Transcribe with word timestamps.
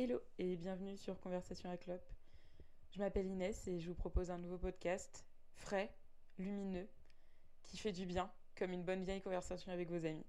Hello 0.00 0.20
et 0.38 0.54
bienvenue 0.54 0.96
sur 0.96 1.18
Conversation 1.18 1.68
à 1.72 1.76
Clope. 1.76 2.08
Je 2.92 3.00
m'appelle 3.00 3.26
Inès 3.26 3.66
et 3.66 3.80
je 3.80 3.88
vous 3.88 3.96
propose 3.96 4.30
un 4.30 4.38
nouveau 4.38 4.56
podcast 4.56 5.26
frais, 5.56 5.92
lumineux, 6.38 6.86
qui 7.64 7.78
fait 7.78 7.90
du 7.90 8.06
bien, 8.06 8.30
comme 8.56 8.70
une 8.70 8.84
bonne 8.84 9.02
vieille 9.02 9.20
conversation 9.20 9.72
avec 9.72 9.90
vos 9.90 10.06
amis. 10.06 10.24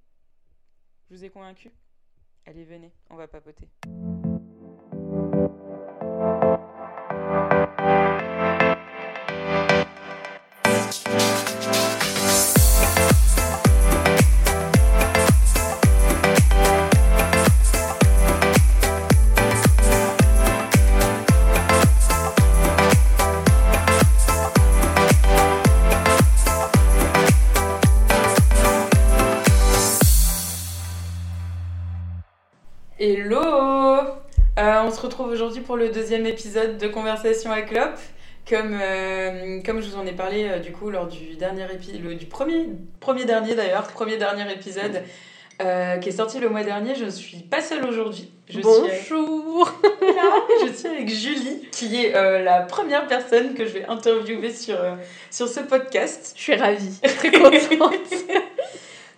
Je 1.07 1.15
vous 1.15 1.23
ai 1.23 1.29
convaincu? 1.29 1.71
Allez, 2.47 2.65
venez, 2.65 2.91
on 3.11 3.15
va 3.15 3.27
papoter. 3.27 3.69
Retrouve 35.09 35.31
aujourd'hui 35.31 35.61
pour 35.61 35.75
le 35.75 35.89
deuxième 35.89 36.27
épisode 36.27 36.77
de 36.77 36.87
Conversation 36.87 37.51
à 37.51 37.63
Clope. 37.63 37.97
Comme, 38.47 38.77
euh, 38.79 39.59
comme 39.65 39.81
je 39.81 39.89
vous 39.89 39.97
en 39.97 40.05
ai 40.05 40.11
parlé 40.11 40.47
euh, 40.47 40.59
du 40.59 40.71
coup 40.71 40.91
lors 40.91 41.07
du 41.07 41.35
dernier 41.35 41.65
épisode, 41.73 42.15
du 42.15 42.25
premier, 42.27 42.67
premier 42.99 43.25
dernier 43.25 43.55
d'ailleurs, 43.55 43.87
premier 43.87 44.17
dernier 44.17 44.51
épisode 44.53 45.01
euh, 45.63 45.97
qui 45.97 46.09
est 46.09 46.13
sorti 46.13 46.39
le 46.39 46.47
mois 46.49 46.63
dernier, 46.63 46.93
je 46.93 47.05
ne 47.05 47.09
suis 47.09 47.37
pas 47.37 47.59
seule 47.61 47.83
aujourd'hui. 47.85 48.29
Je 48.47 48.59
suis 48.59 48.67
avec- 48.67 49.09
Bonjour 49.11 49.71
je 50.67 50.71
suis 50.73 50.87
avec 50.87 51.09
Julie, 51.09 51.67
qui 51.71 52.05
est 52.05 52.11
la 52.43 52.61
première 52.61 53.07
personne 53.07 53.55
que 53.55 53.65
je 53.65 53.71
vais 53.71 53.85
interviewer 53.85 54.51
sur, 54.53 54.77
sur 55.31 55.47
ce 55.47 55.59
podcast. 55.61 56.33
Je 56.35 56.41
suis 56.41 56.55
ravie, 56.55 56.99
très 57.01 57.31
contente. 57.31 57.93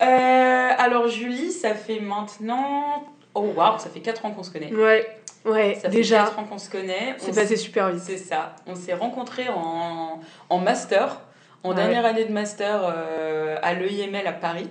Alors 0.00 1.08
Julie, 1.08 1.52
ça 1.52 1.74
fait 1.74 2.00
maintenant... 2.00 3.04
Oh 3.34 3.50
waouh, 3.56 3.78
ça 3.78 3.88
fait 3.88 4.00
4 4.00 4.26
ans 4.26 4.30
qu'on 4.32 4.42
se 4.42 4.50
connaît. 4.50 4.74
ouais, 4.74 5.06
ouais, 5.44 5.74
Ça 5.74 5.88
fait 5.90 5.96
déjà, 5.96 6.24
4 6.24 6.38
ans 6.38 6.44
qu'on 6.44 6.58
se 6.58 6.70
connaît. 6.70 7.14
c'est 7.18 7.34
passé 7.34 7.56
super 7.56 7.90
vite. 7.90 8.02
C'est 8.04 8.16
ça. 8.18 8.56
On 8.66 8.74
s'est 8.74 8.94
rencontrés 8.94 9.48
en, 9.48 10.20
en 10.50 10.58
master, 10.58 11.20
en 11.64 11.70
Ouais. 11.70 11.74
dernière 11.76 12.04
année 12.04 12.24
de 12.24 12.32
master 12.32 12.80
euh, 12.84 13.56
à 13.62 13.74
l'EIML 13.74 14.26
à 14.26 14.32
Paris. 14.32 14.68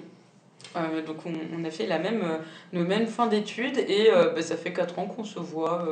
Euh, 0.77 1.01
donc 1.01 1.17
on, 1.25 1.33
on 1.59 1.65
a 1.65 1.69
fait 1.71 1.85
la 1.87 1.99
même, 1.99 2.21
euh, 2.23 2.37
nos 2.71 2.83
mêmes 2.85 3.07
fins 3.07 3.27
d'études 3.27 3.77
et 3.77 4.09
euh, 4.11 4.29
bah, 4.33 4.41
ça 4.41 4.55
fait 4.55 4.71
4 4.71 4.99
ans 4.99 5.05
qu'on 5.05 5.23
se 5.25 5.39
voit 5.39 5.85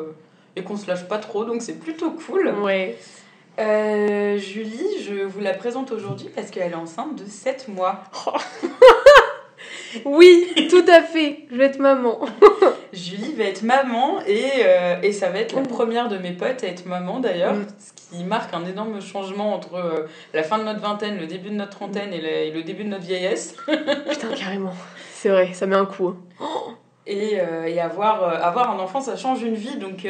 et 0.56 0.64
qu'on 0.64 0.78
se 0.78 0.88
lâche 0.88 1.06
pas 1.08 1.18
trop, 1.18 1.44
donc 1.46 1.62
c'est 1.62 1.80
plutôt 1.80 2.12
cool. 2.12 2.48
Ouais. 2.62 2.98
Julie, 4.38 5.02
je 5.04 5.24
vous 5.26 5.42
la 5.42 5.54
présente 5.54 5.92
aujourd'hui 5.92 6.30
parce 6.34 6.50
qu'elle 6.50 6.72
est 6.72 6.76
enceinte 6.76 7.16
de 7.18 7.26
7 7.26 7.68
mois. 7.68 8.04
Oui, 10.06 10.68
tout 10.70 10.86
à 10.88 11.02
fait, 11.02 11.46
je 11.52 11.56
vais 11.58 11.66
être 11.66 11.80
maman. 11.80 12.20
Julie 12.94 13.34
va 13.36 13.44
être 13.46 13.62
maman 13.64 14.20
et, 14.28 14.46
euh, 14.66 15.02
et 15.02 15.12
ça 15.12 15.30
va 15.30 15.40
être 15.40 15.56
la 15.56 15.62
première 15.62 16.10
de 16.10 16.18
mes 16.18 16.32
potes 16.32 16.64
à 16.64 16.68
être 16.68 16.86
maman 16.86 17.20
d'ailleurs, 17.20 17.54
Mm. 17.54 17.66
ce 17.80 18.18
qui 18.18 18.24
marque 18.24 18.54
un 18.54 18.66
énorme 18.66 19.02
changement 19.02 19.54
entre 19.54 19.76
euh, 19.76 20.08
la 20.34 20.44
fin 20.44 20.58
de 20.58 20.64
notre 20.64 20.80
vingtaine, 20.82 21.18
le 21.20 21.28
début 21.28 21.50
de 21.50 21.56
notre 21.56 21.72
trentaine 21.72 22.14
et 22.14 22.22
le, 22.22 22.28
et 22.28 22.52
le 22.52 22.64
début 22.64 22.84
de 22.84 22.90
notre 22.90 23.04
vieillesse. 23.06 23.56
Putain, 24.10 24.30
carrément. 24.36 24.74
C'est 25.14 25.30
vrai, 25.30 25.52
ça 25.54 25.66
met 25.66 25.76
un 25.76 25.86
coup. 25.86 26.16
hein. 26.40 26.46
Et, 27.06 27.40
euh, 27.40 27.66
et 27.66 27.80
avoir, 27.80 28.24
avoir 28.46 28.72
un 28.72 28.80
enfant, 28.80 29.02
ça 29.02 29.16
change 29.16 29.42
une 29.44 29.56
vie. 29.56 29.78
Donc 29.78 30.08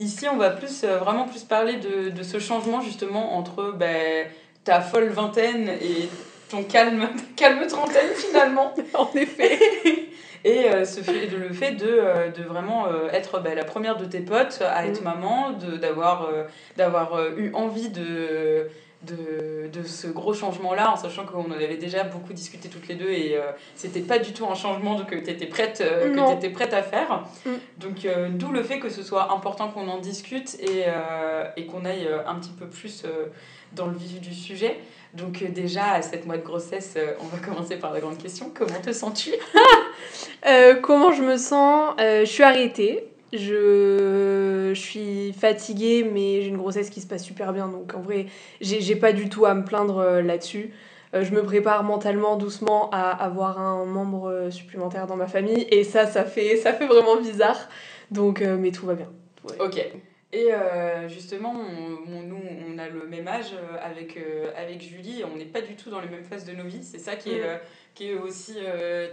ici, 0.00 0.26
on 0.32 0.36
va 0.36 0.50
plus, 0.50 0.84
vraiment 0.84 1.26
plus 1.26 1.44
parler 1.44 1.76
de, 1.76 2.10
de 2.10 2.22
ce 2.24 2.38
changement 2.40 2.80
justement 2.80 3.36
entre 3.36 3.72
ben, 3.76 4.26
ta 4.64 4.80
folle 4.80 5.08
vingtaine 5.10 5.68
et 5.80 6.08
ton 6.48 6.62
calme, 6.62 7.08
calme 7.36 7.66
trentaine 7.66 8.10
finalement. 8.14 8.74
En 8.94 9.08
effet. 9.14 9.58
Et 10.44 10.70
euh, 10.70 10.84
ce 10.84 11.00
fait, 11.00 11.26
de, 11.26 11.36
le 11.36 11.52
fait 11.52 11.72
de, 11.72 11.84
euh, 11.88 12.28
de 12.30 12.44
vraiment 12.44 12.86
euh, 12.86 13.10
être 13.12 13.40
bah, 13.40 13.54
la 13.56 13.64
première 13.64 13.96
de 13.96 14.04
tes 14.04 14.20
potes 14.20 14.62
à 14.62 14.86
être 14.86 15.00
Mm. 15.00 15.04
maman, 15.04 15.50
d'avoir 15.80 16.26
euh, 16.26 16.44
d'avoir 16.76 17.20
eu 17.36 17.52
envie 17.54 17.88
de, 17.88 18.68
de, 19.02 19.68
de 19.72 19.82
ce 19.82 20.06
gros 20.06 20.34
changement-là, 20.34 20.92
en 20.92 20.96
sachant 20.96 21.26
qu'on 21.26 21.40
en 21.42 21.50
avait 21.50 21.76
déjà 21.76 22.04
beaucoup 22.04 22.32
discuté 22.32 22.68
toutes 22.68 22.86
les 22.86 22.94
deux 22.94 23.10
et 23.10 23.36
c'était 23.74 24.00
pas 24.00 24.20
du 24.20 24.32
tout 24.32 24.46
un 24.46 24.54
changement 24.54 24.96
que 25.04 25.16
tu 25.16 25.28
étais, 25.30 25.46
prête, 25.46 25.78
que 25.78 26.14
Non. 26.14 26.32
t'étais 26.36 26.50
prête 26.52 26.72
à 26.72 26.82
faire. 26.84 27.24
Mm. 27.44 27.50
Donc 27.78 28.06
d'où 28.34 28.52
le 28.52 28.62
fait 28.62 28.78
que 28.78 28.90
ce 28.90 29.02
soit 29.02 29.32
important 29.32 29.68
qu'on 29.68 29.88
en 29.88 29.98
discute 29.98 30.56
et, 30.60 30.84
et 31.56 31.66
qu'on 31.66 31.84
aille 31.84 32.08
un 32.26 32.36
petit 32.36 32.52
peu 32.58 32.66
plus 32.66 33.04
dans 33.72 33.86
le 33.86 33.96
vif 33.98 34.20
du 34.20 34.32
sujet. 34.34 34.78
Donc 35.18 35.42
euh, 35.42 35.48
déjà, 35.48 35.92
à 35.92 36.02
7 36.02 36.26
mois 36.26 36.36
de 36.36 36.42
grossesse, 36.42 36.94
euh, 36.96 37.14
on 37.20 37.26
va 37.26 37.38
commencer 37.44 37.76
par 37.76 37.92
la 37.92 38.00
grande 38.00 38.18
question. 38.18 38.50
Comment 38.54 38.80
te 38.80 38.92
sens-tu 38.92 39.30
Euh, 40.46 40.74
comment 40.76 41.10
je 41.10 41.22
me 41.22 41.36
sens? 41.36 41.94
Euh, 42.00 42.20
Je 42.20 42.30
suis 42.30 42.44
arrêtée. 42.44 43.04
Je... 43.32 44.70
je 44.72 44.80
suis 44.80 45.32
fatiguée, 45.32 46.08
mais 46.10 46.40
j'ai 46.42 46.48
une 46.48 46.56
grossesse 46.56 46.88
qui 46.88 47.00
se 47.00 47.06
passe 47.06 47.24
super 47.24 47.52
bien. 47.52 47.68
Donc 47.68 47.94
en 47.94 48.00
vrai, 48.00 48.26
j'ai 48.60 48.96
pas 48.96 49.12
du 49.12 49.28
tout 49.28 49.44
à 49.44 49.54
me 49.54 49.64
plaindre 49.64 50.20
là-dessus. 50.24 50.72
Euh, 51.14 51.24
je 51.24 51.32
me 51.32 51.42
prépare 51.42 51.82
mentalement, 51.82 52.36
doucement, 52.36 52.88
à 52.90 53.10
avoir 53.10 53.60
un 53.60 53.84
membre 53.84 54.48
supplémentaire 54.50 55.06
dans 55.06 55.16
ma 55.16 55.26
famille. 55.26 55.66
Et 55.70 55.82
ça, 55.82 56.06
ça 56.06 56.24
fait, 56.24 56.56
ça 56.56 56.72
fait 56.72 56.86
vraiment 56.86 57.16
bizarre. 57.16 57.68
Donc, 58.10 58.40
mais 58.40 58.70
tout 58.70 58.86
va 58.86 58.94
bien. 58.94 59.08
Ouais. 59.44 59.56
Ok. 59.60 59.84
Et 60.32 60.52
euh, 60.52 61.08
justement, 61.08 61.54
on- 61.54 62.12
on- 62.12 62.22
nous, 62.22 62.42
on 62.68 62.78
a 62.78 62.88
le 62.88 63.06
même 63.06 63.26
âge 63.28 63.52
euh, 63.54 63.78
avec, 63.82 64.16
euh, 64.18 64.50
avec 64.56 64.82
Julie. 64.82 65.22
On 65.24 65.36
n'est 65.36 65.46
pas 65.46 65.62
du 65.62 65.74
tout 65.74 65.88
dans 65.90 66.00
les 66.00 66.08
mêmes 66.08 66.24
phases 66.24 66.44
de 66.44 66.52
nos 66.52 66.64
vies. 66.64 66.84
C'est 66.84 66.98
ça 66.98 67.16
qui 67.16 67.30
est, 67.30 67.42
euh, 67.44 67.56
qui 67.94 68.10
est 68.10 68.14
aussi 68.14 68.56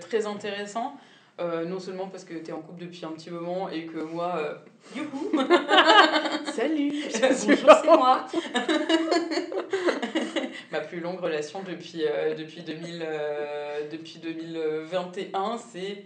très 0.02 0.26
intéressant. 0.26 0.96
Non 1.40 1.80
seulement 1.80 2.08
parce 2.08 2.24
que 2.24 2.34
tu 2.34 2.50
es 2.50 2.54
en 2.54 2.62
couple 2.62 2.86
depuis 2.86 3.04
un 3.06 3.12
petit 3.12 3.30
moment 3.30 3.68
et 3.70 3.86
que 3.88 4.00
moi, 4.00 4.62
youhou 4.96 5.32
Salut 6.54 6.94
Bonjour, 7.22 7.76
c'est 7.82 7.88
moi 7.88 8.26
Ma 10.72 10.80
plus 10.80 11.02
longue 11.02 11.20
relation 11.20 11.62
depuis, 11.64 12.04
depuis, 12.38 12.62
2000, 12.62 13.04
euh, 13.06 13.90
depuis 13.92 14.20
2021, 14.20 15.58
c'est 15.58 16.06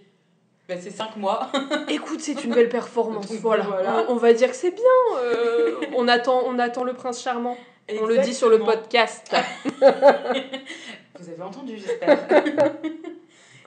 bah, 0.69 0.75
c'est 0.79 0.91
5 0.91 1.17
mois. 1.17 1.49
Écoute, 1.89 2.21
c'est 2.21 2.43
une 2.45 2.53
belle 2.53 2.69
performance. 2.69 3.27
Donc, 3.27 3.39
voilà. 3.39 3.63
voilà. 3.65 4.05
On, 4.07 4.13
on 4.13 4.15
va 4.15 4.31
dire 4.33 4.49
que 4.49 4.55
c'est 4.55 4.71
bien. 4.71 4.83
euh, 5.17 5.75
on, 5.95 6.07
attend, 6.07 6.43
on 6.45 6.57
attend 6.59 6.83
le 6.85 6.93
prince 6.93 7.21
charmant. 7.21 7.57
On 8.01 8.05
le 8.05 8.19
dit 8.19 8.33
sur 8.35 8.49
le 8.49 8.59
podcast. 8.59 9.35
Vous 11.19 11.29
avez 11.29 11.41
entendu, 11.41 11.77
j'espère. 11.77 12.19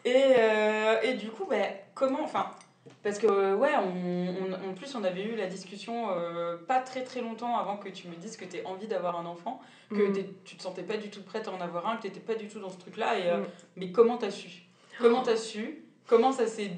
et, 0.05 0.15
euh, 0.39 1.01
et 1.03 1.15
du 1.15 1.29
coup, 1.29 1.45
bah, 1.49 1.57
comment, 1.95 2.23
enfin, 2.23 2.47
parce 3.03 3.19
que 3.19 3.55
ouais, 3.55 3.71
on, 3.77 4.29
on- 4.55 4.71
en 4.71 4.75
plus 4.75 4.95
on 4.95 5.03
avait 5.05 5.25
eu 5.25 5.35
la 5.37 5.47
discussion 5.47 6.09
euh, 6.11 6.57
pas 6.57 6.79
très 6.81 7.03
très 7.03 7.21
longtemps 7.21 7.59
avant 7.59 7.77
que 7.77 7.89
tu 7.89 8.09
me 8.09 8.15
dises 8.15 8.37
que 8.37 8.45
tu 8.45 8.59
as 8.65 8.69
envie 8.69 8.87
d'avoir 8.87 9.19
un 9.19 9.27
enfant, 9.27 9.61
que 9.91 10.03
Mm. 10.09 10.25
tu 10.45 10.57
te 10.57 10.63
sentais 10.63 10.83
pas 10.83 10.97
du 10.97 11.11
tout 11.11 11.23
prête 11.23 11.49
à 11.49 11.51
en 11.53 11.61
avoir 11.61 11.87
un, 11.89 11.97
que 11.97 12.03
tu 12.03 12.09
n'étais 12.09 12.21
pas 12.21 12.35
du 12.35 12.47
tout 12.49 12.61
dans 12.61 12.71
ce 12.71 12.79
truc-là. 12.79 13.19
Et, 13.19 13.37
Mm. 13.37 13.45
mais 13.77 13.91
comment 13.93 14.17
t'as 14.19 14.31
su? 14.31 14.49
Comment 15.01 15.23
t'as 15.23 15.37
su? 15.37 15.83
Comment 16.07 16.33
ça 16.33 16.47
s'est 16.47 16.71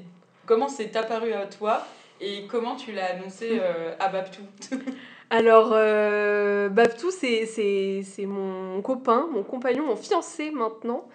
comment 0.45 0.67
c'est 0.67 0.95
apparu 0.95 1.33
à 1.33 1.45
toi 1.45 1.85
et 2.21 2.45
comment 2.47 2.75
tu 2.75 2.91
l'as 2.91 3.11
annoncé 3.11 3.59
euh, 3.61 3.93
à 3.99 4.09
Babtou? 4.09 4.41
Alors, 5.29 5.71
euh, 5.73 6.69
Babtou, 6.69 7.11
c'est, 7.11 8.05
mon 8.25 8.81
copain, 8.81 9.27
mon 9.31 9.43
compagnon, 9.43 9.85
mon 9.85 9.95
fiancé 9.95 10.51
maintenant. 10.51 11.07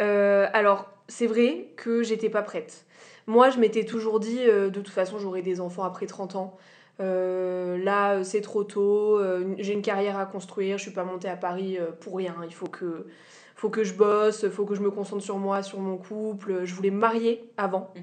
Euh, 0.00 0.46
alors, 0.52 0.90
c'est 1.08 1.26
vrai 1.26 1.68
que 1.76 2.02
j'étais 2.02 2.28
pas 2.28 2.42
prête. 2.42 2.84
Moi, 3.26 3.50
je 3.50 3.58
m'étais 3.58 3.84
toujours 3.84 4.18
dit, 4.18 4.44
de 4.44 4.68
toute 4.68 4.88
façon, 4.88 5.18
j'aurai 5.18 5.42
des 5.42 5.60
enfants 5.60 5.84
après 5.84 6.06
30 6.06 6.36
ans. 6.36 6.56
Là, 6.98 8.24
c'est 8.24 8.40
trop 8.40 8.64
tôt. 8.64 9.20
j'ai 9.58 9.72
une 9.72 9.82
carrière 9.82 10.18
à 10.18 10.26
construire. 10.26 10.76
Je 10.76 10.82
suis 10.82 10.92
pas 10.92 11.04
montée 11.04 11.28
à 11.28 11.36
Paris 11.36 11.78
pour 12.00 12.16
rien. 12.16 12.34
Il 12.44 12.52
faut 12.52 12.66
que, 12.66 13.06
faut 13.54 13.70
que 13.70 13.84
je 13.84 13.94
bosse. 13.94 14.42
Il 14.42 14.50
faut 14.50 14.64
que 14.64 14.74
je 14.74 14.80
me 14.80 14.90
concentre 14.90 15.22
sur 15.22 15.38
moi, 15.38 15.62
sur 15.62 15.78
mon 15.78 15.98
couple. 15.98 16.64
Je 16.64 16.74
voulais 16.74 16.90
me 16.90 16.98
marier 16.98 17.44
avant 17.56 17.94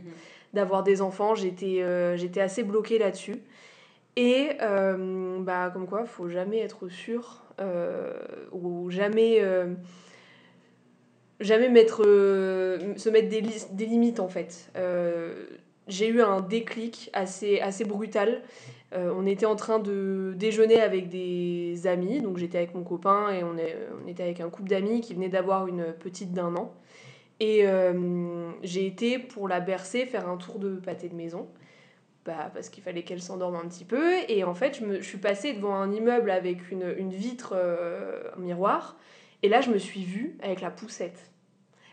d'avoir 0.54 0.84
des 0.84 1.02
enfants. 1.02 1.36
J'étais 1.36 1.82
euh, 1.82 2.18
j'étais 2.18 2.42
assez 2.42 2.64
bloquée 2.64 2.98
là-dessus. 2.98 3.38
Et 4.16 4.50
euh, 4.62 5.40
bah, 5.40 5.70
comme 5.72 5.88
quoi, 5.88 6.06
faut 6.06 6.28
jamais 6.28 6.60
être 6.60 6.90
sûr 6.90 7.44
euh, 7.60 8.14
ou 8.52 8.90
jamais, 8.90 9.42
jamais 11.40 11.70
mettre, 11.70 12.04
se 12.04 13.10
mettre 13.10 13.30
des, 13.30 13.44
des 13.72 13.86
limites 13.86 14.20
en 14.20 14.28
fait. 14.28 14.72
J'ai 15.88 16.08
eu 16.08 16.22
un 16.22 16.42
déclic 16.42 17.10
assez, 17.14 17.60
assez 17.62 17.86
brutal. 17.86 18.42
On 18.92 19.26
était 19.26 19.46
en 19.46 19.56
train 19.56 19.80
de 19.80 20.34
déjeuner 20.36 20.82
avec 20.82 21.10
des 21.10 21.86
amis, 21.86 22.22
donc 22.22 22.38
j'étais 22.38 22.58
avec 22.58 22.74
mon 22.74 22.84
copain 22.84 23.30
et 23.30 23.44
on, 23.44 23.58
est, 23.58 23.78
on 24.04 24.08
était 24.08 24.24
avec 24.24 24.42
un 24.42 24.50
couple 24.50 24.70
d'amis 24.70 25.02
qui 25.02 25.14
venait 25.14 25.30
d'avoir 25.30 25.68
une 25.68 25.94
petite 25.94 26.34
d'un 26.34 26.56
an. 26.56 26.74
Et 27.40 27.66
euh, 27.66 28.52
j'ai 28.64 28.86
été 28.86 29.18
pour 29.18 29.48
la 29.48 29.60
bercer 29.60 30.06
faire 30.06 30.28
un 30.28 30.38
tour 30.38 30.60
de 30.60 30.76
pâté 30.76 31.08
de 31.08 31.16
maison 31.16 31.48
bah, 32.26 32.52
parce 32.54 32.70
qu'il 32.70 32.84
fallait 32.84 33.04
qu'elle 33.04 33.22
s'endorme 33.22 33.56
un 33.56 33.68
petit 33.68 33.86
peu. 33.86 34.14
Et 34.28 34.44
en 34.44 34.54
fait, 34.54 34.80
je, 34.80 34.86
me, 34.86 35.02
suis 35.02 35.18
passée 35.18 35.54
devant 35.54 35.76
un 35.76 35.92
immeuble 35.92 36.32
avec 36.32 36.70
une, 36.72 36.94
une 36.98 37.12
vitre, 37.12 37.54
euh, 37.56 38.24
un 38.36 38.40
miroir. 38.40 38.98
Et 39.42 39.50
là, 39.50 39.62
je 39.62 39.72
me 39.72 39.78
suis 39.78 40.04
vue 40.04 40.38
avec 40.42 40.62
la 40.62 40.70
poussette. 40.70 41.32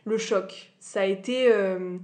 Le 0.05 0.19
choc. 0.19 0.73
Ça 0.81 1.03
a 1.03 1.05
été, 1.05 1.53
euh, 1.53 1.97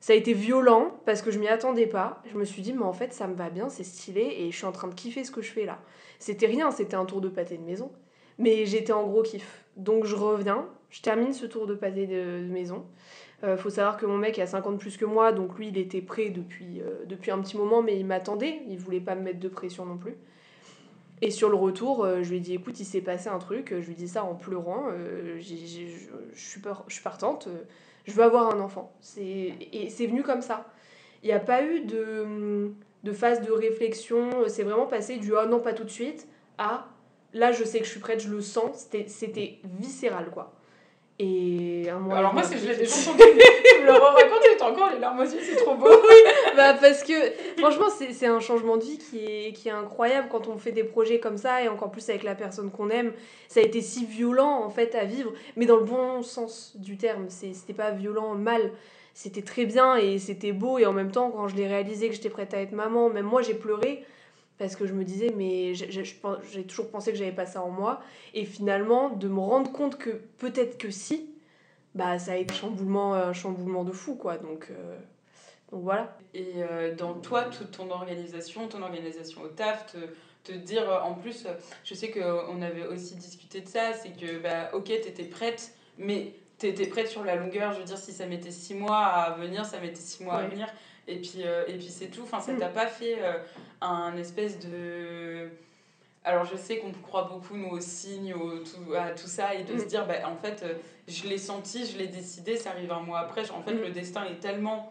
ça 0.00 0.12
a 0.12 0.16
été 0.16 0.34
violent 0.34 0.92
parce 1.06 1.22
que 1.22 1.30
je 1.30 1.38
m'y 1.38 1.48
attendais 1.48 1.86
pas. 1.86 2.22
Je 2.30 2.36
me 2.36 2.44
suis 2.44 2.60
dit, 2.60 2.74
mais 2.74 2.82
en 2.82 2.92
fait, 2.92 3.12
ça 3.14 3.26
me 3.26 3.34
va 3.34 3.48
bien, 3.48 3.68
c'est 3.70 3.84
stylé 3.84 4.36
et 4.38 4.50
je 4.50 4.56
suis 4.56 4.66
en 4.66 4.72
train 4.72 4.88
de 4.88 4.94
kiffer 4.94 5.24
ce 5.24 5.30
que 5.30 5.40
je 5.40 5.50
fais 5.50 5.64
là. 5.64 5.78
C'était 6.18 6.46
rien, 6.46 6.70
c'était 6.70 6.96
un 6.96 7.06
tour 7.06 7.20
de 7.20 7.28
pâté 7.28 7.56
de 7.56 7.62
maison. 7.62 7.90
Mais 8.38 8.66
j'étais 8.66 8.92
en 8.92 9.06
gros 9.06 9.22
kiff. 9.22 9.64
Donc 9.76 10.04
je 10.04 10.14
reviens, 10.14 10.68
je 10.94 11.00
termine 11.02 11.32
ce 11.32 11.44
tour 11.44 11.66
de 11.66 11.74
pâté 11.74 12.06
de, 12.06 12.46
maison. 12.48 12.84
Euh, 13.42 13.56
faut 13.56 13.68
savoir 13.68 13.96
que 13.96 14.06
mon 14.06 14.16
mec 14.16 14.38
a 14.38 14.46
50 14.46 14.78
plus 14.78 14.96
que 14.96 15.04
moi, 15.04 15.32
donc 15.32 15.58
lui 15.58 15.68
il 15.68 15.76
était 15.76 16.00
prêt 16.00 16.30
depuis, 16.30 16.80
euh, 16.80 17.04
depuis 17.06 17.32
un 17.32 17.40
petit 17.40 17.56
moment, 17.56 17.82
mais 17.82 17.98
il 17.98 18.06
m'attendait, 18.06 18.60
il 18.68 18.78
voulait 18.78 19.00
pas 19.00 19.16
me 19.16 19.22
mettre 19.22 19.40
de 19.40 19.48
pression 19.48 19.84
non 19.84 19.96
plus. 19.96 20.14
Et 21.20 21.32
sur 21.32 21.48
le 21.48 21.56
retour, 21.56 22.04
euh, 22.04 22.22
je 22.22 22.30
lui 22.30 22.36
ai 22.36 22.40
dit 22.40 22.54
écoute, 22.54 22.78
il 22.78 22.84
s'est 22.84 23.00
passé 23.00 23.28
un 23.28 23.40
truc, 23.40 23.70
je 23.70 23.84
lui 23.84 23.90
ai 23.90 23.96
dit 23.96 24.06
ça 24.06 24.22
en 24.22 24.36
pleurant, 24.36 24.84
euh, 24.92 25.40
je 25.40 26.36
suis 26.36 26.60
partante, 27.02 27.48
je 28.04 28.12
veux 28.12 28.22
avoir 28.22 28.54
un 28.54 28.60
enfant. 28.60 28.92
Et 29.18 29.88
c'est 29.90 30.06
venu 30.06 30.22
comme 30.22 30.42
ça. 30.42 30.70
Il 31.24 31.26
n'y 31.26 31.32
a 31.32 31.40
pas 31.40 31.64
eu 31.64 31.80
de, 31.80 32.70
de 33.02 33.12
phase 33.12 33.42
de 33.42 33.50
réflexion, 33.50 34.30
c'est 34.46 34.62
vraiment 34.62 34.86
passé 34.86 35.16
du 35.16 35.32
oh 35.32 35.44
non, 35.48 35.58
pas 35.58 35.72
tout 35.72 35.84
de 35.84 35.90
suite 35.90 36.28
à 36.56 36.86
là 37.32 37.50
je 37.50 37.64
sais 37.64 37.80
que 37.80 37.84
je 37.84 37.90
suis 37.90 37.98
prête, 37.98 38.22
je 38.22 38.30
le 38.30 38.40
sens, 38.40 38.86
c'était 39.08 39.58
viscéral 39.64 40.30
quoi. 40.30 40.54
Et 41.18 41.88
un 41.90 41.98
mois 42.00 42.16
Alors 42.18 42.34
moi, 42.34 42.42
c'est 42.42 42.58
je 42.58 42.66
l'ai 42.66 42.76
déjà 42.76 42.92
entendu. 43.10 43.22
tu 43.64 43.82
me 43.82 44.58
t'as 44.58 44.70
encore 44.70 44.90
les 44.92 44.98
larmes 44.98 45.20
aux 45.20 45.24
yeux, 45.24 45.38
c'est 45.42 45.56
trop 45.56 45.74
beau. 45.74 45.86
bah 46.56 46.74
parce 46.74 47.02
que 47.04 47.12
franchement 47.58 47.86
c'est 47.96 48.12
c'est 48.12 48.26
un 48.26 48.40
changement 48.40 48.76
de 48.76 48.84
vie 48.84 48.98
qui 48.98 49.24
est, 49.24 49.52
qui 49.52 49.68
est 49.68 49.72
incroyable 49.72 50.28
quand 50.30 50.48
on 50.48 50.58
fait 50.58 50.72
des 50.72 50.84
projets 50.84 51.20
comme 51.20 51.36
ça 51.36 51.62
et 51.62 51.68
encore 51.68 51.90
plus 51.90 52.08
avec 52.08 52.22
la 52.24 52.34
personne 52.34 52.70
qu'on 52.70 52.90
aime. 52.90 53.12
Ça 53.48 53.60
a 53.60 53.62
été 53.62 53.80
si 53.80 54.04
violent 54.04 54.62
en 54.64 54.70
fait 54.70 54.94
à 54.94 55.04
vivre. 55.04 55.32
Mais 55.56 55.66
dans 55.66 55.76
le 55.76 55.84
bon 55.84 56.22
sens 56.22 56.72
du 56.76 56.96
terme 56.96 57.26
C'est- 57.28 57.54
c'était 57.54 57.74
pas 57.74 57.90
violent 57.92 58.34
mal. 58.34 58.72
C'était 59.12 59.42
très 59.42 59.66
bien 59.66 59.94
et 59.94 60.18
c'était 60.18 60.50
beau 60.52 60.78
et 60.78 60.86
en 60.86 60.92
même 60.92 61.12
temps 61.12 61.30
quand 61.30 61.46
je 61.46 61.54
l'ai 61.54 61.68
réalisé 61.68 62.08
que 62.08 62.14
j'étais 62.14 62.30
prête 62.30 62.52
à 62.54 62.60
être 62.60 62.72
maman 62.72 63.08
même 63.10 63.26
moi 63.26 63.42
j'ai 63.42 63.54
pleuré 63.54 64.04
parce 64.58 64.76
que 64.76 64.86
je 64.86 64.92
me 64.92 65.04
disais 65.04 65.32
mais 65.36 65.74
j'ai- 65.74 66.64
toujours 66.66 66.90
pensé 66.90 67.10
que 67.12 67.18
j'avais 67.18 67.32
pas 67.32 67.46
ça 67.46 67.62
en 67.62 67.70
moi. 67.70 68.00
Et 68.34 68.44
finalement 68.44 69.10
de 69.10 69.28
me 69.28 69.40
rendre 69.40 69.72
compte 69.72 69.96
que 69.98 70.10
peut-être 70.38 70.78
que 70.78 70.90
si 70.90 71.30
bah 71.94 72.18
ça 72.18 72.32
a 72.32 72.36
été 72.36 72.52
un 72.52 72.56
chamboulement 72.56 73.14
un 73.14 73.32
chamboulement 73.32 73.84
de 73.84 73.92
fou 73.92 74.14
quoi. 74.16 74.36
Donc 74.38 74.68
euh, 74.70 74.98
donc 75.72 75.82
voilà. 75.82 76.16
Et 76.34 76.52
euh, 76.58 76.94
dans 76.94 77.14
toi, 77.14 77.44
toute 77.44 77.72
ton 77.72 77.90
organisation, 77.90 78.68
ton 78.68 78.82
organisation 78.82 79.42
au 79.42 79.48
taf, 79.48 79.86
te, 79.86 79.98
te 80.44 80.56
dire, 80.56 80.88
euh, 80.88 81.00
en 81.00 81.14
plus, 81.14 81.46
euh, 81.46 81.54
je 81.84 81.94
sais 81.94 82.10
qu'on 82.10 82.60
avait 82.62 82.86
aussi 82.86 83.16
discuté 83.16 83.60
de 83.60 83.66
ça, 83.68 83.92
c'est 83.94 84.10
que, 84.10 84.38
bah, 84.38 84.70
ok, 84.74 84.84
t'étais 84.84 85.24
prête, 85.24 85.74
mais 85.98 86.32
t'étais 86.58 86.86
prête 86.86 87.08
sur 87.08 87.24
la 87.24 87.34
longueur, 87.36 87.72
je 87.72 87.78
veux 87.78 87.84
dire, 87.84 87.98
si 87.98 88.12
ça 88.12 88.26
mettait 88.26 88.50
six 88.50 88.74
mois 88.74 88.98
à 89.04 89.34
venir, 89.36 89.64
ça 89.64 89.80
mettait 89.80 89.96
six 89.96 90.22
mois 90.22 90.34
à 90.34 90.46
venir, 90.46 90.68
et 91.06 91.16
puis, 91.16 91.42
euh, 91.44 91.64
et 91.66 91.74
puis 91.74 91.88
c'est 91.88 92.06
tout, 92.06 92.22
enfin, 92.22 92.40
ça 92.40 92.52
Mm. 92.52 92.58
t'a 92.58 92.68
pas 92.68 92.86
fait 92.86 93.16
euh, 93.20 93.34
un 93.80 94.16
espèce 94.16 94.58
de... 94.60 95.48
Alors 96.26 96.44
je 96.46 96.56
sais 96.56 96.78
qu'on 96.78 96.90
croit 96.92 97.24
beaucoup 97.24 97.54
nous 97.56 97.68
aux 97.68 97.80
signes, 97.80 98.32
au, 98.34 98.58
tout, 98.60 98.94
à 98.96 99.10
tout 99.10 99.26
ça, 99.26 99.54
et 99.54 99.62
de 99.64 99.74
Mm. 99.74 99.78
se 99.78 99.84
dire, 99.84 100.06
bah, 100.06 100.14
en 100.26 100.36
fait, 100.36 100.62
euh, 100.62 100.74
je 101.06 101.28
l'ai 101.28 101.36
senti, 101.38 101.84
je 101.86 101.98
l'ai 101.98 102.06
décidé, 102.06 102.56
ça 102.56 102.70
arrive 102.70 102.90
un 102.92 103.00
mois 103.00 103.18
après, 103.20 103.50
en 103.50 103.62
fait, 103.62 103.74
Mm. 103.74 103.80
le 103.82 103.90
destin 103.90 104.24
est 104.24 104.40
tellement 104.40 104.90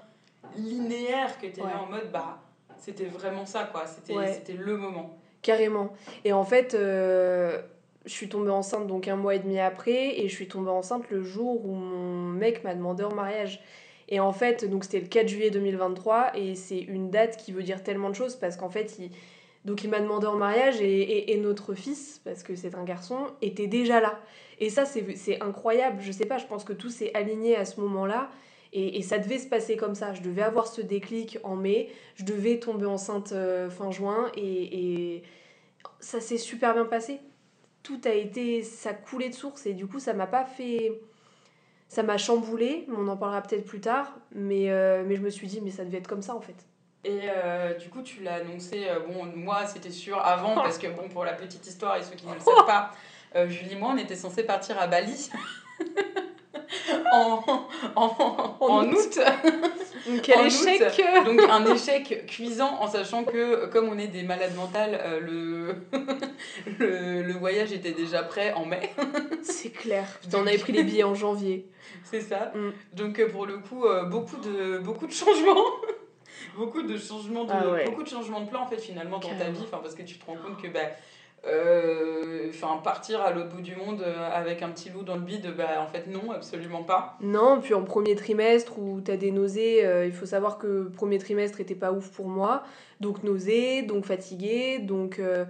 linéaire 0.55 1.39
que 1.39 1.47
tu 1.47 1.59
es 1.59 1.63
Ouais. 1.63 1.69
là 1.69 1.81
en 1.81 1.85
mode 1.89 2.11
bah 2.11 2.39
c'était 2.77 3.05
vraiment 3.05 3.45
ça 3.45 3.63
quoi 3.63 3.85
c'était 3.87 4.13
Ouais. 4.13 4.43
le 4.57 4.77
moment 4.77 5.17
Carrément. 5.41 5.93
Et 6.25 6.33
en 6.33 6.43
fait, 6.43 6.73
euh, 6.73 7.61
je 8.05 8.11
suis 8.11 8.29
tombée 8.29 8.49
enceinte 8.51 8.87
donc 8.87 9.07
un 9.07 9.15
mois 9.15 9.35
et 9.35 9.39
demi 9.39 9.59
après, 9.59 10.19
et 10.19 10.27
je 10.29 10.35
suis 10.35 10.47
tombée 10.47 10.69
enceinte 10.69 11.09
le 11.09 11.23
jour 11.23 11.65
où 11.65 11.73
mon 11.73 12.29
mec 12.29 12.63
m'a 12.63 12.75
demandé 12.75 13.03
en 13.03 13.13
mariage. 13.13 13.61
Et 14.13 14.19
en 14.19 14.31
fait, 14.31 14.69
donc 14.69 14.83
c'était 14.83 14.99
le 14.99 15.07
4 15.07 15.27
juillet 15.27 15.49
2023, 15.49 16.37
et 16.37 16.53
c'est 16.53 16.77
une 16.77 17.09
date 17.09 17.35
qui 17.37 17.51
veut 17.51 17.63
dire 17.63 17.81
tellement 17.81 18.11
de 18.11 18.13
choses 18.13 18.35
parce 18.35 18.57
qu'en 18.57 18.69
fait, 18.69 18.99
il, 18.99 19.89
m'a 19.89 19.99
demandé 19.99 20.27
en 20.27 20.35
mariage 20.35 20.79
et, 20.81 21.35
notre 21.41 21.73
fils, 21.73 22.21
parce 22.23 22.43
que 22.43 22.55
c'est 22.55 22.75
un 22.75 22.83
garçon, 22.83 23.17
était 23.41 23.65
déjà 23.65 23.99
là. 23.99 24.19
Et 24.59 24.69
ça, 24.69 24.85
c'est 24.85 25.41
incroyable. 25.41 25.97
Je 25.99 26.11
sais 26.11 26.27
pas, 26.27 26.37
je 26.37 26.45
pense 26.45 26.63
que 26.63 26.73
tout 26.73 26.91
s'est 26.91 27.09
aligné 27.15 27.55
à 27.55 27.65
ce 27.65 27.81
moment-là. 27.81 28.29
Et, 28.71 28.99
et 28.99 29.01
ça 29.01 29.17
devait 29.17 29.39
se 29.39 29.47
passer 29.47 29.77
comme 29.77 29.95
ça. 29.95 30.13
Je 30.13 30.21
devais 30.21 30.43
avoir 30.43 30.67
ce 30.67 30.81
déclic 30.81 31.39
en 31.41 31.55
mai. 31.55 31.89
Je 32.13 32.23
devais 32.23 32.59
tomber 32.59 32.85
enceinte 32.85 33.31
euh, 33.31 33.71
fin 33.71 33.89
juin. 33.89 34.31
Et, 34.37 35.15
et 35.15 35.23
ça 36.01 36.21
s'est 36.21 36.37
super 36.37 36.75
bien 36.75 36.85
passé. 36.85 37.19
Tout 37.81 38.01
a 38.05 38.13
été. 38.13 38.61
Ça 38.61 38.93
coulait 38.93 39.29
de 39.29 39.33
source. 39.33 39.65
Et 39.65 39.73
du 39.73 39.87
coup, 39.87 39.99
ça 39.99 40.13
m'a 40.13 40.27
pas 40.27 40.45
fait. 40.45 41.01
Ça 41.93 42.01
m'a 42.01 42.17
chamboulé. 42.17 42.87
On 42.97 43.07
en 43.07 43.15
parlera 43.15 43.41
peut-être 43.43 43.65
plus 43.65 43.79
tard. 43.79 44.07
Mais, 44.33 44.71
euh, 44.71 45.03
mais 45.05 45.15
je 45.15 45.21
me 45.21 45.29
suis 45.29 45.45
dit, 45.45 45.61
mais 45.61 45.69
ça 45.69 45.85
devait 45.85 45.99
être 45.99 46.07
comme 46.07 46.23
ça 46.23 46.33
en 46.35 46.41
fait. 46.41 46.55
et 47.03 47.19
euh, 47.29 47.75
du 47.75 47.89
coup 47.89 48.01
tu 48.01 48.23
l'as 48.23 48.35
annoncé 48.35 48.87
euh, 48.87 48.99
bon 49.07 49.25
moi 49.35 49.65
c'était 49.67 49.91
sûr 49.91 50.17
avant 50.25 50.55
parce 50.55 50.77
que 50.79 50.87
bon 50.87 51.07
pour 51.09 51.23
la 51.25 51.33
petite 51.33 51.67
histoire 51.67 51.97
et 51.97 52.01
ceux 52.03 52.15
qui 52.15 52.25
ne 52.25 52.33
le 52.33 52.39
savent 52.39 52.65
pas 52.65 52.91
Julie 53.47 53.73
et 53.73 53.75
moi 53.75 53.91
on 53.93 53.97
était 53.97 54.15
censés 54.15 54.43
partir 54.43 54.79
à 54.79 54.87
Bali 54.87 55.29
en, 57.11 57.43
en, 57.95 58.57
en 58.59 58.87
août 58.89 59.19
Quel 60.21 60.37
En 60.37 60.45
échec 60.45 60.81
août, 60.81 61.25
donc 61.25 61.41
un 61.49 61.65
échec 61.73 62.25
cuisant 62.27 62.77
en 62.81 62.87
sachant 62.87 63.23
que 63.23 63.67
comme 63.67 63.87
on 63.87 63.97
est 63.97 64.07
des 64.07 64.23
malades 64.23 64.55
mentales 64.55 64.99
euh, 65.01 65.19
le, 65.19 65.75
le, 66.79 67.21
le 67.23 67.33
voyage 67.33 67.71
était 67.71 67.93
déjà 67.93 68.23
prêt 68.23 68.53
en 68.53 68.65
mai 68.65 68.91
C'est 69.43 69.69
clair. 69.71 70.05
Putain, 70.21 70.39
on 70.39 70.47
avait 70.47 70.57
pris 70.57 70.73
les 70.73 70.83
billets 70.83 71.03
en 71.03 71.15
janvier. 71.15 71.67
C'est 72.03 72.21
ça. 72.21 72.51
Mm. 72.55 72.71
Donc 72.95 73.19
euh, 73.19 73.29
pour 73.29 73.45
le 73.45 73.57
coup, 73.59 73.85
euh, 73.85 74.03
beaucoup 74.05 74.37
de 74.37 74.79
beaucoup 74.79 75.07
de 75.07 75.13
changements. 75.13 75.65
beaucoup 76.57 76.81
de 76.81 76.97
changements 76.97 77.45
de 77.45 77.51
Ah 77.53 77.69
ouais. 77.69 77.85
beaucoup 77.85 78.03
de 78.03 78.09
changements 78.09 78.41
de 78.41 78.49
plan 78.49 78.61
en 78.63 78.67
fait 78.67 78.79
finalement 78.79 79.19
dans 79.19 79.29
ta 79.37 79.49
vie, 79.49 79.61
enfin 79.63 79.79
parce 79.81 79.95
que 79.95 80.03
tu 80.03 80.17
te 80.17 80.25
rends 80.25 80.35
compte 80.35 80.61
que 80.61 80.67
bah 80.67 80.79
enfin 81.45 82.77
partir 82.83 83.21
à 83.21 83.31
l'autre 83.31 83.49
bout 83.49 83.61
du 83.61 83.75
monde 83.75 84.01
euh, 84.01 84.29
avec 84.31 84.61
un 84.61 84.69
petit 84.69 84.89
loup 84.89 85.03
dans 85.03 85.15
le 85.15 85.21
bide, 85.21 85.53
bah 85.57 85.81
en 85.81 85.87
fait 85.87 86.07
non, 86.07 86.31
absolument 86.31 86.83
pas. 86.83 87.17
Non, 87.19 87.59
puis 87.61 87.73
en 87.73 87.83
premier 87.83 88.15
trimestre 88.15 88.79
où 88.79 89.01
t'as 89.01 89.17
des 89.17 89.31
nausées, 89.31 89.85
euh, 89.85 90.05
il 90.05 90.13
faut 90.13 90.25
savoir 90.25 90.57
que 90.57 90.89
premier 90.89 91.17
trimestre 91.17 91.59
était 91.59 91.75
pas 91.75 91.91
ouf 91.91 92.09
pour 92.11 92.27
moi. 92.27 92.63
Donc 93.01 93.23
nausées, 93.23 93.81
donc 93.81 94.05
fatiguée, 94.05 94.79
donc, 94.79 95.19
euh, 95.19 95.43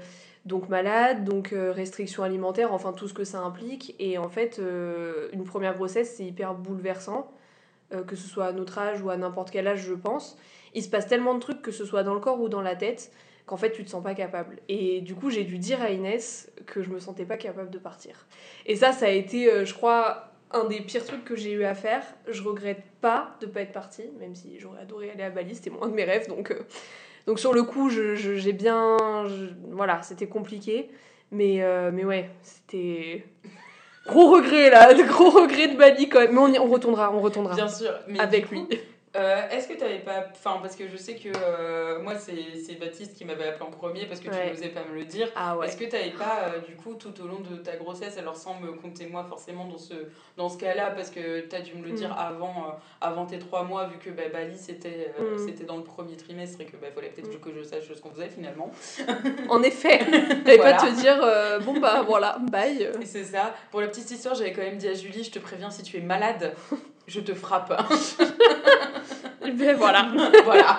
donc 0.45 0.69
malade, 0.69 1.23
donc 1.23 1.53
euh, 1.53 1.71
restriction 1.71 2.23
alimentaire, 2.23 2.73
enfin 2.73 2.93
tout 2.93 3.07
ce 3.07 3.13
que 3.13 3.23
ça 3.23 3.41
implique. 3.41 3.95
Et 3.99 4.17
en 4.17 4.29
fait, 4.29 4.57
euh, 4.57 5.29
une 5.33 5.43
première 5.43 5.75
grossesse, 5.75 6.15
c'est 6.17 6.25
hyper 6.25 6.55
bouleversant, 6.55 7.31
euh, 7.93 8.01
que 8.03 8.15
ce 8.15 8.27
soit 8.27 8.45
à 8.45 8.51
notre 8.51 8.79
âge 8.79 9.01
ou 9.03 9.11
à 9.11 9.17
n'importe 9.17 9.51
quel 9.51 9.67
âge, 9.67 9.83
je 9.83 9.93
pense. 9.93 10.37
Il 10.73 10.81
se 10.81 10.89
passe 10.89 11.07
tellement 11.07 11.35
de 11.35 11.39
trucs, 11.39 11.61
que 11.61 11.71
ce 11.71 11.85
soit 11.85 12.01
dans 12.01 12.15
le 12.15 12.19
corps 12.19 12.41
ou 12.41 12.49
dans 12.49 12.63
la 12.63 12.75
tête, 12.75 13.11
qu'en 13.45 13.57
fait 13.57 13.71
tu 13.71 13.83
te 13.83 13.89
sens 13.89 14.03
pas 14.03 14.13
capable. 14.13 14.57
Et 14.69 15.01
du 15.01 15.15
coup, 15.15 15.29
j'ai 15.29 15.43
dû 15.43 15.57
dire 15.57 15.81
à 15.81 15.89
Inès 15.89 16.51
que 16.65 16.81
je 16.81 16.89
me 16.89 16.99
sentais 16.99 17.25
pas 17.25 17.37
capable 17.37 17.69
de 17.69 17.77
partir. 17.77 18.25
Et 18.65 18.75
ça, 18.75 18.91
ça 18.91 19.05
a 19.07 19.09
été, 19.09 19.51
euh, 19.51 19.65
je 19.65 19.73
crois, 19.73 20.29
un 20.51 20.65
des 20.65 20.81
pires 20.81 21.05
trucs 21.05 21.25
que 21.25 21.35
j'ai 21.35 21.51
eu 21.51 21.63
à 21.63 21.73
faire. 21.75 22.03
Je 22.27 22.41
regrette 22.43 22.83
pas 23.01 23.35
de 23.41 23.45
pas 23.47 23.61
être 23.61 23.71
partie, 23.73 24.03
même 24.19 24.35
si 24.35 24.59
j'aurais 24.59 24.81
adoré 24.81 25.09
aller 25.11 25.23
à 25.23 25.29
Bali, 25.29 25.55
c'était 25.55 25.69
moins 25.71 25.87
de 25.87 25.93
mes 25.93 26.03
rêves. 26.03 26.27
Donc, 26.29 26.51
euh, 26.51 26.59
donc 27.27 27.39
sur 27.39 27.53
le 27.53 27.63
coup, 27.63 27.89
je- 27.89 28.15
je- 28.15 28.35
j'ai 28.35 28.53
bien. 28.53 28.97
je- 29.27 29.47
voilà, 29.71 30.01
c'était 30.03 30.27
compliqué. 30.27 30.89
Mais, 31.31 31.63
euh, 31.63 31.89
mais 31.91 32.05
ouais, 32.05 32.29
c'était. 32.43 33.25
Gros 34.05 34.29
regret 34.31 34.69
là, 34.69 34.93
de 34.93 35.01
gros 35.07 35.29
regret 35.31 35.69
de 35.69 35.77
Bali 35.77 36.07
quand 36.09 36.19
même. 36.19 36.33
Mais 36.33 36.39
on, 36.39 36.47
y- 36.53 36.59
on 36.59 36.67
retournera, 36.67 37.11
on 37.15 37.21
retournera. 37.21 37.55
Bien 37.55 37.67
sûr. 37.69 37.91
Mais 38.07 38.19
avec 38.19 38.47
coup, 38.47 38.55
lui. 38.55 38.79
Euh, 39.15 39.49
Est-ce 39.49 39.67
que 39.67 39.73
tu 39.73 39.79
n'avais 39.81 39.99
pas. 39.99 40.25
Enfin, 40.31 40.59
parce 40.61 40.75
que 40.75 40.87
je 40.87 40.97
sais 40.97 41.15
que 41.15 41.29
euh, 41.37 42.01
moi, 42.01 42.13
c'est 42.15 42.75
Baptiste 42.79 43.15
qui 43.15 43.25
m'avait 43.25 43.47
appelé 43.47 43.65
en 43.65 43.71
premier 43.71 44.05
parce 44.07 44.19
que 44.19 44.29
Ouais. 44.29 44.47
tu 44.47 44.53
n'osais 44.53 44.69
pas 44.69 44.83
me 44.89 44.95
le 44.95 45.05
dire. 45.05 45.27
Ah 45.35 45.55
ouais. 45.57 45.67
Est-ce 45.67 45.77
que 45.77 45.83
tu 45.85 45.91
n'avais 45.91 46.09
pas, 46.11 46.45
euh, 46.55 46.59
du 46.67 46.75
coup, 46.75 46.95
tout 46.95 47.13
au 47.21 47.27
long 47.27 47.39
de 47.41 47.57
ta 47.57 47.75
grossesse, 47.75 48.17
alors 48.17 48.35
sans 48.35 48.59
me 48.59 48.71
compter 48.73 49.05
moi 49.05 49.23
forcément 49.23 49.65
dans 49.65 49.77
ce, 49.77 49.93
dans 50.37 50.49
ce 50.49 50.57
cas-là, 50.57 50.91
parce 50.91 51.09
que 51.11 51.41
tu 51.41 51.55
as 51.55 51.61
dû 51.61 51.75
me 51.75 51.83
le 51.85 51.91
Mm. 51.91 51.95
dire 51.95 52.15
avant, 52.17 52.65
euh, 52.67 52.71
avant 53.01 53.25
tes 53.25 53.37
trois 53.39 53.63
mois, 53.63 53.85
vu 53.87 53.97
que 53.99 54.09
bah, 54.09 54.23
Bali 54.31 54.57
c'était 54.57 55.13
Mm. 55.19 55.37
c'était 55.45 55.63
dans 55.65 55.77
le 55.77 55.83
premier 55.83 56.15
trimestre 56.17 56.61
et 56.61 56.65
que 56.65 56.75
bah, 56.77 56.87
fallait 56.93 57.09
peut-être 57.09 57.35
Mm. 57.35 57.39
que 57.39 57.53
je 57.55 57.63
sache 57.63 57.83
ce 57.93 58.01
qu'on 58.01 58.09
faisait 58.11 58.29
finalement. 58.29 58.71
En 59.49 59.61
effet, 59.61 59.99
j'allais 60.45 60.57
Voilà. 60.57 60.77
pas 60.77 60.87
te 60.87 60.95
dire, 60.99 61.61
bon 61.65 61.79
bah 61.79 62.03
voilà, 62.07 62.37
bye. 62.51 62.89
C'est 63.05 63.23
ça. 63.25 63.53
Pour 63.69 63.81
la 63.81 63.87
petite 63.87 64.09
histoire, 64.09 64.33
j'avais 64.35 64.53
quand 64.53 64.61
même 64.63 64.77
dit 64.77 64.87
à 64.87 64.93
Julie, 64.95 65.23
je 65.23 65.31
te 65.31 65.39
préviens, 65.39 65.69
si 65.69 65.83
tu 65.83 65.97
es 65.97 66.01
malade, 66.01 66.53
je 67.07 67.19
te 67.19 67.33
frappe. 67.33 67.73
Ben 69.51 69.75
voilà. 69.75 70.07
voilà. 70.43 70.77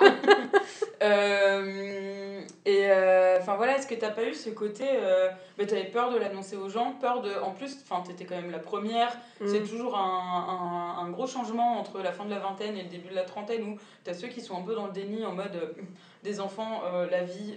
Euh, 1.01 2.41
et, 2.65 2.89
euh, 2.89 3.37
Enfin 3.39 3.57
voilà, 3.57 3.77
est-ce 3.77 3.85
que 3.85 3.93
t'as 3.95 4.09
pas 4.09 4.23
eu 4.23 4.33
ce 4.33 4.49
côté. 4.49 4.85
Euh, 4.89 5.29
bah, 5.57 5.65
t'avais 5.65 5.83
peur 5.85 6.09
de 6.11 6.17
l'annoncer 6.17 6.55
aux 6.55 6.67
gens, 6.69 6.93
peur 6.99 7.21
de. 7.21 7.31
En 7.43 7.51
plus, 7.51 7.77
enfin, 7.83 8.01
t'étais 8.01 8.25
quand 8.25 8.35
même 8.35 8.49
la 8.49 8.57
première. 8.59 9.15
Mm. 9.39 9.47
C'est 9.47 9.61
toujours 9.61 9.95
un, 9.95 10.97
un, 10.99 11.03
un 11.05 11.09
gros 11.11 11.27
changement 11.27 11.79
entre 11.79 11.99
la 12.01 12.11
fin 12.11 12.25
de 12.25 12.31
la 12.31 12.39
vingtaine 12.39 12.75
et 12.75 12.83
le 12.83 12.89
début 12.89 13.09
de 13.09 13.15
la 13.15 13.23
trentaine 13.23 13.63
où 13.63 13.77
t'as 14.03 14.13
ceux 14.15 14.29
qui 14.29 14.41
sont 14.41 14.57
un 14.57 14.61
peu 14.63 14.73
dans 14.73 14.87
le 14.87 14.93
déni 14.93 15.23
en 15.25 15.33
mode 15.33 15.55
euh, 15.55 15.81
des 16.23 16.39
enfants, 16.39 16.81
la 17.11 17.21
vie, 17.23 17.53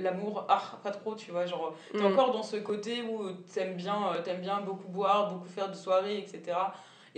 l'amour, 0.00 0.46
ah, 0.48 0.62
pas 0.82 0.92
trop, 0.92 1.14
tu 1.14 1.30
vois. 1.30 1.44
Genre, 1.44 1.74
t'es 1.92 1.98
Mm. 1.98 2.06
encore 2.06 2.30
dans 2.32 2.42
ce 2.42 2.56
côté 2.56 3.02
où 3.02 3.28
t'aimes 3.52 3.74
bien, 3.74 3.98
t'aimes 4.24 4.40
bien 4.40 4.60
beaucoup 4.62 4.88
boire, 4.88 5.30
beaucoup 5.30 5.48
faire 5.48 5.68
de 5.68 5.74
soirées, 5.76 6.16
etc. 6.16 6.56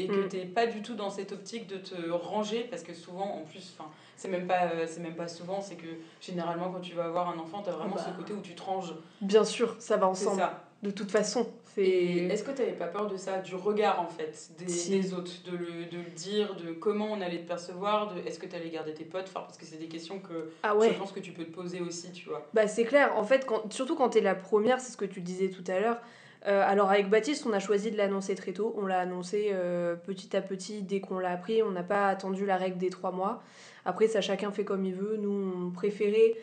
Et 0.02 0.06
que 0.08 0.24
Mm. 0.24 0.28
t'es 0.28 0.44
pas 0.46 0.66
du 0.66 0.82
tout 0.82 0.94
dans 0.94 1.10
cette 1.10 1.32
optique 1.32 1.66
de 1.66 1.76
te 1.76 2.10
ranger 2.10 2.66
parce 2.70 2.82
que 2.82 2.94
souvent, 2.94 3.24
en 3.36 3.42
plus, 3.44 3.74
enfin, 3.78 3.90
c'est 4.16 4.28
même 4.28 4.46
pas, 4.46 4.70
euh, 4.74 4.86
c'est 4.88 5.00
même 5.00 5.14
pas 5.16 5.28
souvent, 5.28 5.60
c'est 5.60 5.74
que 5.76 5.86
généralement 6.20 6.70
quand 6.70 6.80
tu 6.80 6.94
vas 6.94 7.04
avoir 7.04 7.28
un 7.28 7.38
enfant, 7.38 7.62
t'as 7.62 7.72
vraiment 7.72 7.96
Bah. 7.96 8.04
ce 8.06 8.16
côté 8.16 8.32
où 8.32 8.40
tu 8.40 8.54
te 8.54 8.62
ranges. 8.62 8.94
Bien 9.20 9.44
sûr, 9.44 9.76
ça 9.78 9.96
va 9.96 10.06
ensemble. 10.08 10.38
ça. 10.40 10.64
De 10.82 10.90
toute 10.90 11.10
façon, 11.10 11.46
c'est. 11.74 11.82
est-ce 11.84 12.42
que 12.42 12.52
t'avais 12.52 12.72
pas 12.72 12.86
peur 12.86 13.06
de 13.06 13.18
ça, 13.18 13.36
du 13.38 13.54
regard 13.54 14.00
en 14.00 14.08
fait, 14.08 14.50
des, 14.58 14.66
Si. 14.66 14.90
des 14.98 15.12
autres, 15.12 15.30
de 15.44 15.54
le, 15.54 15.84
de 15.84 15.98
le 15.98 16.10
dire, 16.16 16.54
de 16.56 16.72
comment 16.72 17.08
on 17.12 17.20
allait 17.20 17.40
te 17.42 17.46
percevoir, 17.48 18.14
de 18.14 18.20
est-ce 18.26 18.38
que 18.38 18.46
t'allais 18.46 18.70
garder 18.70 18.94
tes 18.94 19.04
potes, 19.04 19.26
enfin, 19.28 19.40
parce 19.40 19.58
que 19.58 19.66
c'est 19.66 19.76
des 19.76 19.88
questions 19.88 20.20
que 20.20 20.50
Ah 20.62 20.74
ouais. 20.74 20.88
je 20.88 20.98
pense 20.98 21.12
que 21.12 21.20
tu 21.20 21.32
peux 21.32 21.44
te 21.44 21.50
poser 21.52 21.80
aussi, 21.82 22.12
tu 22.12 22.30
vois. 22.30 22.48
Bah 22.54 22.66
c'est 22.66 22.84
clair, 22.84 23.14
en 23.18 23.24
fait, 23.24 23.44
quand, 23.44 23.70
surtout 23.70 23.94
quand 23.94 24.08
t'es 24.08 24.22
la 24.22 24.34
première, 24.34 24.80
c'est 24.80 24.92
ce 24.92 24.96
que 24.96 25.04
tu 25.04 25.20
disais 25.20 25.50
tout 25.50 25.64
à 25.70 25.78
l'heure. 25.80 26.00
Euh, 26.46 26.62
alors 26.66 26.90
avec 26.90 27.10
Baptiste, 27.10 27.44
on 27.46 27.52
a 27.52 27.58
choisi 27.58 27.90
de 27.90 27.96
l'annoncer 27.96 28.34
très 28.34 28.52
tôt. 28.52 28.74
On 28.78 28.86
l'a 28.86 29.00
annoncé 29.00 29.50
euh, 29.52 29.94
petit 29.94 30.36
à 30.36 30.40
petit 30.40 30.82
dès 30.82 31.00
qu'on 31.00 31.18
l'a 31.18 31.32
appris. 31.32 31.62
On 31.62 31.70
n'a 31.70 31.82
pas 31.82 32.08
attendu 32.08 32.46
la 32.46 32.56
règle 32.56 32.78
des 32.78 32.90
trois 32.90 33.12
mois. 33.12 33.42
Après, 33.84 34.08
ça 34.08 34.20
chacun 34.20 34.50
fait 34.50 34.64
comme 34.64 34.84
il 34.84 34.94
veut. 34.94 35.16
Nous, 35.18 35.52
on 35.66 35.70
préférait 35.70 36.36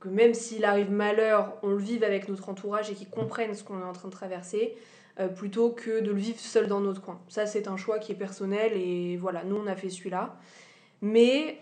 que 0.00 0.08
même 0.08 0.34
s'il 0.34 0.64
arrive 0.64 0.90
malheur, 0.90 1.54
on 1.62 1.68
le 1.68 1.78
vive 1.78 2.04
avec 2.04 2.28
notre 2.28 2.48
entourage 2.48 2.90
et 2.90 2.94
qu'ils 2.94 3.08
comprennent 3.08 3.54
ce 3.54 3.64
qu'on 3.64 3.80
est 3.80 3.84
en 3.84 3.92
train 3.92 4.08
de 4.08 4.12
traverser, 4.12 4.76
euh, 5.18 5.28
plutôt 5.28 5.70
que 5.70 6.00
de 6.00 6.10
le 6.10 6.18
vivre 6.18 6.38
seul 6.38 6.66
dans 6.66 6.80
notre 6.80 7.00
coin. 7.00 7.20
Ça, 7.28 7.46
c'est 7.46 7.68
un 7.68 7.76
choix 7.76 7.98
qui 7.98 8.12
est 8.12 8.16
personnel 8.16 8.72
et 8.74 9.16
voilà, 9.16 9.44
nous, 9.44 9.56
on 9.56 9.66
a 9.66 9.76
fait 9.76 9.90
celui-là. 9.90 10.36
Mais 11.00 11.60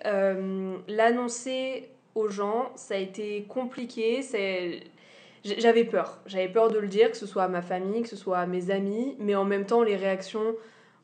l'annoncer 0.87 1.89
aux 2.15 2.29
gens, 2.29 2.71
ça 2.77 2.95
a 2.95 2.99
été 2.99 3.43
compliqué. 3.49 4.23
J'avais 5.45 5.85
peur. 5.85 6.19
J'avais 6.27 6.49
peur 6.49 6.71
de 6.71 6.79
le 6.79 6.89
dire, 6.89 7.11
que 7.11 7.17
ce 7.17 7.27
soit 7.27 7.45
à 7.45 7.49
ma 7.49 7.63
famille, 7.63 8.03
que 8.03 8.09
ce 8.09 8.17
soit 8.17 8.39
à 8.39 8.47
mes 8.47 8.71
amis, 8.71 9.17
mais 9.19 9.35
en 9.35 9.45
même 9.45 9.67
temps, 9.67 9.83
les 9.83 9.97
réactions. 9.97 10.55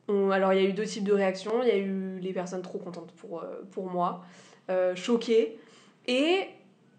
Ont... 0.06 0.30
Alors, 0.30 0.52
il 0.52 0.62
y 0.62 0.66
a 0.66 0.68
eu 0.68 0.72
deux 0.72 0.84
types 0.84 1.04
de 1.04 1.12
réactions. 1.12 1.62
Il 1.62 1.68
y 1.68 1.72
a 1.72 1.76
eu 1.76 2.18
les 2.20 2.32
personnes 2.32 2.62
trop 2.62 2.78
contentes 2.78 3.12
pour, 3.12 3.42
euh, 3.42 3.62
pour 3.72 3.90
moi, 3.90 4.22
euh, 4.70 4.94
choquées. 4.94 5.58
Et 6.06 6.46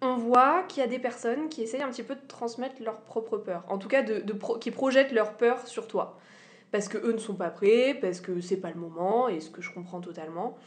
on 0.01 0.15
voit 0.15 0.63
qu'il 0.63 0.81
y 0.81 0.85
a 0.85 0.89
des 0.89 0.99
personnes 0.99 1.49
qui 1.49 1.61
essayent 1.61 1.81
un 1.81 1.89
petit 1.89 2.03
peu 2.03 2.15
de 2.15 2.27
transmettre 2.27 2.81
leur 2.83 3.01
propre 3.01 3.37
peur. 3.37 3.63
En 3.69 3.77
tout 3.77 3.87
cas, 3.87 4.01
de, 4.01 4.23
qui 4.59 4.71
projettent 4.71 5.11
leur 5.11 5.33
peur 5.33 5.65
sur 5.67 5.87
toi. 5.87 6.17
Parce 6.71 6.87
que 6.87 6.97
eux 6.97 7.13
ne 7.13 7.17
sont 7.17 7.35
pas 7.35 7.49
prêts, 7.49 7.97
parce 7.99 8.21
que 8.21 8.41
c'est 8.41 8.57
pas 8.57 8.69
le 8.69 8.79
moment, 8.79 9.27
et 9.27 9.39
ce 9.39 9.49
que 9.49 9.61
je 9.61 9.71
comprends 9.73 10.01
totalement. 10.01 10.57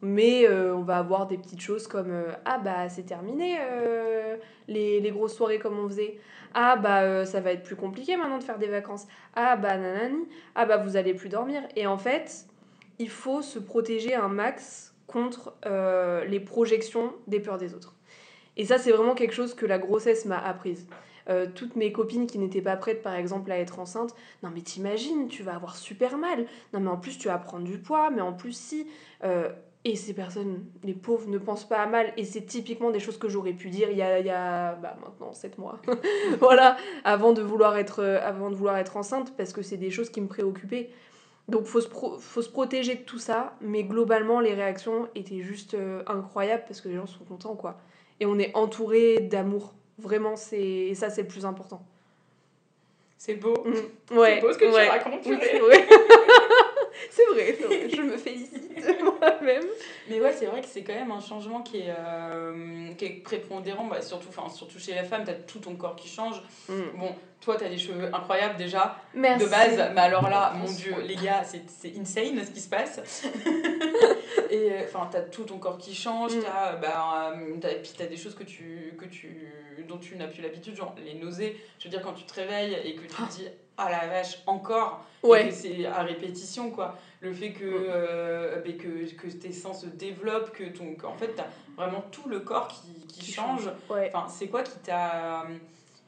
Mais 0.00 0.46
euh, 0.46 0.76
on 0.76 0.82
va 0.82 0.98
avoir 0.98 1.26
des 1.26 1.36
petites 1.36 1.60
choses 1.60 1.88
comme 1.88 2.12
euh, 2.12 2.32
Ah 2.44 2.58
bah 2.58 2.88
c'est 2.88 3.02
terminé 3.02 3.58
euh, 3.60 4.36
les, 4.68 5.00
les 5.00 5.10
grosses 5.10 5.34
soirées 5.34 5.58
comme 5.58 5.78
on 5.78 5.88
faisait. 5.88 6.18
Ah 6.54 6.76
bah 6.76 7.26
ça 7.26 7.40
va 7.40 7.52
être 7.52 7.64
plus 7.64 7.76
compliqué 7.76 8.16
maintenant 8.16 8.38
de 8.38 8.44
faire 8.44 8.58
des 8.58 8.68
vacances. 8.68 9.06
Ah 9.34 9.56
bah 9.56 9.76
nanani. 9.76 10.28
Ah 10.54 10.66
bah 10.66 10.76
vous 10.76 10.96
allez 10.96 11.14
plus 11.14 11.28
dormir. 11.28 11.62
Et 11.74 11.86
en 11.86 11.98
fait, 11.98 12.46
il 12.98 13.10
faut 13.10 13.42
se 13.42 13.58
protéger 13.58 14.14
un 14.14 14.28
max 14.28 14.94
contre 15.06 15.54
les 16.28 16.40
projections 16.40 17.12
des 17.26 17.40
peurs 17.40 17.58
des 17.58 17.74
autres. 17.74 17.94
Et 18.56 18.64
ça 18.64 18.78
c'est 18.78 18.92
vraiment 18.92 19.14
quelque 19.14 19.34
chose 19.34 19.54
que 19.54 19.66
la 19.66 19.78
grossesse 19.78 20.24
m'a 20.24 20.38
apprise. 20.38 20.88
Toutes 21.54 21.76
mes 21.76 21.92
copines 21.92 22.26
qui 22.26 22.38
n'étaient 22.38 22.62
pas 22.62 22.76
prêtes 22.76 23.02
par 23.02 23.14
exemple 23.14 23.52
à 23.52 23.58
être 23.58 23.78
enceinte, 23.78 24.14
non 24.42 24.50
mais 24.54 24.62
t'imagines, 24.62 25.28
tu 25.28 25.42
vas 25.42 25.54
avoir 25.54 25.76
super 25.76 26.16
mal. 26.16 26.46
Non 26.72 26.80
mais 26.80 26.90
en 26.90 26.96
plus 26.96 27.18
tu 27.18 27.28
vas 27.28 27.38
prendre 27.38 27.64
du 27.64 27.78
poids, 27.78 28.10
mais 28.10 28.22
en 28.22 28.32
plus 28.32 28.56
si... 28.56 28.86
et 29.84 29.96
ces 29.96 30.12
personnes, 30.12 30.64
les 30.82 30.92
pauvres, 30.92 31.28
ne 31.28 31.38
pensent 31.38 31.66
pas 31.68 31.78
à 31.78 31.86
mal. 31.86 32.12
Et 32.16 32.24
c'est 32.24 32.42
typiquement 32.42 32.90
des 32.90 33.00
choses 33.00 33.18
que 33.18 33.28
j'aurais 33.28 33.52
pu 33.52 33.70
dire 33.70 33.88
il 33.90 33.96
y 33.96 34.02
a, 34.02 34.18
il 34.18 34.26
y 34.26 34.30
a 34.30 34.74
bah, 34.74 34.96
maintenant 35.00 35.32
7 35.32 35.56
mois. 35.58 35.80
voilà, 36.40 36.76
avant 37.04 37.32
de, 37.32 37.42
vouloir 37.42 37.76
être, 37.78 38.02
avant 38.04 38.50
de 38.50 38.56
vouloir 38.56 38.76
être 38.76 38.96
enceinte, 38.96 39.34
parce 39.36 39.52
que 39.52 39.62
c'est 39.62 39.76
des 39.76 39.90
choses 39.90 40.10
qui 40.10 40.20
me 40.20 40.26
préoccupaient. 40.26 40.90
Donc 41.48 41.64
faut 41.64 41.80
se, 41.80 41.88
pro- 41.88 42.18
faut 42.18 42.42
se 42.42 42.50
protéger 42.50 42.96
de 42.96 43.02
tout 43.02 43.18
ça. 43.18 43.54
Mais 43.60 43.84
globalement, 43.84 44.40
les 44.40 44.52
réactions 44.52 45.08
étaient 45.14 45.40
juste 45.40 45.74
euh, 45.74 46.02
incroyables 46.06 46.64
parce 46.66 46.80
que 46.80 46.88
les 46.88 46.96
gens 46.96 47.06
sont 47.06 47.24
contents, 47.24 47.54
quoi. 47.56 47.78
Et 48.20 48.26
on 48.26 48.38
est 48.38 48.54
entouré 48.54 49.20
d'amour. 49.20 49.74
Vraiment, 49.98 50.36
c'est 50.36 50.60
et 50.60 50.94
ça, 50.94 51.08
c'est 51.08 51.22
le 51.22 51.28
plus 51.28 51.46
important. 51.46 51.82
C'est 53.16 53.34
beau. 53.34 53.54
Mm. 53.64 54.16
Ouais, 54.16 54.34
c'est 54.34 54.40
beau 54.40 54.52
ce 54.52 54.58
que 54.58 54.64
ouais. 54.66 54.84
tu 54.84 54.90
racontes, 54.90 55.26
Oui, 55.26 55.36
purée. 55.38 55.86
c'est 57.18 57.34
vrai. 57.34 57.88
Je 57.94 58.02
me 58.02 58.16
félicite 58.16 59.02
moi-même. 59.02 59.64
Mais 60.08 60.20
ouais, 60.20 60.32
c'est 60.32 60.46
vrai 60.46 60.60
que 60.60 60.66
c'est 60.68 60.82
quand 60.82 60.94
même 60.94 61.10
un 61.10 61.20
changement 61.20 61.62
qui 61.62 61.78
est, 61.78 61.94
euh, 61.98 62.92
qui 62.94 63.04
est 63.06 63.10
prépondérant, 63.22 63.86
bah, 63.86 64.00
surtout, 64.02 64.28
surtout 64.54 64.78
chez 64.78 64.94
la 64.94 65.04
femme, 65.04 65.24
t'as 65.24 65.34
tout 65.34 65.58
ton 65.58 65.74
corps 65.74 65.96
qui 65.96 66.08
change. 66.08 66.42
Bon, 66.68 67.14
toi, 67.40 67.56
t'as 67.58 67.68
des 67.68 67.78
cheveux 67.78 68.12
incroyables 68.14 68.56
déjà, 68.56 68.96
Merci. 69.14 69.44
de 69.44 69.50
base, 69.50 69.90
mais 69.94 70.00
alors 70.00 70.28
là, 70.28 70.52
mon 70.56 70.70
dieu, 70.70 70.94
les 71.06 71.16
gars, 71.16 71.42
c'est 71.44 71.96
insane 71.98 72.44
ce 72.44 72.50
qui 72.50 72.60
se 72.60 72.68
passe. 72.68 73.00
et 74.50 74.72
euh, 74.72 74.82
enfin, 74.84 75.08
t'as 75.10 75.20
tout 75.22 75.44
ton 75.44 75.58
corps 75.58 75.78
qui 75.78 75.94
change, 75.94 76.34
Mm. 76.34 76.42
t'as, 76.42 76.76
bah, 76.76 77.32
euh, 77.36 77.54
puis 77.82 77.92
t'as 77.96 78.06
des 78.06 78.16
choses 78.16 78.34
que 78.34 78.44
tu, 78.44 78.94
que 78.98 79.04
tu, 79.06 79.52
dont 79.88 79.98
tu 79.98 80.16
n'as 80.16 80.26
plus 80.26 80.42
l'habitude, 80.42 80.76
genre 80.76 80.94
les 81.04 81.14
nausées. 81.14 81.56
Je 81.78 81.84
veux 81.84 81.90
dire, 81.90 82.02
quand 82.02 82.12
tu 82.12 82.24
te 82.24 82.34
réveilles 82.34 82.76
et 82.84 82.94
que 82.94 83.02
tu 83.02 83.08
te 83.08 83.30
dis, 83.30 83.46
ah 83.78 83.90
la 83.90 84.06
vache, 84.08 84.42
encore, 84.46 85.04
Ouais. 85.22 85.50
c'est 85.50 85.86
à 85.86 86.02
répétition, 86.02 86.70
quoi. 86.70 86.96
Le 87.20 87.32
fait 87.32 87.52
que, 87.52 87.64
euh, 87.64 88.60
ben, 88.64 88.76
que, 88.76 89.12
que 89.14 89.26
tes 89.28 89.52
sens 89.52 89.82
se 89.82 89.86
développent, 89.86 90.50
que 90.52 90.64
ton, 90.64 90.94
qu'en 90.94 91.14
fait, 91.14 91.34
t'as 91.34 91.46
vraiment 91.76 92.02
tout 92.12 92.28
le 92.28 92.40
corps 92.40 92.68
qui, 92.68 92.92
qui, 93.08 93.20
Qui 93.20 93.32
change. 93.32 93.70
Ouais. 93.90 94.10
Enfin, 94.14 94.28
c'est 94.28 94.46
quoi 94.48 94.62
qui 94.62 94.78
t'a. 94.80 95.44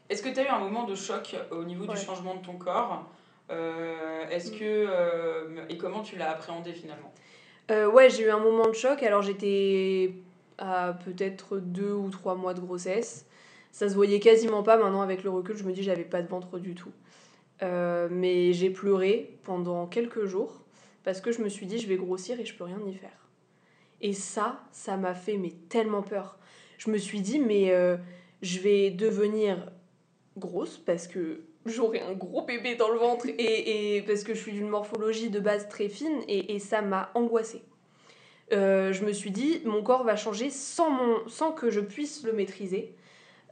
Est-ce 0.09 0.23
que 0.23 0.29
tu 0.29 0.39
as 0.41 0.45
eu 0.45 0.49
un 0.49 0.59
moment 0.61 0.85
de 0.85 0.95
choc 0.95 1.35
au 1.51 1.65
niveau 1.65 1.87
Ouais. 1.87 1.95
du 1.95 2.01
changement 2.01 2.35
de 2.35 2.45
ton 2.45 2.55
corps 2.55 3.05
Euh, 3.51 4.29
Est-ce 4.29 4.53
Mm. 4.53 4.59
que. 4.59 4.65
euh, 4.89 5.65
et 5.69 5.77
comment 5.77 6.03
tu 6.03 6.17
l'as 6.17 6.31
appréhendé 6.31 6.73
finalement? 6.73 7.13
Euh, 7.73 7.89
ouais, 7.91 8.09
j'ai 8.11 8.25
eu 8.25 8.31
un 8.31 8.39
moment 8.39 8.67
de 8.69 8.73
choc. 8.75 9.03
Alors 9.03 9.23
j'étais 9.23 10.13
à 10.59 10.93
peut-être 11.05 11.59
deux 11.59 11.93
ou 11.93 12.11
trois 12.11 12.35
mois 12.37 12.55
de 12.55 12.61
grossesse. 12.61 13.27
Ça 13.73 13.89
se 13.89 13.95
voyait 13.95 14.21
quasiment 14.21 14.63
pas 14.63 14.77
maintenant 14.77 15.03
avec 15.03 15.25
le 15.25 15.31
recul. 15.31 15.57
Je 15.57 15.65
me 15.65 15.73
dis 15.73 15.83
j'avais 15.83 16.05
pas 16.05 16.23
de 16.23 16.29
ventre 16.29 16.59
du 16.59 16.75
tout. 16.77 16.91
Euh, 17.63 18.09
mais 18.11 18.53
j'ai 18.53 18.71
pleuré 18.71 19.37
pendant 19.45 19.87
quelques 19.87 20.25
jours 20.25 20.63
parce 21.05 21.21
que 21.21 21.31
je 21.31 21.43
me 21.43 21.49
suis 21.49 21.67
dit 21.67 21.79
je 21.79 21.87
vais 21.87 21.97
grossir 21.97 22.41
et 22.41 22.45
je 22.45 22.55
peux 22.55 22.65
rien 22.65 22.81
y 22.87 22.95
faire. 22.95 23.29
Et 24.01 24.13
ça, 24.15 24.61
ça 24.73 24.97
m'a 24.97 25.15
fait 25.15 25.37
mais 25.37 25.53
tellement 25.69 26.03
peur. 26.03 26.39
Je 26.79 26.91
me 26.91 26.97
suis 26.97 27.21
dit 27.21 27.39
mais 27.39 27.71
euh, 27.71 27.97
je 28.43 28.61
vais 28.61 28.91
devenir 28.91 29.71
grosse 30.39 30.79
parce 30.79 31.07
que 31.07 31.43
j'aurai 31.67 32.01
un 32.01 32.15
gros 32.15 32.43
bébé 32.47 32.77
dans 32.77 32.89
le 32.89 32.99
ventre 32.99 33.27
et, 33.29 33.97
et 33.97 34.03
parce 34.03 34.25
que 34.25 34.35
je 34.35 34.41
suis 34.41 34.53
d'une 34.53 34.69
morphologie 34.69 35.29
de 35.29 35.41
base 35.41 35.69
très 35.69 35.89
fine 35.89 36.23
et, 36.29 36.55
et 36.55 36.59
ça 36.59 36.81
m'a 36.81 37.11
angoissée. 37.15 37.63
Euh, 38.53 38.93
je 38.93 39.05
me 39.05 39.13
suis 39.13 39.31
dit, 39.31 39.63
mon 39.65 39.83
corps 39.83 40.05
va 40.05 40.17
changer 40.17 40.51
sans, 40.51 40.91
mon, 40.91 41.29
sans 41.29 41.53
que 41.53 41.71
je 41.71 41.81
puisse 41.81 42.25
le 42.25 42.33
maîtriser. 42.33 42.95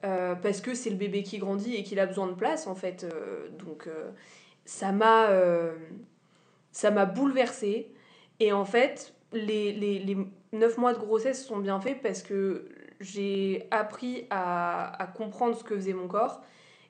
Euh, 0.05 0.35
parce 0.35 0.61
que 0.61 0.75
c'est 0.75 0.91
le 0.91 0.97
bébé 0.97 1.23
qui 1.23 1.39
grandit 1.39 1.75
et 1.75 1.83
qu'il 1.83 2.01
a 2.01 2.07
besoin 2.07 2.27
de 2.27 2.35
place 2.35 2.67
en 2.67 2.75
fait. 2.75 3.05
Euh, 3.05 3.49
donc 3.51 3.87
euh, 3.87 4.11
ça 4.65 4.93
m'a 4.93 5.29
ça 6.73 6.91
m'a 6.91 7.07
bouleversée. 7.07 7.93
Et 8.41 8.53
en 8.53 8.65
fait, 8.65 9.15
les, 9.33 9.73
les, 9.73 9.99
les 9.99 10.17
9 10.53 10.79
mois 10.79 10.93
de 10.93 10.99
grossesse 10.99 11.45
sont 11.45 11.59
bien 11.59 11.81
faits 11.81 12.01
parce 12.03 12.23
que 12.23 12.69
j'ai 13.01 13.67
appris 13.71 14.27
à, 14.31 15.03
à 15.03 15.07
comprendre 15.07 15.57
ce 15.57 15.65
que 15.65 15.75
faisait 15.75 15.93
mon 15.93 16.09
corps 16.09 16.41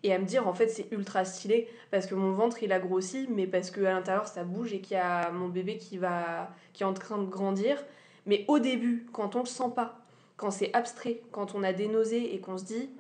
et 0.03 0.13
à 0.13 0.19
me 0.19 0.25
dire 0.25 0.47
en 0.47 0.55
fait 0.55 0.69
c'est 0.69 0.91
ultra 0.93 1.25
stylé 1.25 1.69
parce 1.91 2.07
que 2.07 2.15
mon 2.15 2.33
ventre 2.33 2.63
il 2.63 2.73
a 2.73 2.79
grossi 2.79 3.29
mais 3.31 3.47
parce 3.47 3.71
que 3.71 3.81
à 3.85 3.93
l'intérieur 3.93 4.29
ça 4.29 4.45
bouge 4.45 4.73
et 4.73 4.81
qu'il 4.81 4.97
y 4.97 5.01
a 5.01 5.31
mon 5.31 5.49
bébé 5.49 5.77
qui 5.77 5.99
va 5.99 6.51
qui 6.73 6.83
est 6.83 6.87
en 6.87 6.95
train 6.95 7.19
de 7.19 7.27
grandir 7.27 7.83
mais 8.27 8.45
au 8.49 8.59
début 8.59 9.07
quand 9.13 9.35
on 9.37 9.41
le 9.41 9.47
sent 9.47 9.71
pas 9.75 9.99
quand 10.37 10.51
c'est 10.51 10.73
abstrait 10.75 11.21
quand 11.33 11.55
on 11.55 11.63
a 11.63 11.73
des 11.73 11.89
nausées 11.89 12.35
et 12.35 12.41
qu'on 12.41 12.59
se 12.59 12.65
dit 12.65 12.91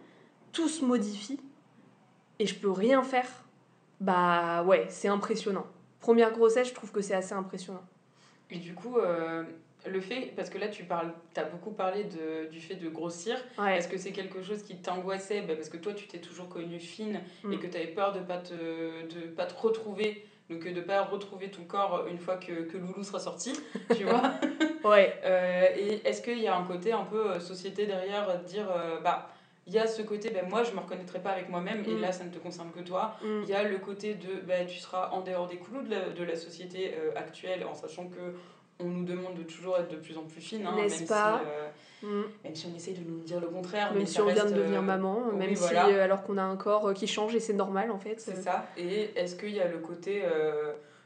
tout 0.52 0.68
se 0.68 0.84
modifie 0.84 1.40
et 2.38 2.46
je 2.46 2.54
peux 2.54 2.70
rien 2.70 3.02
faire 3.02 3.28
bah 4.00 4.62
ouais 4.64 4.86
c'est 4.88 5.08
impressionnant 5.08 5.66
première 6.00 6.32
grossesse 6.32 6.68
je 6.68 6.74
trouve 6.74 6.92
que 6.92 7.00
c'est 7.00 7.14
assez 7.14 7.32
impressionnant 7.34 7.82
Et 8.50 8.58
du 8.58 8.74
coup, 8.74 8.96
euh, 8.98 9.42
le 9.86 10.00
fait. 10.00 10.32
Parce 10.36 10.48
que 10.50 10.56
là, 10.58 10.68
tu 10.68 10.84
parles, 10.84 11.12
as 11.36 11.44
beaucoup 11.44 11.70
parlé 11.72 12.04
de, 12.04 12.48
du 12.50 12.60
fait 12.60 12.76
de 12.76 12.88
grossir. 12.88 13.36
ouais 13.58 13.76
Est-ce 13.76 13.88
que 13.88 13.98
c'est 13.98 14.12
quelque 14.12 14.42
chose 14.42 14.62
qui 14.62 14.76
t'angoissait? 14.76 15.42
Bah, 15.42 15.54
Parce 15.54 15.68
que 15.68 15.76
toi, 15.76 15.92
tu 15.92 16.06
t'es 16.06 16.18
toujours 16.18 16.48
connue 16.48 16.80
fine 16.80 17.20
et 17.44 17.56
Mm. 17.56 17.58
que 17.58 17.66
tu 17.66 17.76
avais 17.76 17.88
peur 17.88 18.12
de 18.12 18.20
pas 18.20 18.38
te, 18.38 18.54
de 18.54 19.26
pas 19.28 19.44
te 19.46 19.54
retrouver. 19.60 20.24
Donc, 20.48 20.66
de 20.66 20.80
pas 20.80 21.02
retrouver 21.04 21.50
ton 21.50 21.64
corps 21.64 22.06
une 22.10 22.18
fois 22.18 22.36
que, 22.38 22.62
que 22.70 22.78
Loulou 22.78 23.02
sera 23.04 23.18
sorti, 23.20 23.52
tu 23.94 24.04
vois? 24.04 24.22
Ouais 24.84 25.20
Euh, 25.24 25.66
et 25.76 26.00
est-ce 26.08 26.22
qu'il 26.22 26.38
y 26.38 26.46
a 26.46 26.56
un 26.56 26.64
côté 26.64 26.92
un 26.92 27.04
peu 27.04 27.32
euh, 27.32 27.40
société 27.40 27.84
derrière, 27.86 28.28
euh, 28.30 28.36
de 28.38 28.44
dire, 28.44 28.66
euh, 28.70 28.98
bah, 29.00 29.28
il 29.68 29.74
y 29.74 29.78
a 29.78 29.86
ce 29.86 30.00
côté, 30.02 30.30
ben, 30.30 30.48
moi 30.48 30.62
je 30.64 30.72
me 30.72 30.80
reconnaîtrai 30.80 31.20
pas 31.20 31.30
avec 31.30 31.48
moi-même, 31.50 31.84
et 31.86 31.94
Mm. 31.94 32.00
là 32.00 32.10
ça 32.10 32.24
ne 32.24 32.30
te 32.30 32.38
concerne 32.38 32.70
que 32.72 32.80
toi. 32.80 33.14
Mm. 33.22 33.40
Il 33.44 33.48
y 33.50 33.54
a 33.54 33.62
le 33.62 33.76
côté 33.78 34.14
de, 34.14 34.40
ben, 34.46 34.66
tu 34.66 34.78
seras 34.78 35.10
en 35.10 35.20
dehors 35.20 35.46
des 35.46 35.58
clous 35.58 35.82
de 35.82 35.90
la, 35.90 36.08
de 36.08 36.24
la 36.24 36.34
société 36.36 36.94
euh, 36.98 37.10
actuelle, 37.16 37.64
en 37.70 37.74
sachant 37.74 38.06
que 38.08 38.34
on 38.80 38.84
nous 38.84 39.04
demande 39.04 39.34
de 39.34 39.42
toujours 39.42 39.76
être 39.76 39.90
de 39.90 39.96
plus 39.96 40.16
en 40.16 40.22
plus 40.22 40.40
fine, 40.40 40.64
hein, 40.64 40.74
N'est-ce 40.76 41.00
même, 41.00 41.08
pas 41.08 41.40
si, 41.42 41.46
euh, 41.50 41.68
Mm. 42.00 42.24
même 42.44 42.54
si 42.54 42.66
on 42.72 42.76
essaye 42.76 42.94
de 42.94 43.10
nous 43.10 43.18
dire 43.24 43.40
le 43.40 43.48
contraire. 43.48 43.90
Même 43.90 43.98
mais 44.02 44.06
si 44.06 44.20
on 44.20 44.26
vient 44.26 44.34
de 44.36 44.40
reste, 44.40 44.54
devenir 44.54 44.78
euh, 44.78 44.82
maman, 44.82 45.32
même 45.32 45.54
si 45.56 45.74
alors 45.74 46.22
qu'on 46.22 46.38
a 46.38 46.42
un 46.44 46.56
corps 46.56 46.94
qui 46.94 47.06
change 47.08 47.34
et 47.34 47.40
c'est 47.40 47.54
normal 47.54 47.90
en 47.90 47.98
fait. 47.98 48.20
C'est 48.20 48.36
ça. 48.36 48.66
Et 48.76 49.10
est-ce 49.16 49.34
qu'il 49.34 49.50
y 49.50 49.60
a 49.60 49.66
le 49.68 49.78
côté, 49.78 50.22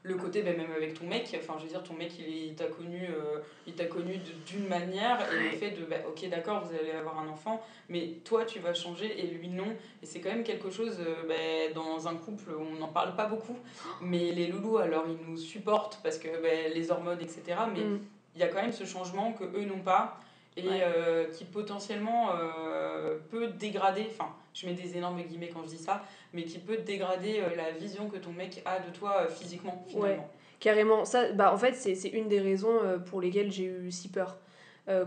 le 0.05 0.17
côté 0.17 0.43
ben, 0.43 0.57
même 0.57 0.73
avec 0.73 0.99
ton 0.99 1.07
mec, 1.07 1.37
enfin 1.41 1.55
je 1.59 1.65
veux 1.65 1.69
dire, 1.69 1.83
ton 1.83 1.95
mec 1.95 2.13
il, 2.19 2.55
t'a 2.55 2.67
connu, 2.67 3.09
euh, 3.09 3.39
il 3.67 3.75
t'a 3.75 3.85
connu 3.85 4.17
de- 4.17 4.33
d'une 4.47 4.67
manière 4.67 5.21
et 5.33 5.51
le 5.51 5.57
fait 5.57 5.71
de, 5.71 5.85
ben, 5.85 6.01
ok 6.09 6.29
d'accord, 6.29 6.65
vous 6.65 6.75
allez 6.75 6.91
avoir 6.91 7.21
un 7.21 7.29
enfant, 7.29 7.63
mais 7.89 8.15
toi 8.25 8.45
tu 8.45 8.59
vas 8.59 8.75
changer 8.75 9.21
et 9.21 9.29
lui 9.29 9.49
non. 9.49 9.69
Et 10.03 10.07
c'est 10.07 10.21
quand 10.21 10.31
même 10.31 10.43
quelque 10.43 10.71
chose, 10.71 10.99
euh, 11.01 11.23
ben, 11.29 11.73
dans 11.73 12.09
un 12.09 12.17
couple, 12.17 12.51
on 12.59 12.79
n'en 12.81 12.89
parle 12.89 13.15
pas 13.15 13.27
beaucoup, 13.27 13.57
mais 14.01 14.33
les 14.33 14.49
loulous 14.49 14.79
alors 14.79 15.05
ils 15.07 15.31
nous 15.31 15.37
supportent 15.37 16.01
parce 16.03 16.19
que 16.19 16.29
ben, 16.43 16.73
les 16.75 16.91
hormones, 16.91 17.21
etc. 17.21 17.43
Mais 17.73 17.85
mm. 17.85 18.01
il 18.35 18.41
y 18.41 18.45
a 18.45 18.49
quand 18.49 18.61
même 18.61 18.73
ce 18.73 18.85
changement 18.85 19.33
que 19.33 19.45
eux 19.45 19.65
n'ont 19.65 19.83
pas 19.83 20.19
et 20.57 20.69
Ouais. 20.69 20.83
euh, 20.83 21.25
qui 21.31 21.45
potentiellement 21.45 22.31
euh, 22.35 23.19
peut 23.31 23.49
dégrader, 23.49 24.07
enfin 24.11 24.31
je 24.53 24.67
mets 24.67 24.75
des 24.75 24.97
énormes 24.97 25.21
guillemets 25.23 25.49
quand 25.49 25.63
je 25.65 25.71
dis 25.71 25.79
ça, 25.79 26.05
mais 26.33 26.45
qui 26.45 26.59
peut 26.59 26.77
dégrader 26.79 27.41
euh, 27.41 27.57
la 27.57 27.71
vision 27.71 28.09
que 28.09 28.19
ton 28.19 28.33
mec 28.33 28.61
a 28.67 28.79
de 28.79 28.91
toi 28.93 29.27
physiquement 29.29 29.85
finalement. 29.89 30.29
Carrément, 30.61 31.05
ça, 31.05 31.33
bah, 31.33 31.53
en 31.53 31.57
fait, 31.57 31.75
c'est 31.75 32.09
une 32.11 32.29
des 32.29 32.39
raisons 32.39 32.79
pour 33.07 33.21
lesquelles 33.21 33.51
j'ai 33.51 33.65
eu 33.65 33.91
si 33.91 34.09
peur. 34.09 34.37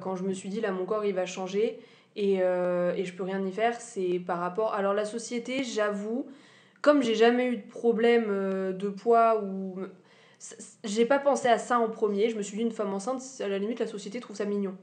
Quand 0.01 0.17
je 0.17 0.23
me 0.23 0.33
suis 0.33 0.49
dit, 0.49 0.59
là, 0.59 0.71
mon 0.71 0.85
corps, 0.85 1.05
il 1.05 1.13
va 1.15 1.25
changer 1.25 1.79
et, 2.17 2.33
et 2.39 3.05
je 3.05 3.13
peux 3.13 3.23
rien 3.23 3.41
y 3.45 3.51
faire, 3.53 3.79
c'est 3.79 4.19
par 4.19 4.39
rapport. 4.39 4.73
Alors, 4.73 4.93
la 4.93 5.05
société, 5.05 5.63
j'avoue, 5.63 6.27
comme 6.81 7.01
j'ai 7.01 7.15
jamais 7.15 7.45
eu 7.47 7.55
de 7.55 7.67
problème 7.69 8.25
de 8.73 8.89
poids 8.89 9.41
ou. 9.41 9.79
J'ai 10.83 11.05
pas 11.05 11.19
pensé 11.19 11.47
à 11.47 11.57
ça 11.57 11.79
en 11.79 11.89
premier, 11.89 12.29
je 12.29 12.35
me 12.35 12.41
suis 12.41 12.57
dit, 12.57 12.63
une 12.63 12.71
femme 12.73 12.93
enceinte, 12.93 13.21
à 13.39 13.47
la 13.47 13.57
limite, 13.57 13.79
la 13.79 13.87
société 13.87 14.19
trouve 14.19 14.35
ça 14.35 14.43
mignon. 14.43 14.75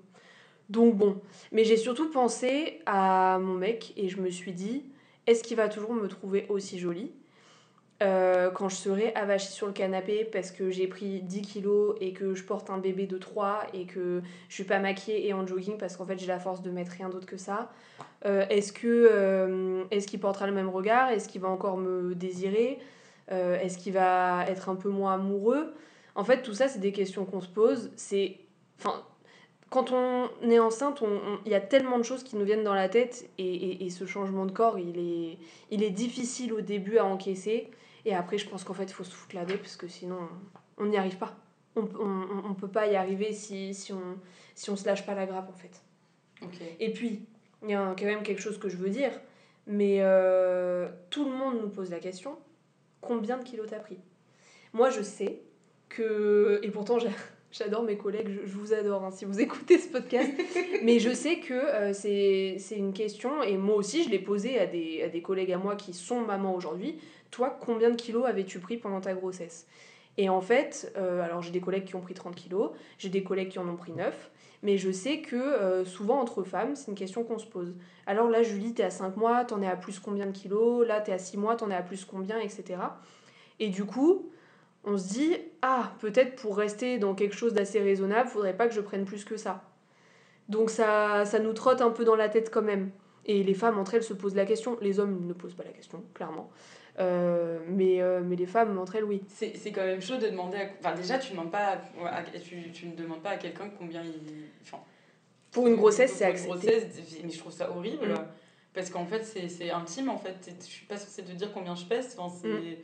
Donc, 0.72 0.96
bon. 0.96 1.20
Mais 1.52 1.64
j'ai 1.64 1.76
surtout 1.76 2.10
pensé 2.10 2.80
à 2.86 3.38
mon 3.40 3.54
mec 3.54 3.92
et 3.96 4.08
je 4.08 4.18
me 4.20 4.30
suis 4.30 4.52
dit, 4.52 4.84
est-ce 5.26 5.42
qu'il 5.42 5.58
va 5.58 5.68
toujours 5.68 5.92
me 5.92 6.08
trouver 6.08 6.46
aussi 6.48 6.78
jolie 6.78 7.12
euh, 8.02 8.50
quand 8.50 8.68
je 8.68 8.74
serai 8.74 9.14
avachie 9.14 9.52
sur 9.52 9.68
le 9.68 9.72
canapé 9.72 10.24
parce 10.24 10.50
que 10.50 10.70
j'ai 10.70 10.88
pris 10.88 11.20
10 11.20 11.42
kilos 11.42 11.94
et 12.00 12.12
que 12.12 12.34
je 12.34 12.42
porte 12.42 12.68
un 12.70 12.78
bébé 12.78 13.06
de 13.06 13.16
3 13.16 13.66
et 13.74 13.84
que 13.84 14.22
je 14.48 14.54
suis 14.54 14.64
pas 14.64 14.80
maquillée 14.80 15.28
et 15.28 15.32
en 15.32 15.46
jogging 15.46 15.78
parce 15.78 15.96
qu'en 15.96 16.04
fait 16.04 16.18
j'ai 16.18 16.26
la 16.26 16.40
force 16.40 16.62
de 16.62 16.70
mettre 16.72 16.92
rien 16.92 17.10
d'autre 17.10 17.26
que 17.26 17.36
ça. 17.36 17.70
Euh, 18.24 18.44
est-ce 18.48 18.72
que 18.72 18.88
euh, 18.88 19.84
est-ce 19.92 20.08
qu'il 20.08 20.18
portera 20.18 20.48
le 20.48 20.52
même 20.52 20.68
regard 20.68 21.10
Est-ce 21.10 21.28
qu'il 21.28 21.42
va 21.42 21.48
encore 21.48 21.76
me 21.76 22.16
désirer 22.16 22.80
Est-ce 23.28 23.78
qu'il 23.78 23.92
va 23.92 24.46
être 24.48 24.68
un 24.68 24.74
peu 24.74 24.88
moins 24.88 25.14
amoureux? 25.14 25.72
En 26.16 26.24
fait, 26.24 26.42
tout 26.42 26.54
ça, 26.54 26.66
c'est 26.66 26.80
des 26.80 26.92
questions 26.92 27.24
qu'on 27.24 27.40
se 27.40 27.48
pose. 27.48 27.90
C'est, 27.96 28.36
enfin, 28.78 29.02
quand 29.72 29.90
on 29.92 30.28
est 30.48 30.58
enceinte, 30.58 31.02
il 31.46 31.50
y 31.50 31.54
a 31.54 31.60
tellement 31.60 31.98
de 31.98 32.02
choses 32.04 32.22
qui 32.22 32.36
nous 32.36 32.44
viennent 32.44 32.62
dans 32.62 32.74
la 32.74 32.88
tête 32.88 33.28
et, 33.38 33.44
et- 33.54 33.84
et 33.86 33.90
ce 33.90 34.04
changement 34.06 34.44
de 34.46 34.52
corps, 34.52 34.78
il 34.78 34.98
est, 34.98 35.38
il 35.70 35.82
est 35.82 35.90
difficile 35.90 36.52
au 36.52 36.60
début 36.60 36.98
à 36.98 37.04
encaisser. 37.04 37.68
Et 38.04 38.14
après, 38.14 38.36
je 38.38 38.48
pense 38.48 38.64
qu'en 38.64 38.74
fait, 38.74 38.84
il 38.84 38.92
faut 38.92 39.04
se 39.04 39.10
foutre 39.14 39.34
la 39.34 39.44
paix 39.44 39.56
parce 39.56 39.76
que 39.76 39.88
sinon, 39.88 40.18
on 40.78 40.86
n'y 40.86 40.96
arrive 40.96 41.16
pas. 41.16 41.34
On, 41.74 41.88
on 42.50 42.54
peut 42.54 42.68
pas 42.68 42.86
y 42.86 42.96
arriver 42.96 43.32
si, 43.32 43.72
si, 43.74 43.92
on, 43.92 44.18
si 44.54 44.68
on 44.70 44.76
se 44.76 44.84
lâche 44.86 45.06
pas 45.06 45.14
la 45.14 45.24
grappe, 45.26 45.48
en 45.48 45.56
fait. 45.56 45.80
Et 46.80 46.92
puis, 46.92 47.24
il 47.62 47.70
y 47.70 47.74
a 47.74 47.94
quand 47.98 48.04
même 48.04 48.22
quelque 48.22 48.42
chose 48.42 48.58
que 48.58 48.68
je 48.68 48.76
veux 48.76 48.90
dire, 48.90 49.12
mais 49.66 49.98
euh, 50.00 50.88
tout 51.10 51.24
le 51.24 51.30
monde 51.30 51.60
nous 51.62 51.68
pose 51.70 51.90
la 51.90 51.98
question 52.00 52.36
combien 53.00 53.38
de 53.38 53.44
kilos 53.44 53.68
t'as 53.70 53.78
pris? 53.78 53.98
Moi, 54.74 54.90
je 54.90 55.00
sais 55.02 55.40
que. 55.88 56.60
Et 56.62 56.70
pourtant, 56.70 56.98
j'a- 56.98 57.08
j'adore 57.52 57.82
mes 57.82 57.96
collègues, 57.96 58.40
je, 58.44 58.52
vous 58.52 58.72
adore 58.72 59.04
hein, 59.04 59.10
si 59.10 59.24
vous 59.24 59.40
écoutez 59.46 59.78
ce 59.78 59.88
podcast, 59.88 60.30
mais 60.82 60.98
je 60.98 61.14
sais 61.14 61.38
que 61.38 61.54
euh, 61.54 61.92
c'est 61.92 62.56
c'est 62.58 62.76
une 62.76 62.92
question, 62.92 63.42
et 63.42 63.56
moi 63.56 63.76
aussi, 63.76 64.02
je 64.02 64.10
l'ai 64.10 64.18
posée 64.18 64.58
à 64.58 64.66
des, 64.66 65.02
à 65.02 65.08
des 65.08 65.22
collègues 65.22 65.52
à 65.52 65.58
moi 65.58 65.76
qui 65.76 65.92
sont 65.92 66.20
mamans 66.20 66.54
aujourd'hui. 66.54 66.98
Toi, 67.30 67.56
combien 67.60 67.90
de 67.90 67.96
kilos 67.96 68.26
avais-tu 68.26 68.58
pris 68.58 68.76
pendant 68.76 69.00
ta 69.00 69.14
grossesse? 69.14 69.66
Et 70.18 70.28
en 70.28 70.40
fait, 70.40 70.92
euh, 70.96 71.22
alors 71.22 71.40
j'ai 71.40 71.52
des 71.52 71.60
collègues 71.60 71.84
qui 71.84 71.94
ont 71.94 72.00
pris 72.00 72.14
30 72.14 72.34
kilos, 72.34 72.72
j'ai 72.98 73.08
des 73.08 73.22
collègues 73.22 73.48
qui 73.48 73.58
en 73.58 73.68
ont 73.68 73.76
pris 73.76 73.92
9, 73.92 74.30
mais 74.62 74.76
je 74.76 74.90
sais 74.90 75.20
que 75.20 75.36
euh, 75.36 75.84
souvent 75.84 76.20
entre 76.20 76.42
femmes, 76.42 76.76
c'est 76.76 76.88
une 76.88 76.96
question 76.96 77.24
qu'on 77.24 77.38
se 77.38 77.46
pose. 77.46 77.74
Alors 78.06 78.28
là, 78.28 78.42
Julie, 78.42 78.74
t'es 78.74 78.82
à 78.82 78.90
5 78.90 79.16
mois, 79.16 79.44
t'en 79.44 79.62
es 79.62 79.66
à 79.66 79.76
plus 79.76 79.98
combien 79.98 80.26
de 80.26 80.32
kilos? 80.32 80.86
Là, 80.86 81.00
t'es 81.00 81.12
à 81.12 81.18
6 81.18 81.38
mois, 81.38 81.56
t'en 81.56 81.70
es 81.70 81.74
à 81.74 81.82
plus 81.82 82.04
combien, 82.04 82.38
etc. 82.38 82.74
Et 83.58 83.68
du 83.68 83.84
coup, 83.84 84.30
on 84.84 84.96
se 84.98 85.08
dit, 85.08 85.36
ah, 85.62 85.92
peut-être 86.00 86.36
pour 86.36 86.56
rester 86.56 86.98
dans 86.98 87.14
quelque 87.14 87.34
chose 87.36 87.52
d'assez 87.54 87.80
raisonnable, 87.80 88.28
faudrait 88.28 88.56
pas 88.56 88.66
que 88.68 88.74
je 88.74 88.80
prenne 88.80 89.04
plus 89.04 89.24
que 89.24 89.36
ça. 89.36 89.62
Donc 90.48 90.70
ça, 90.70 91.24
ça 91.24 91.38
nous 91.38 91.52
trotte 91.52 91.80
un 91.80 91.90
peu 91.90 92.04
dans 92.04 92.16
la 92.16 92.28
tête 92.28 92.50
quand 92.50 92.62
même. 92.62 92.90
Et 93.24 93.44
les 93.44 93.54
femmes, 93.54 93.78
entre 93.78 93.94
elles, 93.94 94.02
se 94.02 94.12
posent 94.14 94.34
la 94.34 94.44
question. 94.44 94.76
Les 94.80 94.98
hommes 94.98 95.26
ne 95.26 95.32
posent 95.32 95.54
pas 95.54 95.62
la 95.62 95.70
question, 95.70 96.02
clairement. 96.14 96.50
Euh, 96.98 97.60
mais, 97.68 98.02
euh, 98.02 98.20
mais 98.24 98.34
les 98.36 98.46
femmes, 98.46 98.76
entre 98.78 98.96
elles, 98.96 99.04
oui. 99.04 99.22
C'est 99.28 99.56
c'est 99.56 99.70
quand 99.72 99.84
même 99.84 100.02
chaud 100.02 100.16
de 100.18 100.26
demander 100.28 100.58
à... 100.58 100.66
Enfin 100.80 100.94
déjà 100.94 101.18
tu 101.18 101.30
demandes 101.32 101.50
pas 101.50 101.78
à- 102.04 102.16
à- 102.16 102.22
tu, 102.24 102.70
tu 102.72 102.86
ne 102.86 102.94
demandes 102.94 103.22
pas 103.22 103.30
à 103.30 103.36
quelqu'un 103.38 103.70
combien 103.78 104.02
il... 104.02 104.44
Enfin, 104.62 104.78
Pour 105.52 105.68
une 105.68 105.76
grossesse, 105.76 106.10
pour 106.10 106.18
c'est 106.18 106.24
une 106.24 106.30
accepté. 106.32 106.50
grossesse, 106.50 107.20
mais 107.24 107.30
je 107.30 107.38
trouve 107.38 107.52
ça 107.52 107.70
horrible. 107.70 108.08
Mm. 108.08 108.26
Parce 108.74 108.90
qu'en 108.90 109.06
fait 109.06 109.24
c'est 109.24 109.48
c'est 109.48 109.70
intime 109.70 110.10
en 110.10 110.18
fait. 110.18 110.52
Je 110.60 110.64
suis 110.66 110.84
pas 110.84 110.98
censée 110.98 111.22
te 111.22 111.32
dire 111.32 111.50
combien 111.54 111.74
je 111.74 111.86
pèse. 111.86 112.14
Enfin, 112.18 112.34
c'est... 112.42 112.48
Mm. 112.48 112.76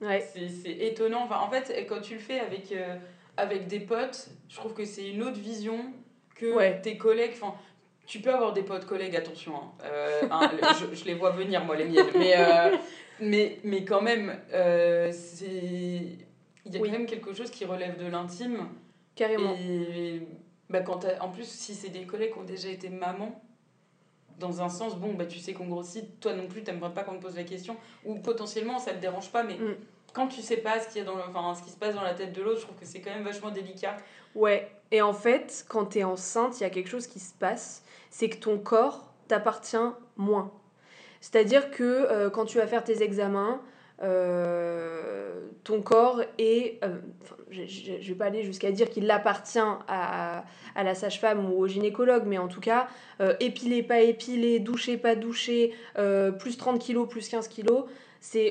Ouais. 0.00 0.20
C'est 0.34 0.70
étonnant. 0.70 1.22
Enfin, 1.24 1.38
en 1.40 1.50
fait, 1.50 1.86
quand 1.88 2.00
tu 2.00 2.14
le 2.14 2.20
fais 2.20 2.40
avec, 2.40 2.72
euh, 2.72 2.96
avec 3.36 3.66
des 3.66 3.80
potes, 3.80 4.28
je 4.48 4.56
trouve 4.56 4.74
que 4.74 4.84
c'est 4.84 5.08
une 5.08 5.22
autre 5.22 5.38
vision 5.38 5.78
que 6.34 6.52
Ouais. 6.54 6.80
tes 6.80 6.96
collègues. 6.98 7.32
Enfin, 7.34 7.54
tu 8.06 8.20
peux 8.20 8.32
avoir 8.34 8.52
des 8.52 8.62
potes 8.62 8.84
collègues, 8.86 9.16
attention. 9.16 9.54
hein. 9.56 9.70
Euh, 9.84 10.22
hein, 10.30 10.50
je, 10.78 10.94
je 10.94 11.04
les 11.06 11.14
vois 11.14 11.30
venir, 11.30 11.64
moi, 11.64 11.76
les 11.76 11.84
miennes. 11.86 12.06
Mais, 12.18 12.34
euh, 12.36 12.76
mais, 13.20 13.58
mais 13.64 13.84
quand 13.84 14.02
même, 14.02 14.38
c'est. 15.12 16.02
Il 16.66 16.72
y 16.74 16.78
a 16.78 16.80
Oui. 16.80 16.88
quand 16.90 16.98
même 16.98 17.06
quelque 17.06 17.32
chose 17.34 17.50
qui 17.50 17.64
relève 17.64 17.96
de 18.02 18.06
l'intime. 18.10 18.68
Carrément. 19.14 19.54
Et 19.54 20.22
bah, 20.70 20.80
quand 20.80 21.04
en 21.20 21.28
plus, 21.28 21.44
si 21.46 21.74
c'est 21.74 21.90
des 21.90 22.04
collègues 22.06 22.32
qui 22.32 22.38
ont 22.38 22.44
déjà 22.44 22.68
été 22.68 22.88
mamans, 22.88 23.42
dans 24.38 24.62
un 24.62 24.68
sens, 24.68 24.96
bon, 24.96 25.14
bah, 25.14 25.26
tu 25.26 25.38
sais 25.38 25.52
qu'on 25.52 25.66
grossit, 25.66 26.20
toi 26.20 26.32
non 26.34 26.46
plus, 26.46 26.62
t'aimerais 26.62 26.92
pas 26.92 27.02
qu'on 27.02 27.16
te 27.16 27.22
pose 27.22 27.36
la 27.36 27.44
question, 27.44 27.76
ou 28.04 28.16
potentiellement 28.16 28.78
ça 28.78 28.92
te 28.92 29.00
dérange 29.00 29.30
pas, 29.30 29.42
mais 29.42 29.54
Mm. 29.54 29.74
quand 30.12 30.28
tu 30.28 30.40
sais 30.42 30.58
pas 30.58 30.80
ce, 30.80 30.88
qu'il 30.88 30.98
y 30.98 31.00
a 31.00 31.04
dans 31.04 31.16
le, 31.16 31.22
enfin, 31.22 31.54
ce 31.54 31.62
qui 31.62 31.70
se 31.70 31.76
passe 31.76 31.94
dans 31.94 32.02
la 32.02 32.14
tête 32.14 32.32
de 32.32 32.42
l'autre, 32.42 32.60
je 32.60 32.64
trouve 32.66 32.76
que 32.76 32.86
c'est 32.86 33.00
quand 33.00 33.10
même 33.10 33.24
vachement 33.24 33.50
délicat. 33.50 33.96
Ouais, 34.34 34.70
et 34.90 35.02
en 35.02 35.12
fait, 35.12 35.64
quand 35.68 35.86
t'es 35.86 36.04
enceinte, 36.04 36.60
il 36.60 36.62
y 36.62 36.66
a 36.66 36.70
quelque 36.70 36.88
chose 36.88 37.06
qui 37.06 37.20
se 37.20 37.32
passe, 37.34 37.84
c'est 38.10 38.28
que 38.28 38.36
ton 38.36 38.58
corps 38.58 39.12
t'appartient 39.28 39.76
moins. 40.16 40.52
C'est-à-dire 41.20 41.70
que 41.70 41.82
euh, 41.82 42.30
quand 42.30 42.44
tu 42.44 42.58
vas 42.58 42.66
faire 42.66 42.84
tes 42.84 43.02
examens, 43.02 43.60
euh, 44.02 45.48
ton 45.62 45.80
corps 45.82 46.20
est... 46.38 46.82
euh, 46.84 46.98
enfin, 47.22 47.36
je, 47.50 47.62
je 47.66 48.08
vais 48.08 48.14
pas 48.14 48.26
aller 48.26 48.42
jusqu'à 48.42 48.72
dire 48.72 48.90
qu'il 48.90 49.10
appartient 49.10 49.58
à, 49.58 50.44
la 50.76 50.94
sage-femme 50.94 51.50
ou 51.50 51.58
au 51.58 51.68
gynécologue, 51.68 52.24
mais 52.26 52.38
en 52.38 52.48
tout 52.48 52.60
cas, 52.60 52.88
euh, 53.20 53.34
épilé, 53.40 53.82
pas 53.82 54.00
épilé, 54.00 54.58
douché, 54.58 54.96
pas 54.96 55.14
douché, 55.14 55.72
euh, 55.98 56.32
plus 56.32 56.56
30 56.56 56.80
kilos, 56.80 57.08
plus 57.08 57.28
15 57.28 57.48
kilos, 57.48 57.84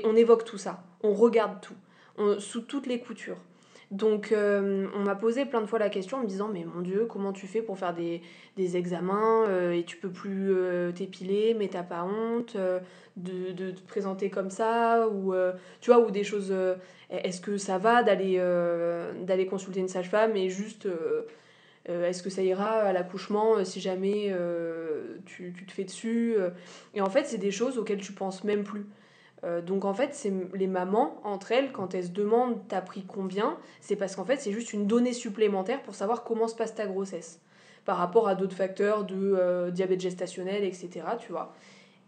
on 0.04 0.16
évoque 0.16 0.46
tout 0.46 0.58
ça, 0.58 0.84
on 1.02 1.14
regarde 1.14 1.60
tout, 1.62 2.40
sous 2.40 2.62
toutes 2.62 2.88
les 2.88 3.00
coutures. 3.00 3.38
Donc, 3.94 4.32
euh, 4.32 4.88
on 4.96 5.02
m'a 5.02 5.14
posé 5.14 5.46
plein 5.46 5.62
de 5.62 5.68
fois 5.68 5.78
la 5.78 5.90
question 5.90 6.18
en 6.18 6.22
me 6.22 6.28
disant 6.28 6.50
Mais 6.52 6.66
mon 6.66 6.82
Dieu, 6.82 7.06
comment 7.08 7.32
tu 7.32 7.46
fais 7.46 7.62
pour 7.62 7.78
faire 7.78 7.94
des, 7.94 8.22
examens 8.58 9.46
euh, 9.48 9.72
et 9.72 9.84
tu 9.84 9.98
peux 9.98 10.10
plus 10.10 10.52
euh, 10.52 10.92
t'épiler, 10.92 11.54
mais 11.54 11.68
t'as 11.68 11.84
pas 11.84 12.04
honte 12.04 12.58
de, 13.18 13.52
te 13.72 13.82
présenter 13.82 14.32
comme 14.32 14.50
ça 14.50 15.08
Ou, 15.08 15.36
tu 15.80 15.92
vois, 15.92 16.04
ou 16.04 16.10
des 16.10 16.24
choses. 16.24 16.52
Est-ce 17.12 17.40
que 17.40 17.58
ça 17.58 17.78
va 17.78 18.02
d'aller 18.02 19.48
consulter 19.48 19.80
une 19.80 19.88
sage-femme 19.88 20.36
et 20.36 20.50
juste. 20.50 20.88
Est-ce 21.86 22.24
que 22.24 22.32
ça 22.32 22.42
ira 22.42 22.72
à 22.72 22.94
l'accouchement 22.94 23.64
si 23.64 23.80
jamais 23.80 24.36
tu, 25.28 25.54
tu 25.56 25.66
te 25.68 25.72
fais 25.72 25.84
dessus. 25.84 26.36
Et 26.96 27.02
en 27.02 27.12
fait, 27.12 27.26
c'est 27.26 27.38
des 27.38 27.52
choses 27.52 27.78
auxquelles 27.78 28.02
tu 28.02 28.14
penses 28.14 28.44
même 28.44 28.64
plus. 28.64 28.88
Euh, 29.44 29.62
donc 29.62 29.86
en 29.86 29.94
fait, 29.94 30.14
c'est 30.14 30.32
les 30.54 30.68
mamans, 30.68 31.20
entre 31.24 31.52
elles, 31.52 31.72
quand 31.72 31.94
elles 31.94 32.06
se 32.06 32.10
demandent 32.10 32.58
t'as 32.70 32.82
pris 32.82 33.04
combien, 33.06 33.58
c'est 33.82 33.96
parce 33.96 34.16
qu'en 34.16 34.24
fait, 34.26 34.38
c'est 34.38 34.52
juste 34.52 34.74
une 34.74 34.88
donnée 34.88 35.14
supplémentaire 35.14 35.82
pour 35.82 35.96
savoir 35.96 36.24
comment 36.24 36.48
se 36.48 36.56
passe 36.56 36.74
ta 36.76 36.86
grossesse. 36.86 37.40
Par 37.86 37.98
rapport 37.98 38.28
à 38.30 38.36
d'autres 38.36 38.56
facteurs 38.56 39.04
de 39.04 39.16
euh, 39.38 39.70
diabète 39.70 40.00
gestationnel, 40.00 40.64
etc. 40.64 41.02
Tu 41.20 41.32
vois. 41.32 41.54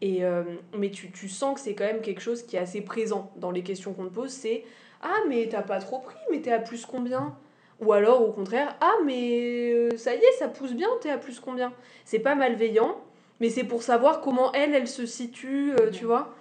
Et, 0.01 0.23
euh, 0.23 0.43
mais 0.77 0.89
tu, 0.89 1.11
tu 1.11 1.27
sens 1.27 1.55
que 1.55 1.59
c'est 1.59 1.73
quand 1.75 1.83
même 1.85 2.01
quelque 2.01 2.21
chose 2.21 2.43
qui 2.43 2.55
est 2.55 2.59
assez 2.59 2.81
présent 2.81 3.31
dans 3.35 3.51
les 3.51 3.63
questions 3.63 3.93
qu'on 3.93 4.05
te 4.05 4.13
pose. 4.13 4.31
C'est 4.31 4.63
Ah, 5.01 5.17
mais 5.27 5.47
t'as 5.49 5.61
pas 5.61 5.79
trop 5.79 5.99
pris, 5.99 6.17
mais 6.31 6.41
t'es 6.41 6.51
à 6.51 6.59
plus 6.59 6.85
combien? 6.85 7.35
Ou 7.81 7.91
alors 7.91 8.21
au 8.21 8.31
contraire 8.31 8.75
Ah, 8.79 8.93
mais 9.05 9.89
ça 9.97 10.15
y 10.15 10.19
est, 10.19 10.31
ça 10.39 10.47
pousse 10.47 10.73
bien, 10.73 10.87
t'es 11.01 11.09
à 11.09 11.17
plus 11.17 11.39
combien? 11.41 11.73
C'est 12.05 12.19
pas 12.19 12.35
malveillant, 12.35 12.97
Mais 13.41 13.49
c'est 13.49 13.65
pour 13.65 13.83
savoir 13.83 14.21
comment 14.21 14.53
elle, 14.53 14.73
elle 14.73 14.87
se 14.87 15.05
situe, 15.05 15.73
euh, 15.73 15.91
tu 15.91 16.05
vois. 16.05 16.33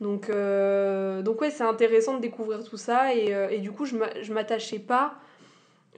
Donc, 0.00 0.28
euh, 0.28 1.22
donc 1.22 1.40
ouais, 1.40 1.50
c'est 1.50 1.62
intéressant 1.64 2.16
de 2.16 2.20
découvrir 2.20 2.62
tout 2.64 2.76
ça. 2.76 3.14
Et, 3.14 3.34
euh, 3.34 3.48
et 3.48 3.58
du 3.58 3.70
coup, 3.72 3.84
je 3.86 3.96
m'a- 3.96 4.22
je 4.22 4.32
m'attachais 4.32 4.78
pas. 4.78 5.14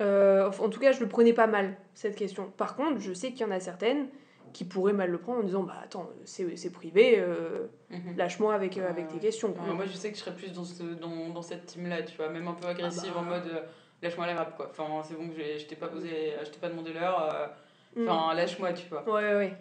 euh, 0.03 0.51
en 0.61 0.69
tout 0.69 0.79
cas, 0.79 0.93
je 0.93 1.01
le 1.01 1.09
prenais 1.09 1.33
pas 1.33 1.47
mal, 1.47 1.75
cette 1.95 2.17
question. 2.17 2.53
Par 2.59 2.77
contre, 2.77 3.01
je 3.01 3.15
sais 3.15 3.31
qu'il 3.33 3.41
y 3.41 3.45
en 3.45 3.51
a 3.51 3.61
certaines 3.61 4.09
qui 4.53 4.65
pourraient 4.65 4.93
mal 4.93 5.11
le 5.11 5.17
prendre 5.19 5.41
en 5.41 5.43
disant 5.43 5.63
Bah 5.63 5.77
attends, 5.83 6.11
c'est 6.27 6.71
privé, 6.71 7.15
euh, 7.19 7.67
Mhm. 7.91 8.15
lâche-moi 8.17 8.53
avec, 8.55 8.77
avec 8.77 9.09
tes 9.09 9.19
questions. 9.19 9.55
Moi, 9.75 9.87
je 9.87 9.93
sais 9.97 10.11
que 10.11 10.17
je 10.17 10.21
serais 10.23 10.35
plus 10.37 10.53
dans, 10.53 10.65
ce, 10.65 10.83
dans, 10.83 11.31
dans 11.31 11.41
cette 11.43 11.65
team-là, 11.67 12.03
tu 12.03 12.15
vois, 12.19 12.29
même 12.29 12.47
un 12.47 12.53
peu 12.53 12.67
agressive 12.69 13.13
bah. 13.15 13.21
en 13.21 13.23
mode 13.25 13.47
euh, 13.47 13.61
lâche-moi 14.03 14.27
la 14.27 14.35
rap, 14.35 14.55
quoi. 14.57 14.69
Enfin, 14.71 14.85
c'est 15.03 15.15
bon 15.15 15.31
je 15.35 15.65
t'ai 15.65 15.77
pas 15.77 15.89
posé, 15.89 16.35
je 16.45 16.51
t'ai 16.51 16.59
pas 16.59 16.69
demandé 16.69 16.93
l'heure, 16.93 17.51
Mm. 17.97 18.07
enfin, 18.09 18.35
lâche-moi, 18.35 18.75
tu 18.75 18.87
vois. 18.91 19.03
Ouais, 19.09 19.35
ouais. 19.35 19.55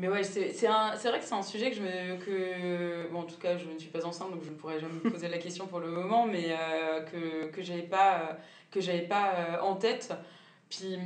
Mais 0.00 0.08
ouais, 0.08 0.22
c'est 0.22 0.44
vrai 0.68 1.18
que 1.18 1.24
c'est 1.24 1.34
un 1.34 1.42
sujet 1.42 1.70
que 1.70 1.76
je 1.76 1.82
me. 1.82 2.16
Que, 2.24 3.08
bon, 3.10 3.20
en 3.20 3.24
tout 3.24 3.36
cas, 3.38 3.56
je 3.58 3.66
ne 3.68 3.76
suis 3.78 3.90
pas 3.90 4.06
enceinte, 4.06 4.30
donc 4.30 4.44
je 4.44 4.50
ne 4.50 4.54
pourrais 4.54 4.78
jamais 4.78 4.94
me 5.02 5.10
poser 5.10 5.26
la 5.28 5.38
question 5.38 5.66
pour 5.66 5.80
le 5.80 5.88
moment, 5.88 6.24
mais 6.24 6.46
euh, 6.52 7.00
que, 7.02 7.46
que 7.50 7.62
j'avais 7.62 7.82
pas, 7.82 8.14
euh, 8.20 8.32
que 8.70 9.06
pas 9.08 9.32
euh, 9.34 9.60
en 9.60 9.74
tête. 9.74 10.12
Puis, 10.70 10.96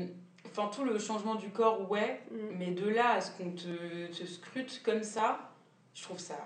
enfin, 0.47 0.69
tout 0.75 0.85
le 0.85 0.99
changement 0.99 1.37
du 1.37 1.49
corps, 1.49 1.91
ouais, 1.91 2.21
Mm. 2.31 2.37
mais 2.59 2.67
de 2.73 2.87
là 2.89 3.13
à 3.15 3.21
ce 3.23 3.31
qu'on 3.33 3.51
te, 3.53 4.07
te 4.13 4.27
scrute 4.27 4.83
comme 4.85 5.03
ça, 5.03 5.39
je 5.95 6.03
trouve 6.03 6.19
ça. 6.19 6.37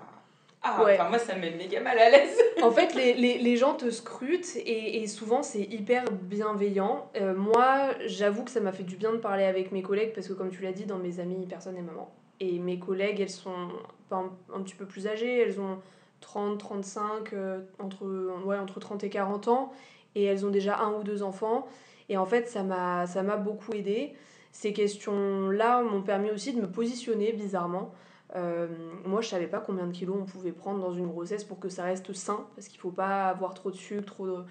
Ah, 0.63 0.85
Ouais. 0.85 0.95
enfin, 0.95 1.09
moi, 1.09 1.19
ça 1.19 1.35
me 1.35 1.41
met 1.41 1.51
méga 1.51 1.81
mal 1.81 1.99
à 1.99 2.11
l'aise. 2.11 2.39
En 2.63 2.71
fait, 2.71 2.95
les, 2.95 3.15
les, 3.15 3.39
les 3.39 3.57
gens 3.57 3.75
te 3.75 3.91
scrutent 3.91 4.57
et, 4.57 5.03
et 5.03 5.07
souvent 5.09 5.43
c'est 5.43 5.61
hyper 5.63 6.05
bienveillant. 6.13 7.11
Euh, 7.17 7.35
moi, 7.35 7.91
j'avoue 8.07 8.45
que 8.45 8.51
ça 8.51 8.61
m'a 8.61 8.73
fait 8.73 8.83
du 8.83 8.97
bien 8.97 9.13
de 9.13 9.19
parler 9.19 9.45
avec 9.45 9.73
mes 9.73 9.83
collègues 9.83 10.13
parce 10.15 10.27
que, 10.29 10.33
comme 10.33 10.51
tu 10.51 10.63
l'as 10.63 10.73
dit, 10.73 10.87
dans 10.87 10.99
mes 10.99 11.21
amis, 11.21 11.45
personne 11.49 11.75
n'est 11.75 11.83
maman. 11.83 12.11
Et 12.41 12.59
mes 12.59 12.79
collègues, 12.79 13.21
elles 13.21 13.31
sont 13.31 13.69
un, 14.11 14.61
petit 14.63 14.75
peu 14.75 14.87
plus 14.87 15.07
âgées, 15.07 15.41
elles 15.41 15.61
ont 15.61 15.79
30, 16.21 16.59
35, 16.59 17.33
euh, 17.33 17.61
entre, 17.79 18.07
ouais, 18.45 18.59
entre 18.59 18.81
30 18.81 19.05
et 19.05 19.11
40 19.11 19.49
ans, 19.49 19.73
et 20.15 20.25
elles 20.25 20.45
ont 20.45 20.51
déjà 20.51 20.79
un 20.79 20.93
ou 20.95 21.03
deux 21.03 21.23
enfants. 21.23 21.67
Et 22.09 22.17
en 22.17 22.27
fait, 22.27 22.49
ça 22.49 22.63
m'a 22.63 23.37
beaucoup 23.37 23.73
aidé. 23.73 24.15
Ces 24.53 24.73
questions-là 24.73 25.83
m'ont 25.83 26.03
permis 26.03 26.31
aussi 26.31 26.55
de 26.55 26.61
me 26.61 26.71
positionner 26.71 27.33
bizarrement. 27.33 27.93
Euh, 28.35 28.69
moi, 29.05 29.21
je 29.21 29.29
savais 29.29 29.47
pas 29.47 29.61
combien 29.61 29.87
de 29.87 29.93
kilos 29.93 30.17
on 30.19 30.25
pouvait 30.25 30.53
prendre 30.53 30.81
dans 30.81 30.93
une 30.93 31.07
grossesse 31.07 31.45
pour 31.45 31.59
que 31.59 31.69
ça 31.69 31.85
reste 31.85 32.13
sain, 32.13 32.47
parce 32.55 32.69
qu'il 32.69 32.81
faut 32.81 32.91
pas 32.91 33.29
avoir 33.29 33.55
trop 33.55 33.71
de 33.71 33.77
sucre, 33.77 34.05
trop 34.05 34.27
de... 34.27 34.45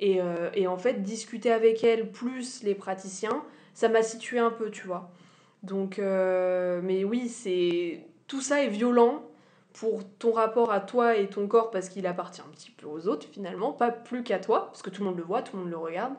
Et, 0.00 0.20
euh, 0.20 0.50
et 0.54 0.66
en 0.66 0.76
fait, 0.76 1.02
discuter 1.02 1.50
avec 1.50 1.82
elle, 1.82 2.10
plus 2.10 2.62
les 2.62 2.74
praticiens, 2.74 3.42
ça 3.74 3.88
m'a 3.88 4.02
situé 4.02 4.38
un 4.38 4.50
peu, 4.50 4.70
tu 4.70 4.86
vois. 4.86 5.10
Donc, 5.62 5.98
euh, 5.98 6.80
mais 6.82 7.04
oui, 7.04 7.28
c'est 7.28 8.04
tout 8.26 8.40
ça 8.40 8.62
est 8.62 8.68
violent 8.68 9.22
pour 9.72 10.02
ton 10.18 10.32
rapport 10.32 10.72
à 10.72 10.80
toi 10.80 11.16
et 11.16 11.28
ton 11.28 11.46
corps, 11.46 11.70
parce 11.70 11.88
qu'il 11.88 12.06
appartient 12.06 12.40
un 12.40 12.50
petit 12.52 12.70
peu 12.70 12.86
aux 12.86 13.06
autres, 13.06 13.26
finalement, 13.26 13.72
pas 13.72 13.90
plus 13.90 14.22
qu'à 14.22 14.38
toi, 14.38 14.66
parce 14.66 14.82
que 14.82 14.90
tout 14.90 15.02
le 15.02 15.08
monde 15.08 15.18
le 15.18 15.24
voit, 15.24 15.42
tout 15.42 15.56
le 15.56 15.62
monde 15.62 15.70
le 15.70 15.78
regarde. 15.78 16.14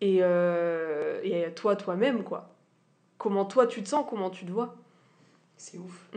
Et, 0.00 0.18
euh, 0.20 1.20
et 1.22 1.44
à 1.44 1.50
toi, 1.50 1.76
toi-même, 1.76 2.24
quoi. 2.24 2.56
Comment 3.18 3.44
toi, 3.44 3.66
tu 3.66 3.82
te 3.82 3.88
sens, 3.88 4.04
comment 4.08 4.30
tu 4.30 4.44
te 4.44 4.50
vois. 4.50 4.74
C'est 5.56 5.78
ouf. 5.78 6.10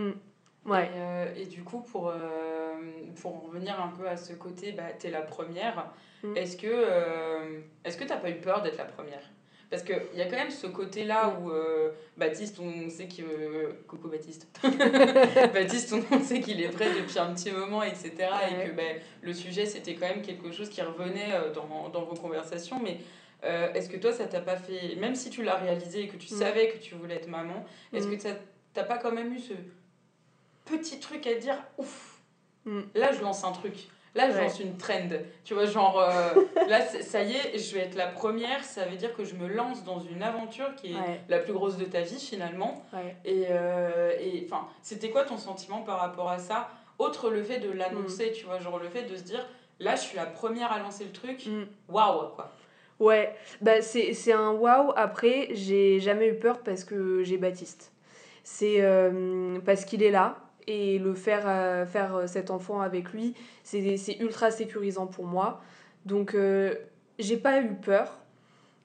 Ouais. 0.66 0.86
Et, 0.86 0.90
euh, 0.96 1.34
et 1.36 1.46
du 1.46 1.64
coup, 1.64 1.82
pour, 1.82 2.10
euh, 2.10 2.74
pour 3.22 3.36
en 3.36 3.40
revenir 3.42 3.80
un 3.80 3.90
peu 3.90 4.08
à 4.08 4.18
ce 4.18 4.34
côté, 4.34 4.72
bah, 4.72 4.92
t'es 4.98 5.12
la 5.12 5.22
première. 5.22 5.92
Mm. 6.24 6.36
Est-ce 6.36 6.58
que 6.58 7.64
est-ce 7.84 7.98
que 7.98 8.06
t'as 8.06 8.18
pas 8.18 8.32
eu 8.32 8.42
peur 8.42 8.64
d'être 8.64 8.78
la 8.78 8.86
première? 8.86 9.22
Parce 9.70 9.82
qu'il 9.84 10.00
y 10.16 10.22
a 10.22 10.26
quand 10.26 10.36
même 10.38 10.52
ce 10.52 10.68
côté-là 10.68 11.38
où 11.40 11.50
euh, 11.52 11.92
Baptiste, 12.18 12.60
on 12.60 12.90
sait 12.90 13.08
que. 13.08 13.74
Coucou 13.88 14.08
Baptiste. 14.10 14.48
Baptiste, 15.54 15.94
on 16.12 16.20
sait 16.22 16.40
qu'il 16.40 16.62
est 16.62 16.70
prêt 16.70 16.90
depuis 16.94 17.18
un 17.20 17.34
petit 17.34 17.52
moment, 17.52 17.82
etc. 17.84 18.12
Et 18.52 18.68
que 18.70 18.72
bah, 18.76 18.84
le 19.22 19.34
sujet, 19.34 19.66
c'était 19.66 19.96
quand 19.96 20.08
même 20.08 20.22
quelque 20.22 20.52
chose 20.52 20.70
qui 20.70 20.82
revenait 20.82 21.34
euh, 21.34 21.52
dans, 21.52 21.90
dans 21.90 22.04
vos 22.04 22.16
conversations. 22.16 22.80
Mais 22.82 23.00
euh, 23.44 23.74
est-ce 23.74 23.90
que 23.90 23.98
toi, 23.98 24.12
ça 24.14 24.26
t'a 24.28 24.42
pas 24.42 24.56
fait. 24.56 24.96
Même 24.98 25.16
si 25.16 25.30
tu 25.30 25.44
l'as 25.44 25.56
réalisé 25.56 26.04
et 26.04 26.08
que 26.08 26.18
tu 26.18 26.34
Mm. 26.34 26.38
savais 26.38 26.68
que 26.70 26.78
tu 26.78 26.96
voulais 26.96 27.16
être 27.16 27.28
maman, 27.28 27.66
est-ce 27.94 28.08
Mm. 28.08 28.16
que 28.18 28.22
ça 28.22 28.30
t'as 28.74 28.84
pas 28.84 28.98
quand 28.98 29.12
même 29.12 29.34
eu 29.34 29.40
ce 29.40 29.54
petit 30.66 31.00
truc 31.00 31.26
à 31.28 31.36
dire 31.36 31.58
ouf 31.78 32.12
Mm. 32.66 32.82
là 32.96 33.12
je 33.12 33.22
lance 33.22 33.44
un 33.44 33.52
truc? 33.52 33.88
Là 34.16 34.30
je 34.32 34.36
Ouais. 34.38 34.44
lance 34.44 34.60
une 34.60 34.78
trend 34.78 35.10
tu 35.44 35.54
vois 35.54 35.66
genre 35.66 36.00
euh, 36.00 36.42
là 36.68 36.82
ça 36.82 37.22
y 37.22 37.34
est 37.36 37.58
je 37.60 37.76
vais 37.76 37.82
être 37.82 37.96
la 37.96 38.08
première 38.08 38.64
ça 38.64 38.86
veut 38.86 38.96
dire 38.96 39.14
que 39.14 39.24
je 39.26 39.36
me 39.36 39.48
lance 39.48 39.84
dans 39.84 40.00
une 40.00 40.24
aventure 40.24 40.74
qui 40.76 40.92
est 40.94 40.96
Ouais. 40.96 41.22
la 41.30 41.40
plus 41.40 41.54
grosse 41.54 41.78
de 41.78 41.86
ta 41.86 42.02
vie 42.02 42.20
finalement 42.20 42.84
Ouais. 42.94 43.16
et 43.26 43.46
euh, 43.52 44.12
et, 44.20 44.48
enfin 44.50 44.66
c'était 44.82 45.10
quoi 45.10 45.24
ton 45.26 45.38
sentiment 45.38 45.82
par 45.82 46.00
rapport 46.00 46.30
à 46.30 46.40
ça? 46.40 46.70
Autre 46.98 47.30
le 47.30 47.44
fait 47.44 47.60
de 47.60 47.72
l'annoncer 47.72 48.32
tu 48.32 48.46
vois 48.46 48.60
genre 48.60 48.80
le 48.80 48.88
fait 48.90 49.04
de 49.04 49.16
se 49.18 49.24
dire 49.24 49.46
là 49.82 49.96
je 49.96 50.02
suis 50.02 50.16
la 50.16 50.26
première 50.26 50.72
à 50.72 50.80
lancer 50.80 51.04
le 51.04 51.12
truc 51.12 51.46
Mm. 51.46 51.64
waouh 51.90 52.30
quoi 52.36 52.52
Ouais, 52.98 53.36
bah 53.60 53.82
c'est 53.82 54.14
c'est 54.14 54.32
un 54.32 54.52
waouh. 54.52 54.94
Après, 54.96 55.50
j'ai 55.52 56.00
jamais 56.00 56.28
eu 56.30 56.36
peur 56.36 56.60
parce 56.60 56.86
que 56.86 57.24
j'ai 57.26 57.36
Baptiste. 57.36 57.92
C'est 58.46 58.78
euh, 58.80 59.60
parce 59.66 59.84
qu'il 59.84 60.02
est 60.02 60.12
là 60.12 60.38
et 60.68 61.00
le 61.00 61.14
faire, 61.14 61.44
euh, 61.46 61.86
faire 61.86 62.16
euh, 62.16 62.28
cet 62.28 62.52
enfant 62.52 62.82
avec 62.82 63.12
lui, 63.12 63.34
c'est 63.64 64.18
ultra 64.20 64.52
sécurisant 64.52 65.08
pour 65.08 65.26
moi. 65.26 65.62
Donc, 66.06 66.34
euh, 66.34 66.76
j'ai 67.20 67.38
pas 67.38 67.62
eu 67.62 67.76
peur. 67.76 68.20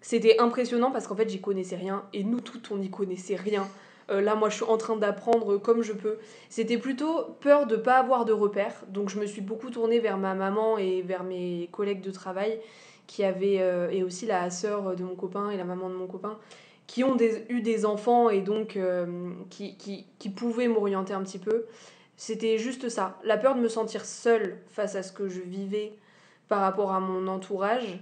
C'était 0.01 0.39
impressionnant 0.41 0.91
parce 0.91 1.07
qu'en 1.07 1.17
fait, 1.17 1.29
j'y 1.29 1.41
connaissais 1.41 1.77
rien 1.77 2.05
et 2.13 2.25
nous 2.25 2.41
toutes, 2.41 2.71
on 2.71 2.79
n'y 2.79 2.91
connaissait 2.91 3.37
rien. 3.37 3.69
Euh, 4.11 4.21
là, 4.21 4.35
moi, 4.35 4.49
je 4.49 4.57
suis 4.57 4.65
en 4.65 4.79
train 4.79 4.97
d'apprendre 4.97 5.59
comme 5.59 5.83
je 5.83 5.93
peux. 5.93 6.19
C'était 6.49 6.79
plutôt 6.79 7.37
peur 7.41 7.67
de 7.67 7.77
pas 7.77 7.99
avoir 7.99 8.25
de 8.25 8.33
repères. 8.33 8.83
Donc, 8.89 9.11
je 9.11 9.19
me 9.19 9.27
suis 9.27 9.43
beaucoup 9.43 9.71
tournée 9.71 10.01
vers 10.01 10.17
ma 10.17 10.35
maman 10.35 10.79
et 10.79 11.03
vers 11.03 11.23
mes 11.23 11.69
collègues 11.73 12.01
de 12.01 12.11
travail 12.11 12.59
qui 13.07 13.25
avaient, 13.25 13.61
et 13.91 14.05
aussi 14.05 14.25
la 14.27 14.51
sœur 14.51 14.95
de 14.95 15.03
mon 15.03 15.17
copain 15.17 15.51
et 15.51 15.57
la 15.57 15.65
maman 15.65 15.91
de 15.91 15.95
mon 15.95 16.07
copain, 16.07 16.39
qui 16.91 17.05
ont 17.05 17.15
des- 17.15 17.45
eu 17.51 17.61
des 17.61 17.87
enfants 17.87 18.31
et 18.31 18.41
donc 18.41 18.77
euh, 18.77 19.31
qui, 19.49 19.77
qui, 19.77 20.07
qui 20.19 20.29
pouvaient 20.29 20.67
m'orienter 20.67 21.13
un 21.13 21.23
petit 21.23 21.39
peu. 21.39 21.67
C'était 22.17 22.59
juste 22.59 22.89
ça. 22.89 23.17
La 23.23 23.37
peur 23.37 23.55
de 23.55 23.61
me 23.61 23.69
sentir 23.69 24.05
seule 24.05 24.59
face 24.69 24.97
à 24.97 25.05
ce 25.05 25.13
que 25.13 25.29
je 25.29 25.41
vivais 25.41 25.93
par 26.49 26.61
rapport 26.63 26.91
à 26.93 26.99
mon 26.99 27.29
entourage. 27.29 28.01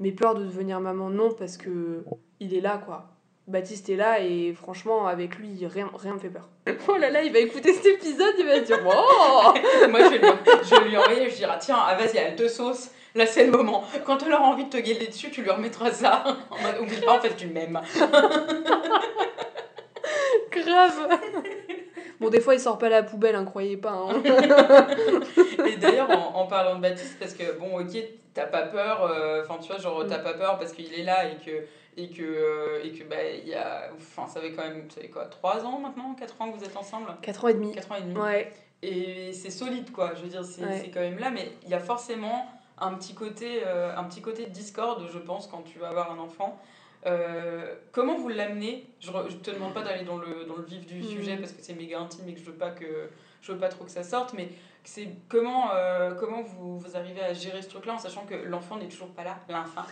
Mais 0.00 0.10
peur 0.10 0.34
de 0.34 0.44
devenir 0.44 0.80
maman, 0.80 1.08
non, 1.08 1.30
parce 1.38 1.56
que 1.56 2.02
il 2.40 2.52
est 2.52 2.60
là, 2.60 2.82
quoi. 2.84 3.06
Baptiste 3.46 3.88
est 3.90 3.96
là 3.96 4.20
et 4.20 4.52
franchement, 4.54 5.06
avec 5.06 5.36
lui, 5.38 5.64
rien 5.64 5.88
rien 5.94 6.14
me 6.14 6.18
fait 6.18 6.28
peur. 6.28 6.48
Oh 6.88 6.96
là 6.96 7.10
là, 7.10 7.22
il 7.22 7.32
va 7.32 7.38
écouter 7.38 7.72
cet 7.72 7.86
épisode, 7.86 8.34
il 8.40 8.44
va 8.44 8.56
se 8.56 8.64
dire 8.64 8.80
Oh 8.86 9.54
moi 9.88 10.00
je 10.02 10.08
vais, 10.10 10.18
lui, 10.18 10.28
je 10.64 10.74
vais 10.82 10.88
lui 10.88 10.96
envoyer 10.96 11.30
je 11.30 11.36
dirai 11.36 11.54
tiens 11.60 11.78
ah, 11.78 11.94
vas-y 11.94 12.16
elle 12.16 12.34
te 12.34 12.48
sauce 12.48 12.90
là 13.16 13.26
c'est 13.26 13.44
le 13.46 13.50
moment 13.52 13.84
quand 14.04 14.22
elle 14.24 14.32
aura 14.32 14.44
envie 14.44 14.64
de 14.64 14.70
te 14.70 14.76
gueuler 14.76 15.06
dessus 15.08 15.30
tu 15.30 15.42
lui 15.42 15.50
remettras 15.50 15.90
ça 15.90 16.24
oublie 16.80 17.00
pas 17.00 17.12
en 17.16 17.20
fait 17.20 17.34
tu 17.36 17.48
m'aimes 17.48 17.80
Grave 20.50 21.08
Bon, 22.18 22.30
des 22.30 22.40
fois, 22.40 22.54
il 22.54 22.60
sort 22.60 22.78
pas 22.78 22.88
la 22.88 23.02
poubelle, 23.02 23.34
hein, 23.34 23.44
croyez 23.44 23.76
pas. 23.76 23.90
hein. 23.92 24.22
Et 25.66 25.76
d'ailleurs, 25.76 26.08
en, 26.10 26.40
en 26.40 26.46
parlant 26.46 26.76
de 26.76 26.80
Baptiste, 26.80 27.18
parce 27.20 27.34
que 27.34 27.58
bon, 27.58 27.78
ok, 27.78 27.94
t'as 28.32 28.46
pas 28.46 28.62
peur, 28.62 29.02
euh, 29.04 29.42
enfin, 29.44 29.58
tu 29.60 29.68
vois, 29.70 29.76
genre, 29.78 30.02
t'as 30.08 30.20
pas 30.20 30.32
peur 30.32 30.58
parce 30.58 30.72
qu'il 30.72 30.94
est 30.94 31.02
là 31.02 31.26
et 31.28 31.36
que, 31.44 31.66
et 31.98 32.08
que, 32.08 32.22
euh, 32.22 32.80
et 32.82 32.92
que, 32.92 33.04
bah, 33.04 33.16
il 33.42 33.46
y 33.46 33.54
a, 33.54 33.90
enfin, 33.94 34.26
ça 34.32 34.40
fait 34.40 34.52
quand 34.52 34.62
même, 34.62 34.90
ça 34.90 35.02
fait 35.02 35.08
quoi, 35.10 35.26
3 35.26 35.62
ans 35.66 35.78
maintenant, 35.78 36.14
4 36.18 36.40
ans 36.40 36.50
que 36.50 36.56
vous 36.56 36.64
êtes 36.64 36.76
ensemble? 36.78 37.08
4 37.20 37.44
ans 37.44 37.48
et 37.48 37.54
demi. 37.54 37.72
4 37.74 37.92
ans 37.92 37.96
et 37.96 38.02
demi. 38.02 38.16
Ouais, 38.18 38.50
Et 38.82 39.34
c'est 39.34 39.50
solide, 39.50 39.92
quoi, 39.92 40.12
je 40.16 40.22
veux 40.22 40.28
dire, 40.28 40.42
c'est 40.42 40.62
Ouais. 40.64 40.80
c'est 40.82 40.88
quand 40.90 41.00
même 41.00 41.18
là, 41.18 41.28
mais 41.30 41.50
il 41.64 41.68
y 41.68 41.74
a 41.74 41.80
forcément 41.80 42.46
un 42.78 42.94
petit 42.94 43.14
côté, 43.14 43.62
euh, 43.66 43.96
un 43.96 44.04
petit 44.04 44.20
côté 44.20 44.44
de 44.46 44.50
discorde, 44.50 45.06
je 45.12 45.18
pense, 45.18 45.46
quand 45.46 45.62
tu 45.62 45.78
vas 45.78 45.88
avoir 45.88 46.10
un 46.12 46.18
enfant. 46.18 46.60
Euh, 47.06 47.74
comment 47.92 48.16
vous 48.16 48.28
l'amenez? 48.28 48.84
Je, 49.00 49.10
je 49.28 49.36
te 49.36 49.50
demande 49.50 49.74
pas 49.74 49.82
d'aller 49.82 50.04
dans 50.04 50.16
le, 50.18 50.44
dans 50.44 50.56
le 50.56 50.64
vif 50.64 50.86
du 50.86 50.96
Mhm. 50.96 51.02
sujet 51.04 51.36
parce 51.36 51.52
que 51.52 51.62
c'est 51.62 51.74
méga 51.74 52.00
intime 52.00 52.28
et 52.28 52.34
que 52.34 52.40
je 52.40 52.44
veux 52.46 52.52
pas 52.56 52.70
que 52.70 53.08
je 53.42 53.52
veux 53.52 53.58
pas 53.58 53.68
trop 53.68 53.84
que 53.84 53.90
ça 53.92 54.02
sorte 54.02 54.32
mais 54.34 54.48
c'est 54.82 55.08
comment 55.28 55.70
euh, 55.72 56.14
comment 56.14 56.42
vous, 56.42 56.78
vous 56.80 56.96
arrivez 56.96 57.20
à 57.22 57.32
gérer 57.32 57.62
ce 57.62 57.68
truc 57.68 57.86
là 57.86 57.94
en 57.94 57.98
sachant 57.98 58.24
que 58.24 58.34
l'enfant 58.34 58.76
n'est 58.76 58.88
toujours 58.88 59.10
pas 59.10 59.22
là 59.22 59.38
l'enfant 59.48 59.82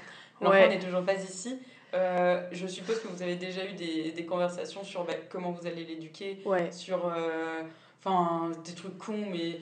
l'enfant 0.41 0.57
Ouais. 0.57 0.69
n'est 0.69 0.81
toujours 0.81 1.05
pas 1.05 1.15
ici 1.15 1.59
Euh, 1.95 2.43
je 2.51 2.67
suppose 2.67 2.99
que 3.01 3.07
vous 3.07 3.23
avez 3.23 3.37
déjà 3.37 3.65
eu 3.65 3.75
des, 3.75 4.11
des 4.11 4.27
conversations 4.27 4.83
sur 4.83 5.05
bah, 5.05 5.13
comment 5.31 5.53
vous 5.53 5.69
allez 5.69 5.85
l'éduquer 5.85 6.43
ouais. 6.47 6.73
sur 6.73 7.13
enfin 8.01 8.51
des 8.65 8.75
trucs 8.75 8.99
cons 8.99 9.27
mais 9.31 9.61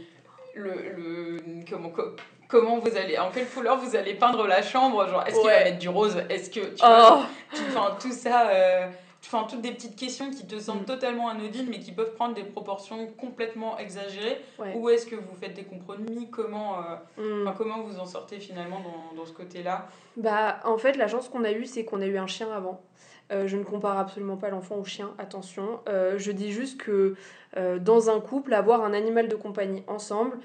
le, 0.54 0.72
le 0.96 1.38
comment 1.68 1.90
co- 1.90 2.16
comment 2.52 2.78
vous 2.78 2.96
allez 2.96 3.18
en 3.18 3.30
quelle 3.30 3.48
couleur 3.48 3.78
vous 3.78 3.96
allez 3.96 4.14
peindre 4.14 4.46
la 4.46 4.62
chambre 4.62 5.08
genre 5.08 5.24
est-ce 5.26 5.36
qu'il 5.40 5.48
va 5.48 5.56
Ouais. 5.56 5.64
mettre 5.64 5.78
du 5.78 5.88
rose 5.88 6.16
est-ce 6.28 6.50
que 6.50 6.60
tu 6.60 6.76
vois, 6.84 7.20
Oh 7.20 7.56
tout, 7.56 7.62
enfin, 7.68 7.96
tout 8.00 8.12
ça, 8.12 8.48
euh, 8.50 8.86
enfin, 9.24 9.46
toutes 9.48 9.62
des 9.62 9.72
petites 9.72 9.96
questions 9.96 10.30
qui 10.30 10.46
te 10.46 10.58
semblent 10.58 10.82
Mm. 10.82 10.86
totalement 10.86 11.28
anodines 11.30 11.66
mais 11.70 11.78
qui 11.80 11.92
peuvent 11.92 12.12
prendre 12.14 12.34
des 12.34 12.42
proportions 12.44 13.06
complètement 13.18 13.78
exagérées. 13.78 14.38
Ouais. 14.58 14.72
Où 14.76 14.90
est-ce 14.90 15.06
que 15.06 15.16
vous 15.16 15.34
faites 15.40 15.54
des 15.54 15.64
compromis? 15.64 16.28
Comment, 16.30 16.76
euh, 17.18 17.42
enfin, 17.46 17.54
comment 17.56 17.80
vous 17.82 17.98
en 17.98 18.06
sortez 18.06 18.38
finalement 18.38 18.80
dans, 18.80 19.16
dans 19.16 19.26
ce 19.26 19.32
côté-là? 19.32 19.86
Bah, 20.16 20.60
en 20.64 20.76
fait, 20.76 20.96
la 20.96 21.08
chance 21.08 21.28
qu'on 21.30 21.44
a 21.44 21.52
eue, 21.52 21.64
c'est 21.64 21.84
qu'on 21.86 22.00
a 22.02 22.06
eu 22.06 22.18
un 22.18 22.26
chien 22.26 22.48
avant. 22.54 22.80
Euh, 23.32 23.46
je 23.46 23.56
ne 23.56 23.64
compare 23.64 23.98
absolument 23.98 24.36
pas 24.36 24.50
l'enfant 24.50 24.76
au 24.76 24.84
chien, 24.84 25.14
attention. 25.18 25.80
Euh, 25.88 26.18
je 26.18 26.32
dis 26.32 26.52
juste 26.52 26.80
que 26.80 27.14
euh, 27.56 27.78
dans 27.78 28.10
un 28.10 28.20
couple, 28.20 28.52
avoir 28.52 28.84
un 28.84 28.92
animal 28.92 29.28
de 29.28 29.36
compagnie 29.36 29.82
ensemble, 29.86 30.38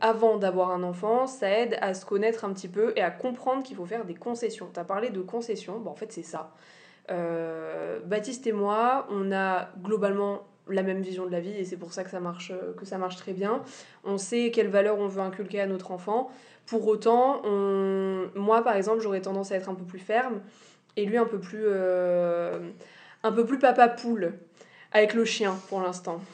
avant 0.00 0.36
d'avoir 0.36 0.70
un 0.70 0.84
enfant, 0.84 1.26
ça 1.26 1.50
aide 1.50 1.76
à 1.80 1.94
se 1.94 2.06
connaître 2.06 2.44
un 2.44 2.52
petit 2.52 2.68
peu 2.68 2.92
et 2.94 3.02
à 3.02 3.10
comprendre 3.10 3.64
qu'il 3.64 3.76
faut 3.76 3.86
faire 3.86 4.04
des 4.04 4.14
concessions. 4.14 4.68
Tu 4.72 4.78
as 4.78 4.84
parlé 4.84 5.10
de 5.10 5.20
concessions, 5.20 5.80
bon, 5.80 5.90
en 5.90 5.96
fait 5.96 6.12
c'est 6.12 6.22
ça. 6.22 6.52
Baptiste 8.04 8.46
et 8.46 8.52
moi, 8.52 9.08
on 9.10 9.32
a 9.32 9.70
globalement 9.82 10.44
la 10.68 10.84
même 10.84 11.00
vision 11.00 11.26
de 11.26 11.32
la 11.32 11.40
vie 11.40 11.56
et 11.56 11.64
c'est 11.64 11.76
pour 11.76 11.92
ça 11.92 12.04
que 12.04 12.10
ça 12.10 12.20
marche 12.20 12.52
que 12.76 12.86
ça 12.86 12.96
marche 12.96 13.16
très 13.16 13.32
bien. 13.32 13.62
On 14.04 14.16
sait 14.16 14.52
quelles 14.52 14.68
valeurs 14.68 14.98
on 15.00 15.08
veut 15.08 15.22
inculquer 15.22 15.60
à 15.60 15.66
notre 15.66 15.90
enfant. 15.90 16.30
Pour 16.66 16.86
autant, 16.86 17.42
on... 17.44 18.30
moi 18.36 18.62
par 18.62 18.76
exemple, 18.76 19.00
j'aurais 19.00 19.22
tendance 19.22 19.50
à 19.50 19.56
être 19.56 19.68
un 19.68 19.74
peu 19.74 19.84
plus 19.84 19.98
ferme 19.98 20.40
et 20.96 21.04
lui 21.04 21.16
un 21.16 21.24
peu 21.24 21.38
plus 21.38 21.64
euh, 21.64 22.58
un 23.22 23.32
peu 23.32 23.44
plus 23.44 23.58
papa 23.58 23.88
poule 23.88 24.34
avec 24.92 25.14
le 25.14 25.24
chien 25.24 25.58
pour 25.68 25.80
l'instant. 25.80 26.20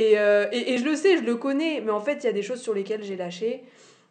Euh, 0.00 0.46
et, 0.52 0.74
et, 0.74 0.78
je 0.78 0.84
le 0.84 0.94
sais, 0.94 1.18
je 1.18 1.24
le 1.24 1.34
connais, 1.34 1.80
mais 1.80 1.90
en 1.90 1.98
fait, 1.98 2.22
il 2.22 2.26
y 2.26 2.28
a 2.28 2.32
des 2.32 2.40
choses 2.40 2.60
sur 2.60 2.72
lesquelles 2.72 3.02
j'ai 3.02 3.16
lâché 3.16 3.64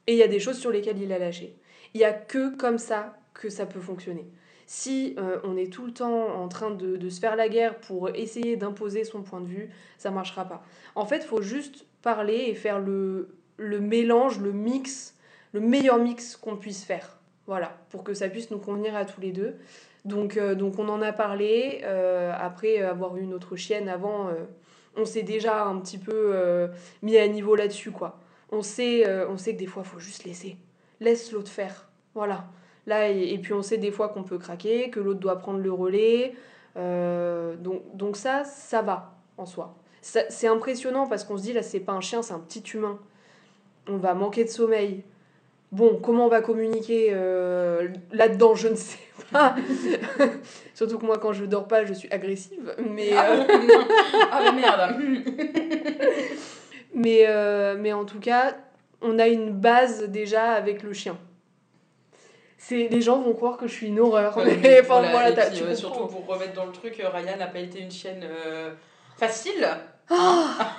et 0.06 0.12
il 0.12 0.18
y 0.18 0.22
a 0.22 0.28
des 0.28 0.42
choses 0.42 0.58
sur 0.58 0.70
lesquelles 0.70 1.02
il 1.02 1.14
a 1.14 1.18
lâché. 1.18 1.56
Il 1.94 2.02
y 2.02 2.04
a 2.04 2.12
que 2.12 2.54
comme 2.58 2.78
ça 2.78 3.18
que 3.34 3.50
ça 3.50 3.66
peut 3.66 3.80
fonctionner. 3.80 4.26
Si 4.66 5.16
euh, 5.18 5.40
on 5.46 5.56
est 5.56 5.72
tout 5.72 5.86
le 5.86 5.94
temps 5.94 6.28
en 6.36 6.50
train 6.50 6.72
de, 6.72 6.98
de 6.98 7.10
se 7.10 7.22
faire 7.22 7.38
la 7.38 7.48
guerre 7.48 7.78
pour 7.78 8.10
essayer 8.10 8.58
d'imposer 8.58 9.06
son 9.06 9.22
point 9.22 9.40
de 9.40 9.48
vue, 9.48 9.70
ça 9.98 10.12
marchera 10.12 10.44
pas. 10.44 10.62
En 10.94 11.06
fait, 11.06 11.20
il 11.20 11.28
faut 11.28 11.42
juste 11.42 11.86
parler 12.02 12.48
et 12.48 12.54
faire 12.54 12.80
le, 12.80 13.30
le 13.56 13.80
mélange, 13.80 14.40
le 14.40 14.52
mix, 14.52 15.16
le 15.54 15.62
meilleur 15.62 16.00
mix 16.00 16.36
qu'on 16.36 16.58
puisse 16.58 16.84
faire. 16.84 17.17
Voilà, 17.48 17.78
pour 17.90 18.04
que 18.04 18.14
ça 18.14 18.28
puisse 18.28 18.52
nous 18.52 18.60
convenir 18.60 18.96
à 18.96 19.06
tous 19.06 19.22
les 19.22 19.32
deux. 19.32 19.56
Donc, 20.04 20.36
euh, 20.36 20.54
donc 20.54 20.78
on 20.80 20.90
en 20.90 21.02
a 21.02 21.14
parlé. 21.14 21.82
Euh, 21.84 22.34
après 22.38 22.80
avoir 22.80 23.16
eu 23.18 23.22
une 23.22 23.34
autre 23.34 23.56
chienne 23.56 23.88
avant, 23.88 24.28
euh, 24.28 24.34
on 24.98 25.06
s'est 25.06 25.24
déjà 25.24 25.66
un 25.66 25.80
petit 25.80 25.98
peu 25.98 26.36
mis 27.02 27.18
à 27.18 27.28
niveau 27.28 27.56
là-dessus. 27.56 27.92
quoi. 27.92 28.20
On 28.52 28.62
sait, 28.62 29.06
on 29.28 29.38
sait 29.38 29.54
que 29.54 29.60
des 29.60 29.66
fois, 29.66 29.84
il 29.86 29.90
faut 29.90 30.00
juste 30.00 30.24
laisser. 30.24 30.58
Laisse 31.00 31.32
l'autre 31.32 31.52
faire. 31.52 31.88
Voilà. 32.16 32.46
Là, 32.86 33.10
et, 33.10 33.38
puis 33.38 33.54
on 33.54 33.62
sait 33.62 33.78
des 33.78 33.92
fois 33.92 34.10
qu'on 34.10 34.24
peut 34.24 34.38
craquer, 34.38 34.90
que 34.90 35.00
l'autre 35.00 35.20
doit 35.20 35.38
prendre 35.38 35.60
le 35.60 35.72
relais. 35.72 36.34
donc, 36.76 37.84
donc 37.94 38.18
ça, 38.18 38.44
ça 38.44 38.82
va 38.82 39.14
en 39.38 39.46
soi. 39.46 39.76
C'est 40.02 40.48
impressionnant 40.48 41.06
parce 41.08 41.24
qu'on 41.24 41.38
se 41.38 41.44
dit 41.44 41.54
là, 41.54 41.62
c'est 41.62 41.80
pas 41.80 41.94
un 41.94 42.02
chien, 42.02 42.24
c'est 42.24 42.34
un 42.34 42.40
petit 42.40 42.64
humain. 42.74 42.98
On 43.88 43.98
va 43.98 44.16
manquer 44.16 44.46
de 44.46 44.50
sommeil 44.50 45.04
Bon, 45.72 46.00
comment 46.02 46.26
on 46.26 46.30
va 46.30 46.42
communiquer 46.42 47.10
euh, 47.12 47.90
là-dedans, 48.12 48.56
je 48.56 48.70
ne 48.70 48.76
sais 48.76 49.00
pas. 49.32 49.56
Surtout 50.74 50.98
que 50.98 51.06
moi, 51.06 51.18
quand 51.18 51.34
je 51.34 51.46
dors 51.46 51.68
pas, 51.68 51.84
je 51.84 51.94
suis 51.94 52.10
agressive. 52.10 52.74
Mais, 52.90 53.12
ah, 53.14 53.32
euh, 53.32 53.44
ah 54.32 54.52
merde 54.54 54.96
mais, 56.94 57.26
euh, 57.28 57.76
mais 57.78 57.92
en 57.92 58.06
tout 58.06 58.20
cas, 58.20 58.56
on 59.02 59.20
a 59.20 59.28
une 59.28 59.52
base 59.52 60.04
déjà 60.04 60.52
avec 60.52 60.84
le 60.84 60.94
chien. 60.94 61.18
C'est, 62.58 62.88
les 62.88 63.02
gens 63.02 63.22
vont 63.22 63.34
croire 63.34 63.58
que 63.58 63.68
je 63.68 63.74
suis 63.74 63.88
une 63.88 64.00
horreur. 64.00 64.38
mais, 64.38 64.82
surtout 65.76 66.08
pour 66.08 66.26
remettre 66.28 66.54
dans 66.54 66.66
le 66.66 66.72
truc, 66.72 66.96
Ryan 66.96 67.38
n'a 67.38 67.48
pas 67.48 67.60
été 67.60 67.82
une 67.82 67.92
chienne 67.92 68.26
facile. 69.18 69.68
Ah 70.10 70.78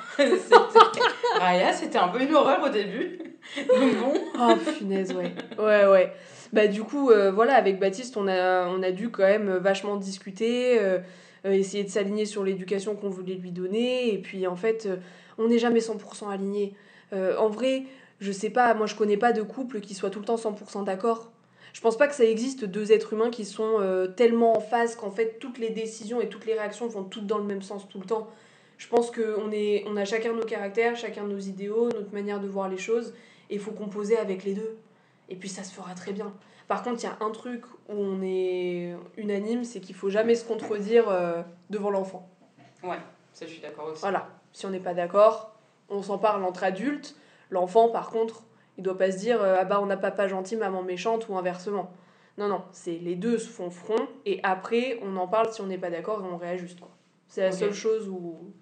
Raya, 1.39 1.73
c'était 1.73 1.99
un 1.99 2.09
peu 2.09 2.21
une 2.21 2.35
horreur 2.35 2.63
au 2.65 2.69
début. 2.69 3.19
Donc 3.57 3.97
bon. 3.99 4.15
Oh 4.41 4.55
punaise, 4.77 5.13
ouais. 5.13 5.33
Ouais, 5.59 5.87
ouais. 5.87 6.13
Bah 6.53 6.67
du 6.67 6.83
coup, 6.83 7.11
euh, 7.11 7.31
voilà, 7.31 7.55
avec 7.55 7.79
Baptiste, 7.79 8.17
on 8.17 8.27
a, 8.27 8.67
on 8.69 8.83
a 8.83 8.91
dû 8.91 9.11
quand 9.11 9.25
même 9.25 9.57
vachement 9.59 9.97
discuter, 9.97 10.79
euh, 10.81 10.99
euh, 11.45 11.53
essayer 11.53 11.85
de 11.85 11.91
s'aligner 11.91 12.25
sur 12.25 12.43
l'éducation 12.43 12.97
qu'on 12.97 13.11
voulait 13.11 13.35
lui 13.35 13.53
donner. 13.53 14.13
Et 14.13 14.19
puis 14.19 14.47
en 14.47 14.57
fait, 14.57 14.89
on 15.37 15.49
n'est 15.49 15.59
jamais 15.59 15.81
100% 15.81 16.31
aligné. 16.31 16.75
en 17.13 17.49
vrai, 17.49 17.85
je 18.21 18.33
sais 18.33 18.51
pas, 18.51 18.75
moi 18.75 18.87
je 18.87 18.95
connais 18.95 19.17
pas 19.17 19.33
de 19.33 19.43
couple 19.43 19.81
qui 19.81 19.95
soit 19.95 20.11
tout 20.11 20.21
le 20.21 20.25
temps 20.25 20.37
100% 20.37 20.85
d'accord. 20.85 21.31
Je 21.75 21.81
pense 21.81 21.97
pas 21.97 22.09
que 22.09 22.15
ça 22.15 22.25
existe 22.25 22.65
deux 22.65 22.93
êtres 22.93 23.13
humains 23.13 23.31
qui 23.31 23.45
sont 23.45 23.77
tellement 24.17 24.57
en 24.57 24.61
phase 24.61 24.97
qu'en 24.97 25.11
fait 25.11 25.39
toutes 25.39 25.59
les 25.59 25.71
décisions 25.71 26.21
et 26.21 26.29
toutes 26.29 26.47
les 26.47 26.55
réactions 26.55 26.89
vont 26.89 27.05
toutes 27.05 27.27
dans 27.27 27.39
le 27.39 27.45
même 27.45 27.63
sens 27.63 27.89
tout 27.89 28.01
le 28.01 28.07
temps. 28.07 28.29
Je 28.79 28.87
pense 28.87 29.11
qu'on 29.11 29.51
on 29.51 29.97
a 29.97 30.05
chacun 30.05 30.33
nos 30.33 30.45
caractères, 30.45 30.97
chacun 30.97 31.25
nos 31.25 31.39
idéaux, 31.39 31.91
notre 31.91 32.15
manière 32.15 32.41
de 32.41 32.47
voir 32.47 32.69
les 32.69 32.79
choses, 32.79 33.13
et 33.51 33.55
il 33.55 33.61
faut 33.61 33.73
composer 33.73 34.17
avec 34.17 34.45
les 34.45 34.55
deux. 34.55 34.79
Et 35.29 35.37
puis 35.37 35.49
ça 35.49 35.65
se 35.65 35.75
fera 35.75 35.95
très 35.95 36.13
bien. 36.13 36.33
Par 36.69 36.83
contre, 36.83 37.03
il 37.03 37.07
y 37.07 37.09
a 37.09 37.17
un 37.21 37.31
truc 37.31 37.65
où 37.89 37.95
on 37.95 38.23
est 38.23 38.95
unanime, 39.17 39.65
c'est 39.65 39.81
qu'il 39.81 39.95
faut 39.95 40.11
jamais 40.11 40.35
se 40.35 40.45
contredire 40.45 41.09
euh, 41.09 41.43
devant 41.71 41.91
l'enfant. 41.91 42.29
Ouais, 42.83 42.99
ça 43.33 43.47
je 43.47 43.53
suis 43.53 43.61
d'accord 43.61 43.87
aussi. 43.87 44.01
Voilà, 44.01 44.29
si 44.53 44.65
on 44.67 44.71
n'est 44.71 44.79
pas 44.79 44.95
d'accord, 44.95 45.57
on 45.89 46.03
s'en 46.03 46.19
parle 46.19 46.45
entre 46.45 46.65
adultes. 46.65 47.17
L'enfant, 47.51 47.89
par 47.89 48.11
contre, 48.11 48.45
il 48.77 48.85
doit 48.85 48.97
pas 48.97 49.11
se 49.11 49.17
dire 49.19 49.43
euh, 49.43 49.57
ah 49.59 49.65
bah 49.65 49.81
on 49.83 49.91
a 49.91 49.97
papa 49.97 50.29
gentil, 50.29 50.57
maman 50.57 50.83
méchante 50.83 51.29
ou 51.29 51.37
inversement. 51.37 51.91
Non, 52.37 52.47
non, 52.47 52.63
c'est 52.71 52.99
les 52.99 53.17
deux 53.17 53.39
se 53.39 53.49
font 53.49 53.71
front 53.71 54.07
et 54.25 54.39
après 54.45 55.01
on 55.03 55.17
en 55.17 55.27
parle 55.27 55.53
si 55.53 55.61
on 55.61 55.67
n'est 55.67 55.79
pas 55.79 55.91
d'accord 55.91 56.25
et 56.25 56.29
on 56.29 56.37
réajuste. 56.37 56.79
C'est 57.27 57.43
la 57.43 57.53
seule 57.53 57.75
chose 57.75 58.09
où 58.09 58.53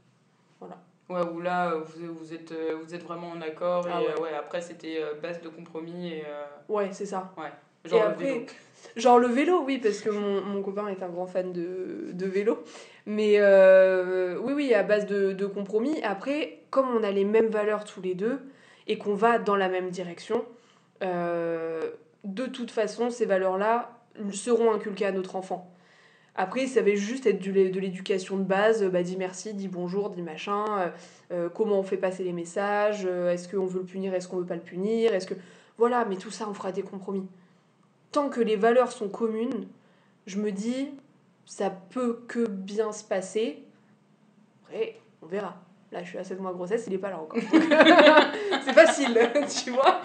voilà. 0.61 0.77
Ouais, 1.09 1.21
où 1.33 1.41
là, 1.41 1.75
vous, 1.77 2.15
vous, 2.15 2.35
êtes, 2.35 2.51
euh, 2.51 2.77
vous 2.83 2.95
êtes 2.95 3.05
vraiment 3.05 3.29
en 3.29 3.41
accord. 3.41 3.87
Ah 3.89 4.01
et 4.03 4.07
euh, 4.11 4.23
ouais. 4.23 4.35
après, 4.37 4.61
c'était 4.61 4.99
euh, 5.01 5.15
base 5.15 5.41
de 5.41 5.49
compromis. 5.49 6.09
Et, 6.09 6.25
Ouais, 6.69 6.89
c'est 6.93 7.07
ça. 7.07 7.33
Ouais. 7.37 7.53
Genre 7.85 8.09
le 8.09 8.15
vélo. 8.17 8.47
Genre 8.97 9.19
le 9.19 9.29
vélo, 9.29 9.63
oui, 9.65 9.79
parce 9.79 10.01
que 10.01 10.11
mon, 10.11 10.41
mon 10.41 10.63
copain 10.63 10.89
est 10.89 11.03
un 11.03 11.09
grand 11.09 11.27
fan 11.27 11.53
de, 11.53 12.11
de 12.13 12.27
vélo. 12.27 12.65
Mais 13.07 13.39
oui, 14.41 14.53
oui, 14.53 14.75
à 14.75 14.83
base 14.83 15.07
de, 15.07 15.33
de 15.33 15.47
compromis. 15.47 16.03
Après, 16.03 16.59
comme 16.71 16.89
on 16.89 17.05
a 17.05 17.13
les 17.13 17.25
mêmes 17.25 17.49
valeurs 17.49 17.85
tous 17.85 18.03
les 18.03 18.15
deux 18.15 18.41
et 18.89 18.99
qu'on 18.99 19.15
va 19.15 19.39
dans 19.39 19.57
la 19.57 19.69
même 19.69 19.91
direction, 19.91 20.45
de 21.01 22.47
toute 22.47 22.73
façon, 22.73 23.11
ces 23.11 23.27
valeurs-là 23.27 23.93
seront 24.33 24.73
inculquées 24.73 25.07
à 25.07 25.13
notre 25.13 25.37
enfant. 25.37 25.71
Après, 26.39 26.67
ça 26.67 26.83
va 26.83 26.95
juste 26.95 27.27
être 27.27 27.43
de 27.43 27.81
l'éducation 27.81 28.37
de 28.37 28.43
base, 28.43 28.85
bah, 28.85 29.03
dis 29.03 29.17
merci, 29.17 29.55
dis 29.55 29.69
bonjour, 29.69 30.11
dis 30.11 30.21
machin, 30.21 30.65
euh, 30.69 30.89
euh, 31.33 31.49
comment 31.49 31.79
on 31.79 31.83
fait 31.83 31.97
passer 31.97 32.25
les 32.25 32.35
messages, 32.35 33.07
euh, 33.07 33.33
est-ce 33.33 33.49
qu'on 33.49 33.65
veut 33.65 33.81
le 33.81 33.87
punir, 33.87 34.13
est-ce 34.13 34.29
qu'on 34.29 34.37
veut 34.37 34.47
pas 34.47 34.55
le 34.55 34.61
punir, 34.61 35.15
est-ce 35.15 35.27
que... 35.27 35.35
Voilà, 35.79 36.05
mais 36.05 36.17
tout 36.17 36.31
ça, 36.31 36.47
on 36.49 36.53
fera 36.53 36.73
des 36.73 36.83
compromis. 36.83 37.27
Tant 38.13 38.29
que 38.29 38.41
les 38.41 38.57
valeurs 38.57 38.93
sont 38.93 39.09
communes, 39.09 39.67
je 40.27 40.39
me 40.39 40.53
dis, 40.53 40.91
ça 41.47 41.71
peut 41.71 42.21
que 42.29 42.47
bien 42.47 42.93
se 42.93 43.05
passer. 43.05 43.63
Après, 44.65 45.01
on 45.23 45.27
verra. 45.27 45.57
Là, 45.91 46.03
je 46.03 46.09
suis 46.09 46.19
à 46.19 46.25
7 46.25 46.41
mois 46.41 46.51
de 46.51 46.57
grossesse, 46.57 46.85
il 46.87 46.93
est 46.93 46.99
pas 46.99 47.11
là 47.11 47.19
encore. 47.19 47.41
c'est 48.65 48.73
facile, 48.75 49.19
tu 49.65 49.71
vois. 49.71 50.03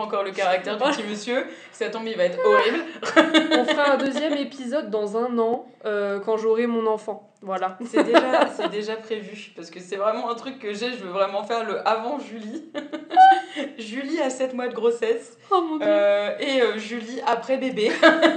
Pas 0.00 0.06
encore 0.06 0.22
le 0.22 0.30
caractère 0.30 0.78
du 0.78 0.82
petit 0.82 1.02
monsieur. 1.02 1.46
Ça 1.72 1.90
tombe, 1.90 2.06
il 2.06 2.16
va 2.16 2.24
être 2.24 2.38
horrible. 2.42 2.84
On 3.52 3.64
fera 3.64 3.92
un 3.92 3.96
deuxième 3.98 4.34
épisode 4.34 4.88
dans 4.88 5.18
un 5.18 5.38
an, 5.38 5.66
euh, 5.84 6.20
quand 6.20 6.38
j'aurai 6.38 6.66
mon 6.66 6.86
enfant. 6.86 7.30
Voilà. 7.42 7.76
C'est 7.86 8.02
déjà, 8.02 8.48
c'est 8.48 8.70
déjà 8.70 8.96
prévu. 8.96 9.52
Parce 9.54 9.70
que 9.70 9.78
c'est 9.78 9.96
vraiment 9.96 10.30
un 10.30 10.34
truc 10.34 10.58
que 10.58 10.72
j'ai. 10.72 10.92
Je 10.92 11.04
veux 11.04 11.10
vraiment 11.10 11.42
faire 11.42 11.64
le 11.64 11.86
avant 11.86 12.18
Julie. 12.18 12.70
Julie 13.78 14.20
a 14.20 14.30
7 14.30 14.54
mois 14.54 14.68
de 14.68 14.74
grossesse. 14.74 15.36
Oh 15.50 15.60
mon 15.60 15.76
dieu. 15.76 15.86
Euh, 15.86 16.30
et 16.38 16.62
euh, 16.62 16.78
Julie 16.78 17.20
après 17.26 17.58
bébé. 17.58 17.92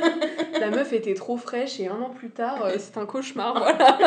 La 0.59 0.69
meuf 0.69 0.91
était 0.91 1.13
trop 1.13 1.37
fraîche 1.37 1.79
et 1.79 1.87
un 1.87 2.01
an 2.01 2.09
plus 2.09 2.29
tard, 2.29 2.67
c'est 2.77 2.97
un 2.97 3.05
cauchemar. 3.05 3.57
Voilà. 3.57 3.97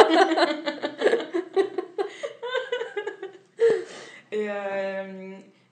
Et 4.32 4.48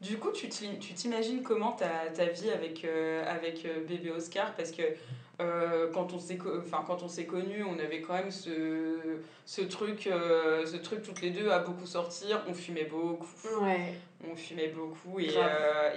du 0.04 0.18
coup, 0.18 0.30
tu 0.30 0.48
t'imagines 0.48 1.42
comment 1.42 1.72
ta, 1.72 1.88
ta 2.14 2.26
vie 2.26 2.50
avec, 2.50 2.84
euh, 2.84 3.24
avec 3.26 3.64
euh, 3.64 3.84
bébé 3.86 4.10
Oscar? 4.10 4.54
Parce 4.54 4.70
que 4.70 4.82
quand 5.92 6.12
on 6.12 6.18
s'est 6.20 6.38
enfin 6.64 6.84
quand 6.86 7.02
on 7.02 7.08
s'est 7.08 7.26
connus 7.26 7.64
on 7.64 7.76
avait 7.80 8.00
quand 8.02 8.14
même 8.14 8.30
ce, 8.30 9.18
ce 9.44 9.62
truc 9.62 10.02
ce 10.08 10.76
truc 10.76 11.02
toutes 11.02 11.22
les 11.22 11.30
deux 11.30 11.50
à 11.50 11.58
beaucoup 11.58 11.86
sortir. 11.86 12.44
On 12.48 12.54
fumait 12.54 12.84
beaucoup. 12.84 13.26
Ouais. 13.60 13.94
on 14.30 14.36
fumait 14.36 14.68
beaucoup 14.68 15.18
et, 15.18 15.34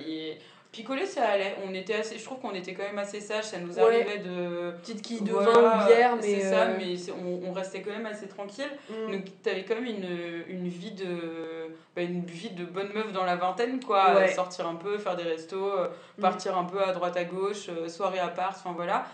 et 0.08 0.38
Picoler, 0.72 1.06
ça 1.06 1.26
allait. 1.30 1.56
On 1.66 1.74
était 1.74 1.96
assez, 1.96 2.18
je 2.18 2.24
trouve 2.24 2.40
qu'on 2.40 2.54
était 2.54 2.74
quand 2.74 2.84
même 2.84 3.00
assez 3.00 3.22
sage. 3.22 3.46
Ça 3.46 3.58
nous 3.60 3.80
arrivait 3.80 4.20
de. 4.20 4.72
Petite 4.82 5.02
quille 5.02 5.22
de 5.22 5.32
vin 5.32 5.82
ou 5.82 5.88
bière, 5.88 6.16
mais. 6.18 6.22
C'est 6.22 6.50
ça, 6.50 6.64
euh, 6.64 6.78
mais 6.78 6.96
on, 7.12 7.50
on, 7.50 7.54
restait 7.54 7.82
quand 7.82 7.92
même 7.92 8.06
assez 8.06 8.28
tranquille. 8.28 8.70
Mm. 8.90 9.12
Donc, 9.12 9.22
t'avais 9.42 9.64
quand 9.64 9.76
même 9.76 9.86
une, 9.86 10.44
une 10.50 10.68
vie 10.68 10.92
de. 10.92 11.70
Bah, 11.96 12.02
une 12.02 12.26
vie 12.26 12.52
de 12.52 12.66
bonne 12.66 12.92
meuf 12.94 13.12
dans 13.12 13.24
la 13.24 13.36
vingtaine, 13.36 13.84
quoi. 13.84 14.28
Sortir 14.28 14.68
un 14.68 14.76
peu, 14.76 14.98
faire 14.98 15.16
des 15.16 15.24
restos, 15.24 15.72
euh, 16.18 16.22
mm. 16.22 16.22
partir 16.22 16.58
un 16.58 16.64
peu 16.64 16.82
à 16.82 16.94
droite 16.94 17.16
à 17.18 17.24
gauche, 17.24 17.70
euh, 17.70 17.88
soirée 17.88 18.20
à 18.20 18.28
part, 18.28 18.54
enfin 18.56 18.74
voilà. 18.74 19.06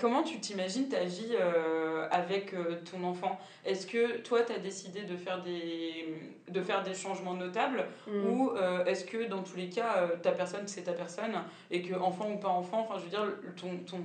Comment 0.00 0.22
tu 0.22 0.40
t'imagines 0.40 0.88
ta 0.88 1.04
vie 1.04 1.36
avec 2.10 2.54
ton 2.90 3.04
enfant? 3.04 3.38
Est-ce 3.64 3.86
que 3.86 4.18
toi, 4.18 4.42
tu 4.42 4.52
as 4.52 4.58
décidé 4.58 5.02
de 5.02 5.16
faire 5.16 5.42
des, 5.42 6.14
de 6.48 6.62
faire 6.62 6.82
des 6.82 6.94
changements 6.94 7.34
notables 7.34 7.86
mm. 8.06 8.26
Ou 8.26 8.52
est-ce 8.86 9.04
que 9.04 9.28
dans 9.28 9.42
tous 9.42 9.56
les 9.56 9.68
cas, 9.68 10.08
ta 10.22 10.32
personne, 10.32 10.66
c'est 10.66 10.82
ta 10.82 10.92
personne 10.92 11.34
et 11.70 11.82
que 11.82 11.94
enfant 11.94 12.30
ou 12.30 12.38
pas 12.38 12.48
enfant, 12.48 12.86
enfin 12.88 12.98
je 12.98 13.04
veux 13.04 13.10
dire, 13.10 13.26
ton, 13.56 13.76
ton, 13.86 14.02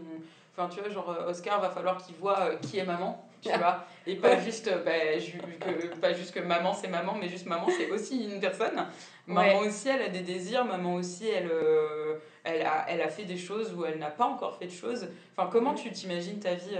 Enfin, 0.55 0.69
tu 0.69 0.79
vois, 0.81 0.89
genre, 0.89 1.09
euh, 1.09 1.29
Oscar, 1.31 1.59
va 1.59 1.69
falloir 1.71 1.97
qu'il 1.97 2.13
voit 2.15 2.39
euh, 2.41 2.55
qui 2.57 2.77
est 2.77 2.85
maman, 2.85 3.25
tu 3.41 3.49
vois. 3.49 3.85
Et 4.05 4.15
pas, 4.15 4.37
juste, 4.37 4.67
euh, 4.67 4.83
bah, 4.83 5.17
ju- 5.17 5.39
que, 5.59 5.95
pas 5.99 6.13
juste 6.13 6.31
que 6.33 6.39
maman, 6.39 6.73
c'est 6.73 6.87
maman, 6.87 7.15
mais 7.19 7.27
juste 7.27 7.47
maman, 7.47 7.67
c'est 7.75 7.89
aussi 7.89 8.23
une 8.31 8.39
personne. 8.39 8.85
Maman 9.25 9.59
aussi, 9.67 9.89
elle 9.89 10.03
a 10.03 10.09
des 10.09 10.19
désirs. 10.21 10.63
Maman 10.63 10.93
aussi, 10.95 11.27
elle, 11.27 11.49
euh, 11.51 12.17
elle, 12.43 12.61
a, 12.61 12.85
elle 12.87 13.01
a 13.01 13.09
fait 13.09 13.23
des 13.25 13.37
choses 13.37 13.73
ou 13.73 13.83
elle 13.85 13.97
n'a 13.97 14.11
pas 14.11 14.25
encore 14.25 14.55
fait 14.57 14.67
de 14.67 14.71
choses. 14.71 15.07
Enfin, 15.35 15.49
comment 15.51 15.73
tu 15.73 15.91
t'imagines 15.91 16.39
ta 16.39 16.53
vie 16.53 16.77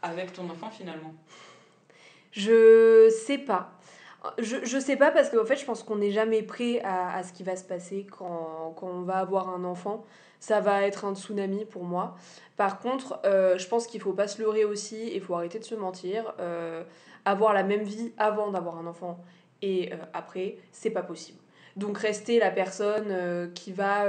avec 0.00 0.32
ton 0.32 0.48
enfant, 0.48 0.70
finalement? 0.70 1.12
Je 2.32 3.10
sais 3.26 3.38
pas. 3.38 3.72
Je, 4.38 4.56
je 4.64 4.78
sais 4.78 4.96
pas 4.96 5.10
parce 5.10 5.30
qu'en 5.30 5.44
fait, 5.44 5.56
je 5.56 5.64
pense 5.64 5.82
qu'on 5.82 5.96
n'est 5.96 6.10
jamais 6.10 6.42
prêt 6.42 6.80
à, 6.82 7.14
à 7.14 7.22
ce 7.22 7.32
qui 7.32 7.42
va 7.42 7.56
se 7.56 7.64
passer 7.64 8.06
quand, 8.10 8.74
quand 8.76 8.88
on 8.88 9.02
va 9.02 9.18
avoir 9.18 9.48
un 9.48 9.64
enfant. 9.64 10.04
Ça 10.40 10.60
va 10.60 10.82
être 10.82 11.04
un 11.04 11.14
tsunami 11.14 11.64
pour 11.64 11.84
moi. 11.84 12.16
Par 12.56 12.80
contre, 12.80 13.20
euh, 13.24 13.56
je 13.56 13.68
pense 13.68 13.86
qu'il 13.86 14.00
faut 14.00 14.12
pas 14.12 14.28
se 14.28 14.42
leurrer 14.42 14.64
aussi, 14.64 15.10
il 15.14 15.20
faut 15.20 15.34
arrêter 15.34 15.58
de 15.58 15.64
se 15.64 15.74
mentir. 15.76 16.34
Euh, 16.40 16.82
avoir 17.24 17.52
la 17.52 17.62
même 17.62 17.82
vie 17.82 18.12
avant 18.18 18.50
d'avoir 18.50 18.78
un 18.78 18.86
enfant 18.86 19.22
et 19.62 19.92
euh, 19.92 19.96
après, 20.12 20.56
c'est 20.72 20.90
pas 20.90 21.02
possible. 21.02 21.38
Donc 21.76 21.98
rester 21.98 22.40
la 22.40 22.50
personne 22.50 23.08
euh, 23.10 23.48
qui 23.54 23.72
va 23.72 24.06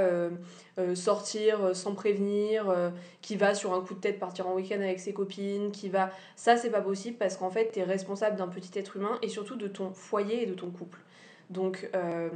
sortir 0.94 1.76
sans 1.76 1.94
prévenir, 1.94 2.74
qui 3.20 3.36
va 3.36 3.54
sur 3.54 3.74
un 3.74 3.82
coup 3.82 3.92
de 3.92 4.00
tête 4.00 4.18
partir 4.18 4.48
en 4.48 4.54
week-end 4.54 4.80
avec 4.80 4.98
ses 4.98 5.12
copines, 5.12 5.70
qui 5.72 5.90
va 5.90 6.10
ça, 6.36 6.56
c'est 6.56 6.70
pas 6.70 6.80
possible 6.80 7.18
parce 7.18 7.36
qu'en 7.36 7.50
fait, 7.50 7.70
tu 7.72 7.80
es 7.80 7.84
responsable 7.84 8.36
d'un 8.36 8.48
petit 8.48 8.78
être 8.78 8.96
humain 8.96 9.18
et 9.20 9.28
surtout 9.28 9.56
de 9.56 9.68
ton 9.68 9.92
foyer 9.92 10.42
et 10.42 10.46
de 10.46 10.54
ton 10.54 10.70
couple. 10.70 10.98
Donc, 11.50 11.90
euh, 11.94 12.30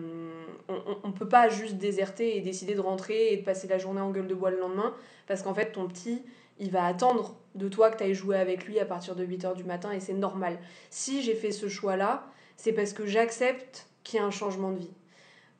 on, 0.68 0.98
on 1.05 1.12
peut 1.12 1.29
pas 1.29 1.48
juste 1.48 1.77
déserter 1.77 2.37
et 2.37 2.40
décider 2.40 2.74
de 2.74 2.81
rentrer 2.81 3.33
et 3.33 3.37
de 3.38 3.44
passer 3.44 3.68
la 3.68 3.79
journée 3.79 4.00
en 4.00 4.11
gueule 4.11 4.27
de 4.27 4.35
bois 4.35 4.50
le 4.50 4.59
lendemain 4.59 4.92
parce 5.27 5.42
qu'en 5.42 5.55
fait, 5.55 5.72
ton 5.72 5.88
petit, 5.88 6.22
il 6.59 6.70
va 6.70 6.85
attendre 6.85 7.37
de 7.55 7.68
toi 7.68 7.90
que 7.90 7.98
tu 7.98 8.05
ailles 8.05 8.14
jouer 8.14 8.37
avec 8.37 8.66
lui 8.66 8.79
à 8.79 8.85
partir 8.85 9.14
de 9.14 9.24
8h 9.24 9.57
du 9.57 9.64
matin 9.64 9.92
et 9.92 10.00
c'est 10.00 10.12
normal. 10.14 10.59
Si 10.90 11.22
j'ai 11.22 11.35
fait 11.35 11.53
ce 11.53 11.68
choix-là, 11.68 12.27
c'est 12.57 12.72
parce 12.72 12.92
que 12.92 13.07
j'accepte 13.07 13.87
qu'il 14.03 14.18
y 14.18 14.22
a 14.22 14.27
un 14.27 14.31
changement 14.31 14.70
de 14.70 14.79
vie. 14.79 14.92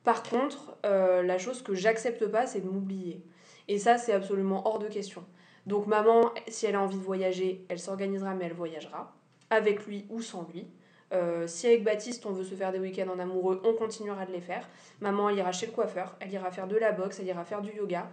Par 0.03 0.23
contre, 0.23 0.77
euh, 0.85 1.23
la 1.23 1.37
chose 1.37 1.61
que 1.61 1.73
j'accepte 1.73 2.27
pas, 2.27 2.45
c'est 2.45 2.61
de 2.61 2.69
m'oublier. 2.69 3.23
Et 3.67 3.79
ça, 3.79 3.97
c'est 3.97 4.13
absolument 4.13 4.67
hors 4.67 4.79
de 4.79 4.87
question. 4.87 5.23
Donc 5.65 5.87
maman, 5.87 6.31
si 6.47 6.67
elle 6.67 6.75
a 6.75 6.81
envie 6.81 6.97
de 6.97 7.03
voyager, 7.03 7.65
elle 7.69 7.79
s'organisera, 7.79 8.35
mais 8.35 8.45
elle 8.45 8.53
voyagera, 8.53 9.15
avec 9.49 9.85
lui 9.87 10.05
ou 10.09 10.21
sans 10.21 10.47
lui. 10.53 10.67
Euh, 11.15 11.47
si 11.47 11.67
avec 11.67 11.83
Baptiste, 11.83 12.25
on 12.25 12.31
veut 12.31 12.43
se 12.43 12.55
faire 12.55 12.71
des 12.71 12.79
week-ends 12.79 13.09
en 13.09 13.19
amoureux, 13.19 13.61
on 13.63 13.73
continuera 13.73 14.25
de 14.25 14.31
les 14.31 14.41
faire. 14.41 14.67
Maman, 14.99 15.29
elle 15.29 15.37
ira 15.37 15.51
chez 15.51 15.65
le 15.65 15.71
coiffeur, 15.71 16.15
elle 16.19 16.31
ira 16.31 16.51
faire 16.51 16.67
de 16.67 16.75
la 16.75 16.91
boxe, 16.91 17.19
elle 17.19 17.27
ira 17.27 17.45
faire 17.45 17.61
du 17.61 17.71
yoga. 17.71 18.09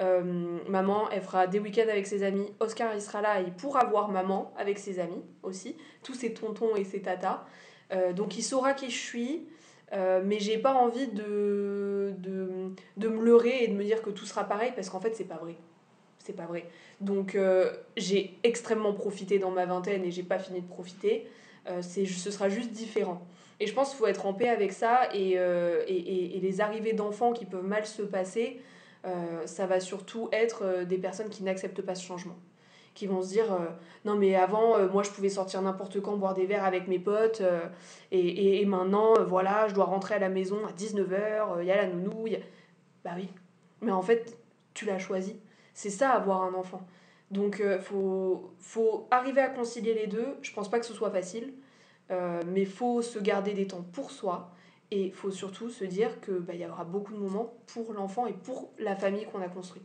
Euh, 0.00 0.58
maman, 0.68 1.08
elle 1.10 1.22
fera 1.22 1.46
des 1.46 1.58
week-ends 1.58 1.88
avec 1.88 2.06
ses 2.06 2.22
amis. 2.22 2.52
Oscar, 2.60 2.94
il 2.94 3.02
sera 3.02 3.20
là, 3.20 3.40
il 3.40 3.52
pourra 3.52 3.84
voir 3.84 4.08
maman 4.08 4.52
avec 4.56 4.78
ses 4.78 4.98
amis 4.98 5.22
aussi. 5.42 5.76
Tous 6.02 6.14
ses 6.14 6.32
tontons 6.32 6.74
et 6.76 6.84
ses 6.84 7.02
tatas. 7.02 7.44
Euh, 7.92 8.12
donc 8.12 8.36
il 8.36 8.42
saura 8.42 8.72
qui 8.72 8.90
je 8.90 8.98
suis. 8.98 9.48
Mais 10.24 10.40
j'ai 10.40 10.58
pas 10.58 10.74
envie 10.74 11.06
de, 11.06 12.14
de, 12.18 12.48
de 12.96 13.08
me 13.08 13.22
leurrer 13.22 13.62
et 13.62 13.68
de 13.68 13.74
me 13.74 13.84
dire 13.84 14.02
que 14.02 14.10
tout 14.10 14.26
sera 14.26 14.42
pareil 14.42 14.72
parce 14.74 14.90
qu'en 14.90 14.98
fait 14.98 15.14
c'est 15.14 15.28
pas 15.28 15.36
vrai. 15.36 15.54
C'est 16.18 16.32
pas 16.32 16.46
vrai. 16.46 16.66
Donc 17.00 17.38
j'ai 17.96 18.36
extrêmement 18.42 18.92
profité 18.92 19.38
dans 19.38 19.52
ma 19.52 19.66
vingtaine 19.66 20.04
et 20.04 20.10
j'ai 20.10 20.24
pas 20.24 20.40
fini 20.40 20.62
de 20.62 20.66
profiter. 20.66 21.28
Euh, 21.68 21.80
c'est, 21.80 22.04
ce 22.04 22.30
sera 22.30 22.48
juste 22.48 22.70
différent. 22.72 23.26
Et 23.60 23.66
je 23.66 23.74
pense 23.74 23.90
qu'il 23.90 23.98
faut 23.98 24.06
être 24.06 24.26
en 24.26 24.34
paix 24.34 24.48
avec 24.48 24.72
ça 24.72 25.08
et, 25.14 25.34
euh, 25.36 25.82
et, 25.86 26.36
et, 26.36 26.40
les 26.40 26.60
arrivées 26.60 26.92
d'enfants 26.92 27.32
qui 27.32 27.46
peuvent 27.46 27.64
mal 27.64 27.86
se 27.86 28.02
passer, 28.02 28.60
euh, 29.06 29.46
ça 29.46 29.66
va 29.66 29.80
surtout 29.80 30.28
être 30.32 30.84
des 30.84 30.98
personnes 30.98 31.30
qui 31.30 31.42
n'acceptent 31.44 31.82
pas 31.82 31.94
ce 31.94 32.04
changement. 32.04 32.36
Qui 32.94 33.06
vont 33.06 33.22
se 33.22 33.28
dire 33.28 33.46
non 34.04 34.14
mais 34.14 34.36
avant 34.36 34.78
moi 34.86 35.02
je 35.02 35.10
pouvais 35.10 35.28
sortir 35.28 35.60
n'importe 35.62 36.00
quand 36.00 36.16
boire 36.16 36.32
des 36.32 36.46
verres 36.46 36.64
avec 36.64 36.86
mes 36.86 37.00
potes 37.00 37.42
et, 38.12 38.60
et, 38.60 38.64
maintenant 38.66 39.14
voilà 39.26 39.66
je 39.66 39.74
dois 39.74 39.86
rentrer 39.86 40.14
à 40.14 40.20
la 40.20 40.28
maison 40.28 40.64
à 40.64 40.70
19h, 40.70 41.60
il 41.60 41.66
y 41.66 41.72
a 41.72 41.76
la 41.76 41.88
nounou, 41.88 42.26
bah 43.04 43.10
oui. 43.16 43.28
Mais 43.80 43.90
en 43.90 44.02
fait 44.02 44.38
tu 44.74 44.84
l'as 44.84 45.00
choisi. 45.00 45.40
C'est 45.72 45.90
ça 45.90 46.10
avoir 46.10 46.42
un 46.42 46.54
enfant. 46.54 46.86
Donc 47.30 47.60
euh, 47.60 47.78
faut, 47.80 48.54
faut 48.58 49.06
arriver 49.10 49.40
à 49.40 49.48
concilier 49.48 49.94
les 49.94 50.06
deux. 50.06 50.36
Je 50.42 50.52
pense 50.52 50.70
pas 50.70 50.78
que 50.78 50.86
ce 50.86 50.94
soit 50.94 51.10
facile, 51.10 51.54
euh, 52.10 52.40
mais 52.46 52.64
faut 52.64 53.02
se 53.02 53.18
garder 53.18 53.54
des 53.54 53.66
temps 53.66 53.84
pour 53.92 54.10
soi 54.10 54.50
et 54.90 55.10
faut 55.10 55.30
surtout 55.30 55.70
se 55.70 55.84
dire 55.84 56.20
que 56.20 56.32
bah, 56.32 56.52
il 56.54 56.60
y 56.60 56.66
aura 56.66 56.84
beaucoup 56.84 57.12
de 57.12 57.18
moments 57.18 57.54
pour 57.66 57.92
l'enfant 57.92 58.26
et 58.26 58.32
pour 58.32 58.70
la 58.78 58.94
famille 58.94 59.26
qu'on 59.26 59.40
a 59.40 59.48
construit. 59.48 59.82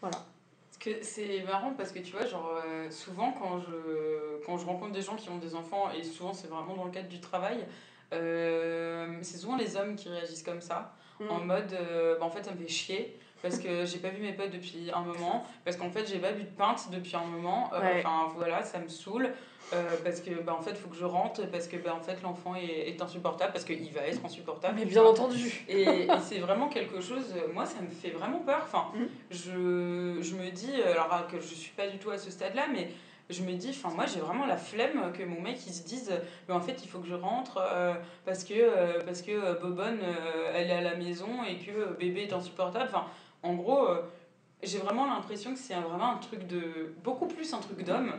Voilà. 0.00 0.18
C'est 1.00 1.42
marrant 1.44 1.72
parce 1.72 1.92
que 1.92 1.98
tu 2.00 2.12
vois, 2.12 2.26
genre, 2.26 2.60
euh, 2.66 2.90
souvent 2.90 3.32
quand 3.32 3.58
je, 3.60 4.44
quand 4.44 4.58
je 4.58 4.66
rencontre 4.66 4.92
des 4.92 5.00
gens 5.00 5.16
qui 5.16 5.30
ont 5.30 5.38
des 5.38 5.54
enfants, 5.54 5.90
et 5.92 6.02
souvent 6.02 6.34
c'est 6.34 6.48
vraiment 6.48 6.74
dans 6.74 6.84
le 6.84 6.90
cadre 6.90 7.08
du 7.08 7.20
travail, 7.20 7.64
euh, 8.12 9.16
c'est 9.22 9.38
souvent 9.38 9.56
les 9.56 9.76
hommes 9.76 9.96
qui 9.96 10.10
réagissent 10.10 10.42
comme 10.42 10.60
ça, 10.60 10.94
Mm. 11.20 11.30
en 11.30 11.40
mode, 11.40 11.78
bah, 12.18 12.26
en 12.26 12.28
fait 12.28 12.44
ça 12.44 12.52
me 12.52 12.58
fait 12.58 12.68
chier. 12.68 13.16
Parce 13.44 13.58
que 13.58 13.84
j'ai 13.84 13.98
pas 13.98 14.08
vu 14.08 14.22
mes 14.22 14.32
potes 14.32 14.50
depuis 14.52 14.90
un 14.94 15.02
moment, 15.02 15.44
parce 15.66 15.76
qu'en 15.76 15.90
fait 15.90 16.08
j'ai 16.08 16.18
pas 16.18 16.32
bu 16.32 16.44
de 16.44 16.48
pinte 16.48 16.88
depuis 16.90 17.14
un 17.14 17.26
moment, 17.26 17.70
euh, 17.74 17.80
Ouais. 17.82 18.02
enfin 18.02 18.32
voilà, 18.34 18.62
ça 18.62 18.78
me 18.78 18.88
saoule, 18.88 19.28
euh, 19.74 19.82
parce 20.02 20.20
que 20.22 20.30
bah, 20.42 20.56
en 20.58 20.62
fait 20.62 20.74
faut 20.78 20.88
que 20.88 20.96
je 20.96 21.04
rentre, 21.04 21.42
parce 21.50 21.68
que 21.68 21.76
bah, 21.76 21.94
en 21.94 22.00
fait 22.00 22.22
l'enfant 22.22 22.54
est, 22.54 22.88
est 22.88 23.02
insupportable, 23.02 23.52
parce 23.52 23.66
qu'il 23.66 23.92
va 23.92 24.00
être 24.06 24.24
insupportable. 24.24 24.76
Mais 24.78 24.86
bien 24.86 25.04
entendu. 25.04 25.62
Et, 25.68 26.04
et 26.04 26.08
c'est 26.22 26.38
vraiment 26.38 26.68
quelque 26.68 27.02
chose, 27.02 27.34
euh, 27.36 27.52
moi 27.52 27.66
ça 27.66 27.82
me 27.82 27.90
fait 27.90 28.10
vraiment 28.16 28.38
peur. 28.38 28.62
Enfin, 28.64 28.86
Mhm. 28.94 29.08
je, 29.30 30.22
je 30.22 30.34
me 30.36 30.50
dis, 30.50 30.72
euh, 30.80 30.92
alors 30.92 31.26
que 31.26 31.38
je 31.38 31.54
suis 31.54 31.72
pas 31.72 31.86
du 31.86 31.98
tout 31.98 32.10
à 32.10 32.16
ce 32.16 32.30
stade-là, 32.30 32.62
mais 32.72 32.88
je 33.30 33.42
me 33.42 33.52
dis, 33.52 33.70
enfin 33.70 33.94
moi 33.94 34.04
j'ai 34.06 34.20
vraiment 34.20 34.44
la 34.46 34.58
flemme 34.58 35.10
que 35.16 35.22
mon 35.22 35.40
mec 35.40 35.56
il 35.66 35.72
se 35.72 35.82
dise, 35.82 36.10
euh, 36.10 36.18
mais 36.48 36.54
en 36.54 36.60
fait 36.60 36.82
il 36.84 36.88
faut 36.88 36.98
que 36.98 37.08
je 37.08 37.14
rentre 37.14 37.56
euh, 37.58 37.94
parce 38.26 38.44
que, 38.44 38.52
euh, 38.54 39.00
parce 39.04 39.22
que 39.22 39.30
euh, 39.32 39.54
Bobonne 39.54 39.98
euh, 40.02 40.52
elle 40.54 40.68
est 40.70 40.74
à 40.74 40.82
la 40.82 40.94
maison 40.94 41.42
et 41.48 41.56
que 41.56 41.70
euh, 41.70 41.96
bébé 41.98 42.24
est 42.24 42.32
insupportable. 42.34 42.84
Enfin, 42.88 43.06
en 43.44 43.54
gros, 43.54 43.86
euh, 43.88 44.02
j'ai 44.62 44.78
vraiment 44.78 45.06
l'impression 45.06 45.52
que 45.52 45.58
c'est 45.58 45.74
vraiment 45.74 46.12
un 46.12 46.16
truc 46.18 46.46
de. 46.46 46.92
beaucoup 47.04 47.26
plus 47.26 47.52
un 47.54 47.58
truc 47.58 47.84
d'homme. 47.84 48.12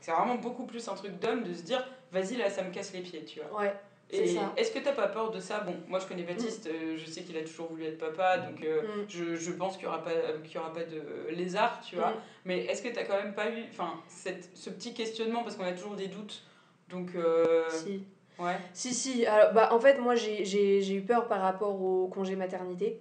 C'est 0.00 0.12
vraiment 0.12 0.36
beaucoup 0.36 0.64
plus 0.64 0.88
un 0.88 0.94
truc 0.94 1.18
d'homme 1.18 1.42
de 1.42 1.52
se 1.52 1.62
dire, 1.62 1.86
vas-y 2.12 2.36
là 2.36 2.48
ça 2.48 2.62
me 2.62 2.70
casse 2.72 2.92
les 2.94 3.00
pieds, 3.00 3.24
tu 3.24 3.40
vois. 3.40 3.60
Ouais. 3.60 3.74
Et 4.12 4.36
est-ce 4.56 4.72
que 4.72 4.80
t'as 4.80 4.92
pas 4.92 5.06
peur 5.06 5.30
de 5.30 5.38
ça? 5.38 5.60
Bon, 5.60 5.74
moi 5.86 6.00
je 6.00 6.06
connais 6.06 6.24
Baptiste, 6.24 6.66
euh, 6.66 6.96
je 6.96 7.06
sais 7.08 7.22
qu'il 7.22 7.36
a 7.36 7.42
toujours 7.42 7.68
voulu 7.68 7.84
être 7.84 7.98
papa, 7.98 8.38
donc 8.38 8.60
euh, 8.64 8.82
Mm. 8.82 9.04
je, 9.08 9.36
je 9.36 9.52
pense 9.52 9.76
qu'il 9.76 9.86
n'y 9.86 9.92
aura, 9.92 10.02
pas- 10.02 10.10
y 10.52 10.58
aura 10.58 10.72
pas 10.72 10.82
de 10.82 11.00
lézard, 11.32 11.80
tu 11.80 11.94
vois. 11.94 12.10
Mm. 12.10 12.14
Mais 12.46 12.58
est-ce 12.64 12.82
que 12.82 12.88
t'as 12.88 13.04
quand 13.04 13.16
même 13.22 13.34
pas 13.34 13.48
eu 13.50 13.62
enfin, 13.70 13.92
cette, 14.08 14.50
ce 14.56 14.68
petit 14.70 14.94
questionnement? 14.94 15.44
Parce 15.44 15.54
qu'on 15.54 15.62
a 15.64 15.70
toujours 15.72 15.94
des 15.94 16.08
doutes. 16.08 16.42
Donc, 16.88 17.10
euh, 17.14 17.68
Si. 17.70 18.02
ouais. 18.40 18.56
Si, 18.72 18.92
si. 18.94 19.26
Alors, 19.26 19.52
bah, 19.52 19.68
en 19.72 19.78
fait, 19.78 19.98
moi, 20.00 20.16
j'ai 20.16 20.92
eu 20.92 21.02
peur 21.02 21.28
par 21.28 21.40
rapport 21.40 21.80
au 21.80 22.08
congé 22.08 22.34
maternité. 22.34 22.98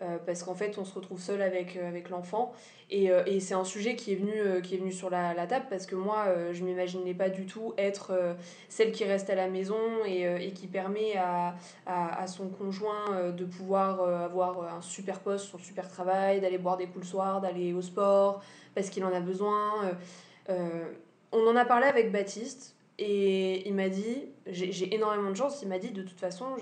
Euh, 0.00 0.18
parce 0.24 0.44
qu'en 0.44 0.54
fait, 0.54 0.78
on 0.78 0.84
se 0.84 0.94
retrouve 0.94 1.20
seul 1.20 1.42
avec, 1.42 1.76
euh, 1.76 1.88
avec 1.88 2.08
l'enfant. 2.08 2.52
Et, 2.88 3.10
euh, 3.10 3.24
et 3.26 3.40
c'est 3.40 3.54
un 3.54 3.64
sujet 3.64 3.96
qui 3.96 4.12
est 4.12 4.16
venu, 4.16 4.62
qui 4.62 4.76
est 4.76 4.78
venu 4.78 4.92
sur 4.92 5.10
la, 5.10 5.34
table 5.46 5.66
parce 5.68 5.86
que 5.86 5.96
moi, 5.96 6.26
je 6.52 6.64
m'imaginais 6.64 7.14
pas 7.14 7.28
du 7.28 7.44
tout 7.44 7.74
être 7.76 8.36
celle 8.68 8.92
qui 8.92 9.04
reste 9.04 9.28
à 9.28 9.34
la 9.34 9.48
maison 9.48 9.76
et, 10.06 10.22
et 10.22 10.52
qui 10.52 10.66
permet 10.66 11.16
à, 11.16 11.54
à, 11.86 12.26
son 12.26 12.48
conjoint 12.48 13.30
de 13.30 13.44
pouvoir 13.44 14.00
avoir 14.00 14.74
un 14.74 14.80
super 14.80 15.20
poste, 15.20 15.50
son 15.50 15.58
super 15.58 15.88
travail, 15.88 16.40
d'aller 16.40 16.56
boire 16.56 16.78
des 16.78 16.86
coups 16.86 17.04
le 17.04 17.10
soir, 17.10 17.40
d'aller 17.42 17.74
au 17.74 17.82
sport 17.82 18.42
parce 18.74 18.88
qu'il 18.88 19.04
en 19.04 19.12
a 19.12 19.20
besoin. 19.20 19.92
on 20.48 21.46
en 21.46 21.56
a 21.56 21.64
parlé 21.66 21.86
avec 21.86 22.10
Baptiste 22.10 22.74
et 22.98 23.68
il 23.68 23.74
m'a 23.74 23.90
dit, 23.90 24.28
j'ai 24.46 24.94
énormément 24.94 25.30
de 25.30 25.36
chance, 25.36 25.60
il 25.62 25.68
m'a 25.68 25.78
dit 25.78 25.90
de 25.90 26.02
toute 26.02 26.18
façon, 26.18 26.56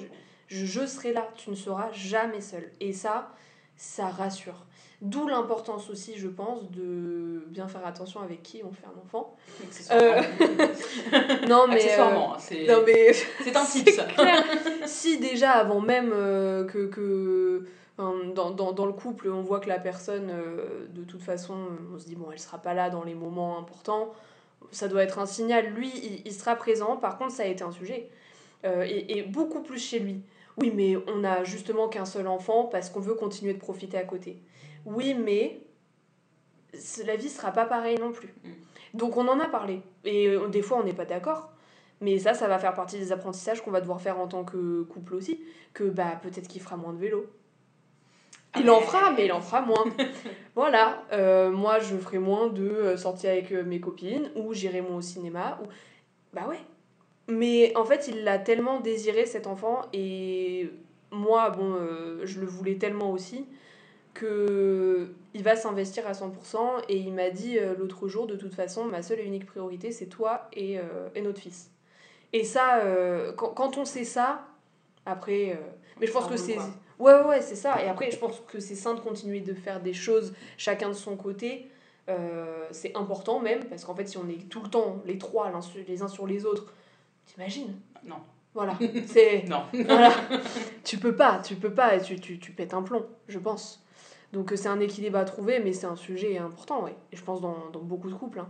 je, 0.48 0.86
serai 0.86 1.12
là, 1.12 1.28
tu 1.36 1.50
ne 1.50 1.54
seras 1.54 1.90
jamais 1.92 2.40
seul. 2.40 2.70
Et 2.80 2.92
ça, 2.92 3.30
ça 3.76 4.08
rassure. 4.08 4.66
D'où 5.02 5.28
l'importance 5.28 5.90
aussi, 5.90 6.16
je 6.16 6.28
pense, 6.28 6.70
de 6.70 7.44
bien 7.48 7.68
faire 7.68 7.86
attention 7.86 8.20
avec 8.20 8.42
qui 8.42 8.62
on 8.64 8.72
fait 8.72 8.86
un 8.86 8.98
enfant. 9.04 9.36
Accessoirement. 9.62 10.22
Non, 11.48 11.66
mais. 11.68 11.74
Accessoirement, 11.74 12.34
euh, 12.34 12.38
c'est 12.38 12.66
mais. 12.86 13.56
un 13.56 13.64
tips. 13.66 14.00
clair. 14.14 14.44
si 14.86 15.18
déjà 15.18 15.52
avant 15.52 15.80
même 15.80 16.12
euh, 16.14 16.64
que, 16.64 16.86
que 16.86 17.66
dans, 17.98 18.50
dans, 18.50 18.72
dans 18.72 18.86
le 18.86 18.92
couple 18.92 19.28
on 19.30 19.42
voit 19.42 19.60
que 19.60 19.68
la 19.68 19.78
personne 19.78 20.30
euh, 20.30 20.86
de 20.90 21.02
toute 21.04 21.22
façon 21.22 21.54
euh, 21.54 21.94
on 21.94 21.98
se 21.98 22.04
dit 22.04 22.14
bon 22.14 22.26
elle 22.30 22.38
sera 22.38 22.58
pas 22.58 22.74
là 22.74 22.90
dans 22.90 23.04
les 23.04 23.14
moments 23.14 23.58
importants 23.58 24.12
ça 24.70 24.88
doit 24.88 25.02
être 25.02 25.18
un 25.18 25.26
signal 25.26 25.66
lui 25.68 25.90
il, 26.02 26.22
il 26.26 26.32
sera 26.32 26.56
présent 26.56 26.96
par 26.96 27.16
contre 27.16 27.32
ça 27.32 27.44
a 27.44 27.46
été 27.46 27.62
un 27.64 27.72
sujet 27.72 28.08
Euh, 28.64 28.84
et, 28.88 29.18
et 29.18 29.22
beaucoup 29.22 29.62
plus 29.62 29.78
chez 29.78 29.98
lui 30.00 30.22
oui 30.58 30.72
mais 30.74 30.96
on 31.06 31.24
a 31.24 31.44
justement 31.44 31.88
qu'un 31.88 32.04
seul 32.04 32.26
enfant 32.26 32.64
parce 32.64 32.90
qu'on 32.90 33.00
veut 33.00 33.14
continuer 33.14 33.54
de 33.54 33.58
profiter 33.58 33.98
à 33.98 34.04
côté 34.04 34.42
oui 34.84 35.14
mais 35.14 35.60
la 37.04 37.16
vie 37.16 37.28
sera 37.28 37.52
pas 37.52 37.64
pareille 37.64 37.98
non 37.98 38.12
plus 38.12 38.34
Mm. 38.44 38.98
donc 38.98 39.16
on 39.16 39.28
en 39.28 39.40
a 39.40 39.48
parlé 39.48 39.82
et 40.04 40.28
euh, 40.28 40.48
des 40.48 40.62
fois 40.62 40.78
on 40.78 40.84
n'est 40.84 40.94
pas 40.94 41.04
d'accord 41.04 41.52
mais 42.00 42.18
ça, 42.18 42.34
ça 42.34 42.46
va 42.46 42.58
faire 42.58 42.74
partie 42.74 42.98
des 42.98 43.12
apprentissages 43.12 43.62
qu'on 43.62 43.70
va 43.70 43.80
devoir 43.80 44.00
faire 44.00 44.18
en 44.18 44.26
tant 44.26 44.44
que 44.44 44.82
couple 44.82 45.14
aussi. 45.14 45.40
Que 45.72 45.84
bah, 45.84 46.18
peut-être 46.22 46.48
qu'il 46.48 46.60
fera 46.60 46.76
moins 46.76 46.92
de 46.92 46.98
vélo. 46.98 47.26
Il 48.58 48.70
en 48.70 48.80
fera, 48.80 49.12
mais 49.12 49.26
il 49.26 49.32
en 49.32 49.40
fera 49.40 49.60
moins. 49.60 49.84
voilà, 50.54 51.02
euh, 51.12 51.50
moi 51.50 51.78
je 51.78 51.96
ferai 51.96 52.18
moins 52.18 52.48
de 52.48 52.66
euh, 52.66 52.96
sorties 52.96 53.28
avec 53.28 53.50
mes 53.50 53.80
copines, 53.80 54.30
ou 54.34 54.54
j'irai 54.54 54.80
moins 54.80 54.96
au 54.96 55.02
cinéma, 55.02 55.58
ou... 55.62 55.66
Bah 56.32 56.46
ouais. 56.48 56.60
Mais 57.28 57.76
en 57.76 57.84
fait, 57.84 58.08
il 58.08 58.22
l'a 58.24 58.38
tellement 58.38 58.80
désiré 58.80 59.26
cet 59.26 59.46
enfant, 59.46 59.82
et 59.92 60.70
moi, 61.10 61.50
bon, 61.50 61.74
euh, 61.74 62.20
je 62.24 62.40
le 62.40 62.46
voulais 62.46 62.76
tellement 62.76 63.10
aussi, 63.10 63.46
que 64.14 65.12
il 65.34 65.42
va 65.42 65.56
s'investir 65.56 66.06
à 66.06 66.12
100%, 66.12 66.84
et 66.88 66.96
il 66.96 67.12
m'a 67.12 67.30
dit 67.30 67.58
euh, 67.58 67.74
l'autre 67.76 68.08
jour, 68.08 68.26
de 68.26 68.36
toute 68.36 68.54
façon, 68.54 68.84
ma 68.84 69.02
seule 69.02 69.20
et 69.20 69.24
unique 69.24 69.46
priorité, 69.46 69.90
c'est 69.90 70.06
toi 70.06 70.48
et, 70.52 70.78
euh, 70.78 71.08
et 71.14 71.20
notre 71.20 71.40
fils. 71.40 71.70
Et 72.32 72.44
ça, 72.44 72.82
quand, 73.36 73.50
quand 73.50 73.78
on 73.78 73.84
sait 73.84 74.04
ça, 74.04 74.46
après... 75.06 75.58
mais 75.98 76.06
je 76.06 76.12
pense 76.12 76.26
que 76.26 76.36
c'est... 76.36 76.58
Ouais, 76.98 77.14
ouais, 77.14 77.24
ouais, 77.24 77.40
c'est 77.40 77.54
ça. 77.54 77.82
Et 77.82 77.88
après, 77.88 78.10
je 78.10 78.18
pense 78.18 78.42
que 78.48 78.58
c'est 78.58 78.74
sain 78.74 78.94
de 78.94 79.00
continuer 79.00 79.40
de 79.40 79.54
faire 79.54 79.80
des 79.80 79.94
choses 79.94 80.34
chacun 80.58 80.88
de 80.88 80.94
son 80.94 81.16
côté. 81.16 81.70
C'est 82.72 82.94
important 82.96 83.38
même, 83.38 83.64
parce 83.64 83.84
qu'en 83.84 83.94
fait, 83.94 84.06
si 84.06 84.18
on 84.18 84.28
est 84.28 84.50
tout 84.50 84.60
le 84.60 84.68
temps 84.68 85.00
les 85.06 85.18
trois, 85.18 85.50
les 85.86 86.02
uns 86.02 86.08
sur 86.08 86.26
les 86.26 86.44
autres, 86.44 86.74
t'imagines 87.26 87.74
Non. 88.04 88.16
Voilà. 88.54 88.78
C'est... 89.06 89.44
Non. 89.48 89.64
voilà. 89.72 90.10
Tu 90.84 90.96
peux 90.98 91.14
pas, 91.14 91.40
tu 91.40 91.56
peux 91.56 91.72
pas, 91.74 91.96
et 91.96 92.00
tu, 92.00 92.18
tu, 92.18 92.38
tu 92.38 92.52
pètes 92.52 92.72
un 92.74 92.82
plomb, 92.82 93.04
je 93.28 93.38
pense. 93.38 93.82
Donc 94.32 94.52
euh, 94.52 94.56
c'est 94.56 94.68
un 94.68 94.80
équilibre 94.80 95.18
à 95.18 95.24
trouver, 95.24 95.60
mais 95.60 95.72
c'est 95.72 95.86
un 95.86 95.96
sujet 95.96 96.38
important, 96.38 96.82
ouais. 96.84 96.94
Et 97.12 97.16
je 97.16 97.22
pense 97.22 97.40
dans, 97.40 97.68
dans 97.72 97.80
beaucoup 97.80 98.08
de 98.08 98.14
couples. 98.14 98.40
hein. 98.40 98.48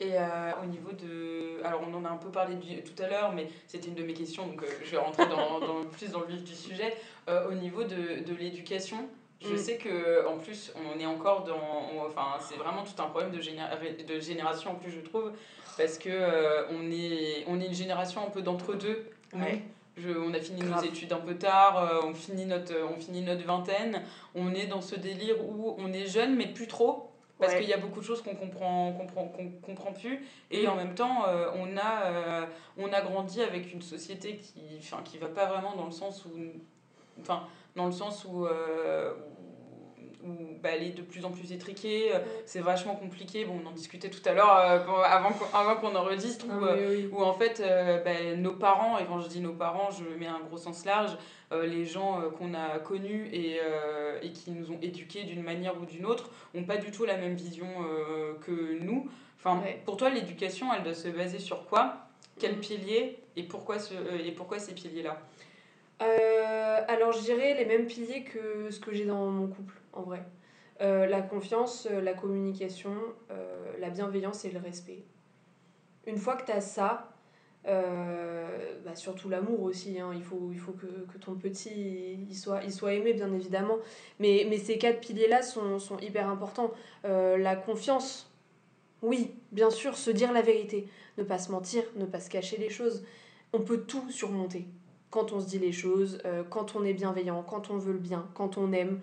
Et 0.00 0.12
euh, 0.18 0.50
au 0.62 0.66
niveau 0.66 0.90
de. 0.92 1.62
Alors, 1.64 1.82
on 1.88 1.94
en 1.94 2.04
a 2.04 2.08
un 2.10 2.16
peu 2.16 2.28
parlé 2.30 2.56
du- 2.56 2.82
tout 2.82 3.00
à 3.02 3.06
l'heure, 3.08 3.32
mais 3.32 3.48
c'était 3.68 3.86
une 3.88 3.94
de 3.94 4.02
mes 4.02 4.14
questions, 4.14 4.46
donc 4.46 4.62
euh, 4.62 4.66
je 4.84 4.90
vais 4.90 4.96
rentrer 4.98 5.26
dans, 5.26 5.60
dans- 5.66 5.84
plus 5.84 6.10
dans 6.10 6.20
le 6.20 6.26
vif 6.26 6.42
du 6.42 6.54
sujet. 6.54 6.96
Euh, 7.28 7.48
au 7.48 7.54
niveau 7.54 7.84
de, 7.84 8.24
de 8.24 8.34
l'éducation, 8.34 9.08
je 9.40 9.52
Mm. 9.54 9.56
sais 9.58 9.76
que 9.76 10.26
en 10.26 10.38
plus, 10.38 10.72
on 10.76 10.98
est 10.98 11.06
encore 11.06 11.44
dans. 11.44 11.54
on- 11.94 12.06
enfin, 12.06 12.36
c'est 12.40 12.56
vraiment 12.56 12.82
tout 12.82 13.00
un 13.00 13.06
problème 13.06 13.30
de, 13.30 13.40
géné- 13.40 14.04
de 14.04 14.18
génération, 14.20 14.72
en 14.72 14.74
plus, 14.74 14.90
je 14.90 15.00
trouve, 15.00 15.30
parce 15.76 15.98
que 15.98 16.08
euh, 16.10 16.64
on, 16.70 16.90
est, 16.90 17.44
on 17.48 17.60
est 17.60 17.66
une 17.66 17.74
génération 17.74 18.26
un 18.26 18.30
peu 18.30 18.42
d'entre-deux. 18.42 19.06
nous. 19.34 19.42
Ouais. 19.42 19.62
Je, 19.96 20.08
on 20.10 20.32
a 20.32 20.38
fini 20.40 20.60
Grave. 20.62 20.82
nos 20.82 20.88
études 20.88 21.12
un 21.12 21.18
peu 21.20 21.36
tard, 21.36 21.76
euh, 21.76 22.00
on, 22.08 22.14
finit 22.14 22.46
notre, 22.46 22.72
on 22.90 22.98
finit 22.98 23.20
notre 23.20 23.44
vingtaine, 23.44 24.02
on 24.34 24.54
est 24.54 24.66
dans 24.66 24.80
ce 24.80 24.96
délire 24.96 25.36
où 25.44 25.74
on 25.78 25.92
est 25.92 26.06
jeune 26.06 26.34
mais 26.34 26.46
plus 26.46 26.66
trop, 26.66 27.10
parce 27.38 27.52
Ouais. 27.52 27.60
qu'il 27.60 27.68
y 27.68 27.74
a 27.74 27.76
beaucoup 27.76 28.00
de 28.00 28.04
choses 28.04 28.22
qu'on 28.22 28.34
comprend, 28.34 28.92
comprend, 28.94 29.24
qu'on 29.26 29.50
comprend 29.60 29.92
plus, 29.92 30.24
et 30.50 30.66
Mm. 30.66 30.70
en 30.70 30.76
même 30.76 30.94
temps 30.94 31.26
euh, 31.28 31.50
on, 31.56 31.76
a, 31.76 32.46
on 32.78 32.90
a 32.90 33.00
grandi 33.02 33.42
avec 33.42 33.70
une 33.74 33.82
société 33.82 34.38
qui 34.38 34.62
enfin, 34.78 35.02
qui 35.04 35.18
va 35.18 35.28
pas 35.28 35.44
vraiment 35.44 35.76
dans 35.76 35.84
le 35.86 35.92
sens 35.92 36.24
où... 36.24 36.30
Enfin, 37.20 37.42
dans 37.76 37.84
le 37.84 37.92
sens 37.92 38.24
où... 38.24 38.46
où- 38.46 38.48
où, 40.24 40.58
bah, 40.62 40.70
elle 40.74 40.82
est 40.84 40.90
de 40.96 41.02
plus 41.02 41.24
en 41.24 41.30
plus 41.30 41.52
étriquée, 41.52 42.14
euh, 42.14 42.18
c'est 42.46 42.60
vachement 42.60 42.94
compliqué. 42.94 43.44
Bon, 43.44 43.60
on 43.64 43.68
en 43.68 43.72
discutait 43.72 44.10
tout 44.10 44.26
à 44.28 44.32
l'heure 44.32 44.56
euh, 44.56 45.02
avant 45.04 45.30
qu'on 45.32 45.44
avant 45.56 45.76
qu'on 45.76 45.94
enregistre. 45.94 46.46
Ah 46.50 46.54
où, 46.58 46.64
euh, 46.64 46.76
oui, 46.90 46.96
oui. 47.04 47.10
où 47.12 47.22
en 47.22 47.32
fait 47.32 47.60
euh, 47.60 48.02
ben, 48.02 48.40
nos 48.40 48.52
parents, 48.52 48.98
et 48.98 49.04
quand 49.04 49.20
je 49.20 49.28
dis 49.28 49.40
nos 49.40 49.54
parents, 49.54 49.90
je 49.90 50.04
mets 50.18 50.26
un 50.26 50.40
gros 50.40 50.58
sens 50.58 50.84
large, 50.84 51.16
euh, 51.52 51.66
les 51.66 51.84
gens 51.84 52.20
qu'on 52.38 52.54
a 52.54 52.78
connus 52.78 53.28
et, 53.32 53.58
et 54.22 54.32
qui 54.32 54.50
nous 54.52 54.70
ont 54.70 54.78
éduqués 54.80 55.24
d'une 55.24 55.42
manière 55.42 55.80
ou 55.80 55.84
d'une 55.84 56.06
autre, 56.06 56.30
n'ont 56.54 56.64
pas 56.64 56.76
du 56.78 56.90
tout 56.90 57.04
la 57.04 57.16
même 57.16 57.34
vision 57.34 57.66
que 58.40 58.78
nous. 58.82 59.08
Enfin, 59.38 59.60
Ouais. 59.60 59.80
pour 59.84 59.96
toi, 59.96 60.08
l'éducation, 60.08 60.68
elle 60.72 60.84
doit 60.84 60.94
se 60.94 61.08
baser 61.08 61.40
sur 61.40 61.64
quoi? 61.66 61.96
Quels 62.38 62.54
Mhm. 62.54 62.60
piliers 62.60 63.18
et 63.36 63.42
pourquoi, 63.42 63.78
ce, 63.80 63.92
et 64.24 64.30
pourquoi 64.32 64.58
ces 64.60 64.72
piliers-là? 64.72 65.18
Euh, 66.00 66.80
alors, 66.88 67.12
je 67.12 67.20
dirais 67.20 67.54
les 67.54 67.64
mêmes 67.64 67.86
piliers 67.86 68.22
que 68.24 68.70
ce 68.70 68.80
que 68.80 68.92
j'ai 68.94 69.04
dans 69.04 69.26
mon 69.26 69.46
couple, 69.48 69.74
en 69.92 70.02
vrai. 70.02 70.24
Euh, 70.80 71.06
la 71.06 71.22
confiance, 71.22 71.86
euh, 71.90 72.00
la 72.00 72.14
communication, 72.14 72.94
euh, 73.30 73.72
la 73.78 73.90
bienveillance 73.90 74.44
et 74.44 74.50
le 74.50 74.58
respect. 74.58 75.04
Une 76.06 76.16
fois 76.16 76.34
que 76.36 76.46
tu 76.46 76.52
as 76.52 76.60
ça, 76.60 77.08
bah, 77.64 78.96
surtout 78.96 79.28
l'amour 79.28 79.62
aussi, 79.62 80.00
hein, 80.00 80.10
il 80.12 80.24
faut, 80.24 80.50
il 80.50 80.58
faut 80.58 80.72
que, 80.72 80.86
que 81.12 81.18
ton 81.18 81.36
petit 81.36 82.14
il 82.28 82.34
soit, 82.34 82.64
il 82.64 82.72
soit 82.72 82.94
aimé, 82.94 83.12
bien 83.12 83.32
évidemment. 83.32 83.76
Mais, 84.18 84.44
mais 84.50 84.58
ces 84.58 84.78
quatre 84.78 84.98
piliers-là 84.98 85.42
sont, 85.42 85.78
sont 85.78 85.98
hyper 85.98 86.28
importants. 86.28 86.72
La 87.04 87.54
confiance, 87.54 88.32
oui, 89.00 89.30
bien 89.52 89.70
sûr, 89.70 89.96
se 89.96 90.10
dire 90.10 90.32
la 90.32 90.42
vérité, 90.42 90.88
ne 91.18 91.22
pas 91.22 91.38
se 91.38 91.52
mentir, 91.52 91.84
ne 91.94 92.04
pas 92.04 92.18
se 92.18 92.30
cacher 92.30 92.56
les 92.56 92.68
choses. 92.70 93.04
On 93.52 93.60
peut 93.60 93.82
tout 93.82 94.10
surmonter 94.10 94.66
quand 95.10 95.30
on 95.30 95.38
se 95.38 95.46
dit 95.46 95.60
les 95.60 95.70
choses, 95.70 96.20
quand 96.50 96.74
on 96.74 96.82
est 96.82 96.94
bienveillant, 96.94 97.44
quand 97.44 97.70
on 97.70 97.76
veut 97.76 97.92
le 97.92 98.00
bien, 98.00 98.28
quand 98.34 98.58
on 98.58 98.72
aime. 98.72 99.00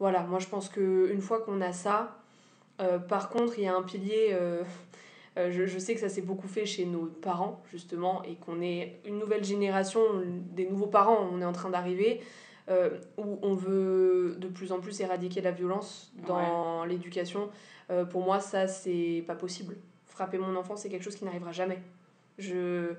Voilà, 0.00 0.22
moi 0.22 0.38
je 0.38 0.48
pense 0.48 0.68
qu'une 0.68 1.20
fois 1.20 1.40
qu'on 1.40 1.60
a 1.60 1.72
ça, 1.72 2.18
euh, 2.80 2.98
par 2.98 3.28
contre, 3.28 3.58
il 3.58 3.64
y 3.64 3.68
a 3.68 3.74
un 3.74 3.82
pilier, 3.82 4.30
euh, 4.32 4.62
euh, 5.38 5.50
je, 5.50 5.66
je 5.66 5.78
sais 5.78 5.94
que 5.94 6.00
ça 6.00 6.08
s'est 6.08 6.22
beaucoup 6.22 6.48
fait 6.48 6.66
chez 6.66 6.84
nos 6.84 7.06
parents, 7.06 7.62
justement, 7.70 8.22
et 8.24 8.34
qu'on 8.34 8.60
est 8.60 9.00
une 9.06 9.18
nouvelle 9.18 9.44
génération, 9.44 10.00
des 10.24 10.66
nouveaux 10.66 10.86
parents, 10.86 11.28
on 11.32 11.40
est 11.40 11.44
en 11.44 11.52
train 11.52 11.70
d'arriver, 11.70 12.20
où 13.18 13.38
on 13.42 13.52
veut 13.52 14.36
de 14.38 14.48
plus 14.48 14.72
en 14.72 14.80
plus 14.80 14.98
éradiquer 15.02 15.42
la 15.42 15.50
violence 15.50 16.10
dans 16.26 16.86
l'éducation. 16.86 17.50
Pour 18.10 18.22
moi, 18.22 18.40
ça, 18.40 18.66
c'est 18.66 19.22
pas 19.26 19.34
possible. 19.34 19.76
Frapper 20.06 20.38
mon 20.38 20.56
enfant, 20.56 20.74
c'est 20.74 20.88
quelque 20.88 21.02
chose 21.02 21.16
qui 21.16 21.26
n'arrivera 21.26 21.52
jamais. 21.52 21.82
Je... 22.38 22.94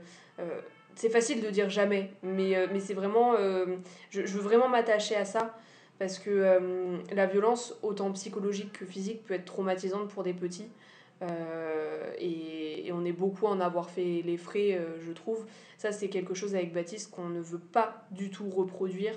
c'est 0.93 1.09
facile 1.09 1.41
de 1.41 1.49
dire 1.49 1.71
jamais, 1.71 2.11
mais, 2.21 2.67
mais 2.71 2.79
c'est 2.79 2.93
vraiment. 2.93 3.33
euh, 3.39 3.77
je, 4.11 4.27
je 4.27 4.37
veux 4.37 4.43
vraiment 4.43 4.69
m'attacher 4.69 5.15
à 5.15 5.25
ça 5.25 5.55
parce 5.99 6.19
que 6.19 6.29
euh, 6.29 6.97
la 7.13 7.25
violence, 7.25 7.75
autant 7.81 8.11
psychologique 8.11 8.73
que 8.73 8.85
physique, 8.85 9.23
peut 9.23 9.33
être 9.33 9.45
traumatisante 9.45 10.09
pour 10.09 10.23
des 10.23 10.33
petits. 10.33 10.67
Euh, 11.21 12.11
et, 12.19 12.91
on 12.91 13.03
est 13.03 13.11
beaucoup 13.11 13.47
en 13.47 13.59
avoir 13.59 13.89
fait 13.89 14.21
les 14.21 14.37
frais, 14.37 14.73
euh, 14.73 15.01
je 15.01 15.11
trouve. 15.11 15.45
Ça, 15.77 15.91
c'est 15.91 16.07
quelque 16.07 16.33
chose 16.33 16.55
avec 16.55 16.73
Baptiste 16.73 17.11
qu'on 17.11 17.29
ne 17.29 17.41
veut 17.41 17.59
pas 17.59 18.05
du 18.11 18.29
tout 18.29 18.49
reproduire 18.49 19.13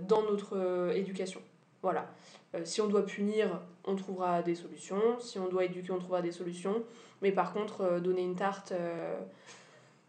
dans 0.00 0.22
notre 0.22 0.90
éducation. 0.96 1.40
Voilà. 1.80 2.12
Si 2.64 2.80
on 2.80 2.88
doit 2.88 3.06
punir, 3.06 3.60
on 3.84 3.94
trouvera 3.94 4.42
des 4.42 4.56
solutions. 4.56 5.20
Si 5.20 5.38
on 5.38 5.48
doit 5.48 5.64
éduquer, 5.64 5.92
on 5.92 6.00
trouvera 6.00 6.22
des 6.22 6.32
solutions. 6.32 6.82
Mais 7.22 7.30
par 7.30 7.52
contre, 7.52 8.00
donner 8.00 8.22
une 8.22 8.34
tarte, 8.34 8.72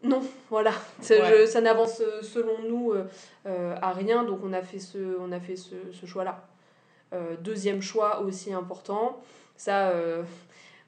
non, 0.02 0.22
voilà. 0.50 0.72
C'est- 1.00 1.20
Ouais. 1.20 1.42
je- 1.42 1.46
ça 1.46 1.60
n'avance 1.60 2.00
euh, 2.00 2.22
selon 2.22 2.54
nous 2.68 2.92
euh, 2.92 3.04
euh, 3.46 3.74
à 3.80 3.92
rien, 3.92 4.24
donc 4.24 4.40
on 4.44 4.52
a 4.52 4.62
fait 4.62 4.78
ce, 4.78 4.98
on 5.20 5.32
a 5.32 5.40
fait 5.40 5.56
ce, 5.56 5.74
ce 5.92 6.06
choix-là. 6.06 6.42
Euh, 7.12 7.36
deuxième 7.40 7.82
choix 7.82 8.20
aussi 8.20 8.52
important, 8.52 9.20
ça, 9.56 9.88
euh, 9.90 10.22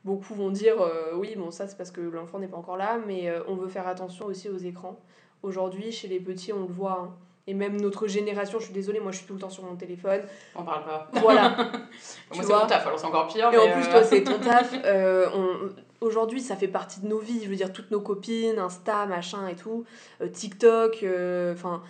beaucoup 0.05 0.35
vont 0.35 0.51
dire 0.51 0.77
oui, 1.17 1.35
bon, 1.37 1.51
ça 1.51 1.67
c'est 1.67 1.77
parce 1.77 1.91
que 1.91 2.01
l'enfant 2.01 2.39
n'est 2.39 2.49
pas 2.49 2.57
encore 2.57 2.77
là, 2.77 2.99
mais 3.07 3.31
on 3.49 3.55
veut 3.57 3.69
faire 3.69 3.87
attention 3.89 4.27
aussi 4.27 4.49
aux 4.49 4.57
écrans. 4.59 4.99
Aujourd'hui, 5.43 5.93
chez 5.93 6.09
les 6.09 6.21
petits, 6.21 6.53
on 6.53 6.61
le 6.61 6.73
voit. 6.73 7.01
hein. 7.05 7.15
Et 7.47 7.53
même 7.53 7.79
notre 7.79 8.07
génération, 8.07 8.59
je 8.59 8.65
suis 8.65 8.73
désolée, 8.73 9.01
moi 9.01 9.13
je 9.13 9.19
suis 9.19 9.27
tout 9.27 9.35
le 9.35 9.39
temps 9.41 9.51
sur 9.51 9.65
mon 9.65 9.77
téléphone. 9.77 10.23
On 10.57 10.63
parle 10.63 10.83
pas. 10.85 11.09
Voilà. 11.21 11.51
Moi, 12.35 12.43
c'est 12.43 12.49
mon 12.55 12.67
taf, 12.67 12.87
alors 12.87 12.99
c'est 12.99 13.05
encore 13.07 13.27
pire. 13.27 13.53
Et 13.53 13.59
en 13.59 13.71
plus, 13.79 13.87
toi, 13.91 14.03
c'est 14.03 14.23
ton 14.25 14.39
taf. 14.39 14.73
Euh, 14.87 15.29
on- 15.35 15.69
Aujourd'hui, 16.01 16.41
ça 16.41 16.57
fait 16.57 16.69
partie 16.69 17.01
de 17.01 17.09
nos 17.09 17.19
vies. 17.19 17.41
Je 17.43 17.49
veux 17.49 17.57
dire, 17.57 17.73
toutes 17.73 17.91
nos 17.91 18.01
copines, 18.01 18.59
Insta, 18.59 19.07
machin 19.07 19.49
et 19.49 19.57
tout, 19.57 19.85
euh, 20.21 20.29
TikTok, 20.29 21.03
euh, 21.03 21.55
enfin. 21.55 21.83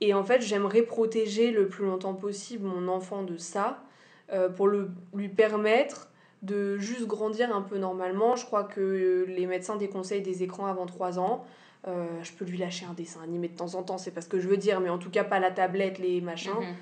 et 0.00 0.14
en 0.14 0.24
fait, 0.24 0.42
j'aimerais 0.42 0.82
protéger 0.82 1.50
le 1.50 1.68
plus 1.68 1.84
longtemps 1.84 2.14
possible 2.14 2.66
mon 2.66 2.88
enfant 2.88 3.22
de 3.22 3.36
ça, 3.36 3.82
euh, 4.32 4.48
pour 4.48 4.68
le, 4.68 4.90
lui 5.14 5.28
permettre 5.28 6.08
de 6.42 6.76
juste 6.76 7.06
grandir 7.06 7.54
un 7.54 7.62
peu 7.62 7.78
normalement. 7.78 8.36
Je 8.36 8.44
crois 8.44 8.64
que 8.64 9.24
les 9.26 9.46
médecins 9.46 9.76
déconseillent 9.76 10.22
des 10.22 10.42
écrans 10.42 10.66
avant 10.66 10.84
3 10.86 11.18
ans. 11.18 11.46
Je 11.86 12.32
peux 12.32 12.44
lui 12.46 12.56
lâcher 12.56 12.86
un 12.86 12.94
dessin 12.94 13.20
animé 13.22 13.48
de 13.48 13.56
temps 13.56 13.74
en 13.74 13.82
temps, 13.82 13.98
c'est 13.98 14.10
pas 14.10 14.22
ce 14.22 14.28
que 14.28 14.40
je 14.40 14.48
veux 14.48 14.56
dire, 14.56 14.80
mais 14.80 14.88
en 14.88 14.98
tout 14.98 15.10
cas 15.10 15.24
pas 15.24 15.38
la 15.38 15.50
tablette, 15.50 15.98
les 15.98 16.20
machins. 16.20 16.52
mhm. 16.60 16.76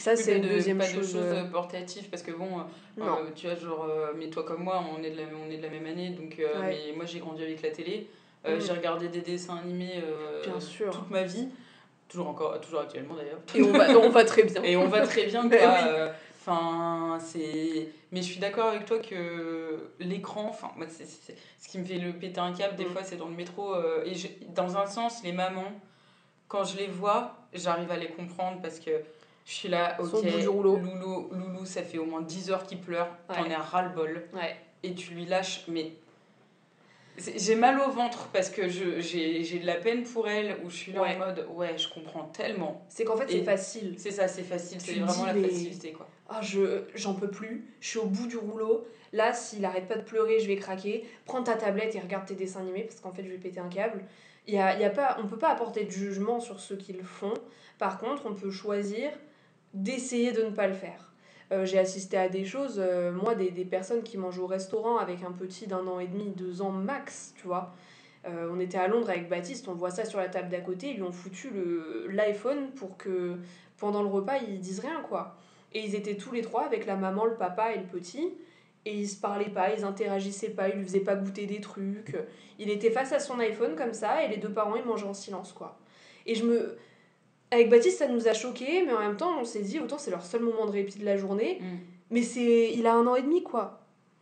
Ça, 0.00 0.12
Oui, 0.12 0.16
c'est 0.22 0.36
une 0.36 0.42
de- 0.42 0.48
deuxième 0.48 0.78
pas 0.78 0.84
chose. 0.84 1.12
de 1.12 1.18
choses 1.20 1.32
euh, 1.34 1.44
portatives 1.44 2.08
parce 2.10 2.22
que 2.22 2.30
bon 2.32 2.48
euh, 2.60 3.02
euh, 3.02 3.30
tu 3.36 3.46
vois 3.46 3.54
genre 3.56 3.84
euh, 3.88 4.12
mais 4.16 4.28
toi 4.30 4.42
comme 4.44 4.62
moi 4.64 4.82
on 4.96 5.02
est 5.02 5.10
de 5.10 5.16
la, 5.18 5.24
on 5.46 5.50
est 5.50 5.58
de 5.58 5.62
la 5.62 5.68
même 5.68 5.86
année 5.86 6.10
donc 6.10 6.36
euh, 6.38 6.60
Ouais. 6.60 6.78
mais 6.88 6.96
moi 6.96 7.04
j'ai 7.04 7.18
grandi 7.20 7.42
avec 7.42 7.60
la 7.62 7.70
télé 7.70 8.06
Euh, 8.46 8.54
Mhm. 8.56 8.60
j'ai 8.62 8.72
regardé 8.72 9.08
des 9.08 9.20
dessins 9.20 9.58
animés 9.58 10.00
euh, 10.02 10.42
Bien 10.42 10.58
sûr. 10.60 10.90
toute 10.90 11.10
ma 11.10 11.22
vie 11.24 11.48
toujours 12.08 12.28
encore 12.28 12.58
toujours 12.62 12.80
actuellement 12.80 13.14
d'ailleurs 13.14 13.40
Et 13.54 13.62
on 13.62 13.72
va, 13.72 13.90
on 13.98 14.08
va 14.08 14.24
très 14.24 14.44
bien. 14.44 14.62
et 14.62 14.76
on 14.76 14.88
va 14.88 15.02
très 15.06 15.26
bien 15.26 15.44
Ben 15.52 15.58
quoi 15.60 15.74
oui. 15.74 15.84
euh, 15.88 16.08
enfin 16.40 17.18
c'est 17.20 17.88
mais 18.12 18.22
je 18.22 18.26
suis 18.32 18.40
d'accord 18.40 18.68
avec 18.68 18.86
toi 18.86 18.98
que 18.98 19.90
l'écran 20.00 20.46
enfin 20.48 20.70
moi 20.76 20.86
c'est 20.88 21.04
ce 21.06 21.68
qui 21.68 21.78
me 21.78 21.84
fait 21.84 21.98
le 21.98 22.12
péter 22.14 22.40
un 22.40 22.54
câble 22.54 22.76
des 22.76 22.86
Mm. 22.86 22.92
fois 22.94 23.02
c'est 23.04 23.16
dans 23.16 23.28
le 23.28 23.34
métro 23.36 23.74
euh, 23.74 24.02
et 24.06 24.14
je- 24.14 24.28
dans 24.54 24.76
un 24.78 24.86
sens 24.86 25.22
les 25.22 25.32
mamans 25.32 25.72
quand 26.48 26.64
je 26.64 26.78
les 26.78 26.86
vois 26.88 27.34
j'arrive 27.52 27.90
à 27.90 27.98
les 27.98 28.08
comprendre 28.08 28.58
parce 28.62 28.80
que 28.80 28.90
je 29.50 29.54
suis 29.56 29.68
là 29.68 29.96
ok 29.98 30.06
sont 30.08 30.16
au 30.18 30.22
bout 30.22 30.38
du 30.38 30.48
rouleau. 30.48 30.76
loulou 30.76 31.28
loulou 31.32 31.64
ça 31.66 31.82
fait 31.82 31.98
au 31.98 32.04
moins 32.06 32.22
10 32.22 32.52
heures 32.52 32.64
qu'il 32.64 32.78
pleure 32.80 33.08
t'en 33.26 33.42
Ouais. 33.42 33.50
es 33.50 33.56
ras 33.56 33.82
le 33.82 33.88
bol 33.94 34.22
Ouais. 34.32 34.54
et 34.84 34.94
tu 34.94 35.12
lui 35.14 35.26
lâches 35.26 35.64
mais 35.66 35.92
J'ai 37.36 37.56
mal 37.56 37.78
au 37.80 37.90
ventre 37.90 38.28
parce 38.32 38.48
que 38.48 38.68
j'ai 38.68 39.58
de 39.58 39.66
la 39.66 39.74
peine 39.74 40.04
pour 40.04 40.26
elle, 40.28 40.56
où 40.64 40.70
je 40.70 40.76
suis 40.76 40.92
là 40.92 41.02
Ouais. 41.02 41.16
en 41.16 41.18
mode 41.18 41.46
ouais, 41.54 41.76
je 41.76 41.92
comprends 41.92 42.24
tellement. 42.24 42.82
C'est 42.88 43.04
qu'en 43.04 43.16
fait, 43.16 43.26
c'est 43.28 43.42
facile. 43.42 43.94
C'est 43.98 44.12
ça, 44.12 44.26
c'est 44.26 44.42
facile, 44.44 44.80
c'est 44.80 44.94
vraiment 44.94 45.26
la 45.26 45.34
facilité 45.34 45.92
quoi. 45.92 46.06
Ah, 46.30 46.40
je 46.40 46.84
j'en 46.94 47.12
peux 47.14 47.28
plus, 47.28 47.66
je 47.80 47.88
suis 47.88 47.98
au 47.98 48.06
bout 48.06 48.26
du 48.28 48.38
rouleau. 48.38 48.86
Là, 49.12 49.32
s'il 49.34 49.64
arrête 49.66 49.86
pas 49.88 49.96
de 49.96 50.02
pleurer, 50.02 50.38
je 50.38 50.46
vais 50.46 50.56
craquer. 50.56 51.04
Prends 51.26 51.42
ta 51.42 51.56
tablette 51.56 51.94
et 51.96 52.00
regarde 52.00 52.24
tes 52.26 52.36
dessins 52.36 52.60
animés 52.60 52.84
parce 52.84 53.00
qu'en 53.00 53.10
fait, 53.12 53.24
je 53.24 53.28
vais 53.28 53.36
péter 53.38 53.58
un 53.60 53.68
câble. 53.68 54.02
Il 54.46 54.54
y 54.54 54.58
a, 54.58 54.78
y 54.78 54.84
a 54.84 54.90
pas, 54.90 55.18
on 55.22 55.26
peut 55.26 55.36
pas 55.38 55.50
apporter 55.50 55.84
de 55.84 55.90
jugement 55.90 56.38
sur 56.40 56.58
ceux 56.60 56.76
qui 56.76 56.92
le 56.94 57.02
font. 57.02 57.34
Par 57.78 57.98
contre, 57.98 58.22
on 58.26 58.34
peut 58.34 58.50
choisir 58.52 59.10
d'essayer 59.74 60.32
de 60.32 60.42
ne 60.42 60.50
pas 60.50 60.66
le 60.66 60.74
faire. 60.74 61.12
Euh, 61.52 61.64
J'ai 61.64 61.78
assisté 61.78 62.16
à 62.16 62.28
des 62.28 62.44
choses, 62.44 62.76
euh, 62.78 63.12
moi, 63.12 63.34
des, 63.34 63.50
des 63.50 63.64
personnes 63.64 64.02
qui 64.02 64.16
mangent 64.18 64.38
au 64.38 64.46
restaurant 64.46 64.98
avec 64.98 65.22
un 65.22 65.32
petit 65.32 65.66
d'un 65.66 65.86
an 65.86 65.98
et 65.98 66.06
demi, 66.06 66.30
deux 66.30 66.62
ans 66.62 66.70
max, 66.70 67.34
tu 67.36 67.46
vois. 67.46 67.74
Euh, 68.26 68.50
on 68.52 68.60
était 68.60 68.78
à 68.78 68.86
Londres 68.86 69.10
avec 69.10 69.28
Baptiste, 69.28 69.66
on 69.68 69.74
voit 69.74 69.90
ça 69.90 70.04
sur 70.04 70.18
la 70.18 70.28
table 70.28 70.48
d'à 70.50 70.60
côté, 70.60 70.90
ils 70.90 70.96
lui 70.96 71.02
ont 71.02 71.12
foutu 71.12 71.50
l'iPhone 72.10 72.70
pour 72.72 72.96
que 72.96 73.36
pendant 73.78 74.02
le 74.02 74.08
repas, 74.08 74.36
ils 74.38 74.60
disent 74.60 74.80
rien, 74.80 75.00
quoi. 75.08 75.36
Et 75.72 75.80
ils 75.80 75.94
étaient 75.94 76.16
tous 76.16 76.32
les 76.32 76.42
trois 76.42 76.64
avec 76.64 76.86
la 76.86 76.96
maman, 76.96 77.24
le 77.24 77.34
papa 77.34 77.72
et 77.72 77.78
le 77.78 77.86
petit. 77.86 78.34
Et 78.86 78.94
ils 78.94 79.08
se 79.08 79.20
parlaient 79.20 79.50
pas, 79.50 79.74
ils 79.74 79.84
interagissaient 79.84 80.50
pas, 80.50 80.68
ils 80.68 80.76
lui 80.76 80.84
faisaient 80.84 81.00
pas 81.00 81.14
goûter 81.14 81.46
des 81.46 81.60
trucs. 81.60 82.16
Il 82.58 82.70
était 82.70 82.90
face 82.90 83.12
à 83.12 83.18
son 83.18 83.38
iPhone 83.38 83.74
comme 83.76 83.92
ça 83.92 84.24
et 84.24 84.28
les 84.28 84.38
deux 84.38 84.52
parents 84.52 84.74
ils 84.74 84.84
mangeaient 84.84 85.06
en 85.06 85.14
silence 85.14 85.52
quoi. 85.52 85.78
Et 86.26 86.34
je 86.34 86.44
me. 86.44 86.78
Avec 87.50 87.68
Baptiste 87.68 87.98
ça 87.98 88.06
nous 88.08 88.28
a 88.28 88.32
choqués, 88.32 88.82
mais 88.86 88.92
en 88.92 89.00
même 89.00 89.16
temps 89.16 89.38
on 89.40 89.44
s'est 89.44 89.62
dit 89.62 89.80
autant 89.80 89.98
c'est 89.98 90.10
leur 90.10 90.24
seul 90.24 90.42
moment 90.42 90.66
de 90.66 90.70
répit 90.72 90.98
de 90.98 91.04
la 91.04 91.16
journée. 91.16 91.58
Mm. 91.60 91.64
Mais 92.10 92.22
c'est. 92.22 92.72
Il 92.72 92.86
a 92.86 92.94
un 92.94 93.06
an 93.06 93.14
et 93.16 93.22
demi 93.22 93.42
quoi. 93.42 93.76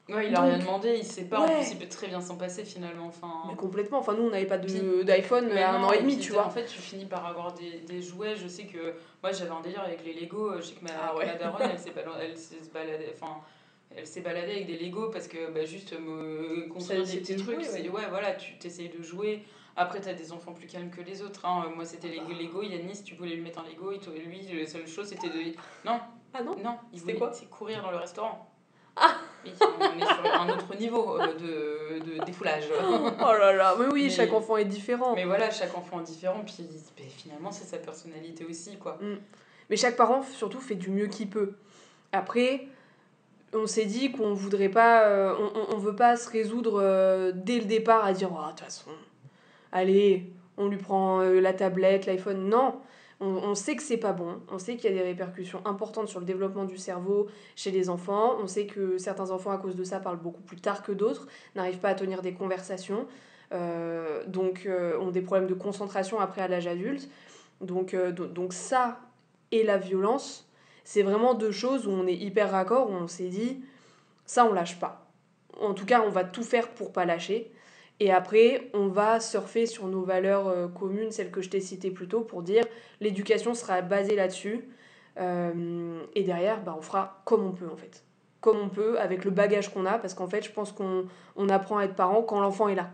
Ouais, 0.08 0.28
il 0.28 0.34
a 0.34 0.38
Donc, 0.40 0.46
rien 0.48 0.58
demandé, 0.58 0.94
il 0.96 1.04
sait 1.04 1.24
pas, 1.24 1.38
en 1.40 1.46
ouais. 1.46 1.56
plus 1.60 1.72
il 1.72 1.78
peut 1.78 1.86
très 1.88 2.06
bien 2.06 2.22
s'en 2.22 2.36
passer 2.36 2.64
finalement. 2.64 3.06
Enfin, 3.08 3.30
Mais 3.46 3.54
complètement. 3.54 3.98
Enfin 3.98 4.14
nous 4.14 4.22
on 4.22 4.30
n'avait 4.30 4.46
pas 4.46 4.56
d'iPhone 4.56 5.50
à 5.52 5.74
un 5.74 5.78
non, 5.80 5.88
an 5.88 5.92
et 5.92 5.98
demi 6.00 6.16
puis, 6.16 6.24
tu 6.24 6.32
En 6.32 6.36
vois. 6.44 6.50
fait, 6.50 6.64
tu 6.64 6.78
finis 6.78 7.04
par 7.04 7.26
avoir 7.26 7.52
des, 7.52 7.80
des 7.86 8.00
jouets. 8.00 8.34
Je 8.34 8.48
sais 8.48 8.64
que 8.64 8.94
moi 9.22 9.32
j'avais 9.32 9.50
un 9.50 9.60
délire 9.60 9.82
avec 9.82 10.02
les 10.06 10.14
Lego. 10.14 10.52
Je 10.56 10.62
sais 10.62 10.74
que 10.74 10.84
ma, 10.84 10.90
Ah 10.98 11.14
ouais. 11.14 11.26
ma 11.26 11.34
daronne, 11.34 11.68
elle 11.70 11.78
s'est 11.78 11.90
baladée. 12.72 13.10
Enfin, 13.12 13.36
elle 13.94 14.06
s'est 14.06 14.22
baladée 14.22 14.52
avec 14.52 14.66
des 14.66 14.78
Lego 14.78 15.10
parce 15.10 15.28
que 15.28 15.50
bah, 15.50 15.64
juste 15.66 15.92
me 15.98 16.66
construire 16.68 17.04
des 17.04 17.18
petits 17.18 17.36
trucs, 17.36 17.56
jouer, 17.56 17.64
c'est 17.64 17.88
ouais. 17.90 18.02
voilà, 18.08 18.32
tu 18.32 18.56
t'essayes 18.58 18.88
de 18.88 19.02
jouer. 19.02 19.42
Après, 19.80 20.00
t'as 20.00 20.12
des 20.12 20.32
enfants 20.32 20.52
plus 20.52 20.66
calmes 20.66 20.90
que 20.90 21.00
les 21.00 21.22
autres. 21.22 21.44
Hein. 21.46 21.70
Moi, 21.74 21.84
c'était 21.84 22.08
les 22.08 22.18
Lego. 22.18 22.62
Yannis, 22.62 23.04
tu 23.04 23.14
voulais 23.14 23.34
lui 23.36 23.42
mettre 23.42 23.60
un 23.60 23.68
Lego. 23.68 23.92
Et 23.92 24.18
lui, 24.20 24.40
la 24.60 24.66
seule 24.66 24.86
chose, 24.88 25.06
c'était 25.08 25.28
de. 25.28 25.54
Non, 25.84 26.00
Ah 26.34 26.42
non 26.42 26.56
non, 26.62 26.76
il 26.92 27.00
voulait 27.00 27.14
quoi 27.14 27.32
c'est 27.32 27.48
courir 27.48 27.80
dans 27.82 27.90
le 27.92 27.96
restaurant. 27.98 28.50
Ah 28.96 29.14
Oui, 29.44 29.52
on 29.60 29.98
est 30.00 30.04
sur 30.04 30.40
un 30.40 30.48
autre 30.48 30.76
niveau 30.76 31.20
euh, 31.20 31.26
de, 31.34 32.04
de 32.18 32.24
défoulage. 32.24 32.64
Oh 33.20 33.32
là 33.32 33.52
là, 33.52 33.76
mais 33.78 33.86
oui, 33.86 34.04
Mais- 34.04 34.10
chaque 34.10 34.32
enfant 34.32 34.56
est 34.56 34.64
différent. 34.64 35.14
Mais 35.14 35.24
voilà, 35.24 35.50
chaque 35.52 35.76
enfant 35.78 36.00
est 36.00 36.04
différent, 36.04 36.42
puis 36.44 36.66
ben, 36.96 37.06
finalement, 37.08 37.52
c'est 37.52 37.64
sa 37.64 37.78
personnalité 37.78 38.44
aussi, 38.44 38.76
quoi. 38.76 38.98
Mais 39.70 39.76
chaque 39.76 39.96
parent, 39.96 40.22
surtout, 40.24 40.58
fait 40.60 40.74
du 40.74 40.90
mieux 40.90 41.06
qu'il 41.06 41.30
peut. 41.30 41.52
Après, 42.10 42.66
on 43.52 43.66
s'est 43.68 43.84
dit 43.84 44.10
qu'on 44.10 44.34
voudrait 44.34 44.68
pas. 44.70 45.04
euh, 45.04 45.32
on, 45.38 45.60
on, 45.60 45.76
on 45.76 45.78
veut 45.78 45.94
pas 45.94 46.16
se 46.16 46.28
résoudre 46.28 46.80
euh, 46.82 47.30
dès 47.32 47.60
le 47.60 47.66
départ 47.66 48.04
à 48.04 48.12
dire, 48.12 48.30
Oh, 48.32 48.42
de 48.46 48.48
toute 48.50 48.60
façon, 48.60 48.90
allez, 49.72 50.32
on 50.56 50.68
lui 50.68 50.78
prend 50.78 51.20
euh, 51.20 51.40
la 51.40 51.52
tablette, 51.52 52.06
l'iPhone. 52.06 52.48
Non! 52.48 52.80
On, 53.20 53.26
on 53.26 53.54
sait 53.56 53.74
que 53.74 53.82
c'est 53.82 53.96
pas 53.96 54.12
bon, 54.12 54.36
on 54.48 54.60
sait 54.60 54.76
qu'il 54.76 54.88
y 54.90 54.94
a 54.94 54.96
des 54.96 55.02
répercussions 55.02 55.60
importantes 55.64 56.06
sur 56.06 56.20
le 56.20 56.24
développement 56.24 56.64
du 56.64 56.78
cerveau 56.78 57.26
chez 57.56 57.72
les 57.72 57.90
enfants, 57.90 58.36
on 58.40 58.46
sait 58.46 58.66
que 58.66 58.96
certains 58.96 59.32
enfants 59.32 59.50
à 59.50 59.58
cause 59.58 59.74
de 59.74 59.82
ça 59.82 59.98
parlent 59.98 60.20
beaucoup 60.20 60.40
plus 60.42 60.60
tard 60.60 60.84
que 60.84 60.92
d'autres, 60.92 61.26
n'arrivent 61.56 61.80
pas 61.80 61.88
à 61.88 61.94
tenir 61.96 62.22
des 62.22 62.32
conversations, 62.32 63.08
euh, 63.52 64.22
donc 64.28 64.66
euh, 64.66 64.96
ont 65.00 65.10
des 65.10 65.20
problèmes 65.20 65.48
de 65.48 65.54
concentration 65.54 66.20
après 66.20 66.42
à 66.42 66.46
l'âge 66.46 66.68
adulte. 66.68 67.08
Donc, 67.60 67.92
euh, 67.92 68.12
do- 68.12 68.28
donc 68.28 68.52
ça 68.52 69.00
et 69.50 69.64
la 69.64 69.78
violence, 69.78 70.48
c'est 70.84 71.02
vraiment 71.02 71.34
deux 71.34 71.50
choses 71.50 71.88
où 71.88 71.90
on 71.90 72.06
est 72.06 72.14
hyper 72.14 72.52
raccord, 72.52 72.88
où 72.88 72.92
on 72.92 73.08
s'est 73.08 73.30
dit, 73.30 73.64
ça 74.26 74.44
on 74.44 74.52
lâche 74.52 74.78
pas. 74.78 75.10
En 75.60 75.74
tout 75.74 75.86
cas, 75.86 76.02
on 76.06 76.10
va 76.10 76.22
tout 76.22 76.44
faire 76.44 76.68
pour 76.68 76.92
pas 76.92 77.04
lâcher. 77.04 77.50
Et 78.01 78.12
après, 78.12 78.70
on 78.74 78.88
va 78.88 79.18
surfer 79.20 79.66
sur 79.66 79.88
nos 79.88 80.03
valeurs 80.03 80.46
euh, 80.46 80.68
communes, 80.68 81.11
celles 81.11 81.30
que 81.30 81.40
je 81.40 81.51
t'ai 81.51 81.61
citées 81.61 81.90
plus 81.90 82.07
tôt, 82.07 82.20
pour 82.20 82.42
dire 82.42 82.64
l'éducation 83.01 83.55
sera 83.55 83.82
basée 83.82 84.14
là-dessus. 84.14 84.68
Euh, 85.18 86.01
et 86.14 86.22
derrière, 86.22 86.62
bah, 86.62 86.76
on 86.78 86.82
fera 86.82 87.22
comme 87.24 87.44
on 87.44 87.53
peut 87.53 87.68
en 87.72 87.76
fait. 87.76 88.05
Comme 88.40 88.59
on 88.59 88.68
peut, 88.68 89.01
avec 89.01 89.24
le 89.24 89.32
bagage 89.32 89.72
qu'on 89.72 89.84
a, 89.84 89.99
parce 89.99 90.14
qu'en 90.14 90.28
fait, 90.28 90.44
je 90.44 90.53
pense 90.53 90.70
qu'on 90.70 91.07
on 91.34 91.49
apprend 91.49 91.78
à 91.78 91.84
être 91.84 91.96
parent 91.96 92.22
quand 92.22 92.40
l'enfant 92.40 92.68
est 92.68 92.76
là. 92.76 92.90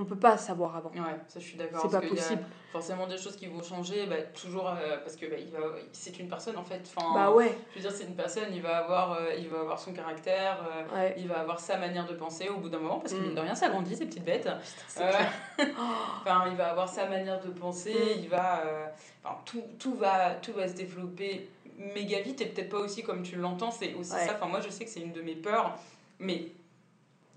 On 0.00 0.04
peut 0.04 0.16
pas 0.16 0.36
savoir 0.36 0.76
avant. 0.76 0.90
Ouais, 0.90 1.16
ça 1.28 1.40
je 1.40 1.44
suis 1.44 1.56
d'accord. 1.56 1.82
C'est 1.82 1.90
pas 1.90 2.00
qu'il 2.06 2.16
y 2.16 2.20
a 2.20 2.22
possible. 2.22 2.42
forcément 2.72 3.06
des 3.08 3.18
choses 3.18 3.34
qui 3.36 3.46
vont 3.46 3.62
changer, 3.62 4.06
bah, 4.06 4.20
toujours 4.40 4.68
euh, 4.68 4.98
parce 4.98 5.16
que 5.16 5.26
bah, 5.26 5.36
il 5.38 5.50
va, 5.50 5.58
c'est 5.92 6.18
une 6.20 6.28
personne 6.28 6.56
en 6.56 6.62
fait. 6.62 6.82
Enfin, 6.96 7.12
Bah 7.14 7.30
ouais, 7.32 7.56
Je 7.70 7.74
veux 7.76 7.80
dire, 7.88 7.90
c'est 7.90 8.04
une 8.04 8.14
personne, 8.14 8.44
il 8.52 8.62
va 8.62 8.78
avoir, 8.78 9.12
euh, 9.14 9.34
il 9.36 9.48
va 9.48 9.60
avoir 9.60 9.78
son 9.78 9.92
caractère, 9.92 10.58
euh, 10.92 10.94
ouais. 10.96 11.14
il 11.18 11.26
va 11.26 11.40
avoir 11.40 11.58
sa 11.58 11.76
manière 11.78 12.06
de 12.06 12.14
penser 12.14 12.48
au 12.48 12.58
bout 12.58 12.68
d'un 12.68 12.78
moment, 12.78 13.00
parce 13.00 13.12
que 13.12 13.18
Mm. 13.18 13.22
mine 13.24 13.34
de 13.34 13.40
rien, 13.40 13.54
ça 13.56 13.68
grandit 13.70 13.96
ces 13.96 14.06
petites 14.06 14.24
bêtes. 14.24 14.48
Enfin, 15.58 16.44
il 16.50 16.56
va 16.56 16.70
avoir 16.70 16.88
sa 16.88 17.06
manière 17.06 17.40
de 17.40 17.50
penser, 17.50 17.92
Mm. 17.92 18.20
il 18.22 18.28
va, 18.28 18.62
enfin, 19.24 19.36
tout, 19.44 19.62
tout 19.78 19.94
va, 19.94 20.34
tout 20.36 20.52
va 20.52 20.68
se 20.68 20.74
développer 20.74 21.48
méga 21.94 22.20
vite 22.20 22.40
et 22.40 22.46
peut-être 22.46 22.70
pas 22.70 22.78
aussi 22.78 23.02
comme 23.02 23.22
tu 23.22 23.36
l'entends. 23.36 23.70
C'est 23.70 23.94
aussi 23.94 24.12
Ouais. 24.14 24.26
ça. 24.26 24.34
Enfin, 24.34 24.46
moi, 24.46 24.60
je 24.60 24.68
sais 24.68 24.84
que 24.84 24.90
c'est 24.90 25.00
une 25.00 25.12
de 25.12 25.22
mes 25.22 25.34
peurs, 25.36 25.76
mais, 26.18 26.46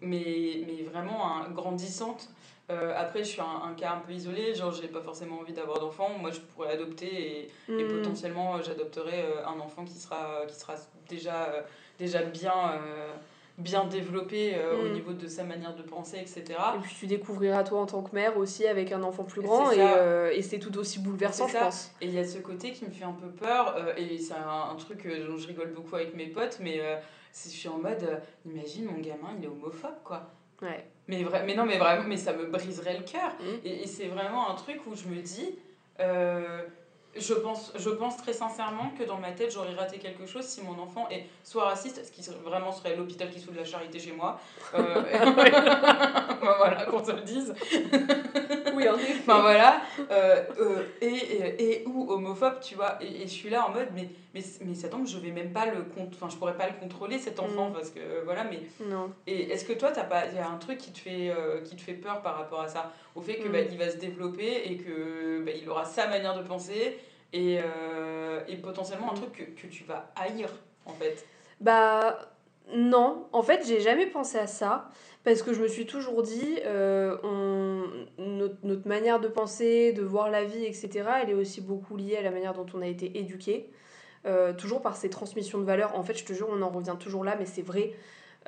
mais, 0.01 0.63
mais 0.65 0.83
vraiment 0.83 1.27
hein, 1.37 1.47
grandissante. 1.51 2.29
Euh, 2.71 2.93
après, 2.95 3.19
je 3.23 3.29
suis 3.29 3.41
un, 3.41 3.69
un 3.69 3.73
cas 3.73 3.91
un 3.91 3.99
peu 3.99 4.13
isolé, 4.13 4.55
genre 4.55 4.71
j'ai 4.71 4.87
pas 4.87 5.01
forcément 5.01 5.39
envie 5.39 5.53
d'avoir 5.53 5.79
d'enfant. 5.79 6.09
Moi, 6.19 6.31
je 6.31 6.39
pourrais 6.39 6.71
adopter 6.73 7.05
et, 7.05 7.51
et 7.77 7.83
Mm. 7.83 7.87
potentiellement 7.87 8.55
euh, 8.55 8.61
j'adopterai 8.63 9.23
euh, 9.23 9.45
un 9.45 9.59
enfant 9.59 9.83
qui 9.83 9.93
sera, 9.97 10.43
qui 10.47 10.55
sera 10.55 10.75
déjà, 11.09 11.65
déjà 11.99 12.21
bien, 12.23 12.53
euh, 12.73 13.11
bien 13.57 13.85
développé 13.85 14.53
euh, 14.55 14.79
au 14.79 14.85
Mm. 14.87 14.91
niveau 14.93 15.13
de 15.13 15.27
sa 15.27 15.43
manière 15.43 15.75
de 15.75 15.81
penser, 15.83 16.17
etc. 16.17 16.43
Et 16.75 16.79
puis 16.79 16.95
tu 16.97 17.07
découvriras 17.07 17.63
toi 17.63 17.81
en 17.81 17.85
tant 17.85 18.01
que 18.03 18.15
mère 18.15 18.37
aussi 18.37 18.65
avec 18.67 18.91
un 18.93 19.03
enfant 19.03 19.23
plus 19.25 19.41
grand 19.41 19.71
et, 19.71 20.37
et 20.37 20.41
c'est 20.41 20.59
tout 20.59 20.77
aussi 20.77 20.99
bouleversant 20.99 21.47
je 21.47 21.53
ça. 21.53 21.65
pense. 21.65 21.91
Et 22.01 22.05
il 22.07 22.13
y 22.13 22.19
a 22.19 22.25
ce 22.25 22.39
côté 22.39 22.71
qui 22.71 22.85
me 22.85 22.91
fait 22.91 23.03
un 23.05 23.11
peu 23.13 23.27
peur, 23.27 23.93
et 23.97 24.17
c'est 24.17 24.33
un, 24.33 24.71
un 24.71 24.75
truc 24.75 25.05
dont 25.27 25.37
je 25.37 25.47
rigole 25.47 25.71
beaucoup 25.73 25.95
avec 25.95 26.15
mes 26.15 26.27
potes, 26.27 26.57
mais 26.61 26.79
c'est- 27.33 27.49
je 27.51 27.55
suis 27.55 27.69
en 27.69 27.77
mode, 27.77 28.21
imagine 28.45 28.85
mon 28.85 28.99
gamin, 28.99 29.29
il 29.37 29.43
est 29.45 29.47
homophobe, 29.47 30.01
quoi. 30.03 30.29
Ouais. 30.61 30.85
Mais, 31.11 31.23
vrai, 31.23 31.43
mais 31.45 31.55
non, 31.55 31.65
mais 31.65 31.77
vraiment, 31.77 32.05
mais 32.07 32.15
ça 32.15 32.31
me 32.31 32.45
briserait 32.45 32.97
le 32.97 33.03
cœur. 33.03 33.31
Mm. 33.41 33.65
Et, 33.65 33.83
et 33.83 33.87
c'est 33.87 34.07
vraiment 34.07 34.49
un 34.49 34.55
truc 34.55 34.79
où 34.87 34.95
je 34.95 35.09
me 35.09 35.21
dis, 35.21 35.59
euh, 35.99 36.61
je, 37.17 37.33
pense, 37.33 37.73
je 37.77 37.89
pense 37.89 38.15
très 38.15 38.31
sincèrement 38.31 38.93
que 38.97 39.03
dans 39.03 39.17
ma 39.17 39.31
tête, 39.31 39.51
j'aurais 39.51 39.73
raté 39.73 39.97
quelque 39.97 40.25
chose 40.25 40.45
si 40.45 40.61
mon 40.61 40.81
enfant 40.81 41.09
est 41.09 41.25
soit 41.43 41.65
raciste, 41.65 42.05
ce 42.05 42.11
qui 42.13 42.21
vraiment 42.45 42.71
serait 42.71 42.95
l'hôpital 42.95 43.29
qui 43.29 43.41
se 43.41 43.45
fout 43.45 43.53
de 43.53 43.59
la 43.59 43.65
charité 43.65 43.99
chez 43.99 44.13
moi. 44.13 44.39
Euh, 44.73 45.03
voilà, 46.41 46.85
qu'on 46.89 47.03
se 47.03 47.11
le 47.11 47.21
dise. 47.21 47.53
Oui, 48.73 48.87
en 48.87 48.95
effet. 48.95 49.15
Enfin 49.19 49.41
voilà, 49.41 49.81
euh, 50.11 50.43
euh, 50.61 50.83
et, 51.01 51.07
et, 51.07 51.81
et 51.81 51.87
ou 51.87 52.09
homophobe, 52.09 52.61
tu 52.61 52.75
vois. 52.75 52.97
Et, 53.01 53.23
et 53.23 53.27
je 53.27 53.33
suis 53.33 53.49
là 53.49 53.67
en 53.67 53.71
mode, 53.71 53.89
mais, 53.93 54.07
mais, 54.33 54.41
mais 54.65 54.75
ça 54.75 54.87
tombe, 54.89 55.05
je 55.07 55.17
vais 55.17 55.31
même 55.31 55.51
pas 55.51 55.65
le 55.65 55.81
compte, 55.83 56.13
enfin 56.13 56.29
je 56.29 56.37
pourrais 56.37 56.55
pas 56.57 56.67
le 56.67 56.73
contrôler 56.79 57.19
cet 57.19 57.39
enfant 57.39 57.69
Mm. 57.69 57.73
parce 57.73 57.89
que 57.89 57.99
euh, 57.99 58.21
voilà, 58.23 58.43
mais. 58.45 58.59
Non. 58.85 59.11
Et 59.27 59.51
est-ce 59.51 59.65
que 59.65 59.73
toi, 59.73 59.91
t'as 59.91 60.03
pas, 60.05 60.27
il 60.27 60.35
y 60.35 60.39
a 60.39 60.47
un 60.49 60.57
truc 60.57 60.77
qui 60.77 60.91
te 60.91 60.99
fait, 60.99 61.29
euh, 61.29 61.61
qui 61.61 61.75
te 61.75 61.81
fait 61.81 61.93
peur 61.93 62.21
par 62.21 62.37
rapport 62.37 62.61
à 62.61 62.67
ça, 62.67 62.91
au 63.15 63.21
fait 63.21 63.35
que 63.35 63.47
Mm. 63.47 63.51
bah, 63.51 63.59
il 63.61 63.77
va 63.77 63.89
se 63.89 63.97
développer 63.97 64.63
et 64.71 64.77
que 64.77 65.41
bah, 65.45 65.51
il 65.59 65.69
aura 65.69 65.85
sa 65.85 66.07
manière 66.07 66.37
de 66.37 66.43
penser 66.47 66.97
et, 67.33 67.59
euh, 67.63 68.41
et 68.47 68.57
potentiellement 68.57 69.11
un 69.11 69.15
Mm. 69.15 69.21
truc 69.21 69.31
que, 69.55 69.61
que 69.61 69.67
tu 69.67 69.83
vas 69.83 70.11
haïr 70.15 70.49
en 70.85 70.93
fait? 70.93 71.25
Bah 71.59 72.19
non, 72.73 73.27
en 73.33 73.43
fait 73.43 73.65
j'ai 73.67 73.81
jamais 73.81 74.05
pensé 74.07 74.37
à 74.37 74.47
ça 74.47 74.89
parce 75.23 75.43
que 75.43 75.53
je 75.53 75.61
me 75.61 75.67
suis 75.67 75.85
toujours 75.85 76.23
dit 76.23 76.57
euh, 76.65 77.17
on, 77.23 77.83
notre, 78.17 78.55
notre 78.63 78.87
manière 78.87 79.19
de 79.19 79.27
penser, 79.27 79.93
de 79.93 80.01
voir 80.01 80.29
la 80.31 80.43
vie, 80.45 80.65
etc. 80.65 80.89
Elle 81.21 81.29
est 81.31 81.33
aussi 81.35 81.61
beaucoup 81.61 81.95
liée 81.97 82.17
à 82.17 82.21
la 82.21 82.31
manière 82.31 82.53
dont 82.53 82.65
on 82.73 82.81
a 82.81 82.87
été 82.87 83.19
éduqué, 83.19 83.69
euh, 84.25 84.53
toujours 84.53 84.81
par 84.81 84.95
ces 84.95 85.09
transmissions 85.09 85.57
de 85.59 85.63
valeurs. 85.63 85.95
En 85.97 86.03
fait 86.03 86.15
je 86.17 86.25
te 86.25 86.33
jure 86.33 86.47
on 86.51 86.61
en 86.61 86.69
revient 86.69 86.95
toujours 86.99 87.23
là 87.23 87.35
mais 87.39 87.45
c'est 87.45 87.61
vrai. 87.61 87.93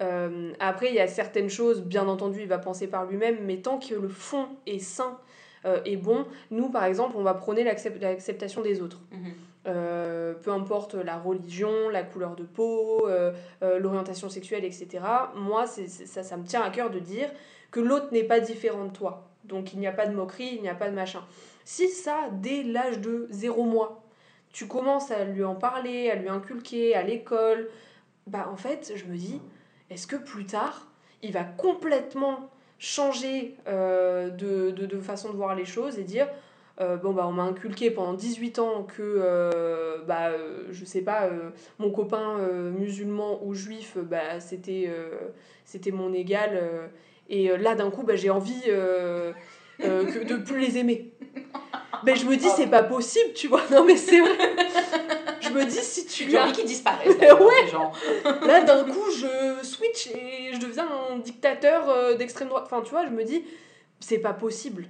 Euh, 0.02 0.52
après 0.60 0.88
il 0.90 0.96
y 0.96 1.00
a 1.00 1.08
certaines 1.08 1.50
choses, 1.50 1.82
bien 1.84 2.08
entendu 2.08 2.42
il 2.42 2.48
va 2.48 2.58
penser 2.58 2.88
par 2.88 3.06
lui-même, 3.06 3.38
mais 3.44 3.58
tant 3.58 3.78
que 3.80 3.94
le 3.94 4.08
fond 4.10 4.48
est 4.66 4.80
sain 4.80 5.18
euh, 5.66 5.80
et 5.86 5.98
bon, 5.98 6.26
nous 6.52 6.70
par 6.70 6.84
exemple 6.86 7.14
on 7.18 7.24
va 7.24 7.34
prôner 7.36 7.64
l'accept- 7.64 8.02
l'acceptation 8.02 8.62
des 8.62 8.82
autres. 8.82 9.00
Euh, 9.66 10.34
peu 10.34 10.52
importe 10.52 10.94
la 10.96 11.18
religion, 11.18 11.88
la 11.90 12.04
couleur 12.04 12.36
de 12.36 12.44
peau, 12.44 13.08
l'orientation 13.80 14.28
sexuelle, 14.30 14.66
etc. 14.66 14.88
Moi, 15.36 15.68
c'est- 15.68 15.88
ça, 15.88 16.22
ça 16.22 16.36
me 16.36 16.44
tient 16.44 16.62
à 16.62 16.70
cœur 16.70 16.90
de 16.90 17.00
dire 17.00 17.30
que 17.72 17.80
l'autre 17.80 18.08
n'est 18.12 18.26
pas 18.26 18.42
différent 18.42 18.86
de 18.86 18.92
toi. 18.92 19.30
Donc 19.46 19.74
il 19.74 19.80
n'y 19.80 19.88
a 19.88 19.92
pas 19.94 20.06
de 20.06 20.14
moquerie, 20.14 20.52
il 20.56 20.62
n'y 20.62 20.70
a 20.70 20.76
pas 20.76 20.90
de 20.90 20.96
machin. 20.96 21.22
Si 21.66 21.88
ça, 21.88 22.30
dès 22.42 22.64
l'âge 22.64 23.00
de 23.00 23.28
0 23.30 23.64
mois, 23.64 24.03
tu 24.54 24.68
commences 24.68 25.12
à 25.12 25.26
lui 25.26 25.44
en 25.44 25.56
parler, 25.56 26.10
à 26.10 26.16
lui 26.16 26.30
inculquer 26.30 26.96
à 26.96 27.04
l'école, 27.04 27.70
bah 28.28 28.48
en 28.52 28.56
fait, 28.56 28.94
je 28.96 29.06
me 29.06 29.18
dis, 29.18 29.42
est-ce 29.90 30.08
que 30.08 30.16
plus 30.16 30.46
tard, 30.46 30.88
il 31.22 31.34
va 31.34 31.44
complètement 31.44 32.50
changer 32.80 33.56
euh, 33.68 34.30
de, 34.30 35.00
façon 35.00 35.32
de 35.32 35.36
voir 35.36 35.56
les 35.56 35.66
choses 35.66 36.00
et 36.00 36.04
dire 36.04 36.28
euh, 36.82 36.98
bon 36.98 37.14
bah 37.14 37.28
on 37.28 37.32
m'a 37.32 37.44
inculqué 37.44 37.92
pendant 37.92 38.14
18 38.14 38.58
ans 38.58 38.84
que 38.84 39.02
euh, 39.02 40.00
bah 40.08 40.30
euh, 40.30 40.64
je 40.72 40.86
sais 40.86 41.02
pas 41.02 41.30
mon 41.78 41.92
copain 41.92 42.38
musulman 42.72 43.44
ou 43.46 43.54
juif 43.54 43.98
bah 43.98 44.40
c'était 44.40 44.90
mon 45.92 46.14
égal 46.14 46.90
et 47.30 47.56
là 47.58 47.76
d'un 47.76 47.92
coup 47.92 48.04
bah 48.04 48.16
j'ai 48.16 48.32
envie 48.32 48.64
de 48.66 50.38
plus 50.44 50.60
les 50.60 50.78
aimer 50.80 51.12
ben 52.06 52.16
je 52.16 52.26
me 52.26 52.36
dis 52.36 52.48
c'est 52.56 52.68
pas 52.68 52.84
possible 52.84 53.34
tu 53.34 53.48
vois 53.48 53.62
non 53.72 53.84
mais 53.84 53.98
c'est 53.98 54.20
vrai 54.20 54.38
je 55.42 55.50
me 55.50 55.66
dis 55.66 55.78
si 55.82 56.06
tu 56.06 56.30
J'ai 56.30 56.38
as 56.38 56.44
envie 56.44 56.54
qu'ils 56.54 56.66
disparaissent. 56.66 57.16
Mais 57.20 57.32
ouais. 57.32 58.48
Là, 58.48 58.62
d'un 58.64 58.86
coup, 58.86 59.12
je 59.16 59.64
switch 59.64 60.08
et 60.08 60.54
je 60.54 60.60
deviens 60.60 60.88
un 61.12 61.18
dictateur 61.18 61.90
euh, 61.90 62.16
d'extrême 62.16 62.48
droite. 62.48 62.64
Enfin, 62.66 62.82
tu 62.82 62.92
vois, 62.92 63.06
je 63.06 63.12
me 63.12 63.24
dis, 63.24 63.44
c'est 64.00 64.20
pas 64.20 64.34
possible. 64.34 64.88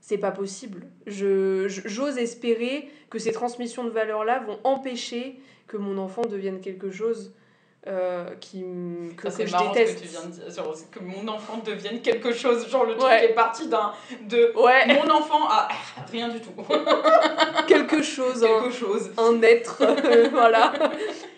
C'est 0.00 0.16
pas 0.18 0.30
possible. 0.30 0.86
Je- 1.06 1.66
j'ose 1.68 2.16
espérer 2.16 2.88
que 3.10 3.18
ces 3.18 3.32
transmissions 3.32 3.84
de 3.84 3.90
valeurs-là 3.90 4.40
vont 4.40 4.58
empêcher 4.64 5.38
que 5.68 5.76
mon 5.76 5.98
enfant 5.98 6.22
devienne 6.22 6.60
quelque 6.60 6.90
chose 6.90 7.34
euh, 7.88 8.24
qui, 8.40 8.64
que, 9.16 9.30
Ça 9.30 9.44
que 9.44 9.48
serait 9.48 9.64
je 9.64 9.68
déteste. 9.68 9.98
que 9.98 10.02
tu 10.02 10.08
viens 10.08 10.24
de 10.24 10.30
dire, 10.32 10.50
genre, 10.50 10.74
c'est 10.74 10.90
que 10.90 10.98
mon 11.00 11.28
enfant 11.28 11.58
devienne 11.64 12.00
quelque 12.02 12.32
chose, 12.32 12.68
genre 12.68 12.84
le 12.84 12.94
truc 12.96 13.04
Ouais. 13.08 13.26
est 13.26 13.34
parti 13.34 13.68
d'un 13.68 13.92
de 14.28 14.52
Ouais, 14.56 14.86
mon 14.94 15.08
enfant 15.10 15.48
à 15.48 15.68
rien 16.10 16.28
du 16.28 16.40
tout, 16.40 16.50
quelque 17.66 18.02
chose. 18.02 18.44
un 19.18 19.42
être, 19.42 19.82
euh, 19.82 20.28
voilà. 20.30 20.72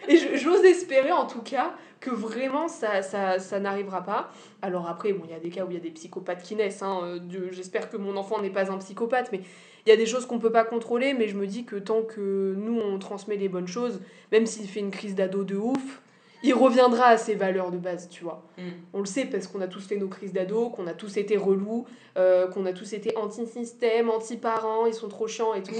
Et 0.08 0.16
j'ose 0.36 0.64
espérer 0.64 1.12
en 1.12 1.26
tout 1.26 1.42
cas 1.42 1.74
que 2.00 2.10
vraiment 2.10 2.68
ça, 2.68 3.02
ça, 3.02 3.38
ça 3.38 3.58
n'arrivera 3.60 4.02
pas. 4.02 4.30
Alors 4.62 4.88
après, 4.88 5.12
bon, 5.12 5.24
il 5.26 5.32
y 5.32 5.34
a 5.34 5.40
des 5.40 5.50
cas 5.50 5.64
où 5.64 5.70
il 5.70 5.74
y 5.74 5.76
a 5.76 5.80
des 5.80 5.90
psychopathes 5.90 6.42
qui 6.42 6.54
naissent. 6.54 6.82
Hein. 6.82 7.00
euh, 7.02 7.48
J'espère 7.50 7.90
que 7.90 7.96
mon 7.96 8.16
enfant 8.16 8.40
n'est 8.40 8.50
pas 8.50 8.70
un 8.70 8.78
psychopathe, 8.78 9.30
mais 9.32 9.40
il 9.84 9.90
y 9.90 9.92
a 9.92 9.96
des 9.96 10.06
choses 10.06 10.24
qu'on 10.26 10.38
peut 10.38 10.52
pas 10.52 10.64
contrôler. 10.64 11.12
Mais 11.12 11.28
je 11.28 11.34
me 11.36 11.46
dis 11.46 11.64
que 11.64 11.76
tant 11.76 12.02
que 12.02 12.54
nous, 12.56 12.80
on 12.80 12.98
transmet 12.98 13.36
les 13.36 13.48
bonnes 13.48 13.68
choses, 13.68 14.00
même 14.32 14.46
s'il 14.46 14.68
fait 14.68 14.80
une 14.80 14.90
crise 14.92 15.14
d'ado 15.16 15.42
de 15.44 15.56
ouf, 15.56 16.00
il 16.42 16.54
reviendra 16.54 17.06
à 17.06 17.16
ses 17.16 17.34
valeurs 17.34 17.70
de 17.70 17.78
base, 17.78 18.08
tu 18.08 18.24
vois. 18.24 18.42
Mm. 18.58 18.62
On 18.94 18.98
le 19.00 19.06
sait 19.06 19.24
parce 19.24 19.46
qu'on 19.46 19.60
a 19.60 19.66
tous 19.66 19.86
fait 19.86 19.96
nos 19.96 20.08
crises 20.08 20.32
d'ado, 20.32 20.70
qu'on 20.70 20.86
a 20.86 20.94
tous 20.94 21.16
été 21.16 21.36
relous, 21.36 21.86
euh, 22.16 22.46
qu'on 22.48 22.66
a 22.66 22.72
tous 22.72 22.92
été 22.92 23.16
anti-système, 23.16 24.10
anti-parents, 24.10 24.86
ils 24.86 24.94
sont 24.94 25.08
trop 25.08 25.26
chiants 25.26 25.54
et 25.54 25.62
tout. 25.62 25.74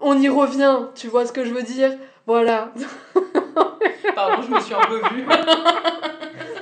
On 0.00 0.20
y 0.20 0.28
revient, 0.28 0.86
tu 0.94 1.08
vois 1.08 1.26
ce 1.26 1.32
que 1.32 1.44
je 1.44 1.52
veux 1.52 1.62
dire? 1.62 1.92
Voilà. 2.26 2.72
Pardon, 4.14 4.42
je 4.42 4.54
me 4.54 4.60
suis 4.60 4.74
un 4.74 4.86
peu 4.86 5.00
vue. 5.14 5.24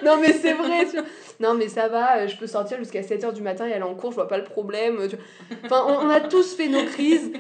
Non 0.05 0.19
mais 0.21 0.33
c'est 0.33 0.53
vrai. 0.53 0.85
tu 0.87 0.93
vois. 0.93 1.07
Non 1.41 1.55
mais 1.55 1.67
ça 1.69 1.89
va, 1.89 2.19
euh, 2.19 2.29
je 2.29 2.37
peux 2.37 2.47
sortir 2.47 2.79
jusqu'à 2.79 3.01
7h 3.01 3.33
du 3.33 3.43
matin 3.43 3.67
et 3.67 3.73
aller 3.73 3.83
en 3.83 3.95
cours, 3.97 4.11
je 4.11 4.15
vois 4.15 4.29
pas 4.29 4.39
le 4.39 4.45
problème. 4.45 4.99
tu 5.09 5.17
vois. 5.17 5.57
Enfin, 5.65 5.85
on, 5.89 6.07
on 6.07 6.11
a 6.11 6.21
tous 6.21 6.55
fait 6.55 6.69
nos 6.69 6.85
crises. 6.85 7.33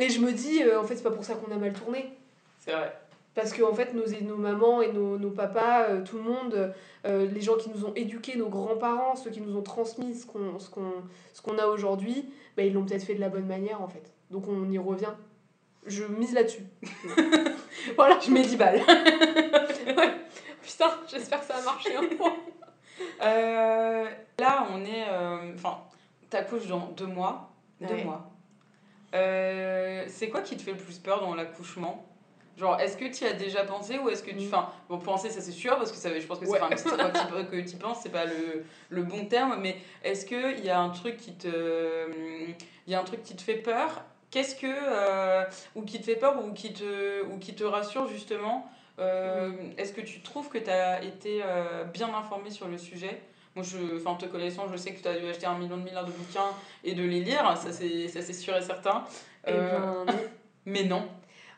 Et 0.00 0.08
je 0.08 0.20
me 0.20 0.32
dis, 0.32 0.62
euh, 0.62 0.80
en 0.80 0.84
fait, 0.84 0.96
c'est 0.96 1.02
pas 1.02 1.12
pour 1.12 1.24
ça 1.24 1.34
qu'on 1.34 1.52
a 1.52 1.56
mal 1.56 1.72
tourné. 1.72 2.12
C'est 2.58 2.72
vrai. 2.72 2.92
Parce 3.38 3.52
que 3.52 3.62
en 3.62 3.72
fait, 3.72 3.94
nos, 3.94 4.04
nos 4.22 4.36
mamans 4.36 4.82
et 4.82 4.90
nos, 4.90 5.16
nos 5.16 5.30
papas, 5.30 5.84
euh, 5.84 6.02
tout 6.02 6.16
le 6.16 6.24
monde, 6.24 6.74
euh, 7.06 7.24
les 7.26 7.40
gens 7.40 7.56
qui 7.56 7.70
nous 7.70 7.84
ont 7.84 7.92
éduqués, 7.94 8.36
nos 8.36 8.48
grands-parents, 8.48 9.14
ceux 9.14 9.30
qui 9.30 9.40
nous 9.40 9.56
ont 9.56 9.62
transmis 9.62 10.16
ce 10.16 10.26
qu'on 10.26 10.58
ce 10.58 10.68
qu'on 10.68 10.90
ce 11.32 11.40
qu'on 11.40 11.56
a 11.56 11.66
aujourd'hui, 11.66 12.28
bah, 12.56 12.64
ils 12.64 12.72
l'ont 12.74 12.84
peut-être 12.84 13.04
fait 13.04 13.14
de 13.14 13.20
la 13.20 13.28
bonne 13.28 13.46
manière 13.46 13.80
en 13.80 13.86
fait. 13.86 14.12
Donc 14.32 14.48
on 14.48 14.68
y 14.72 14.76
revient. 14.76 15.12
Je 15.86 16.02
mise 16.02 16.34
là-dessus. 16.34 16.64
voilà. 17.96 18.18
Je 18.18 18.32
mets 18.32 18.42
10 18.42 18.56
balles. 18.56 18.80
Putain, 20.62 20.90
j'espère 21.08 21.38
que 21.38 21.46
ça 21.46 21.58
a 21.58 21.62
marché 21.62 21.90
peu. 21.94 22.16
Euh, 23.22 24.04
là, 24.40 24.66
on 24.72 24.84
est. 24.84 25.04
Enfin, 25.54 25.78
t'accouches 26.30 26.66
dans 26.66 26.88
deux 26.96 27.06
mois. 27.06 27.50
Deux 27.80 27.94
Ouais. 27.94 28.04
mois. 28.04 28.30
Euh, 29.14 30.04
c'est 30.08 30.28
quoi 30.28 30.40
qui 30.40 30.56
te 30.56 30.62
fait 30.62 30.72
le 30.72 30.76
plus 30.78 30.98
peur 30.98 31.20
dans 31.20 31.34
l'accouchement? 31.36 32.04
Genre, 32.58 32.80
est-ce 32.80 32.96
que 32.96 33.04
tu 33.16 33.24
as 33.24 33.32
déjà 33.34 33.62
pensé 33.62 33.98
ou 33.98 34.08
est-ce 34.08 34.22
que 34.22 34.32
tu. 34.32 34.44
Mm. 34.46 34.48
Enfin, 34.48 34.68
bon, 34.88 34.98
penser, 34.98 35.30
ça 35.30 35.40
c'est 35.40 35.52
sûr, 35.52 35.76
parce 35.78 35.92
que 35.92 35.96
ça, 35.96 36.10
je 36.18 36.26
pense 36.26 36.40
que 36.40 36.46
c'est 36.46 36.50
Ouais. 36.52 36.58
que 37.50 37.60
tu- 37.70 37.76
penses, 37.76 38.00
c'est 38.02 38.08
pas 38.10 38.24
le, 38.24 38.64
le 38.90 39.02
bon 39.04 39.26
terme, 39.26 39.58
mais 39.60 39.76
est-ce 40.02 40.26
qu'il 40.26 40.64
y 40.64 40.68
a 40.70 40.80
un 40.80 40.90
truc 40.90 41.16
qui 41.18 41.34
te. 41.34 41.48
Il 42.86 42.92
y 42.92 42.94
a 42.96 43.00
un 43.00 43.04
truc 43.04 43.22
qui 43.22 43.36
te 43.36 43.42
fait 43.42 43.54
peur? 43.56 44.02
Qu'est-ce 44.30 44.56
que. 44.56 44.66
euh, 44.66 45.44
ou 45.76 45.82
qui 45.82 46.00
te 46.00 46.04
fait 46.04 46.16
peur 46.16 46.34
ou 46.44 46.52
qui 46.52 46.72
te, 46.72 47.22
ou 47.26 47.38
qui 47.38 47.54
te 47.54 47.64
rassure 47.64 48.08
justement 48.08 48.68
Euh, 48.98 49.52
Est-ce 49.76 49.92
que 49.92 50.00
tu 50.00 50.20
trouves 50.22 50.48
que 50.48 50.58
tu 50.58 50.70
as 50.70 51.00
été 51.04 51.40
euh, 51.44 51.84
bien 51.84 52.12
informé 52.12 52.50
sur 52.50 52.66
le 52.66 52.76
sujet? 52.78 53.20
Moi, 53.54 53.64
je, 53.64 53.96
enfin, 53.96 54.14
te 54.16 54.26
connaissant, 54.26 54.66
je 54.70 54.76
sais 54.76 54.92
que 54.92 55.00
tu 55.00 55.06
as 55.08 55.14
dû 55.18 55.26
acheter 55.28 55.46
un 55.46 55.56
million 55.56 55.76
de 55.76 55.82
milliards 55.84 56.04
de 56.04 56.10
bouquins 56.10 56.50
et 56.82 56.94
de 56.94 57.02
les 57.04 57.20
lire, 57.20 57.56
ça 57.56 57.70
c'est 57.72 58.32
sûr 58.32 58.56
et 58.56 58.62
certain. 58.62 59.04
Eh 59.46 59.52
ben. 59.52 60.04
Mais 60.66 60.82
non. 60.82 61.08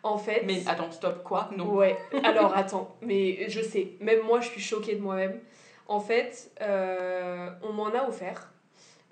En 0.02 0.16
fait. 0.18 0.42
Mais 0.46 0.62
attends, 0.66 0.90
stop, 0.90 1.22
quoi? 1.22 1.50
Non. 1.56 1.74
Ouais, 1.74 1.98
alors 2.24 2.56
attends, 2.56 2.96
mais 3.02 3.48
je 3.50 3.60
sais, 3.60 3.92
même 4.00 4.22
moi 4.24 4.40
je 4.40 4.48
suis 4.48 4.60
choquée 4.60 4.94
de 4.94 5.00
moi-même. 5.02 5.40
En 5.88 6.00
fait, 6.00 6.52
euh, 6.62 7.50
on 7.62 7.72
m'en 7.72 7.88
a 7.88 8.08
offert, 8.08 8.50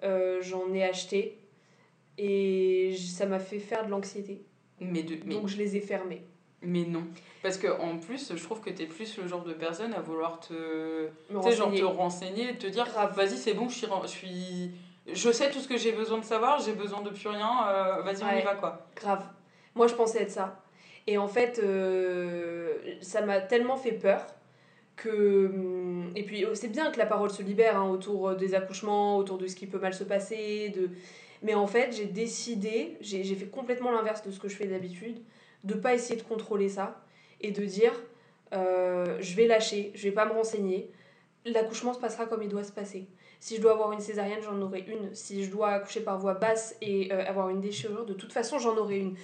euh, 0.03 0.39
j'en 0.41 0.73
ai 0.73 0.85
acheté 0.85 1.39
et 2.17 2.95
ça 2.97 3.27
m'a 3.27 3.39
fait 3.39 3.59
faire 3.59 3.85
de 3.85 3.91
l'anxiété. 3.91 4.43
Mais, 4.81 5.03
de, 5.03 5.17
mais, 5.25 5.35
Donc 5.35 5.49
je 5.49 5.57
les 5.57 5.77
ai 5.77 5.81
fermés. 5.81 6.23
mais 6.63 6.85
non. 6.85 7.03
Parce 7.43 7.59
que 7.59 7.69
en 7.81 7.99
plus, 7.99 8.33
je 8.35 8.43
trouve 8.43 8.61
que 8.61 8.71
tu 8.71 8.83
es 8.83 8.87
plus 8.87 9.19
le 9.19 9.27
genre 9.29 9.43
de 9.43 9.53
personne 9.53 9.93
à 9.93 10.01
vouloir 10.01 10.41
te. 10.41 11.09
Me 11.31 11.41
Tu 11.43 11.51
sais, 11.51 11.57
genre 11.57 11.67
renseigner. 11.67 11.81
te 11.81 11.85
renseigner 11.85 12.55
te 12.59 12.67
dire 12.67 12.85
Grave. 12.87 13.15
vas-y, 13.15 13.37
c'est 13.37 13.55
bon, 13.55 13.69
je 13.69 13.75
suis, 13.77 13.87
je 14.03 14.07
suis. 14.09 14.71
Je 15.13 15.33
sais 15.33 15.51
tout 15.51 15.59
ce 15.61 15.69
que 15.69 15.77
j'ai 15.77 15.93
besoin 15.93 16.19
de 16.19 16.25
savoir, 16.25 16.61
j'ai 16.61 16.75
besoin 16.75 17.01
de 17.03 17.11
plus 17.11 17.29
rien, 17.29 17.67
euh, 17.69 18.03
vas-y, 18.03 18.23
on 18.23 18.39
y 18.39 18.43
va 18.43 18.55
quoi. 18.57 18.87
Grave. 18.95 19.25
Moi 19.75 19.87
je 19.87 19.95
pensais 19.95 20.23
être 20.23 20.31
ça. 20.31 20.61
Et 21.09 21.17
en 21.17 21.27
fait, 21.27 21.59
euh, 21.65 22.75
ça 23.01 23.23
m'a 23.23 23.41
tellement 23.41 23.79
fait 23.79 23.93
peur 23.93 24.27
que. 24.95 25.47
hum, 25.47 26.13
Et 26.15 26.23
puis 26.23 26.45
oh, 26.45 26.55
c'est 26.55 26.69
bien 26.69 26.91
que 26.91 26.99
la 26.99 27.07
parole 27.07 27.31
se 27.31 27.43
libère 27.43 27.79
hein, 27.79 27.89
autour 27.89 28.37
des 28.37 28.55
accouchements, 28.55 29.17
autour 29.17 29.39
de 29.39 29.47
ce 29.47 29.57
qui 29.57 29.67
peut 29.67 29.79
mal 29.79 29.95
se 29.95 30.05
passer. 30.05 30.69
De... 30.69 30.91
Mais 31.43 31.55
en 31.55 31.67
fait, 31.67 31.93
j'ai 31.97 32.05
décidé, 32.05 32.99
j'ai 33.01 33.35
fait 33.35 33.47
complètement 33.47 33.91
l'inverse 33.91 34.23
de 34.23 34.31
ce 34.31 34.39
que 34.39 34.49
je 34.49 34.57
fais 34.57 34.67
d'habitude, 34.67 35.19
de 35.65 35.75
pas 35.75 35.95
essayer 35.95 36.17
de 36.17 36.25
contrôler 36.25 36.69
ça 36.69 37.01
et 37.41 37.53
de 37.53 37.65
dire 37.65 37.93
euh, 38.53 39.17
je 39.21 39.35
vais 39.35 39.47
lâcher, 39.47 39.93
je 39.95 40.03
vais 40.03 40.15
pas 40.15 40.27
me 40.27 40.33
renseigner. 40.33 40.91
L'accouchement 41.47 41.95
se 41.95 42.01
passera 42.01 42.27
comme 42.27 42.43
il 42.43 42.51
doit 42.51 42.65
se 42.65 42.73
passer. 42.73 43.07
Si 43.41 43.57
je 43.57 43.63
dois 43.63 43.73
avoir 43.73 43.93
une 43.93 44.01
césarienne, 44.01 44.41
j'en 44.43 44.61
aurai 44.61 44.85
une. 44.89 45.15
Si 45.15 45.43
je 45.43 45.51
dois 45.51 45.71
accoucher 45.71 46.01
par 46.01 46.19
voie 46.19 46.35
basse 46.35 46.77
et 46.83 47.11
euh, 47.13 47.25
avoir 47.25 47.49
une 47.49 47.61
déchirure, 47.61 48.05
de 48.05 48.13
toute 48.13 48.33
façon, 48.33 48.59
j'en 48.59 48.77
aurai 48.77 48.99
une. 48.99 49.17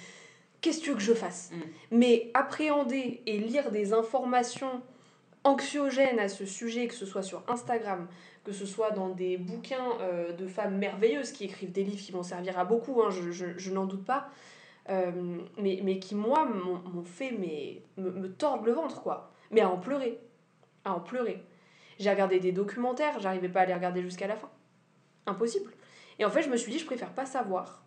Qu'est-ce 0.65 0.79
que 0.79 0.83
tu 0.85 0.89
veux 0.89 0.95
que 0.95 1.03
je 1.03 1.13
fasse 1.13 1.51
Mm. 1.51 1.57
Mais 1.91 2.31
appréhender 2.33 3.21
et 3.27 3.37
lire 3.37 3.69
des 3.69 3.93
informations 3.93 4.81
anxiogènes 5.43 6.17
à 6.17 6.27
ce 6.27 6.43
sujet, 6.43 6.87
que 6.87 6.95
ce 6.95 7.05
soit 7.05 7.21
sur 7.21 7.43
Instagram, 7.47 8.07
que 8.43 8.51
ce 8.51 8.65
soit 8.65 8.89
dans 8.89 9.09
des 9.09 9.37
bouquins 9.37 9.91
euh, 10.01 10.31
de 10.31 10.47
femmes 10.47 10.79
merveilleuses 10.79 11.31
qui 11.31 11.43
écrivent 11.43 11.71
des 11.71 11.83
livres 11.83 12.01
qui 12.01 12.11
vont 12.11 12.23
servir 12.23 12.57
à 12.57 12.65
beaucoup, 12.65 13.03
hein, 13.03 13.11
je, 13.11 13.29
je, 13.29 13.45
je 13.55 13.71
n'en 13.71 13.85
doute 13.85 14.03
pas, 14.05 14.27
euh, 14.89 15.11
mais, 15.59 15.81
mais 15.83 15.99
qui, 15.99 16.15
moi, 16.15 16.45
m'ont 16.45 17.03
fait 17.03 17.31
mais, 17.39 17.83
me, 17.97 18.09
me 18.09 18.27
tordre 18.27 18.65
le 18.65 18.71
ventre, 18.71 19.03
quoi. 19.03 19.31
Mais 19.51 19.61
à 19.61 19.69
en 19.69 19.77
pleurer. 19.77 20.19
À 20.83 20.93
en 20.93 20.99
pleurer. 20.99 21.43
J'ai 21.99 22.09
regardé 22.09 22.39
des 22.39 22.53
documentaires, 22.53 23.19
j'arrivais 23.19 23.49
pas 23.49 23.61
à 23.61 23.65
les 23.67 23.73
regarder 23.75 24.01
jusqu'à 24.01 24.25
la 24.25 24.35
fin. 24.35 24.49
Impossible. 25.27 25.71
Et 26.17 26.25
en 26.25 26.31
fait, 26.31 26.41
je 26.41 26.49
me 26.49 26.57
suis 26.57 26.71
dit, 26.71 26.79
je 26.79 26.87
préfère 26.87 27.13
pas 27.13 27.27
savoir, 27.27 27.83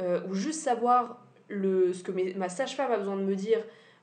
euh, 0.00 0.24
ou 0.28 0.34
juste 0.34 0.60
savoir 0.60 1.25
le, 1.48 1.92
ce 1.92 2.02
que 2.02 2.12
mes- 2.12 2.34
ma 2.34 2.48
sage-femme 2.48 2.90
a 2.92 2.98
besoin 2.98 3.16
de 3.16 3.22
me 3.22 3.34
dire 3.34 3.60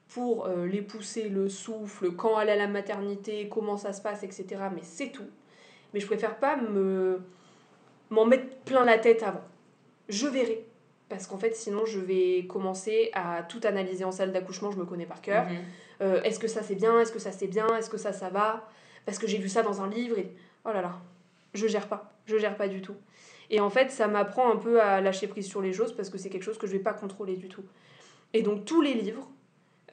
pour 0.09 0.45
euh, 0.45 0.65
les 0.65 0.81
pousser, 0.81 1.29
le 1.29 1.49
souffle, 1.49 2.11
quand 2.15 2.39
elle 2.39 2.49
est 2.49 2.53
à 2.53 2.55
la 2.55 2.67
maternité, 2.67 3.47
comment 3.49 3.77
ça 3.77 3.93
se 3.93 4.01
passe, 4.01 4.23
etc. 4.23 4.45
Mais 4.73 4.81
c'est 4.83 5.09
tout. 5.11 5.27
Mais 5.93 5.99
je 5.99 6.05
préfère 6.05 6.37
pas 6.37 6.57
me 6.57 7.19
m'en 8.09 8.25
mettre 8.25 8.55
plein 8.65 8.85
la 8.85 8.97
tête 8.99 9.23
avant. 9.23 9.41
Je 10.09 10.27
verrai. 10.27 10.65
Parce 11.09 11.25
qu'en 11.27 11.37
fait, 11.37 11.55
sinon, 11.55 11.85
je 11.85 11.99
vais 11.99 12.45
commencer 12.47 13.09
à 13.13 13.43
tout 13.43 13.59
analyser 13.63 14.03
en 14.03 14.11
salle 14.11 14.31
d'accouchement, 14.31 14.71
je 14.71 14.77
me 14.77 14.85
connais 14.85 15.05
par 15.05 15.21
cœur. 15.21 15.45
Mhm. 15.45 15.57
Euh, 16.01 16.21
est-ce 16.23 16.39
que 16.39 16.47
ça 16.47 16.61
c'est 16.63 16.75
bien? 16.75 16.99
Est-ce 16.99 17.11
que 17.11 17.19
ça 17.19 17.31
c'est 17.31 17.47
bien? 17.47 17.67
Est-ce 17.77 17.89
que 17.89 17.97
ça 17.97 18.13
ça 18.13 18.29
va? 18.29 18.67
Parce 19.05 19.17
que 19.19 19.27
j'ai 19.27 19.37
vu 19.37 19.49
ça 19.49 19.61
dans 19.63 19.81
un 19.81 19.89
livre 19.89 20.17
et 20.17 20.31
oh 20.65 20.69
là 20.73 20.81
là, 20.81 20.93
je 21.53 21.67
gère 21.67 21.87
pas, 21.87 22.13
je 22.25 22.37
gère 22.37 22.55
pas 22.57 22.67
du 22.67 22.81
tout. 22.81 22.95
Et 23.53 23.59
en 23.59 23.69
fait, 23.69 23.91
ça 23.91 24.07
m'apprend 24.07 24.51
un 24.51 24.55
peu 24.55 24.81
à 24.81 24.99
lâcher 24.99 25.27
prise 25.27 25.47
sur 25.47 25.61
les 25.61 25.73
choses 25.73 25.95
parce 25.95 26.09
que 26.09 26.17
c'est 26.17 26.31
quelque 26.31 26.41
chose 26.41 26.57
que 26.57 26.65
je 26.65 26.71
vais 26.71 26.79
pas 26.79 26.91
contrôler 26.93 27.35
du 27.35 27.49
tout. 27.49 27.63
Et 28.33 28.41
donc 28.41 28.65
tous 28.65 28.81
les 28.81 28.95
livres, 28.95 29.29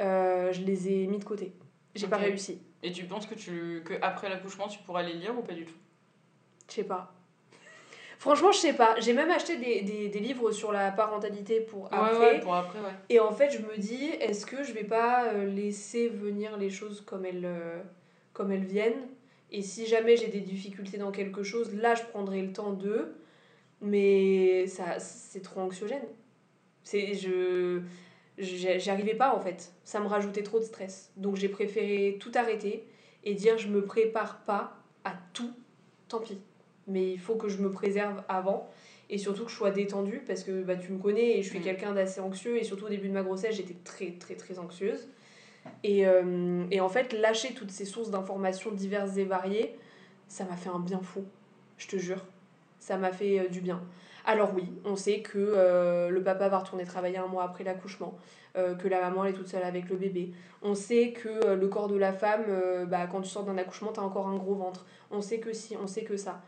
euh, 0.00 0.50
je 0.50 0.62
les 0.62 0.88
ai 0.90 1.06
mis 1.06 1.18
de 1.18 1.24
côté. 1.24 1.52
J'ai 1.94 2.06
pas 2.06 2.16
Ok. 2.16 2.22
réussi. 2.22 2.62
Et 2.82 2.90
tu 2.90 3.04
penses 3.04 3.26
que, 3.26 3.34
tu, 3.34 3.82
que 3.84 3.92
après 4.00 4.30
l'accouchement, 4.30 4.66
tu 4.66 4.78
pourras 4.78 5.02
les 5.02 5.12
lire 5.12 5.38
ou 5.38 5.42
pas 5.42 5.52
du 5.52 5.66
tout? 5.66 5.74
Je 6.70 6.74
sais 6.76 6.84
pas. 6.84 7.12
Franchement, 8.18 8.50
je 8.50 8.56
sais 8.60 8.72
pas. 8.72 8.98
J'ai 8.98 9.12
même 9.12 9.30
acheté 9.30 9.58
des, 9.58 9.82
des, 9.82 10.08
des 10.08 10.20
livres 10.20 10.52
sur 10.52 10.72
la 10.72 10.90
parentalité 10.90 11.60
pour 11.60 11.92
après. 11.92 12.18
Ouais, 12.18 12.18
ouais, 12.36 12.40
pour 12.40 12.54
après, 12.54 12.78
ouais. 12.78 12.94
Et 13.10 13.20
en 13.20 13.32
fait, 13.32 13.50
je 13.50 13.58
me 13.58 13.76
dis, 13.76 14.06
est-ce 14.06 14.46
que 14.46 14.62
je 14.62 14.72
vais 14.72 14.84
pas 14.84 15.26
euh, 15.26 15.44
laisser 15.44 16.08
venir 16.08 16.56
les 16.56 16.70
choses 16.70 17.02
comme 17.02 17.26
elles, 17.26 17.44
euh, 17.44 17.82
comme 18.32 18.52
elles 18.52 18.64
viennent? 18.64 19.06
Et 19.50 19.60
si 19.60 19.84
jamais 19.86 20.16
j'ai 20.16 20.28
des 20.28 20.40
difficultés 20.40 20.96
dans 20.96 21.10
quelque 21.10 21.42
chose, 21.42 21.74
là, 21.74 21.94
je 21.94 22.04
prendrai 22.04 22.40
le 22.40 22.54
temps 22.54 22.72
de. 22.72 23.12
Mais 23.80 24.66
ça, 24.66 24.98
c'est 24.98 25.40
trop 25.40 25.60
anxiogène. 25.60 26.02
C'est, 26.82 27.14
je, 27.14 27.80
j'y 28.38 28.90
arrivais 28.90 29.14
pas 29.14 29.34
en 29.34 29.40
fait. 29.40 29.72
Ça 29.84 30.00
me 30.00 30.06
rajoutait 30.06 30.42
trop 30.42 30.58
de 30.58 30.64
stress. 30.64 31.12
Donc 31.16 31.36
j'ai 31.36 31.48
préféré 31.48 32.16
tout 32.20 32.32
arrêter 32.34 32.84
et 33.24 33.34
dire 33.34 33.58
je 33.58 33.68
me 33.68 33.84
prépare 33.84 34.40
pas 34.44 34.76
à 35.04 35.14
tout. 35.32 35.52
Tant 36.08 36.20
pis. 36.20 36.38
Mais 36.86 37.12
il 37.12 37.20
faut 37.20 37.36
que 37.36 37.48
je 37.48 37.58
me 37.58 37.70
préserve 37.70 38.22
avant 38.28 38.68
et 39.10 39.18
surtout 39.18 39.44
que 39.44 39.50
je 39.50 39.56
sois 39.56 39.70
détendue 39.70 40.22
parce 40.26 40.44
que 40.44 40.62
bah, 40.62 40.76
tu 40.76 40.92
me 40.92 40.98
connais 40.98 41.38
et 41.38 41.42
je 41.42 41.50
suis 41.50 41.58
mm. 41.58 41.62
quelqu'un 41.62 41.92
d'assez 41.92 42.20
anxieux 42.20 42.56
et 42.56 42.64
surtout 42.64 42.86
au 42.86 42.88
début 42.88 43.08
de 43.08 43.12
ma 43.12 43.22
grossesse 43.22 43.56
j'étais 43.56 43.76
très 43.84 44.12
très 44.12 44.34
très 44.34 44.58
anxieuse 44.58 45.08
et, 45.82 46.06
euh, 46.06 46.64
et 46.70 46.80
en 46.80 46.88
fait 46.88 47.12
lâcher 47.12 47.52
toutes 47.52 47.72
ces 47.72 47.84
sources 47.84 48.10
d'informations 48.10 48.70
diverses 48.70 49.16
et 49.16 49.24
variées 49.24 49.76
ça 50.28 50.44
m'a 50.44 50.56
fait 50.56 50.70
un 50.70 50.78
bien 50.78 51.00
fou 51.00 51.24
je 51.76 51.88
te 51.88 51.96
jure 51.96 52.24
ça 52.80 52.96
m'a 52.96 53.12
fait 53.12 53.38
euh, 53.38 53.48
du 53.48 53.60
bien 53.60 53.80
alors 54.26 54.52
oui 54.54 54.64
on 54.84 54.96
sait 54.96 55.22
que 55.22 55.38
euh, 55.38 56.08
le 56.10 56.22
papa 56.22 56.48
va 56.48 56.58
retourner 56.58 56.84
travailler 56.84 57.18
un 57.18 57.26
mois 57.26 57.44
après 57.44 57.64
l'accouchement 57.64 58.18
que 58.54 58.88
la 58.88 59.00
maman 59.00 59.24
elle 59.24 59.32
est 59.32 59.36
toute 59.36 59.46
seule 59.46 59.62
avec 59.62 59.88
le 59.88 59.96
bébé 59.96 60.32
on 60.60 60.74
sait 60.74 61.12
que 61.12 61.54
le 61.54 61.68
corps 61.68 61.86
de 61.86 61.94
la 61.94 62.12
femme 62.12 62.42
bah, 62.88 63.06
quand 63.06 63.20
tu 63.20 63.30
sors 63.30 63.44
d'un 63.44 63.56
accouchement 63.56 63.92
t'as 63.92 64.02
encore 64.02 64.26
un 64.26 64.36
gros 64.36 64.56
ventre 64.56 64.86
on 65.12 65.20
sait 65.20 65.38
que 65.38 65.52
si 65.52 65.76
on 65.76 65.86
sait 65.86 66.02
que 66.02 66.16
ça 66.16 66.42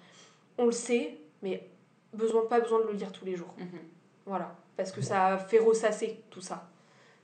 on 0.58 0.66
le 0.66 0.72
sait 0.72 1.20
mais 1.42 1.70
besoin, 2.12 2.46
pas 2.46 2.60
besoin 2.60 2.80
de 2.80 2.86
le 2.86 2.92
lire 2.92 3.12
tous 3.12 3.24
les 3.24 3.36
jours. 3.36 3.54
Mhm. 3.58 3.80
Voilà. 4.26 4.54
Parce 4.76 4.92
que 4.92 5.02
ça 5.02 5.38
fait 5.38 5.58
ressasser 5.58 6.22
tout 6.30 6.40
ça. 6.40 6.70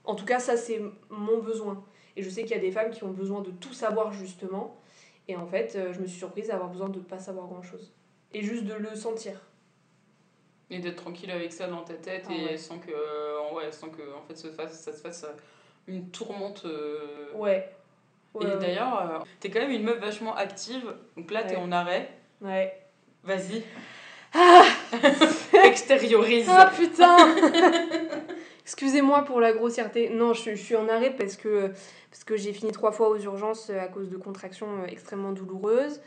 En 0.03 0.15
tout 0.15 0.25
cas, 0.25 0.39
ça, 0.39 0.57
c'est 0.57 0.81
mon 1.09 1.39
besoin. 1.39 1.83
Et 2.15 2.23
je 2.23 2.29
sais 2.29 2.43
qu'il 2.43 2.51
y 2.51 2.59
a 2.59 2.61
des 2.61 2.71
femmes 2.71 2.91
qui 2.91 3.03
ont 3.03 3.11
besoin 3.11 3.41
de 3.41 3.51
tout 3.51 3.73
savoir, 3.73 4.11
justement. 4.11 4.77
Et 5.27 5.35
en 5.35 5.47
fait, 5.47 5.75
euh, 5.75 5.93
je 5.93 5.99
me 5.99 6.07
suis 6.07 6.17
surprise 6.17 6.47
d'avoir 6.47 6.69
besoin 6.69 6.89
de 6.89 6.99
ne 6.99 7.03
pas 7.03 7.19
savoir 7.19 7.47
grand-chose. 7.47 7.93
Et 8.33 8.43
juste 8.43 8.65
de 8.65 8.73
le 8.73 8.95
sentir. 8.95 9.33
Et 10.69 10.79
d'être 10.79 10.97
tranquille 10.97 11.31
avec 11.31 11.51
ça 11.51 11.67
dans 11.67 11.81
ta 11.81 11.95
tête 11.95 12.27
ah 12.29 12.33
et 12.33 12.57
sans 12.57 12.77
que, 12.77 12.91
euh, 12.91 13.53
ouais, 13.53 13.71
sans 13.71 13.89
que 13.89 14.01
en 14.15 14.21
fait, 14.27 14.35
se 14.35 14.49
fasse, 14.49 14.79
ça 14.79 14.93
se 14.93 15.01
fasse 15.01 15.23
euh, 15.23 15.33
une 15.87 16.09
tourmente. 16.11 16.65
Ouais. 17.33 17.67
et 18.39 18.45
d'ailleurs, 18.59 19.25
t'es 19.39 19.49
quand 19.49 19.61
même 19.61 19.71
une 19.71 19.83
meuf 19.83 19.99
vachement 19.99 20.35
active. 20.35 20.93
Donc 21.17 21.31
là, 21.31 21.43
t'es 21.43 21.55
en 21.55 21.71
arrêt. 21.71 22.11
Ouais. 22.41 22.79
Vas-y. 23.23 23.63
Ah 24.33 24.63
Extériorise. 25.65 26.47
Ah 26.49 26.71
putain 26.75 27.17
Excusez-moi 28.63 29.23
pour 29.23 29.39
la 29.39 29.51
grossièreté. 29.51 30.09
Non, 30.09 30.33
je, 30.33 30.53
suis 30.53 30.75
en 30.75 30.87
arrêt 30.87 31.09
parce 31.09 31.35
que, 31.35 31.71
parce 32.11 32.23
que 32.23 32.37
j'ai 32.37 32.53
fini 32.53 32.71
trois 32.71 32.91
fois 32.91 33.09
aux 33.09 33.17
urgences 33.17 33.71
à 33.71 33.87
cause 33.87 34.09
de 34.09 34.17
contractions 34.17 34.85
extrêmement 34.85 35.31
douloureuses. 35.31 36.01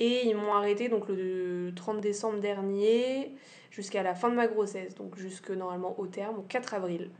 Et 0.00 0.26
ils 0.26 0.36
m'ont 0.36 0.54
arrêté 0.54 0.88
donc 0.88 1.08
le 1.08 1.72
30 1.76 2.00
décembre 2.00 2.40
dernier 2.40 3.32
jusqu'à 3.70 4.02
la 4.02 4.14
fin 4.14 4.28
de 4.30 4.34
ma 4.34 4.46
grossesse, 4.46 4.94
donc 4.94 5.16
jusque 5.16 5.50
normalement 5.50 5.94
au 5.98 6.06
terme, 6.06 6.38
au 6.38 6.42
4 6.42 6.74
avril. 6.74 7.10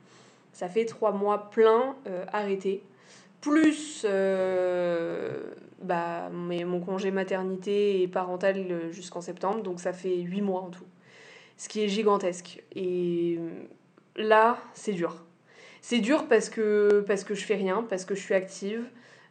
Ça 0.53 0.69
fait 0.69 0.87
trois 0.87 1.13
mois 1.13 1.51
pleins 1.51 1.95
euh, 2.09 2.25
arrêtés. 2.33 2.83
Plus 3.41 4.05
euh, 4.09 5.55
bah, 5.83 6.31
mais 6.31 6.65
mon 6.65 6.81
congé 6.81 7.11
maternité 7.11 8.03
et 8.03 8.09
parental 8.09 8.67
euh, 8.71 8.93
jusqu'en 8.93 9.21
septembre, 9.21 9.63
donc 9.63 9.81
ça 9.81 9.93
fait 9.93 10.17
8 10.17 10.43
mois 10.43 10.61
en 10.61 10.71
tout. 10.71 10.85
Ce 11.57 11.69
qui 11.69 11.83
est 11.83 11.89
gigantesque. 11.89 12.63
Et 12.75 13.37
euh, 13.39 13.51
là, 14.17 14.59
c'est 14.75 14.93
dur. 14.93 15.25
C'est 15.81 16.01
dur 16.01 16.27
parce 16.29 16.51
que, 16.51 17.03
parce 17.07 17.25
que 17.25 17.35
je 17.35 17.45
fais 17.45 17.55
rien, 17.55 17.85
parce 17.89 18.05
que 18.05 18.15
je 18.15 18.21
suis 18.21 18.35
active, 18.35 18.85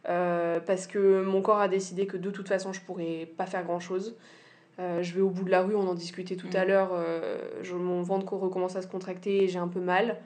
euh, 0.08 0.60
parce 0.60 0.86
que 0.86 1.22
mon 1.22 1.42
corps 1.42 1.60
a 1.60 1.68
décidé 1.68 2.06
que 2.06 2.16
de 2.16 2.30
toute 2.30 2.48
façon 2.48 2.72
je 2.72 2.80
pourrais 2.80 3.28
pas 3.36 3.46
faire 3.46 3.64
grand 3.64 3.80
chose. 3.80 4.16
je 4.78 5.14
vais 5.14 5.20
au 5.20 5.30
bout 5.30 5.44
de 5.44 5.50
la 5.50 5.62
rue, 5.62 5.74
on 5.74 5.86
en 5.86 5.94
discutait 5.94 6.36
tout 6.36 6.48
à 6.54 6.64
mmh. 6.64 6.68
l'heure, 6.68 6.90
mon 7.74 8.02
ventre 8.02 8.32
recommence 8.32 8.76
à 8.76 8.82
se 8.82 8.86
contracter 8.86 9.44
et 9.44 9.48
j'ai 9.48 9.58
un 9.58 9.68
peu 9.68 9.80
mal. 9.80 10.16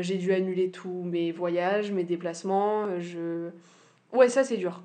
j'ai 0.00 0.16
dû 0.16 0.32
annuler 0.32 0.70
tous 0.70 1.02
mes 1.04 1.32
voyages, 1.32 1.92
mes 1.92 2.04
déplacements. 2.04 2.98
je... 2.98 3.50
Ouais, 4.12 4.28
ça 4.28 4.44
c'est 4.44 4.56
dur. 4.56 4.82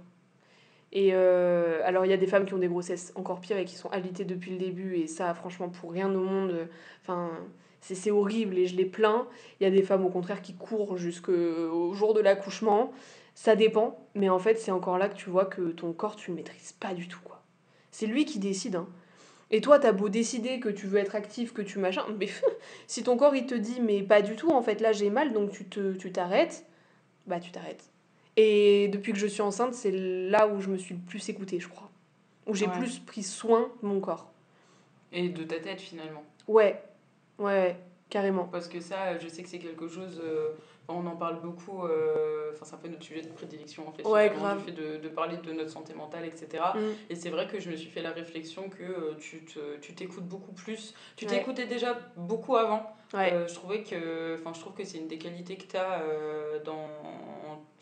Et 0.91 1.11
euh, 1.13 1.81
alors, 1.85 2.05
il 2.05 2.09
y 2.09 2.13
a 2.13 2.17
des 2.17 2.27
femmes 2.27 2.45
qui 2.45 2.53
ont 2.53 2.59
des 2.59 2.67
grossesses 2.67 3.13
encore 3.15 3.41
pires 3.41 3.57
et 3.57 3.65
qui 3.65 3.75
sont 3.75 3.89
alitées 3.89 4.25
depuis 4.25 4.51
le 4.51 4.57
début, 4.57 4.95
et 4.95 5.07
ça, 5.07 5.33
franchement, 5.33 5.69
pour 5.69 5.91
rien 5.91 6.13
au 6.13 6.23
monde, 6.23 6.67
enfin, 7.03 7.29
c'est 7.81 8.11
horrible 8.11 8.57
et 8.57 8.65
je 8.65 8.75
les 8.75 8.85
plains. 8.85 9.27
Il 9.59 9.63
y 9.63 9.67
a 9.67 9.69
des 9.69 9.83
femmes, 9.83 10.05
au 10.05 10.09
contraire, 10.09 10.41
qui 10.41 10.55
courent 10.55 10.97
jusqu'au 10.97 11.93
jour 11.93 12.13
de 12.13 12.21
l'accouchement. 12.21 12.91
Ça 13.39 13.55
dépend, 13.55 13.97
mais 14.15 14.27
en 14.27 14.37
fait, 14.37 14.59
c'est 14.59 14.69
encore 14.69 14.97
là 14.97 15.07
que 15.07 15.15
tu 15.15 15.29
vois 15.29 15.45
que 15.45 15.71
ton 15.71 15.93
corps, 15.93 16.17
tu 16.17 16.31
le 16.31 16.35
maîtrises 16.35 16.73
pas 16.73 16.93
du 16.93 17.07
tout, 17.07 17.21
quoi. 17.23 17.41
C'est 17.89 18.05
lui 18.05 18.25
qui 18.25 18.37
décide, 18.37 18.75
hein. 18.75 18.89
Et 19.49 19.61
toi, 19.61 19.79
t'as 19.79 19.93
beau 19.93 20.09
décider 20.09 20.59
que 20.59 20.67
tu 20.67 20.87
veux 20.87 20.99
être 20.99 21.15
actif, 21.15 21.53
que 21.53 21.61
tu 21.61 21.79
machin, 21.79 22.03
mais 22.19 22.27
si 22.87 23.01
ton 23.01 23.15
corps 23.15 23.37
il 23.37 23.45
te 23.45 23.55
dit 23.55 23.79
mais 23.79 24.03
pas 24.03 24.21
du 24.21 24.35
tout, 24.35 24.49
en 24.49 24.61
fait 24.61 24.81
là 24.81 24.91
j'ai 24.91 25.09
mal 25.09 25.31
donc 25.31 25.51
tu 25.51 25.63
te 25.63 25.93
tu 25.93 26.11
t'arrêtes, 26.11 26.65
bah 27.27 27.39
tu 27.39 27.49
t'arrêtes. 27.51 27.89
Et 28.35 28.89
depuis 28.89 29.13
que 29.13 29.17
je 29.17 29.27
suis 29.27 29.41
enceinte, 29.41 29.73
c'est 29.73 29.91
là 29.93 30.45
où 30.49 30.59
je 30.59 30.67
me 30.67 30.77
suis 30.77 30.95
le 30.95 30.99
plus 30.99 31.29
écoutée, 31.29 31.61
je 31.61 31.69
crois. 31.69 31.89
Où 32.45 32.53
j'ai 32.53 32.67
plus 32.67 32.99
pris 32.99 33.23
soin 33.23 33.71
de 33.81 33.87
mon 33.87 34.01
corps. 34.01 34.33
Et 35.13 35.29
de 35.29 35.45
ta 35.45 35.61
tête 35.61 35.79
finalement. 35.79 36.25
Ouais, 36.49 36.83
ouais, 37.37 37.77
carrément. 38.09 38.49
Parce 38.51 38.67
que 38.67 38.81
ça, 38.81 39.17
je 39.17 39.29
sais 39.29 39.43
que 39.43 39.49
c'est 39.49 39.59
quelque 39.59 39.87
chose. 39.87 40.19
Euh, 40.21 40.49
on 40.93 41.05
en 41.07 41.15
parle 41.15 41.41
beaucoup. 41.41 41.83
euh, 41.83 42.51
Enfin, 42.53 42.65
c'est 42.65 42.75
un 42.75 42.79
peu 42.79 42.87
notre 42.87 43.03
sujet 43.03 43.21
de 43.21 43.29
prédilection 43.29 43.87
en 43.87 43.91
fait. 43.91 44.05
Ouais, 44.05 44.29
grave. 44.29 44.63
Fait 44.65 44.71
de, 44.71 44.97
de, 44.97 45.07
parler 45.09 45.37
de 45.37 45.53
notre 45.53 45.69
santé 45.69 45.93
mentale, 45.93 46.25
etc. 46.25 46.63
Mm. 46.75 46.79
Et 47.09 47.15
c'est 47.15 47.29
vrai 47.29 47.47
que 47.47 47.59
je 47.59 47.69
me 47.69 47.75
suis 47.75 47.89
fait 47.89 48.01
la 48.01 48.11
réflexion 48.11 48.69
que 48.69 48.83
euh, 48.83 49.77
tu 49.81 49.93
t'écoutes 49.93 50.27
beaucoup 50.27 50.51
plus. 50.51 50.93
Tu 51.15 51.25
t'écoutais 51.25 51.67
déjà 51.67 51.97
beaucoup 52.17 52.55
avant. 52.57 52.95
Ouais. 53.13 53.33
Euh, 53.33 53.47
je 53.47 53.55
trouvais 53.55 53.83
que. 53.83 54.37
Enfin, 54.39 54.53
je 54.53 54.59
trouve 54.59 54.73
que 54.73 54.83
c'est 54.83 54.99
une 54.99 55.07
des 55.07 55.17
qualités 55.17 55.57
que 55.57 55.65
tu 55.65 55.77
as 55.77 56.03
dans 56.63 56.87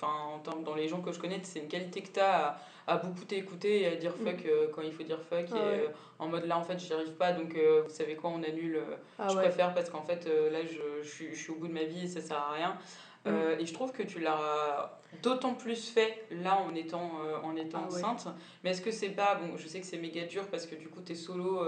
enfin, 0.01 0.61
dans 0.63 0.75
les 0.75 0.87
gens 0.87 1.01
que 1.01 1.11
je 1.11 1.19
connais, 1.19 1.39
c'est 1.43 1.59
une 1.59 1.67
qualité 1.67 2.01
que 2.01 2.11
tu 2.11 2.19
as 2.19 2.59
à, 2.87 2.97
beaucoup 2.97 3.25
t'écouter 3.25 3.81
et 3.81 3.87
à 3.87 3.95
dire 3.95 4.13
mm. 4.17 4.25
fuck 4.25 4.45
euh, 4.45 4.67
quand 4.73 4.81
il 4.81 4.91
faut 4.91 5.03
dire 5.03 5.19
fuck. 5.29 5.45
Ah 5.51 5.55
et 5.55 5.59
euh, 5.59 5.87
en 6.19 6.27
mode 6.27 6.45
là, 6.45 6.57
en 6.57 6.63
fait, 6.63 6.79
j'y 6.79 6.93
arrive 6.93 7.13
pas, 7.13 7.33
donc 7.33 7.55
euh, 7.55 7.83
vous 7.85 7.93
savez 7.93 8.15
quoi, 8.15 8.29
on 8.29 8.43
annule. 8.43 8.79
Ah 9.19 9.27
je 9.29 9.35
préfère 9.35 9.73
parce 9.73 9.89
qu'en 9.89 10.03
fait, 10.03 10.25
là, 10.25 10.59
je, 10.63 11.03
je, 11.03 11.09
suis, 11.09 11.29
je, 11.33 11.39
suis, 11.39 11.51
au 11.51 11.55
bout 11.55 11.67
de 11.67 11.73
ma 11.73 11.83
vie 11.83 12.05
et 12.05 12.07
ça 12.07 12.21
sert 12.21 12.37
à 12.37 12.51
rien. 12.51 12.77
Mm. 13.25 13.59
et 13.59 13.65
je 13.65 13.73
trouve 13.73 13.91
que 13.91 14.03
tu 14.03 14.19
l'as 14.19 15.01
d'autant 15.21 15.53
plus 15.53 15.89
fait 15.89 16.25
là 16.31 16.59
en 16.59 16.73
étant, 16.75 17.11
en 17.43 17.55
étant 17.55 17.81
ah 17.83 17.87
enceinte. 17.87 18.27
Mais 18.63 18.69
est-ce 18.69 18.81
que 18.81 18.91
c'est 18.91 19.09
pas. 19.09 19.35
Bon, 19.35 19.57
je 19.57 19.67
sais 19.67 19.81
que 19.81 19.85
c'est 19.85 19.97
méga 19.97 20.23
dur 20.25 20.47
parce 20.47 20.65
que 20.65 20.75
du 20.75 20.87
coup, 20.87 21.01
tu 21.05 21.11
es 21.11 21.15
solo 21.15 21.65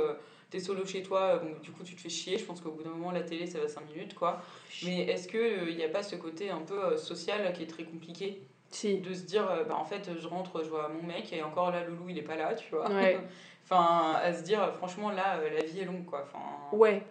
t'es 0.49 0.59
solo 0.59 0.85
chez 0.85 1.03
toi, 1.03 1.37
bon, 1.37 1.51
du 1.61 1.71
coup 1.71 1.83
tu 1.83 1.95
te 1.95 2.01
fais 2.01 2.09
chier. 2.09 2.37
Je 2.37 2.45
pense 2.45 2.61
qu'au 2.61 2.71
bout 2.71 2.83
d'un 2.83 2.91
moment, 2.91 3.11
la 3.11 3.21
télé, 3.21 3.45
ça 3.45 3.59
va 3.59 3.67
5 3.67 3.85
minutes, 3.93 4.15
quoi. 4.15 4.41
Mais 4.83 5.01
est-ce 5.01 5.27
qu'il 5.27 5.69
il 5.69 5.77
n'y 5.77 5.83
a 5.83 5.89
pas 5.89 6.03
ce 6.03 6.15
côté 6.15 6.49
un 6.49 6.61
peu 6.61 6.97
social 6.97 7.53
qui 7.53 7.63
est 7.63 7.67
très 7.67 7.83
compliqué 7.83 8.43
si. 8.71 8.99
De 8.99 9.13
se 9.13 9.23
dire, 9.23 9.45
bah, 9.67 9.75
en 9.75 9.85
fait, 9.85 10.09
je 10.19 10.27
rentre, 10.27 10.63
je 10.63 10.69
vois 10.69 10.89
mon 10.89 11.07
mec, 11.07 11.33
et 11.33 11.41
encore 11.41 11.71
là, 11.71 11.83
Loulou, 11.85 12.09
il 12.09 12.17
est 12.17 12.23
pas 12.23 12.35
là, 12.35 12.53
tu 12.53 12.69
vois. 12.69 12.89
Ouais. 12.89 13.19
enfin, 13.63 14.13
à 14.21 14.31
se 14.33 14.43
dire, 14.43 14.73
franchement, 14.75 15.09
là, 15.09 15.39
la 15.51 15.63
vie 15.63 15.79
est 15.79 15.85
longue, 15.85 16.05
quoi. 16.05 16.23
Enfin... 16.23 16.43
Ouais. 16.77 17.03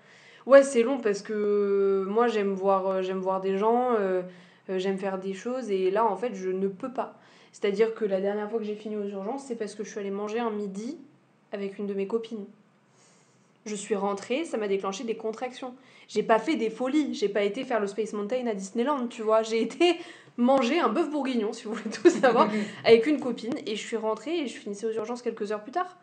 Ouais, 0.47 0.63
c'est 0.63 0.83
long 0.83 0.99
parce 0.99 1.21
que 1.23 2.07
moi, 2.09 2.29
j'aime 2.29 2.55
voir, 2.55 3.03
j'aime 3.03 3.19
voir 3.19 3.41
des 3.41 3.59
gens, 3.59 3.97
j'aime 4.69 4.99
faire 4.99 5.19
des 5.19 5.35
choses, 5.35 5.71
et 5.71 5.91
là, 5.91 6.07
en 6.07 6.17
fait, 6.17 6.35
je 6.35 6.49
ne 6.49 6.69
peux 6.69 6.93
pas. 6.93 7.19
C'est-à-dire 7.53 7.95
que 7.95 8.05
la 8.05 8.21
dernière 8.21 8.49
fois 8.49 8.59
que 8.59 8.65
j'ai 8.65 8.77
fini 8.77 8.97
aux 8.97 9.09
urgences, 9.09 9.45
c'est 9.47 9.57
parce 9.57 9.75
que 9.75 9.83
je 9.83 9.91
suis 9.91 9.99
allée 9.99 10.11
manger 10.11 10.39
un 10.39 10.51
midi 10.51 10.99
avec 11.53 11.79
une 11.79 11.87
de 11.87 11.95
mes 11.95 12.07
copines. 12.07 12.47
Je 13.69 13.77
suis 13.77 13.95
rentrée, 13.95 14.45
ça 14.45 14.57
m'a 14.57 14.67
déclenché 14.67 15.05
des 15.05 15.17
contractions. 15.17 15.75
J'ai 16.09 16.23
pas 16.23 16.39
fait 16.39 16.57
des 16.57 16.71
folies, 16.71 17.15
j'ai 17.15 17.29
pas 17.29 17.43
été 17.43 17.65
faire 17.65 17.81
le 17.81 17.87
Space 17.87 18.15
Mountain 18.15 18.47
à 18.47 18.55
Disneyland, 18.55 19.07
tu 19.09 19.23
vois. 19.23 19.43
J'ai 19.43 19.61
été 19.63 19.97
manger 20.39 20.81
un 20.81 20.89
bœuf 20.89 21.11
bourguignon, 21.11 21.53
si 21.53 21.65
vous 21.65 21.75
voulez 21.75 21.95
tout 21.95 22.09
savoir, 22.09 22.49
avec 22.85 23.07
une 23.07 23.21
copine. 23.21 23.55
Et 23.67 23.77
je 23.77 23.87
suis 23.87 23.97
rentrée 23.97 24.41
et 24.41 24.47
je 24.47 24.57
finissais 24.57 24.87
aux 24.87 24.93
urgences 24.93 25.23
quelques 25.23 25.53
heures 25.53 25.63
plus 25.63 25.73
tard. 25.73 25.99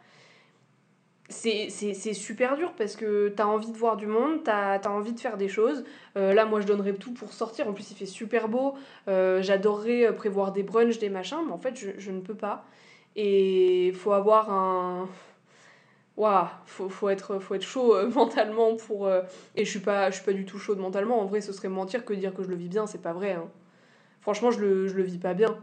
C'est 1.28 1.70
super 2.14 2.56
dur 2.56 2.74
parce 2.78 2.96
que 2.96 3.30
t'as 3.36 3.46
envie 3.46 3.72
de 3.72 3.78
voir 3.78 3.98
du 3.98 4.06
monde, 4.06 4.44
t'as 4.44 4.78
as 4.78 4.90
envie 4.90 5.12
de 5.12 5.20
faire 5.20 5.38
des 5.38 5.48
choses. 5.48 5.84
Euh, 6.18 6.36
là, 6.36 6.46
moi, 6.46 6.62
je 6.62 6.68
donnerais 6.68 6.94
tout 6.94 7.14
pour 7.14 7.34
sortir. 7.34 7.68
En 7.68 7.74
plus, 7.74 7.90
il 7.90 7.98
fait 7.98 8.06
super 8.06 8.48
beau. 8.48 8.76
Euh, 9.08 9.42
j'adorerais 9.42 10.16
prévoir 10.16 10.52
des 10.52 10.62
brunchs, 10.62 11.00
des 11.00 11.10
machins, 11.10 11.40
mais 11.48 11.52
en 11.52 11.58
fait, 11.58 11.76
je, 11.76 11.90
je 11.98 12.12
ne 12.12 12.22
peux 12.22 12.36
pas. 12.36 12.66
Et 13.16 13.88
il 13.88 13.94
faut 13.94 14.12
avoir 14.12 14.52
un 14.52 15.10
waouh, 16.18 16.48
faut, 16.66 16.90
faut, 16.90 17.10
être, 17.10 17.40
faut 17.40 17.56
être 17.56 17.64
chaud 17.64 17.96
euh, 17.96 18.10
mentalement 18.14 18.76
pour. 18.76 19.08
Euh, 19.08 19.22
et 19.56 19.66
je 19.66 19.70
suis 19.70 19.80
pas, 19.80 20.10
je 20.10 20.16
suis 20.16 20.26
pas 20.26 20.34
du 20.34 20.46
tout 20.46 20.60
chaude 20.60 20.80
mentalement. 20.80 21.22
En 21.22 21.26
vrai, 21.26 21.42
ce 21.42 21.54
serait 21.54 21.70
mentir 21.70 22.06
que 22.06 22.14
dire 22.14 22.34
que 22.34 22.44
je 22.44 22.50
le 22.50 22.56
vis 22.56 22.70
bien, 22.70 22.88
c'est 22.88 23.02
pas 23.02 23.14
vrai. 23.14 23.34
Hein. 23.34 23.50
Franchement, 24.22 24.52
je 24.52 24.60
le, 24.60 24.88
je 24.88 24.96
le 24.96 25.04
vis 25.04 25.18
pas 25.18 25.34
bien. 25.34 25.58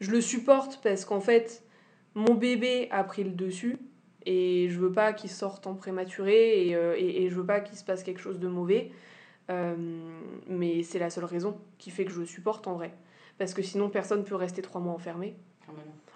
Je 0.00 0.10
le 0.10 0.20
supporte 0.20 0.80
parce 0.82 1.04
qu'en 1.04 1.20
fait, 1.20 1.62
mon 2.14 2.34
bébé 2.34 2.88
a 2.90 3.04
pris 3.04 3.24
le 3.24 3.30
dessus 3.30 3.78
et 4.26 4.68
je 4.68 4.78
veux 4.78 4.92
pas 4.92 5.12
qu'il 5.12 5.30
sorte 5.30 5.66
en 5.66 5.74
prématuré 5.74 6.66
et, 6.68 6.76
euh, 6.76 6.94
et, 6.96 7.28
je 7.28 7.34
veux 7.34 7.46
pas 7.46 7.60
qu'il 7.60 7.76
se 7.76 7.84
passe 7.84 8.02
quelque 8.02 8.20
chose 8.20 8.38
de 8.38 8.48
mauvais. 8.48 8.90
mais 10.48 10.82
c'est 10.82 10.98
la 10.98 11.10
seule 11.10 11.24
raison 11.24 11.58
qui 11.78 11.90
fait 11.90 12.04
que 12.04 12.12
je 12.12 12.20
le 12.20 12.26
supporte 12.26 12.66
en 12.66 12.74
vrai. 12.74 12.92
Parce 13.38 13.54
que 13.54 13.62
sinon, 13.62 13.88
personne 13.88 14.24
peut 14.24 14.34
rester 14.34 14.62
trois 14.62 14.80
mois 14.80 14.92
enfermé. 14.92 15.34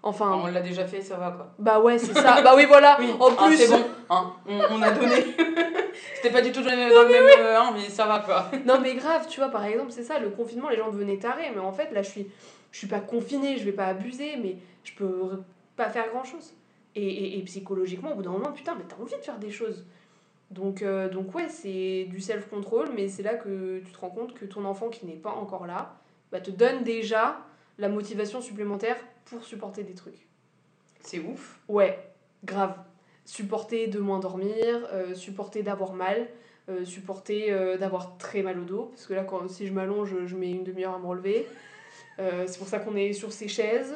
Enfin, 0.07 0.41
on 0.41 0.47
l'a 0.47 0.61
déjà 0.61 0.87
fait, 0.87 1.01
ça 1.01 1.17
va 1.17 1.33
quoi. 1.33 1.53
bah 1.59 1.81
ouais, 1.81 1.99
c'est 1.99 2.15
ça. 2.15 2.41
bah 2.45 2.53
oui, 2.55 2.65
voilà. 2.67 2.97
Oui, 3.01 3.11
En 3.19 3.29
hein, 3.29 3.47
plus, 3.49 3.57
c'est 3.57 3.69
bon, 3.69 3.85
hein, 4.09 4.33
on, 4.47 4.61
on 4.77 4.83
a 4.83 4.93
donné. 4.93 5.17
C'était 6.15 6.31
pas 6.31 6.43
du 6.43 6.53
tout 6.53 6.63
dans 6.63 6.71
le 6.71 6.77
même, 6.77 7.41
euh, 7.41 7.59
hein, 7.61 7.73
mais 7.75 7.89
ça 7.89 8.07
va 8.07 8.21
quoi. 8.21 8.49
Non 8.67 8.79
mais 8.81 8.95
grave, 8.95 9.27
tu 9.29 9.41
vois, 9.41 9.49
par 9.49 9.65
exemple, 9.65 9.91
c'est 9.91 10.05
ça, 10.05 10.21
le 10.21 10.31
confinement, 10.31 10.69
les 10.69 10.77
gens 10.77 10.93
devenaient 10.93 11.19
tarés, 11.19 11.51
mais 11.53 11.61
en 11.61 11.73
fait, 11.73 11.91
là, 11.91 12.03
je 12.03 12.09
suis, 12.09 12.27
je 12.71 12.79
suis 12.79 12.87
pas 12.87 13.01
confinée, 13.01 13.57
je 13.57 13.65
vais 13.65 13.73
pas 13.73 13.87
abuser, 13.87 14.37
mais 14.37 14.59
je 14.85 14.93
peux 14.95 15.43
pas 15.75 15.89
faire 15.91 16.09
grand-chose. 16.11 16.55
Et, 16.95 17.07
et, 17.07 17.39
et 17.39 17.43
psychologiquement, 17.43 18.13
au 18.13 18.15
bout 18.15 18.23
d'un 18.23 18.31
moment, 18.31 18.53
putain, 18.53 18.77
mais 18.77 18.85
t'as 18.89 19.03
envie 19.03 19.17
de 19.17 19.25
faire 19.25 19.39
des 19.39 19.51
choses. 19.51 19.85
Donc, 20.53 20.83
euh, 20.83 21.09
donc 21.09 21.35
ouais, 21.35 21.49
c'est 21.49 22.07
du 22.09 22.21
self-control, 22.21 22.91
mais 22.95 23.09
c'est 23.09 23.25
là 23.25 23.35
que 23.35 23.81
tu 23.85 23.91
te 23.91 23.99
rends 23.99 24.11
compte 24.11 24.35
que 24.35 24.45
ton 24.45 24.65
enfant 24.65 24.89
qui 24.89 25.05
n'est 25.05 25.15
pas 25.15 25.33
encore 25.33 25.67
là, 25.67 25.97
bah, 26.31 26.41
te 26.41 26.53
donne 26.53 26.85
déjà 26.85 27.39
la 27.79 27.89
motivation 27.89 28.41
supplémentaire 28.41 28.97
pour 29.27 29.45
supporter 29.45 29.83
des 29.83 29.95
trucs. 29.95 30.29
C'est 31.01 31.19
ouf. 31.21 31.59
Ouais, 31.69 31.99
grave. 32.45 32.75
Supporter 33.25 33.87
de 33.89 33.99
moins 33.99 34.19
dormir, 34.21 34.89
euh, 34.93 35.15
supporter 35.15 35.63
d'avoir 35.63 35.93
mal, 35.93 36.29
euh, 36.69 36.85
supporter 36.85 37.51
euh, 37.53 37.77
d'avoir 37.77 38.17
très 38.19 38.43
mal 38.43 38.59
au 38.59 38.65
dos, 38.65 38.83
parce 38.93 39.07
que 39.07 39.15
là, 39.15 39.25
quand, 39.25 39.49
si 39.49 39.67
je 39.67 39.73
m'allonge, 39.73 40.11
je, 40.11 40.27
je 40.27 40.37
mets 40.37 40.51
une 40.51 40.65
demi-heure 40.65 40.95
à 40.95 40.99
me 40.99 41.07
relever. 41.07 41.47
C'est 42.19 42.57
pour 42.59 42.67
ça 42.69 42.79
qu'on 42.79 42.97
est 42.97 43.13
sur 43.13 43.31
ces 43.33 43.47
chaises. 43.47 43.93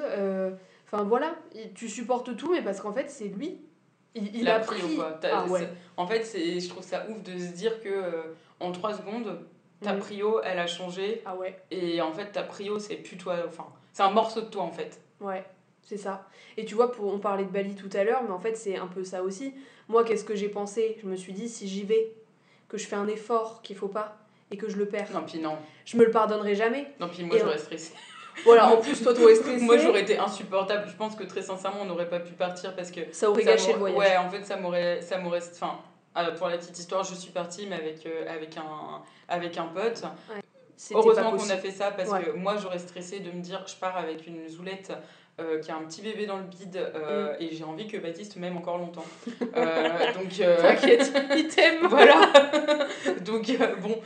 Enfin 0.86 1.04
voilà, 1.04 1.36
il- 1.54 1.72
tu 1.72 1.88
supportes 1.88 2.36
tout, 2.36 2.52
mais 2.52 2.60
parce 2.62 2.80
qu'en 2.80 2.92
fait, 2.92 3.08
c'est 3.08 3.28
lui. 3.28 3.62
Il, 4.14 4.46
a 4.48 4.58
pris. 4.60 4.96
quoi. 4.96 5.12
T'as- 5.20 5.44
Ah 5.44 5.46
ouais. 5.46 5.68
En 5.96 6.06
fait, 6.06 6.22
je 6.34 6.68
trouve 6.68 6.82
ça 6.82 7.06
ouf 7.08 7.22
de 7.22 7.38
se 7.38 7.52
dire 7.54 7.80
que 7.80 8.34
en 8.58 8.72
3 8.72 8.92
secondes, 8.94 9.38
ta 9.82 9.92
Mhm. 9.94 10.00
prio, 10.00 10.40
elle 10.42 10.58
a 10.58 10.66
changé. 10.66 11.22
Ah 11.24 11.34
ouais, 11.36 11.58
Et 11.70 12.00
en 12.00 12.12
fait, 12.12 12.26
ta 12.32 12.42
prio, 12.42 12.78
c'est 12.78 12.96
plus 12.96 13.16
toi. 13.16 13.36
Enfin, 13.48 13.66
c'est 13.92 14.02
un 14.02 14.10
morceau 14.10 14.40
de 14.42 14.46
toi 14.46 14.62
en 14.62 14.70
fait. 14.72 15.00
ouais, 15.20 15.44
c'est 15.82 15.96
ça. 15.96 16.26
Et 16.56 16.64
tu 16.64 16.74
vois, 16.74 16.92
pour, 16.92 17.12
on 17.12 17.18
parlait 17.18 17.44
de 17.44 17.50
Bali 17.50 17.74
tout 17.74 17.90
à 17.96 18.04
l'heure, 18.04 18.22
mais 18.22 18.32
en 18.32 18.38
fait, 18.40 18.54
c'est 18.56 18.76
un 18.76 18.86
peu 18.86 19.04
ça 19.04 19.22
aussi. 19.22 19.54
Moi, 19.88 20.04
qu'est-ce 20.04 20.24
que 20.24 20.34
j'ai 20.36 20.48
pensé? 20.48 20.98
Je 21.02 21.06
me 21.06 21.16
suis 21.16 21.32
dit, 21.32 21.48
si 21.48 21.66
j'y 21.68 21.82
vais, 21.84 22.12
que 22.68 22.78
je 22.78 22.86
fais 22.86 22.96
un 22.96 23.08
effort 23.08 23.62
qu'il 23.62 23.76
faut 23.76 23.88
pas, 23.88 24.16
et 24.52 24.56
que 24.56 24.68
je 24.68 24.76
le 24.76 24.86
perds, 24.86 25.08
Non, 25.12 25.22
puis 25.26 25.38
non. 25.38 25.56
je 25.84 25.96
me 25.96 26.04
le 26.04 26.10
pardonnerai 26.10 26.54
jamais. 26.54 26.86
Non, 27.00 27.08
puis 27.08 27.24
moi, 27.24 27.36
j'aurais 27.38 27.58
stressé. 27.58 27.92
Voilà, 28.44 28.68
en 28.72 28.78
plus, 28.78 29.02
toi, 29.02 29.12
t'aurais 29.12 29.34
stressé. 29.34 29.62
Moi, 29.64 29.76
j'aurais 29.76 30.00
été 30.02 30.16
insupportable. 30.16 30.88
Je 30.88 30.94
pense 30.96 31.14
que 31.14 31.24
très 31.24 31.42
sincèrement, 31.42 31.80
on 31.82 31.84
n'aurait 31.84 32.08
pas 32.08 32.20
pu 32.20 32.32
partir 32.32 32.74
parce 32.74 32.90
que. 32.90 33.00
Ça 33.12 33.28
aurait 33.28 33.42
ça 33.42 33.52
gâché 33.52 33.72
le 33.72 33.78
voyage. 33.78 33.98
Ouais, 33.98 34.16
en 34.16 34.30
fait, 34.30 34.44
ça 34.44 34.56
m'aurait. 34.56 35.02
Ça 35.02 35.18
m'aurait 35.18 35.42
enfin, 35.52 35.78
euh, 36.16 36.30
pour 36.32 36.48
la 36.48 36.58
petite 36.58 36.78
histoire, 36.78 37.04
je 37.04 37.14
suis 37.14 37.30
partie, 37.32 37.66
mais 37.66 37.76
avec, 37.76 38.04
euh, 38.06 38.24
avec, 38.28 38.56
un, 38.56 39.02
avec 39.28 39.56
un 39.58 39.66
pote. 39.66 40.02
Heureusement 40.92 41.32
qu'on 41.32 41.50
a 41.50 41.56
fait 41.56 41.70
ça 41.70 41.90
parce 41.90 42.10
Ouais. 42.10 42.22
que 42.24 42.30
moi, 42.30 42.56
j'aurais 42.56 42.78
stressé 42.78 43.20
de 43.20 43.30
me 43.30 43.40
dire 43.42 43.62
je 43.66 43.76
pars 43.76 43.96
avec 43.96 44.26
une 44.26 44.48
zoulette. 44.48 44.92
euh, 45.38 45.58
qui 45.60 45.70
a 45.70 45.76
un 45.76 45.84
petit 45.84 46.02
bébé 46.02 46.26
dans 46.26 46.36
le 46.36 46.42
bide 46.42 46.76
euh, 46.76 47.34
et 47.40 47.54
j'ai 47.54 47.64
envie 47.64 47.86
que 47.86 47.96
Baptiste 47.96 48.36
m'aime 48.36 48.58
encore 48.58 48.76
longtemps. 48.76 49.06
Euh, 49.56 50.12
donc 50.12 50.28
T'inquiète, 50.62 51.12
il 51.34 51.48
t'aime. 51.48 51.86
voilà. 51.86 52.30
Donc 53.24 53.50
bon, 53.80 53.98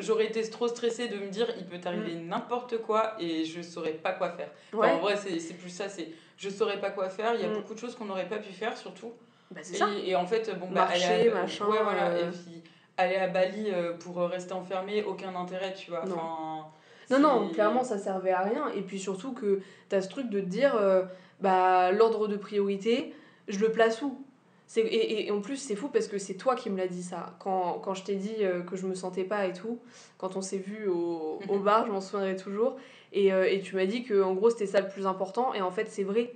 j'aurais 0.00 0.26
été 0.26 0.48
trop 0.48 0.68
stressée 0.68 1.08
de 1.08 1.16
me 1.16 1.28
dire 1.28 1.48
il 1.58 1.66
peut 1.66 1.78
t'arriver 1.80 2.14
n'importe 2.14 2.78
quoi 2.82 3.14
et 3.18 3.44
je 3.44 3.62
saurais 3.62 3.92
pas 3.94 4.12
quoi 4.12 4.30
faire. 4.30 4.50
Enfin, 4.72 4.94
en 4.94 4.98
vrai, 5.00 5.16
c'est 5.16 5.40
c'est 5.40 5.54
plus 5.54 5.70
ça, 5.70 5.88
c'est 5.88 6.08
je 6.36 6.48
saurais 6.50 6.78
pas 6.80 6.90
quoi 6.90 7.08
faire. 7.08 7.34
Il 7.34 7.40
y 7.40 7.44
a 7.44 7.48
Mm. 7.48 7.54
beaucoup 7.54 7.74
de 7.74 7.78
choses 7.80 7.96
qu'on 7.96 8.04
n'aurait 8.04 8.28
pas 8.28 8.38
pu 8.38 8.52
faire 8.52 8.76
surtout. 8.76 9.12
Bah 9.50 9.60
c'est 9.62 9.76
ça. 9.76 9.88
Et, 10.04 10.10
et 10.10 10.16
en 10.16 10.26
fait, 10.26 10.50
bon, 10.58 10.66
bah, 10.66 10.86
Marcher, 10.86 11.04
aller 11.06 11.28
à, 11.30 11.34
machin, 11.34 11.66
Ouais, 11.66 11.82
voilà. 11.82 12.08
euh. 12.10 12.28
Et 12.28 12.32
puis 12.32 12.62
aller 12.96 13.16
à 13.16 13.28
Bali 13.28 13.70
euh, 13.72 13.92
pour 13.94 14.16
rester 14.18 14.52
enfermé, 14.52 15.02
aucun 15.04 15.34
intérêt, 15.36 15.72
tu 15.74 15.90
vois. 15.90 16.04
Non. 16.04 16.14
Enfin, 16.16 16.64
Non, 17.10 17.18
non, 17.20 17.48
clairement, 17.50 17.84
ça 17.84 17.96
servait 17.98 18.32
à 18.32 18.42
rien. 18.42 18.68
Et 18.76 18.82
puis 18.82 18.98
surtout 18.98 19.32
que 19.32 19.60
t'as 19.88 20.00
ce 20.00 20.08
truc 20.08 20.28
de 20.30 20.40
te 20.40 20.46
dire, 20.46 20.74
euh, 20.76 21.02
bah, 21.40 21.92
l'ordre 21.92 22.26
de 22.28 22.36
priorité, 22.36 23.14
je 23.46 23.58
le 23.60 23.70
place 23.70 24.02
où? 24.02 24.20
C'est, 24.66 24.82
et, 24.82 25.26
et 25.26 25.30
en 25.30 25.40
plus, 25.40 25.56
c'est 25.56 25.76
fou 25.76 25.88
parce 25.88 26.08
que 26.08 26.18
c'est 26.18 26.34
toi 26.34 26.54
qui 26.54 26.68
me 26.68 26.76
l'as 26.76 26.88
dit 26.88 27.02
ça. 27.02 27.34
Quand, 27.38 27.78
quand 27.82 27.94
je 27.94 28.04
t'ai 28.04 28.16
dit 28.16 28.34
euh, 28.42 28.60
que 28.60 28.76
je 28.76 28.86
me 28.86 28.94
sentais 28.94 29.24
pas 29.24 29.46
et 29.46 29.54
tout, 29.54 29.78
quand 30.18 30.36
on 30.36 30.42
s'est 30.42 30.58
vu 30.58 30.88
au, 30.88 31.38
au 31.48 31.58
bar, 31.60 31.86
je 31.86 31.92
m'en 31.92 32.02
souviendrai 32.02 32.36
toujours. 32.36 32.76
Et, 33.14 33.32
euh, 33.32 33.48
et 33.50 33.60
tu 33.60 33.76
m'as 33.76 33.86
dit 33.86 34.02
que 34.04 34.20
en 34.22 34.34
gros, 34.34 34.50
c'était 34.50 34.66
ça 34.66 34.82
le 34.82 34.88
plus 34.88 35.06
important. 35.06 35.54
Et 35.54 35.62
en 35.62 35.70
fait, 35.70 35.86
c'est 35.88 36.02
vrai. 36.02 36.34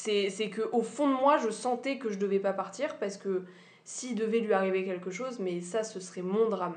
C'est, 0.00 0.50
que 0.50 0.62
au 0.72 0.82
fond 0.82 1.08
de 1.08 1.14
moi, 1.14 1.38
je 1.38 1.50
sentais 1.50 1.98
que 1.98 2.08
je 2.08 2.18
devais 2.18 2.38
pas 2.38 2.52
partir 2.52 2.98
parce 2.98 3.16
que 3.16 3.42
s'il 3.84 4.14
devait 4.14 4.38
lui 4.38 4.52
arriver 4.52 4.84
quelque 4.84 5.10
chose, 5.10 5.40
mais 5.40 5.60
ça, 5.60 5.82
ce 5.82 5.98
serait 5.98 6.22
mon 6.22 6.48
drame. 6.48 6.76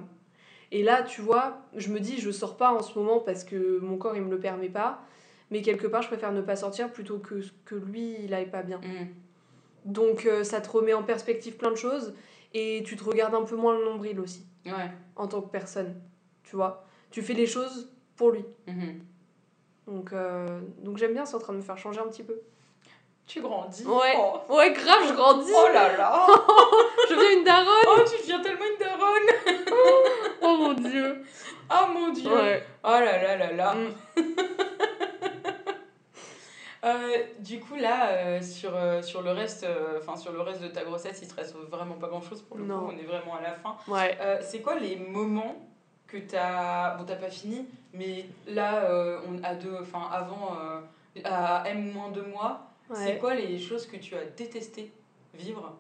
Et 0.72 0.82
là, 0.82 1.04
tu 1.04 1.22
vois, 1.22 1.62
je 1.76 1.90
me 1.92 2.00
dis, 2.00 2.20
je 2.20 2.32
sors 2.32 2.58
pas 2.58 2.74
en 2.74 2.82
ce 2.82 2.98
moment 2.98 3.20
parce 3.20 3.44
que 3.44 3.78
mon 3.80 3.98
corps, 3.98 4.16
il 4.16 4.24
me 4.24 4.32
le 4.32 4.40
permet 4.40 4.70
pas. 4.70 5.04
Mais 5.52 5.62
quelque 5.62 5.86
part, 5.86 6.02
je 6.02 6.08
préfère 6.08 6.32
ne 6.32 6.42
pas 6.42 6.56
sortir 6.56 6.92
plutôt 6.92 7.20
que 7.20 7.42
que 7.66 7.76
lui, 7.76 8.16
il 8.24 8.34
aille 8.34 8.50
pas 8.50 8.64
bien. 8.64 8.80
Mm. 8.80 9.08
Donc, 9.86 10.26
euh, 10.26 10.44
ça 10.44 10.60
te 10.60 10.70
remet 10.72 10.94
en 10.94 11.04
perspective 11.04 11.58
plein 11.58 11.70
de 11.70 11.76
choses. 11.76 12.16
Et 12.56 12.82
tu 12.88 12.96
te 12.96 13.04
regardes 13.04 13.36
un 13.36 13.44
peu 13.44 13.56
moins 13.56 13.78
le 13.78 13.86
nombril 13.86 14.20
aussi, 14.20 14.46
Ouais. 14.66 14.90
en 15.16 15.28
tant 15.28 15.42
que 15.42 15.50
personne. 15.52 15.94
Tu 16.44 16.56
vois 16.56 16.86
Tu 17.12 17.22
fais 17.22 17.34
les 17.34 17.46
choses 17.46 17.94
pour 18.16 18.32
lui. 18.32 18.44
Mhm. 18.68 19.00
Donc, 19.88 20.12
euh, 20.14 20.48
donc 20.84 20.98
j'aime 20.98 21.14
bien, 21.14 21.26
c'est 21.26 21.36
en 21.36 21.40
train 21.40 21.54
de 21.54 21.60
me 21.60 21.64
faire 21.64 21.78
changer 21.78 22.00
un 22.00 22.08
petit 22.08 22.24
peu. 22.24 22.42
Tu 23.28 23.40
grandis. 23.42 23.86
Ouais. 23.86 24.14
Oh. 24.18 24.54
Ouais, 24.56 24.72
grave, 24.74 25.04
je 25.08 25.14
grandis. 25.14 25.52
Oh 25.56 25.68
là 25.74 25.96
là 25.98 26.28
Je 27.10 27.14
deviens 27.16 27.38
une 27.40 27.44
daronne. 27.46 27.86
Oh, 27.88 28.00
tu 28.06 28.18
deviens 28.22 28.42
tellement 28.42 28.66
une 28.66 28.86
daronne 28.86 29.30
Oh 30.42 30.58
mon 30.58 30.74
dieu. 30.74 31.24
Oh 31.72 31.88
mon 31.94 32.10
dieu 32.12 32.30
Ouais. 32.34 32.64
Oh 32.84 32.90
là 32.90 33.22
là 33.22 33.38
là 33.38 33.52
là 33.54 33.74
Mm. 33.76 33.94
Euh, 36.84 37.16
du 37.38 37.60
coup 37.60 37.76
là 37.76 38.08
euh, 38.10 38.42
sur, 38.42 38.76
euh, 38.76 39.04
sur 39.04 39.22
le 39.22 39.30
reste 39.34 39.68
enfin 40.00 40.16
sur 40.16 40.32
le 40.32 40.42
reste 40.42 40.64
de 40.64 40.68
ta 40.68 40.84
grossesse 40.84 41.20
il 41.22 41.28
te 41.28 41.36
reste 41.36 41.56
vraiment 41.70 41.94
pas 41.94 42.08
grand 42.08 42.22
chose 42.24 42.42
pour 42.42 42.58
le 42.58 42.64
Non. 42.66 42.80
coup 42.80 42.92
on 42.96 42.98
est 42.98 43.04
vraiment 43.06 43.36
à 43.36 43.42
la 43.42 43.52
fin 43.54 43.78
Ouais. 43.88 44.18
C'est 44.42 44.62
quoi 44.62 44.78
les 44.80 44.96
moments 44.96 45.58
que 46.08 46.18
t'as 46.18 46.96
bon 46.96 47.04
t'as 47.06 47.18
pas 47.18 47.30
fini 47.30 47.68
mais 47.94 48.26
là 48.48 48.82
on 49.30 49.44
a 49.44 49.54
deux 49.54 49.78
enfin 49.80 50.10
avant 50.12 50.58
à 51.24 51.62
M 51.68 51.92
moins 51.92 52.10
c'est 52.96 53.18
quoi 53.18 53.36
les 53.36 53.58
choses 53.60 53.86
que 53.86 53.98
tu 53.98 54.16
as 54.16 54.26
détesté 54.26 54.92
vivre 55.34 55.78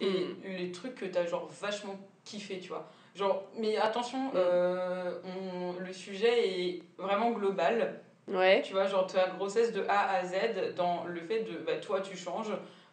et 0.00 0.06
Hmm. 0.06 0.34
les 0.56 0.72
trucs 0.72 0.94
que 0.96 1.06
t'as 1.06 1.26
genre 1.26 1.48
vachement 1.60 1.96
kiffé 2.24 2.58
tu 2.60 2.68
vois? 2.68 2.88
Genre 3.14 3.44
mais 3.58 3.76
attention 3.76 4.28
Hmm. 4.30 4.36
euh, 4.36 5.18
on, 5.24 5.80
le 5.80 5.92
sujet 5.92 6.48
est 6.48 6.82
vraiment 6.98 7.30
global 7.32 8.00
Ouais. 8.28 8.62
tu 8.62 8.72
vois, 8.72 8.86
genre 8.86 9.06
ta 9.08 9.30
grossesse 9.30 9.72
de 9.72 9.82
A 9.88 10.12
à 10.12 10.24
Z, 10.24 10.74
dans 10.76 11.04
le 11.04 11.20
fait 11.20 11.42
de, 11.42 11.58
bah, 11.66 11.76
toi 11.78 12.00
tu 12.00 12.16
changes, 12.16 12.52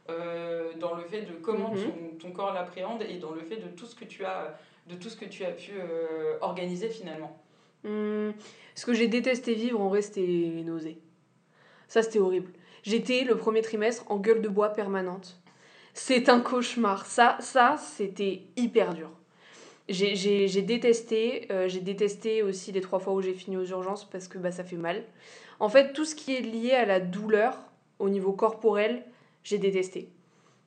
euh, 0.10 0.74
dans 0.80 0.96
le 0.96 1.04
fait 1.04 1.22
de 1.22 1.34
comment 1.34 1.70
Mhm. 1.70 1.84
ton, 1.84 2.18
ton 2.20 2.32
corps 2.32 2.52
l'appréhende 2.54 3.04
et 3.04 3.18
dans 3.20 3.32
le 3.32 3.42
fait 3.42 3.58
de 3.58 3.68
tout 3.68 3.86
ce 3.86 3.96
que 3.96 4.06
tu 4.06 4.26
as, 4.26 4.58
de 4.88 4.96
tout 4.96 5.08
ce 5.08 5.16
que 5.16 5.26
tu 5.26 5.46
as 5.46 5.52
pu 5.52 5.74
euh, 5.78 6.38
organiser 6.42 6.90
finalement. 6.90 7.38
Hum, 7.86 8.34
ce 8.74 8.86
que 8.88 8.94
j'ai 8.94 9.08
détesté 9.08 9.54
vivre, 9.54 9.80
en 9.80 9.88
vrai, 9.90 10.02
c'était 10.02 10.22
les 10.26 10.64
nausées. 10.64 10.98
Ça, 11.88 12.02
c'était 12.02 12.20
horrible. 12.20 12.52
J'étais 12.90 13.24
le 13.24 13.38
premier 13.38 13.62
trimestre 13.62 14.04
en 14.10 14.18
gueule 14.18 14.42
de 14.42 14.50
bois 14.50 14.70
permanente. 14.70 15.40
C'est 15.94 16.28
un 16.28 16.40
cauchemar. 16.40 17.06
Ça, 17.06 17.38
ça 17.40 17.76
c'était 17.78 18.42
hyper 18.58 18.96
dur. 18.96 19.12
J'ai- 19.88 20.48
détesté. 20.64 21.46
euh, 21.52 21.68
j'ai 21.68 21.82
détesté 21.82 22.42
aussi 22.42 22.72
les 22.72 22.82
trois 22.82 22.98
fois 22.98 23.14
où 23.14 23.22
j'ai 23.22 23.36
fini 23.36 23.58
aux 23.58 23.66
urgences 23.66 24.10
parce 24.10 24.28
que 24.28 24.40
bah, 24.40 24.52
ça 24.52 24.64
fait 24.64 24.76
mal. 24.76 25.04
En 25.60 25.70
fait, 25.70 25.94
tout 25.94 26.04
ce 26.04 26.16
qui 26.16 26.36
est 26.36 26.42
lié 26.42 26.72
à 26.72 26.86
la 26.86 27.00
douleur 27.00 27.60
au 28.00 28.10
niveau 28.10 28.32
corporel, 28.32 29.04
j'ai 29.44 29.60
détesté. 29.60 30.10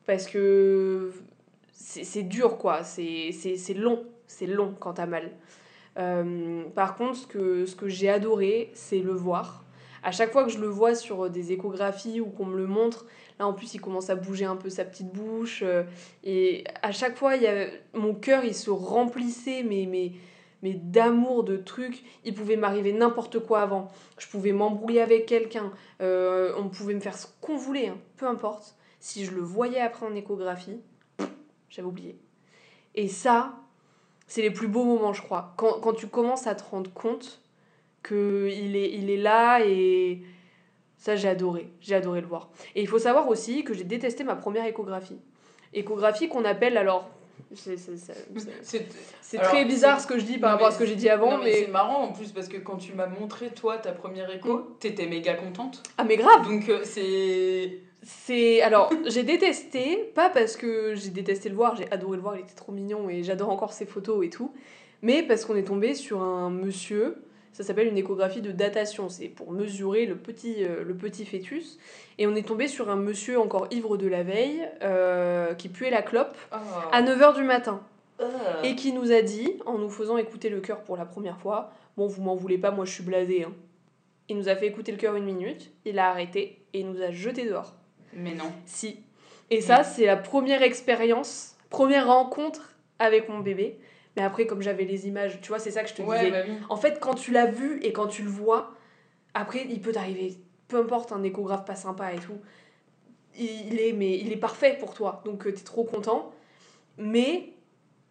Parce 0.07 0.29
que 0.29 1.13
c'est 1.73 2.23
dur, 2.23 2.57
quoi. 2.57 2.85
C'est 2.85 3.33
long. 3.75 4.05
C'est 4.29 4.47
long 4.47 4.77
quand 4.79 4.93
t'as 4.93 5.07
mal. 5.07 5.33
Euh, 5.99 6.63
par 6.77 6.95
contre, 6.95 7.17
ce 7.17 7.27
que, 7.27 7.67
ce 7.67 7.75
que 7.75 7.89
j'ai 7.89 8.09
adoré, 8.11 8.71
c'est 8.75 9.01
le 9.01 9.13
voir. 9.13 9.62
À 10.03 10.11
chaque 10.11 10.33
fois 10.33 10.45
que 10.45 10.51
je 10.51 10.59
le 10.59 10.67
vois 10.67 10.95
sur 10.95 11.31
des 11.31 11.53
échographies 11.53 12.21
ou 12.21 12.27
qu'on 12.27 12.47
me 12.47 12.57
le 12.57 12.67
montre, 12.67 13.07
là 13.39 13.47
en 13.47 13.53
plus 13.53 13.75
il 13.75 13.81
commence 13.81 14.11
à 14.11 14.17
bouger 14.17 14.45
un 14.45 14.57
peu 14.57 14.69
sa 14.69 14.85
petite 14.85 15.13
bouche. 15.13 15.63
euh, 15.63 15.85
et 16.25 16.65
à 16.83 16.91
chaque 16.91 17.17
fois, 17.17 17.35
mon 17.95 18.15
cœur 18.15 18.45
il 18.45 18.55
se 18.55 18.71
remplissait 18.71 19.63
mais, 19.63 19.87
mais, 19.89 20.13
mais 20.63 20.75
d'amour, 20.75 21.45
de 21.45 21.57
trucs. 21.57 22.03
Il 22.25 22.35
pouvait 22.35 22.57
m'arriver 22.57 22.93
n'importe 22.93 23.39
quoi 23.39 23.61
avant. 23.63 23.91
Je 24.19 24.27
pouvais 24.27 24.53
m'embrouiller 24.53 25.03
avec 25.03 25.27
quelqu'un. 25.27 25.73
euh, 26.01 26.53
on 26.59 26.69
pouvait 26.69 26.95
me 26.95 27.01
faire 27.01 27.17
ce 27.17 27.27
qu'on 27.41 27.57
voulait, 27.57 27.89
hein, 27.89 27.99
peu 28.17 28.27
importe. 28.27 28.77
Si 28.99 29.25
je 29.25 29.33
le 29.33 29.41
voyais 29.41 29.81
après 29.81 30.07
en 30.07 30.15
échographie, 30.15 30.81
j'avais 31.69 31.89
oublié. 31.89 32.17
Et 32.95 33.09
ça, 33.09 33.55
c'est 34.27 34.43
les 34.43 34.51
plus 34.51 34.69
beaux 34.69 34.85
moments, 34.85 35.13
je 35.13 35.23
crois. 35.23 35.55
Quand, 35.57 35.81
quand 35.81 35.93
tu 35.93 36.07
commences 36.07 36.47
à 36.47 36.55
te 36.55 36.63
rendre 36.63 36.93
compte 36.93 37.42
qu'il 38.07 38.77
est, 38.77 38.93
il 38.93 39.11
est 39.11 39.17
là 39.17 39.61
et 39.65 40.23
ça, 41.03 41.17
j'ai 41.17 41.29
adoré. 41.29 41.69
J'ai 41.81 41.97
adoré 41.97 42.21
le 42.21 42.29
voir. 42.29 42.49
Et 42.77 42.81
il 42.81 42.87
faut 42.87 43.01
savoir 43.01 43.29
aussi 43.29 43.65
que 43.65 43.75
j'ai 43.75 43.83
détesté 43.83 44.23
ma 44.23 44.37
première 44.37 44.65
échographie. 44.67 45.19
Échographie 45.75 46.29
qu'on 46.29 46.45
appelle, 46.45 46.77
alors, 46.77 47.11
C'est 47.55 49.39
très 49.43 49.65
bizarre 49.65 50.01
ce 50.01 50.07
que 50.07 50.17
je 50.17 50.25
dis 50.25 50.39
par 50.39 50.53
rapport 50.53 50.69
à 50.69 50.71
ce 50.71 50.79
que 50.79 50.87
j'ai 50.87 50.95
dit 50.95 51.09
avant, 51.09 51.33
Non, 51.33 51.39
mais, 51.39 51.45
mais. 51.45 51.65
c'est 51.65 51.71
marrant 51.73 52.05
en 52.05 52.13
plus 52.13 52.31
parce 52.31 52.47
que 52.47 52.57
quand 52.59 52.77
tu 52.77 52.93
m'as 52.93 53.09
montré 53.09 53.51
toi 53.51 53.79
ta 53.79 53.91
première 53.91 54.31
écho, 54.31 54.77
t'étais 54.79 55.07
méga 55.07 55.35
contente. 55.35 55.83
Ah, 55.99 56.05
mais 56.05 56.17
grave 56.17 56.49
Donc 56.49 56.69
euh, 56.69 56.81
c'est. 56.85 57.81
C'est. 58.05 58.63
Alors, 58.63 58.93
j'ai 59.07 59.25
détesté, 59.25 60.13
pas 60.15 60.31
parce 60.31 60.57
que 60.57 60.95
j'ai 60.95 61.11
détesté 61.11 61.49
le 61.49 61.57
voir, 61.57 61.75
j'ai 61.75 61.91
adoré 61.91 62.17
le 62.17 62.23
voir, 62.23 62.37
il 62.37 62.43
était 62.43 62.55
trop 62.55 62.71
mignon 62.71 63.09
et 63.09 63.25
j'adore 63.25 63.51
encore 63.51 63.73
ses 63.73 63.87
photos 63.87 64.25
et 64.25 64.31
tout, 64.31 64.53
mais 65.03 65.25
parce 65.25 65.45
qu'on 65.45 65.57
est 65.57 65.65
tombé 65.65 65.95
sur 65.95 66.21
un 66.21 66.51
monsieur, 66.51 67.17
ça 67.53 67.65
s'appelle 67.65 67.87
une 67.87 67.99
échographie 67.99 68.41
de 68.41 68.51
datation, 68.51 69.09
c'est 69.09 69.29
pour 69.29 69.53
mesurer 69.53 70.07
le 70.07 70.17
petit, 70.17 70.65
euh, 70.65 70.85
le 70.85 70.95
petit 70.95 71.27
fœtus, 71.27 71.79
et 72.19 72.27
on 72.27 72.35
est 72.35 72.47
tombé 72.47 72.67
sur 72.67 72.91
un 72.91 72.97
monsieur 72.97 73.39
encore 73.39 73.67
ivre 73.71 73.97
de 73.97 74.07
la 74.07 74.23
veille 74.23 74.69
euh, 74.83 75.55
qui 75.55 75.69
puait 75.69 75.91
la 75.91 76.03
clope 76.03 76.37
à 76.51 77.03
9h 77.03 77.35
du 77.35 77.45
matin. 77.45 77.83
Et 78.63 78.77
qui 78.77 78.93
nous 78.93 79.11
a 79.11 79.21
dit, 79.21 79.59
en 79.67 79.79
nous 79.79 79.91
faisant 79.91 80.17
écouter 80.17 80.49
le 80.49 80.61
cœur 80.61 80.83
pour 80.83 80.97
la 80.97 81.05
première 81.05 81.39
fois, 81.39 81.73
bon, 81.97 82.07
vous 82.07 82.23
m'en 82.23 82.37
voulez 82.37 82.57
pas, 82.57 82.71
moi 82.71 82.85
je 82.85 82.93
suis 82.93 83.03
blasé. 83.03 83.43
Hein. 83.43 83.53
Il 84.29 84.37
nous 84.37 84.49
a 84.49 84.55
fait 84.55 84.69
écouter 84.69 84.93
le 84.93 84.99
cœur 84.99 85.17
une 85.17 85.25
minute, 85.25 85.73
il 85.85 85.99
a 85.99 86.09
arrêté 86.09 86.65
et 86.73 86.81
il 86.81 86.89
nous 86.89 87.03
a 87.03 87.11
jeté 87.11 87.45
dehors. 87.45 87.75
Mais 88.15 88.35
non. 88.35 88.53
Si. 88.65 89.01
Et 89.51 89.61
ça, 89.61 89.83
c'est 89.83 90.07
la 90.07 90.17
première 90.17 90.63
expérience, 90.63 91.57
première 91.69 92.07
rencontre 92.07 92.75
avec 92.99 93.29
mon 93.29 93.41
bébé. 93.41 93.77
Mais 94.17 94.23
après, 94.23 94.47
comme 94.47 94.61
j'avais 94.63 94.85
les 94.85 95.07
images, 95.09 95.41
tu 95.41 95.49
vois, 95.49 95.59
c'est 95.59 95.71
ça 95.71 95.83
que 95.83 95.89
je 95.89 95.95
te 95.95 96.03
Ouais, 96.03 96.17
disais. 96.19 96.31
bah 96.31 96.43
oui. 96.47 96.55
En 96.69 96.77
fait, 96.77 97.01
quand 97.01 97.15
tu 97.15 97.31
l'as 97.33 97.47
vu 97.47 97.81
et 97.83 97.93
quand 97.93 98.07
tu 98.09 98.23
le 98.23 98.29
vois, 98.31 98.75
après, 99.35 99.67
il 99.69 99.81
peut 99.81 99.93
t'arriver, 99.93 100.37
peu 100.69 100.77
importe, 100.79 101.13
un 101.13 101.23
échographe 101.23 101.65
pas 101.65 101.75
sympa 101.77 102.13
et 102.13 102.19
tout, 102.19 102.39
il 103.39 103.81
est, 103.81 103.93
mais 103.93 104.19
il 104.19 104.31
est 104.33 104.37
parfait 104.37 104.77
pour 104.79 104.93
toi. 104.95 105.23
Donc, 105.25 105.47
euh, 105.47 105.53
t'es 105.53 105.63
trop 105.65 105.85
content. 105.85 106.33
Mais 106.99 107.55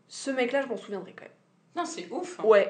ce 0.07 0.31
mec-là, 0.31 0.63
je 0.63 0.67
m'en 0.67 0.77
souviendrai 0.77 1.13
quand 1.13 1.25
même. 1.25 1.31
Non, 1.75 1.85
c'est 1.85 2.07
ouf. 2.11 2.39
hein. 2.39 2.43
Ouais, 2.45 2.67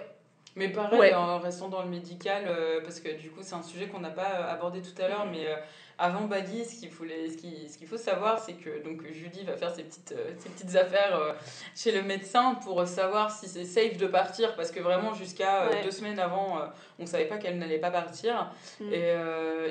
Mais 0.55 0.69
pareil, 0.69 0.99
Ouais. 0.99 1.13
en 1.13 1.39
restant 1.39 1.69
dans 1.69 1.81
le 1.81 1.89
médical, 1.89 2.43
euh, 2.47 2.81
parce 2.81 2.99
que 2.99 3.09
du 3.17 3.29
coup, 3.29 3.39
c'est 3.41 3.55
un 3.55 3.63
sujet 3.63 3.87
qu'on 3.87 3.99
n'a 3.99 4.09
pas 4.09 4.31
euh, 4.35 4.51
abordé 4.53 4.81
tout 4.81 5.01
à 5.01 5.07
l'heure, 5.07 5.25
mais 5.31 5.47
euh, 5.47 5.55
avant 5.97 6.25
Bali, 6.25 6.65
ce 6.65 6.77
qu'il 6.79 6.89
faut, 6.91 7.05
les- 7.05 7.29
ce 7.29 7.37
qui- 7.37 7.69
ce 7.69 7.77
qu'il 7.77 7.87
faut 7.87 7.95
savoir, 7.97 8.37
c'est 8.37 8.53
que 8.53 8.83
donc, 8.83 9.01
Julie 9.13 9.45
va 9.45 9.55
faire 9.55 9.73
ses 9.73 9.83
petites, 9.83 10.11
euh, 10.11 10.31
ses 10.39 10.49
petites 10.49 10.75
affaires 10.75 11.35
chez 11.73 11.91
le 11.93 12.01
médecin 12.01 12.55
pour 12.63 12.85
savoir 12.85 13.31
si 13.31 13.47
c'est 13.47 13.63
safe 13.63 13.95
de 13.97 14.07
partir, 14.07 14.55
parce 14.57 14.71
que 14.71 14.81
vraiment, 14.81 15.13
jusqu'à 15.13 15.69
Ouais. 15.69 15.83
deux 15.83 15.91
semaines 15.91 16.19
avant, 16.19 16.59
on 16.99 17.05
savait 17.05 17.25
pas 17.27 17.37
qu'elle 17.37 17.57
n'allait 17.57 17.79
pas 17.79 17.91
partir. 17.91 18.51
Mm. 18.81 18.91
Et, 18.93 19.15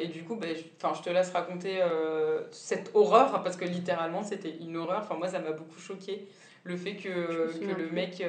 et 0.05 0.07
du 0.09 0.23
coup, 0.25 0.37
ben, 0.37 0.55
je, 0.57 1.03
te 1.03 1.11
laisse 1.11 1.31
raconter 1.33 1.81
cette 2.53 2.91
horreur, 2.95 3.43
parce 3.43 3.57
que 3.57 3.65
littéralement, 3.67 4.23
c'était 4.23 4.55
une 4.61 4.77
horreur. 4.79 5.01
Enfin, 5.03 5.17
moi, 5.17 5.29
ça 5.29 5.41
m'a 5.41 5.53
beaucoup 5.53 5.79
choqué 5.79 6.27
le 6.65 6.77
fait 6.77 6.95
que, 6.97 7.53
que 7.59 7.75
le 7.77 7.91
mec. 7.91 8.23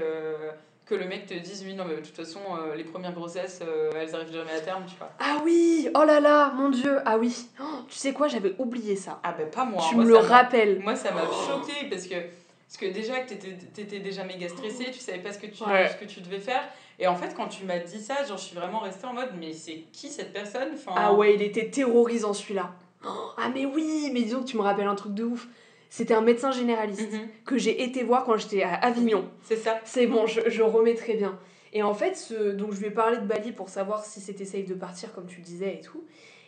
Que 0.92 0.96
le 0.96 1.08
mec 1.08 1.26
te 1.26 1.34
dise 1.34 1.64
oui 1.66 1.74
non 1.74 1.86
mais 1.88 1.96
de 1.96 2.02
toute 2.02 2.16
façon 2.16 2.40
euh, 2.60 2.76
les 2.76 2.84
premières 2.84 3.14
grossesses 3.14 3.62
euh, 3.66 3.92
elles 3.96 4.14
arrivent 4.14 4.34
jamais 4.34 4.52
à 4.52 4.60
terme 4.60 4.84
tu 4.86 4.96
vois 4.98 5.10
Ah 5.20 5.38
oui, 5.46 5.88
oh 5.96 6.04
là 6.04 6.20
là, 6.20 6.52
mon 6.54 6.70
dieu, 6.70 6.98
ah 7.06 7.18
oui. 7.18 7.48
Oh, 7.62 7.64
tu 7.88 7.96
sais 7.96 8.12
quoi, 8.12 8.28
j'avais 8.28 8.54
oublié 8.60 8.98
ça. 8.98 9.20
ah 9.24 9.34
ben 9.38 9.50
pas 9.50 9.64
moi 9.64 9.82
tu 9.88 9.96
moi, 9.96 10.04
me 10.04 10.10
le 10.10 10.18
rappelles. 10.18 10.80
moi 10.82 10.96
ça 10.98 11.12
m'a 11.12 11.22
choqué 11.22 11.88
parce 11.90 12.06
que 12.08 12.16
parce 12.16 12.78
que 12.78 12.86
déjà 12.88 13.20
que 13.22 13.30
t'étais 13.30 13.82
étais 13.82 14.00
déjà 14.00 14.24
méga 14.26 14.50
stressée 14.50 14.92
tu 14.92 15.00
savais 15.00 15.20
pas 15.20 15.32
ce 15.32 15.40
que 15.40 15.48
tu 15.48 15.64
Ouais. 15.64 15.90
ce 15.90 15.96
que 15.96 16.06
tu 16.12 16.20
devais 16.22 16.40
faire 16.40 16.64
et 17.00 17.08
en 17.08 17.16
fait 17.16 17.34
quand 17.36 17.48
tu 17.48 17.64
m'as 17.64 17.80
dit 17.80 18.00
ça 18.00 18.24
genre 18.26 18.38
je 18.38 18.44
suis 18.44 18.56
vraiment 18.56 18.80
restée 18.80 19.08
en 19.08 19.14
mode 19.14 19.30
mais 19.40 19.54
c'est 19.54 19.86
qui 19.94 20.10
cette 20.10 20.34
personne? 20.34 20.70
Enfin 20.74 20.92
Ah 20.98 21.14
ouais, 21.14 21.36
il 21.36 21.42
était 21.42 21.70
terrorisant 21.70 22.34
celui-là. 22.34 22.72
Oh, 23.06 23.10
ah 23.38 23.50
mais 23.54 23.66
oui, 23.66 24.10
mais 24.14 24.22
disons 24.24 24.42
que 24.42 24.48
tu 24.48 24.58
me 24.58 24.62
rappelles 24.62 24.88
un 24.88 24.96
truc 24.96 25.14
de 25.14 25.24
ouf. 25.24 25.48
C'était 25.94 26.14
un 26.14 26.22
médecin 26.22 26.52
généraliste 26.52 27.12
Mhm. 27.12 27.28
que 27.46 27.58
j'ai 27.58 27.84
été 27.84 28.02
voir 28.04 28.24
quand 28.24 28.38
j'étais 28.38 28.64
à 28.64 28.74
Avignon. 28.76 29.26
c'est 29.44 29.58
ça 29.58 29.78
C'est 29.84 30.08
bon, 30.08 30.26
je, 30.26 30.50
je 30.50 30.64
remets 30.64 30.96
très 30.96 31.16
bien. 31.16 31.38
Et 31.74 31.84
en 31.84 31.94
fait, 31.94 32.16
ce, 32.16 32.52
donc 32.52 32.72
je 32.74 32.80
lui 32.80 32.88
ai 32.88 32.92
parlé 32.92 33.18
de 33.18 33.26
Bali 33.26 33.52
pour 33.52 33.68
savoir 33.70 34.06
si 34.06 34.22
c'était 34.22 34.46
safe 34.46 34.66
de 34.66 34.74
partir, 34.74 35.14
comme 35.14 35.26
tu 35.28 35.38
le 35.40 35.44
disais 35.44 35.76
et 35.76 35.82
tout. 35.82 36.04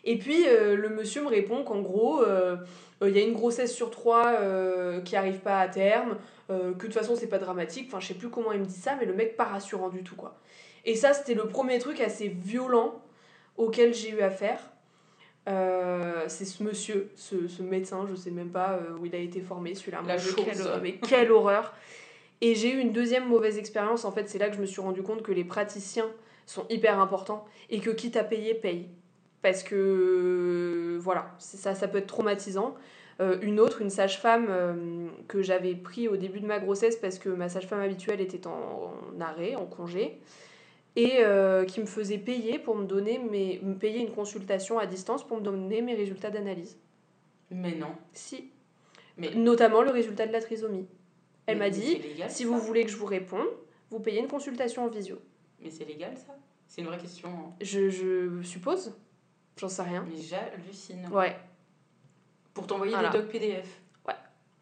Et 0.05 0.17
puis 0.17 0.45
euh, 0.47 0.75
le 0.77 0.87
monsieur 0.89 1.23
me 1.23 1.27
répond 1.27 1.63
qu'en 1.63 1.81
gros, 1.81 2.21
euh, 2.23 2.55
euh, 3.01 3.09
il 3.09 3.17
y 3.17 3.19
a 3.19 3.23
une 3.23 3.33
grossesse 3.33 3.73
sur 3.73 3.89
trois 3.91 4.33
qui 5.05 5.15
arrive 5.17 5.39
pas 5.39 5.59
à 5.59 5.67
terme, 5.67 6.17
que 6.49 6.53
de 6.53 6.73
toute 6.77 6.93
façon 6.93 7.15
c'est 7.17 7.27
pas 7.27 7.37
dramatique. 7.39 7.87
Enfin, 7.89 7.99
je 7.99 8.07
sais 8.07 8.13
plus 8.13 8.29
comment 8.29 8.53
il 8.53 8.59
me 8.61 8.65
dit 8.65 8.79
ça, 8.79 8.95
mais 8.97 9.05
le 9.05 9.13
mec 9.13 9.35
pas 9.35 9.43
rassurant 9.45 9.89
du 9.89 10.03
tout 10.03 10.15
quoi. 10.15 10.37
Et 10.85 10.95
ça, 10.95 11.13
c'était 11.13 11.33
le 11.33 11.47
premier 11.47 11.79
truc 11.79 11.99
assez 12.01 12.27
violent 12.29 13.01
auquel 13.57 13.93
j'ai 13.93 14.09
eu 14.11 14.21
affaire. 14.21 14.59
Euh, 15.49 16.23
c'est 16.27 16.45
ce 16.45 16.63
monsieur, 16.63 17.09
ce, 17.15 17.47
ce 17.47 17.61
médecin, 17.61 18.07
je 18.09 18.15
sais 18.15 18.31
même 18.31 18.49
pas 18.49 18.73
euh, 18.73 18.97
où 18.99 19.05
il 19.05 19.13
a 19.13 19.17
été 19.17 19.41
formé, 19.41 19.75
celui-là. 19.75 20.01
La 20.07 20.17
chose. 20.17 20.35
mais 20.81 20.93
quelle 20.93 21.31
horreur! 21.31 21.73
Et 22.41 22.55
j'ai 22.55 22.73
eu 22.73 22.79
une 22.79 22.91
deuxième 22.91 23.27
mauvaise 23.27 23.57
expérience. 23.57 24.05
En 24.05 24.11
fait, 24.11 24.29
c'est 24.29 24.37
là 24.37 24.49
que 24.49 24.55
je 24.55 24.61
me 24.61 24.65
suis 24.65 24.81
rendu 24.81 25.01
compte 25.01 25.21
que 25.21 25.31
les 25.31 25.43
praticiens 25.43 26.09
sont 26.45 26.65
hyper 26.69 26.99
importants 26.99 27.45
et 27.69 27.79
que 27.79 27.89
quitte 27.89 28.17
à 28.17 28.23
payer, 28.23 28.53
paye. 28.53 28.87
Parce 29.41 29.63
que, 29.63 30.97
voilà, 31.01 31.33
ça, 31.37 31.75
ça 31.75 31.87
peut 31.87 31.99
être 31.99 32.07
traumatisant. 32.07 32.75
Euh, 33.21 33.37
une 33.41 33.59
autre, 33.59 33.81
une 33.81 33.89
sage-femme 33.89 34.47
euh, 34.49 35.07
que 35.27 35.41
j'avais 35.41 35.75
pris 35.75 36.07
au 36.07 36.17
début 36.17 36.39
de 36.39 36.47
ma 36.47 36.59
grossesse 36.59 36.95
parce 36.95 37.19
que 37.19 37.29
ma 37.29 37.47
sage-femme 37.47 37.79
habituelle 37.79 38.21
était 38.21 38.47
en, 38.47 38.93
en 39.15 39.21
arrêt, 39.21 39.55
en 39.55 39.65
congé, 39.65 40.19
et 40.95 41.19
euh, 41.19 41.65
qui 41.65 41.79
me 41.79 41.85
faisait 41.85 42.17
payer 42.17 42.59
pour 42.59 42.75
me 42.75 42.85
donner 42.85 43.17
mes, 43.19 43.59
me 43.63 43.75
payer 43.75 43.99
une 43.99 44.11
consultation 44.11 44.77
à 44.79 44.85
distance 44.85 45.25
pour 45.25 45.37
me 45.37 45.41
donner 45.41 45.81
mes 45.81 45.95
résultats 45.95 46.29
d'analyse. 46.29 46.77
mais 47.49 47.75
non 47.75 47.95
Si. 48.13 48.51
Mais- 49.17 49.33
Notamment 49.35 49.81
le 49.81 49.91
résultat 49.91 50.25
de 50.27 50.31
la 50.31 50.41
trisomie. 50.41 50.87
Elle 51.45 51.57
m'a 51.57 51.69
dit, 51.69 51.97
légal, 51.99 52.31
si 52.31 52.45
vous 52.45 52.57
voulez 52.57 52.83
que 52.85 52.89
je 52.91 52.95
vous 52.97 53.05
réponde, 53.05 53.47
vous 53.91 53.99
payez 53.99 54.19
une 54.19 54.27
consultation 54.27 54.83
en 54.85 54.87
visio. 54.87 55.19
mais 55.61 55.69
c'est 55.69 55.85
légal 55.85 56.15
ça? 56.17 56.35
C'est 56.67 56.81
une 56.81 56.87
vraie 56.87 56.97
question 56.97 57.29
hein. 57.29 57.53
Je, 57.61 57.89
je 57.89 58.41
suppose 58.41 58.95
J'en 59.57 59.69
sais 59.69 59.83
rien. 59.83 60.05
mais 60.09 60.19
j'hallucine 60.21 61.07
Ouais. 61.11 61.35
pour 62.53 62.65
t'envoyer 62.65 62.93
Voilà. 62.93 63.09
des 63.09 63.17
docs 63.19 63.29
PDF. 63.29 63.81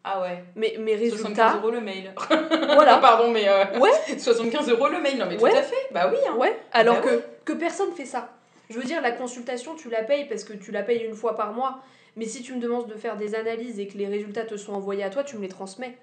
Ah 0.04 0.20
ouais 0.22 0.42
Mais 0.56 0.74
mes 0.78 0.96
75 1.10 1.10
résultats. 1.22 1.54
euros 1.56 1.70
le 1.70 1.80
mail 1.80 2.12
Voilà. 2.74 2.98
pardon 2.98 3.30
mais 3.30 3.48
euh, 3.48 3.78
Ouais. 3.78 3.90
75 4.18 4.68
euros 4.70 4.88
le 4.88 5.00
mail 5.00 5.16
non 5.18 5.26
mais 5.28 5.40
Ouais. 5.40 5.50
tout 5.50 5.56
à 5.58 5.62
fait 5.62 5.86
bah 5.92 6.08
oui 6.10 6.18
hein. 6.28 6.34
Ouais. 6.36 6.56
Alors 6.72 6.96
Bah 6.96 7.02
que, 7.02 7.22
que 7.44 7.52
personne 7.52 7.92
fait 7.92 8.04
ça. 8.04 8.30
Je 8.70 8.78
veux 8.78 8.84
dire, 8.84 9.02
la 9.02 9.12
consultation, 9.12 9.74
tu 9.74 9.90
la 9.90 10.02
payes 10.02 10.24
parce 10.26 10.44
que 10.44 10.54
tu 10.54 10.70
la 10.72 10.82
payes 10.82 11.04
une 11.04 11.14
fois 11.14 11.36
par 11.36 11.52
mois. 11.52 11.80
Mais 12.16 12.24
si 12.24 12.42
tu 12.42 12.54
me 12.54 12.60
demandes 12.60 12.86
de 12.88 12.94
faire 12.94 13.16
des 13.16 13.34
analyses 13.34 13.78
et 13.78 13.86
que 13.86 13.98
les 13.98 14.06
résultats 14.06 14.44
te 14.44 14.56
sont 14.56 14.72
envoyés 14.72 15.04
à 15.04 15.10
toi, 15.10 15.24
tu 15.24 15.36
me 15.36 15.42
les 15.42 15.48
transmets. 15.48 15.96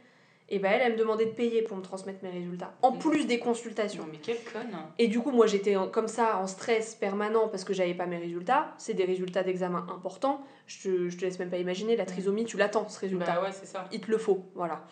Et 0.51 0.57
ben 0.59 0.71
elle, 0.71 0.81
elle 0.81 0.93
me 0.93 0.97
demandait 0.97 1.25
de 1.27 1.31
payer 1.31 1.61
pour 1.61 1.77
me 1.77 1.81
transmettre 1.83 2.23
mes 2.23 2.31
résultats. 2.31 2.73
En 2.81 2.91
plus 2.93 3.27
des 3.27 3.37
consultations. 3.37 4.03
non 4.03 4.09
mais 4.11 4.17
quelle 4.17 4.43
conne 4.51 4.75
Et 4.97 5.07
du 5.07 5.19
coup, 5.19 5.29
moi, 5.31 5.45
j'étais 5.45 5.75
comme 5.91 6.07
ça, 6.07 6.37
en 6.39 6.47
stress 6.47 6.95
permanent 6.95 7.47
parce 7.49 7.63
que 7.63 7.73
j'avais 7.73 7.93
pas 7.93 8.07
mes 8.07 8.17
résultats. 8.17 8.73
C'est 8.79 8.95
des 8.95 9.05
résultats 9.05 9.43
d'examen 9.43 9.85
importants. 9.93 10.41
Je 10.65 10.81
te, 10.83 11.09
je 11.09 11.17
te 11.17 11.21
laisse 11.25 11.37
même 11.37 11.51
pas 11.51 11.57
imaginer, 11.57 11.95
la 11.95 12.05
trisomie, 12.05 12.45
tu 12.45 12.57
l'attends, 12.57 12.89
ce 12.89 12.99
résultat. 12.99 13.35
bah 13.35 13.41
ouais 13.43 13.51
c'est 13.51 13.67
ça 13.67 13.85
Il 13.91 14.01
te 14.01 14.09
le 14.09 14.17
faut, 14.17 14.43
voilà. 14.55 14.83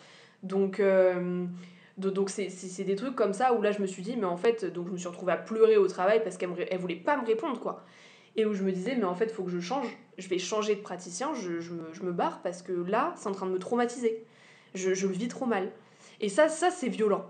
Donc, 0.44 0.78
euh, 0.78 1.44
do- 1.96 2.10
donc 2.12 2.30
c'est, 2.30 2.48
des 2.84 2.94
trucs 2.94 3.16
comme 3.16 3.32
ça 3.32 3.52
où 3.54 3.60
là, 3.60 3.72
je 3.72 3.80
me 3.82 3.86
suis 3.86 4.02
dit, 4.02 4.16
mais 4.16 4.26
en 4.26 4.36
fait, 4.36 4.64
donc 4.64 4.86
je 4.86 4.92
me 4.92 4.96
suis 4.96 5.08
retrouvée 5.08 5.32
à 5.32 5.36
pleurer 5.36 5.76
au 5.76 5.88
travail 5.88 6.22
parce 6.22 6.36
qu'elle 6.36 6.50
elle 6.70 6.78
voulait 6.78 6.94
pas 6.96 7.16
me 7.16 7.26
répondre, 7.26 7.58
quoi. 7.58 7.84
Et 8.36 8.46
où 8.46 8.54
je 8.54 8.62
me 8.62 8.70
disais, 8.70 8.94
mais 8.94 9.04
en 9.04 9.16
fait, 9.16 9.24
il 9.24 9.32
faut 9.32 9.42
que 9.42 9.50
je 9.50 9.58
change. 9.58 9.98
Je 10.18 10.28
vais 10.28 10.38
changer 10.38 10.76
de 10.76 10.80
praticien, 10.80 11.34
je, 11.34 11.58
je, 11.58 11.72
me, 11.72 11.92
je 11.92 12.04
me 12.04 12.12
barre 12.12 12.40
parce 12.42 12.62
que 12.62 12.70
là, 12.72 13.12
c'est 13.16 13.28
en 13.28 13.32
train 13.32 13.46
de 13.46 13.50
me 13.50 13.58
traumatiser. 13.58 14.24
Je, 14.74 14.94
je 14.94 15.06
le 15.06 15.12
vis 15.12 15.28
trop 15.28 15.46
mal. 15.46 15.70
Et 16.20 16.28
ça, 16.28 16.48
ça 16.48 16.70
c'est 16.70 16.88
violent. 16.88 17.24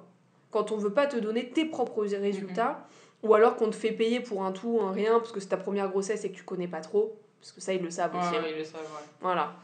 Quand 0.50 0.72
on 0.72 0.76
veut 0.76 0.92
pas 0.92 1.06
te 1.06 1.16
donner 1.16 1.50
tes 1.50 1.64
propres 1.64 2.02
résultats, 2.04 2.86
ou 3.22 3.34
alors 3.34 3.56
qu'on 3.56 3.68
te 3.70 3.74
fait 3.76 3.92
payer 3.92 4.20
pour 4.20 4.44
un 4.44 4.52
tout, 4.52 4.80
un 4.82 4.92
rien, 4.92 5.18
parce 5.18 5.32
que 5.32 5.40
c'est 5.40 5.48
ta 5.48 5.56
première 5.56 5.88
grossesse 5.90 6.24
et 6.24 6.30
que 6.30 6.36
tu 6.36 6.44
connais 6.44 6.68
pas 6.68 6.80
trop. 6.80 7.16
Parce 7.40 7.52
que 7.52 7.60
ça, 7.60 7.72
ils 7.72 7.82
le 7.82 7.90
savent 7.90 8.14
aussi. 8.16 8.30
Ouais, 8.30 8.36
hein. 8.38 8.42
ouais, 8.42 8.52
ils 8.52 8.58
le 8.58 8.64
savent, 8.64 8.80
ouais. 8.80 9.06
Voilà. 9.20 9.54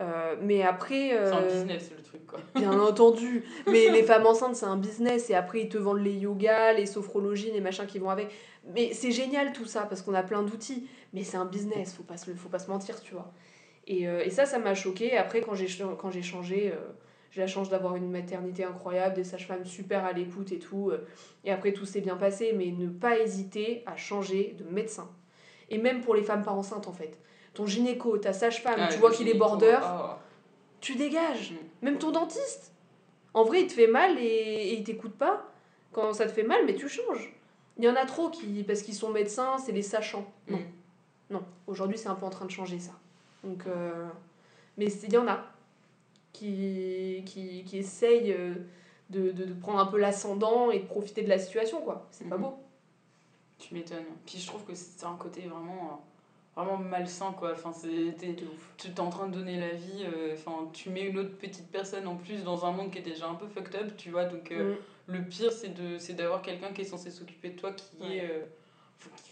Euh, 0.00 0.36
mais 0.40 0.62
après. 0.62 1.10
C'est 1.10 1.16
un 1.32 1.42
euh, 1.42 1.50
business 1.64 1.90
le 1.96 2.02
truc 2.02 2.26
quoi. 2.26 2.40
Bien 2.56 2.78
entendu. 2.78 3.44
Mais 3.66 3.88
les 3.90 4.02
femmes 4.10 4.26
enceintes, 4.26 4.56
c'est 4.56 4.66
un 4.66 4.76
business. 4.76 5.30
Et 5.30 5.34
après, 5.34 5.60
ils 5.62 5.68
te 5.68 5.78
vendent 5.78 6.02
les 6.02 6.12
yogas, 6.14 6.72
les 6.74 6.86
sophrologies, 6.86 7.50
les 7.52 7.60
machins 7.60 7.86
qui 7.86 7.98
vont 7.98 8.10
avec. 8.10 8.28
Mais 8.74 8.92
c'est 8.92 9.12
génial 9.12 9.52
tout 9.52 9.66
ça, 9.66 9.82
parce 9.82 10.02
qu'on 10.02 10.14
a 10.14 10.22
plein 10.22 10.42
d'outils. 10.42 10.88
Mais 11.12 11.22
c'est 11.24 11.36
un 11.36 11.44
business, 11.44 11.94
faut 11.94 12.02
pas 12.02 12.16
se, 12.16 12.30
faut 12.32 12.48
pas 12.48 12.58
se 12.58 12.68
mentir, 12.70 13.00
tu 13.00 13.14
vois. 13.14 13.32
Et, 13.86 14.08
euh, 14.08 14.22
et 14.24 14.30
ça, 14.30 14.46
ça 14.46 14.58
m'a 14.58 14.74
choqué. 14.74 15.16
Après, 15.16 15.40
quand 15.40 15.54
j'ai 15.54 15.68
ch- 15.68 15.88
quand 15.98 16.10
j'ai 16.10 16.22
changé, 16.22 16.72
euh, 16.72 16.76
j'ai 17.34 17.40
la 17.40 17.48
chance 17.48 17.68
d'avoir 17.68 17.96
une 17.96 18.12
maternité 18.12 18.62
incroyable, 18.62 19.16
des 19.16 19.24
sages-femmes 19.24 19.64
super 19.64 20.04
à 20.04 20.12
l'écoute 20.12 20.52
et 20.52 20.60
tout. 20.60 20.90
euh, 20.90 21.04
et 21.44 21.50
après, 21.50 21.72
tout 21.72 21.84
s'est 21.84 22.00
bien 22.00 22.16
passé. 22.16 22.52
Mais 22.56 22.66
ne 22.70 22.88
pas 22.88 23.18
hésiter 23.18 23.82
à 23.86 23.96
changer 23.96 24.54
de 24.56 24.62
médecin. 24.72 25.10
Et 25.68 25.78
même 25.78 26.00
pour 26.00 26.14
les 26.14 26.22
femmes 26.22 26.44
pas 26.44 26.52
enceintes, 26.52 26.86
en 26.86 26.92
fait. 26.92 27.18
Ton 27.52 27.66
gynéco, 27.66 28.18
ta 28.18 28.32
sage-femme, 28.32 28.78
Ah, 28.78 28.86
tu 28.86 28.98
vois 28.98 29.10
qu'il 29.10 29.28
est 29.28 29.34
border, 29.34 29.78
oh. 29.82 30.10
tu 30.80 30.94
dégages. 30.94 31.50
Mm. 31.52 31.84
Même 31.86 31.98
ton 31.98 32.12
dentiste. 32.12 32.72
En 33.32 33.42
vrai, 33.42 33.62
il 33.62 33.66
te 33.66 33.72
fait 33.72 33.88
mal 33.88 34.16
et, 34.16 34.22
et 34.22 34.74
il 34.74 34.84
t'écoute 34.84 35.14
pas. 35.14 35.50
Quand 35.90 36.12
ça 36.12 36.26
te 36.26 36.32
fait 36.32 36.44
mal, 36.44 36.60
mais 36.66 36.76
tu 36.76 36.88
changes. 36.88 37.34
Il 37.78 37.84
y 37.84 37.88
en 37.88 37.96
a 37.96 38.06
trop 38.06 38.30
qui, 38.30 38.62
parce 38.62 38.82
qu'ils 38.82 38.94
sont 38.94 39.10
médecins, 39.10 39.58
c'est 39.58 39.72
les 39.72 39.82
sachants. 39.82 40.32
Non. 40.48 40.58
Mm. 40.58 40.62
Non. 41.30 41.44
Aujourd'hui, 41.66 41.98
c'est 41.98 42.08
un 42.08 42.14
peu 42.14 42.26
en 42.26 42.30
train 42.30 42.44
de 42.44 42.50
changer 42.52 42.78
ça. 42.78 42.92
Donc, 43.42 43.64
euh, 43.66 44.06
mais 44.76 44.86
il 44.86 45.12
y 45.12 45.16
en 45.18 45.26
a 45.26 45.44
qui, 46.34 47.22
qui, 47.24 47.64
qui 47.64 47.78
essayent 47.78 48.32
euh, 48.32 48.54
de, 49.08 49.30
de, 49.30 49.44
de 49.46 49.54
prendre 49.54 49.78
un 49.78 49.86
peu 49.86 49.98
l'ascendant 49.98 50.70
et 50.70 50.80
de 50.80 50.84
profiter 50.84 51.22
de 51.22 51.28
la 51.30 51.38
situation, 51.38 51.80
quoi. 51.80 52.06
C'est 52.10 52.28
pas 52.28 52.36
Mhm. 52.36 52.42
beau. 52.42 52.54
Tu 53.58 53.72
m'étonnes. 53.72 54.04
Puis 54.26 54.38
je 54.38 54.46
trouve 54.46 54.64
que 54.64 54.74
c'est 54.74 55.06
un 55.06 55.14
côté 55.14 55.42
vraiment, 55.42 56.02
euh, 56.56 56.60
vraiment 56.60 56.76
malsain, 56.76 57.32
quoi. 57.32 57.52
Enfin, 57.52 57.72
c'est, 57.72 58.14
t'es, 58.18 58.36
tu 58.76 58.88
es 58.88 59.00
en 59.00 59.08
train 59.10 59.28
de 59.28 59.32
donner 59.34 59.58
la 59.58 59.70
vie, 59.72 60.04
euh, 60.04 60.34
enfin, 60.34 60.68
tu 60.72 60.90
mets 60.90 61.02
une 61.06 61.18
autre 61.18 61.36
petite 61.38 61.68
personne 61.70 62.06
en 62.06 62.16
plus 62.16 62.42
dans 62.42 62.66
un 62.66 62.72
monde 62.72 62.90
qui 62.90 62.98
est 62.98 63.02
déjà 63.02 63.28
un 63.28 63.34
peu 63.34 63.46
fucked 63.46 63.74
up, 63.76 63.92
tu 63.96 64.10
vois. 64.10 64.24
Donc, 64.24 64.50
euh, 64.50 64.74
Mm. 64.74 64.78
le 65.06 65.22
pire, 65.24 65.52
c'est, 65.52 65.68
de, 65.72 65.98
c'est 65.98 66.14
d'avoir 66.14 66.42
quelqu'un 66.42 66.72
qui 66.72 66.80
est 66.82 66.84
censé 66.84 67.10
s'occuper 67.10 67.50
de 67.50 67.56
toi 67.58 67.72
qui, 67.72 67.96
Ouais. 68.02 68.16
est, 68.16 68.30
euh, 68.30 68.44
qui 69.24 69.30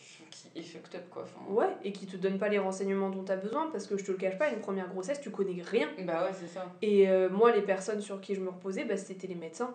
est 0.55 0.63
fucked 0.63 0.95
up, 0.95 1.09
quoi. 1.11 1.23
Enfin, 1.23 1.53
Ouais, 1.53 1.77
et 1.85 1.93
qui 1.93 2.07
te 2.07 2.17
donne 2.17 2.39
pas 2.39 2.49
les 2.49 2.59
renseignements 2.59 3.11
dont 3.11 3.25
tu 3.25 3.33
as 3.33 3.37
besoin, 3.37 3.71
parce 3.71 3.87
que 3.87 3.97
je 3.97 4.05
te 4.05 4.13
le 4.13 4.19
cache 4.19 4.39
pas, 4.39 4.51
une 4.51 4.61
première 4.61 4.89
grossesse, 4.89 5.21
tu 5.21 5.31
connais 5.31 5.63
rien. 5.63 5.89
Bah 6.05 6.25
ouais, 6.25 6.33
c'est 6.33 6.49
ça. 6.49 6.73
Et 6.83 7.09
euh, 7.09 7.29
moi, 7.31 7.53
les 7.53 7.63
personnes 7.63 8.01
sur 8.01 8.21
qui 8.21 8.35
je 8.35 8.41
me 8.41 8.51
reposais, 8.51 8.85
bah, 8.85 8.97
c'était 8.97 9.27
les 9.27 9.35
médecins. 9.35 9.75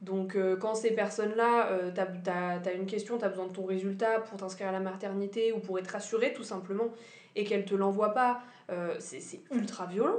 Donc, 0.00 0.36
euh, 0.36 0.56
quand 0.56 0.74
ces 0.74 0.92
personnes-là, 0.92 1.72
euh, 1.72 1.90
t'as 1.92 2.60
as, 2.64 2.72
une 2.72 2.86
question, 2.86 3.18
t'as 3.18 3.28
besoin 3.28 3.46
de 3.46 3.52
ton 3.52 3.64
résultat 3.64 4.20
pour 4.20 4.38
t'inscrire 4.38 4.68
à 4.68 4.72
la 4.72 4.80
maternité 4.80 5.52
ou 5.52 5.58
pour 5.58 5.78
être 5.78 5.88
rassuré 5.88 6.32
tout 6.32 6.44
simplement, 6.44 6.92
et 7.34 7.44
qu'elles 7.44 7.64
te 7.64 7.74
l'envoient 7.74 8.14
pas, 8.14 8.40
euh, 8.70 8.94
c'est 9.00 9.20
c'est 9.20 9.40
ultra 9.50 9.86
violent. 9.86 10.18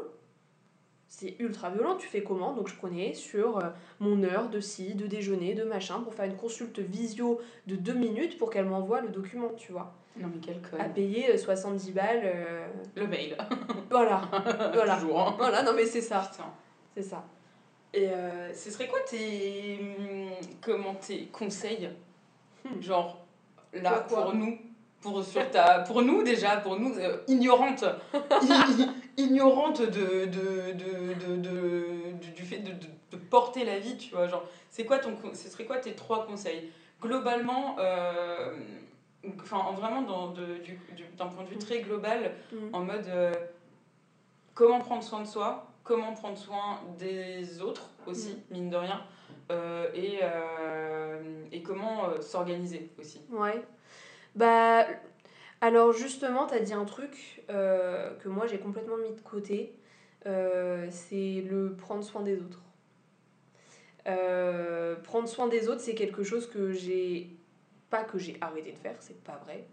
C'est 1.11 1.35
ultra 1.39 1.69
violent. 1.71 1.95
Tu 1.95 2.07
fais 2.07 2.21
comment? 2.23 2.53
Donc, 2.53 2.67
je 2.69 2.75
prenais 2.75 3.13
sur 3.15 3.57
euh, 3.57 3.69
mon 3.99 4.23
heure 4.23 4.47
de 4.49 4.59
ci, 4.59 4.93
de 4.93 5.07
déjeuner, 5.07 5.55
de 5.55 5.63
machin, 5.63 5.99
pour 6.01 6.13
faire 6.13 6.25
une 6.25 6.35
consulte 6.37 6.77
visio 6.79 7.41
de 7.67 7.75
deux 7.75 7.93
minutes 7.95 8.37
pour 8.37 8.49
qu'elle 8.51 8.65
m'envoie 8.65 9.01
le 9.01 9.09
document, 9.09 9.49
tu 9.57 9.71
vois. 9.71 9.91
Non, 10.17 10.27
mais 10.33 10.39
quel 10.41 10.61
con. 10.61 10.77
À 10.79 10.85
payer 10.85 11.31
euh, 11.33 11.37
70 11.37 11.91
balles. 11.93 12.21
euh, 12.23 12.67
Le 12.95 13.07
mail. 13.07 13.35
Voilà, 13.89 14.21
voilà. 14.73 14.95
Toujours. 14.97 15.19
hein. 15.19 15.35
Voilà, 15.39 15.63
non 15.63 15.73
mais 15.75 15.85
c'est 15.87 16.01
ça. 16.01 16.29
C'est 16.95 17.01
ça. 17.03 17.25
Et 17.91 18.07
euh, 18.07 18.53
ce 18.53 18.69
serait 18.69 18.87
quoi 18.87 18.99
tes, 18.99 19.79
hum, 19.79 20.29
comment, 20.61 20.93
tes 20.93 21.25
conseils? 21.27 21.89
Hmm. 22.63 22.79
Genre, 22.81 23.25
là, 23.73 24.01
Pourquoi 24.07 24.25
pour 24.25 24.35
nous, 24.35 24.59
pour, 25.01 25.23
sur 25.23 25.49
ta, 25.51 25.79
pour 25.79 26.01
nous 26.01 26.23
déjà, 26.23 26.57
pour 26.57 26.79
nous, 26.79 26.97
euh, 26.97 27.17
ignorantes, 27.27 27.83
de, 29.81 30.25
de, 30.25 30.71
de, 30.73 31.13
de, 31.13 31.35
de- 31.35 32.31
du, 32.35 32.43
fait 32.43 32.59
de, 32.59 32.71
porter 33.29 33.63
la 33.65 33.79
vie, 33.79 33.97
tu 33.97 34.13
vois. 34.13 34.27
Genre, 34.27 34.43
c'est 34.69 34.85
quoi 34.85 34.97
ton, 34.99 35.15
ce 35.33 35.49
serait 35.49 35.65
quoi 35.65 35.77
tes 35.77 35.93
trois 35.93 36.25
conseils? 36.25 36.71
Globalement, 37.01 37.75
euh, 37.79 38.53
enfin, 39.41 39.71
vraiment 39.77 40.01
de, 40.31 40.57
du, 40.63 40.79
du- 40.95 41.05
d'un 41.17 41.27
point 41.27 41.43
de 41.43 41.49
vue 41.49 41.57
très 41.57 41.81
global, 41.81 42.33
Mm. 42.51 42.57
en 42.75 42.79
mode 42.81 43.07
euh, 43.07 43.31
comment 44.53 44.79
prendre 44.79 45.03
soin 45.03 45.21
de 45.21 45.27
soi, 45.27 45.67
comment 45.83 46.13
prendre 46.13 46.37
soin 46.37 46.79
des 46.97 47.61
autres 47.61 47.89
aussi, 48.07 48.37
mine 48.51 48.69
de 48.69 48.75
rien, 48.77 49.01
euh, 49.51 49.87
et, 49.93 50.19
et 51.55 51.61
comment 51.63 52.09
s'organiser 52.21 52.89
aussi. 52.99 53.21
Ouais. 53.31 53.61
Bah, 54.35 54.85
alors 55.61 55.91
justement, 55.91 56.45
t'as 56.47 56.59
dit 56.59 56.73
un 56.73 56.85
truc 56.85 57.43
euh, 57.49 58.13
que 58.15 58.29
moi 58.29 58.47
j'ai 58.47 58.59
complètement 58.59 58.97
mis 58.97 59.11
de 59.11 59.21
côté. 59.21 59.73
Euh, 60.25 60.87
c'est 60.89 61.41
le 61.49 61.75
prendre 61.75 62.03
soin 62.03 62.21
des 62.21 62.37
autres. 62.37 62.61
Euh, 64.07 64.95
prendre 64.95 65.27
soin 65.27 65.47
des 65.47 65.67
autres, 65.67 65.81
c'est 65.81 65.95
quelque 65.95 66.23
chose 66.23 66.49
que 66.49 66.71
j'ai. 66.71 67.29
Pas 67.89 68.03
que 68.03 68.19
j'ai 68.19 68.37
arrêté 68.39 68.71
de 68.71 68.77
faire, 68.77 68.95
c'est 68.99 69.19
pas 69.23 69.41
vrai. 69.45 69.65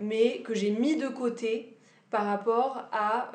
Mais 0.00 0.40
que 0.42 0.54
j'ai 0.54 0.70
mis 0.70 0.96
de 0.96 1.06
côté 1.08 1.76
par 2.10 2.26
rapport 2.26 2.88
à 2.92 3.30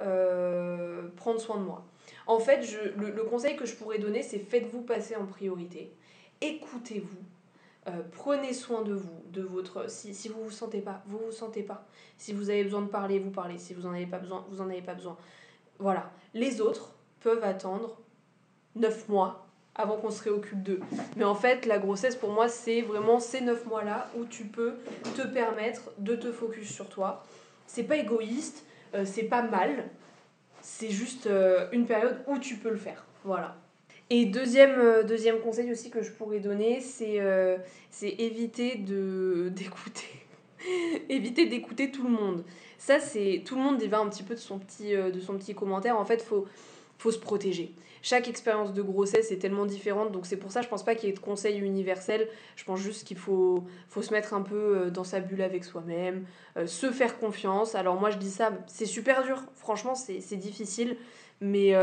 prendre 1.15 1.39
soin 1.39 1.57
de 1.57 1.63
moi. 1.63 1.85
En 2.27 2.39
fait, 2.39 2.63
je, 2.63 2.79
le, 2.99 3.11
le 3.11 3.23
conseil 3.23 3.55
que 3.55 3.65
je 3.65 3.75
pourrais 3.75 3.97
donner, 3.97 4.21
c'est 4.23 4.39
faites-vous 4.39 4.81
passer 4.81 5.15
en 5.15 5.25
priorité. 5.25 5.91
Écoutez-vous. 6.41 7.23
Euh, 7.87 8.01
prenez 8.11 8.53
soin 8.53 8.81
de 8.81 8.93
vous, 8.93 9.23
de 9.31 9.41
votre. 9.41 9.89
Si, 9.89 10.13
si 10.13 10.27
vous 10.29 10.43
vous 10.43 10.51
sentez 10.51 10.81
pas, 10.81 11.01
vous 11.07 11.19
vous 11.25 11.31
sentez 11.31 11.63
pas. 11.63 11.85
Si 12.17 12.33
vous 12.33 12.49
avez 12.49 12.63
besoin 12.63 12.81
de 12.81 12.87
parler, 12.87 13.19
vous 13.19 13.31
parlez. 13.31 13.57
Si 13.57 13.73
vous 13.73 13.85
en 13.85 13.93
avez 13.93 14.05
pas 14.05 14.19
besoin, 14.19 14.45
vous 14.49 14.61
en 14.61 14.69
avez 14.69 14.81
pas 14.81 14.95
besoin. 14.95 15.17
Voilà. 15.79 16.11
Les 16.33 16.61
autres 16.61 16.93
peuvent 17.21 17.43
attendre 17.43 17.97
9 18.75 19.09
mois 19.09 19.47
avant 19.75 19.95
qu'on 19.95 20.11
se 20.11 20.21
réoccupe 20.23 20.61
d'eux. 20.61 20.81
Mais 21.15 21.23
en 21.23 21.35
fait, 21.35 21.65
la 21.65 21.79
grossesse 21.79 22.15
pour 22.15 22.31
moi, 22.31 22.49
c'est 22.49 22.81
vraiment 22.81 23.19
ces 23.19 23.41
9 23.41 23.65
mois-là 23.65 24.09
où 24.17 24.25
tu 24.25 24.43
peux 24.43 24.75
te 25.15 25.21
permettre 25.21 25.91
de 25.97 26.15
te 26.15 26.31
focus 26.31 26.69
sur 26.69 26.89
toi. 26.89 27.23
C'est 27.65 27.83
pas 27.83 27.95
égoïste, 27.95 28.65
euh, 28.93 29.05
c'est 29.05 29.23
pas 29.23 29.41
mal. 29.41 29.85
C'est 30.61 30.89
juste 30.89 31.27
euh, 31.27 31.69
une 31.71 31.85
période 31.85 32.17
où 32.27 32.37
tu 32.39 32.57
peux 32.57 32.69
le 32.69 32.77
faire. 32.77 33.05
Voilà. 33.23 33.55
Et 34.11 34.25
deuxième, 34.25 34.79
euh, 34.79 35.03
deuxième 35.03 35.39
conseil 35.39 35.71
aussi 35.71 35.91
que 35.91 36.01
je 36.01 36.11
pourrais 36.11 36.39
donner, 36.39 36.81
c'est 36.81 37.19
euh, 37.19 37.57
éviter 38.01 38.75
d'écouter. 39.51 40.07
éviter 41.09 41.45
d'écouter 41.45 41.91
tout 41.91 42.03
le 42.03 42.09
monde. 42.09 42.43
Ça, 42.79 42.99
c'est 42.99 43.43
tout 43.45 43.55
le 43.55 43.61
monde 43.61 43.81
y 43.81 43.87
va 43.87 43.99
un 43.99 44.09
petit 44.09 44.23
peu 44.23 44.33
de 44.33 44.39
son 44.39 44.57
petit, 44.57 44.95
euh, 44.95 45.11
de 45.11 45.19
son 45.19 45.37
petit 45.37 45.53
commentaire. 45.53 45.97
En 45.97 46.05
fait, 46.05 46.23
faut, 46.23 46.45
faut 46.97 47.11
se 47.11 47.19
protéger. 47.19 47.71
Chaque 48.01 48.27
expérience 48.27 48.73
de 48.73 48.81
grossesse 48.81 49.31
est 49.31 49.37
tellement 49.37 49.65
différente, 49.65 50.13
donc 50.13 50.25
c'est 50.25 50.37
pour 50.37 50.53
ça 50.53 50.61
je 50.61 50.69
pense 50.69 50.83
pas 50.85 50.95
qu'il 50.95 51.09
y 51.09 51.11
ait 51.11 51.15
de 51.15 51.19
conseils 51.19 51.59
universels. 51.59 52.29
Je 52.55 52.63
pense 52.63 52.79
juste 52.79 53.05
qu'il 53.05 53.17
faut, 53.17 53.65
faut 53.89 54.01
se 54.01 54.13
mettre 54.13 54.33
un 54.33 54.41
peu 54.41 54.55
euh, 54.55 54.89
dans 54.89 55.03
sa 55.03 55.19
bulle 55.19 55.41
avec 55.41 55.65
soi-même, 55.65 56.25
se 56.65 56.91
faire 56.91 57.19
confiance. 57.19 57.75
Alors 57.75 57.99
moi 57.99 58.09
je 58.09 58.17
dis 58.17 58.31
ça, 58.31 58.53
c'est 58.67 58.85
super 58.85 59.23
dur, 59.23 59.43
franchement 59.53 59.95
c'est 59.95 60.37
difficile, 60.37 60.95
mais, 61.41 61.73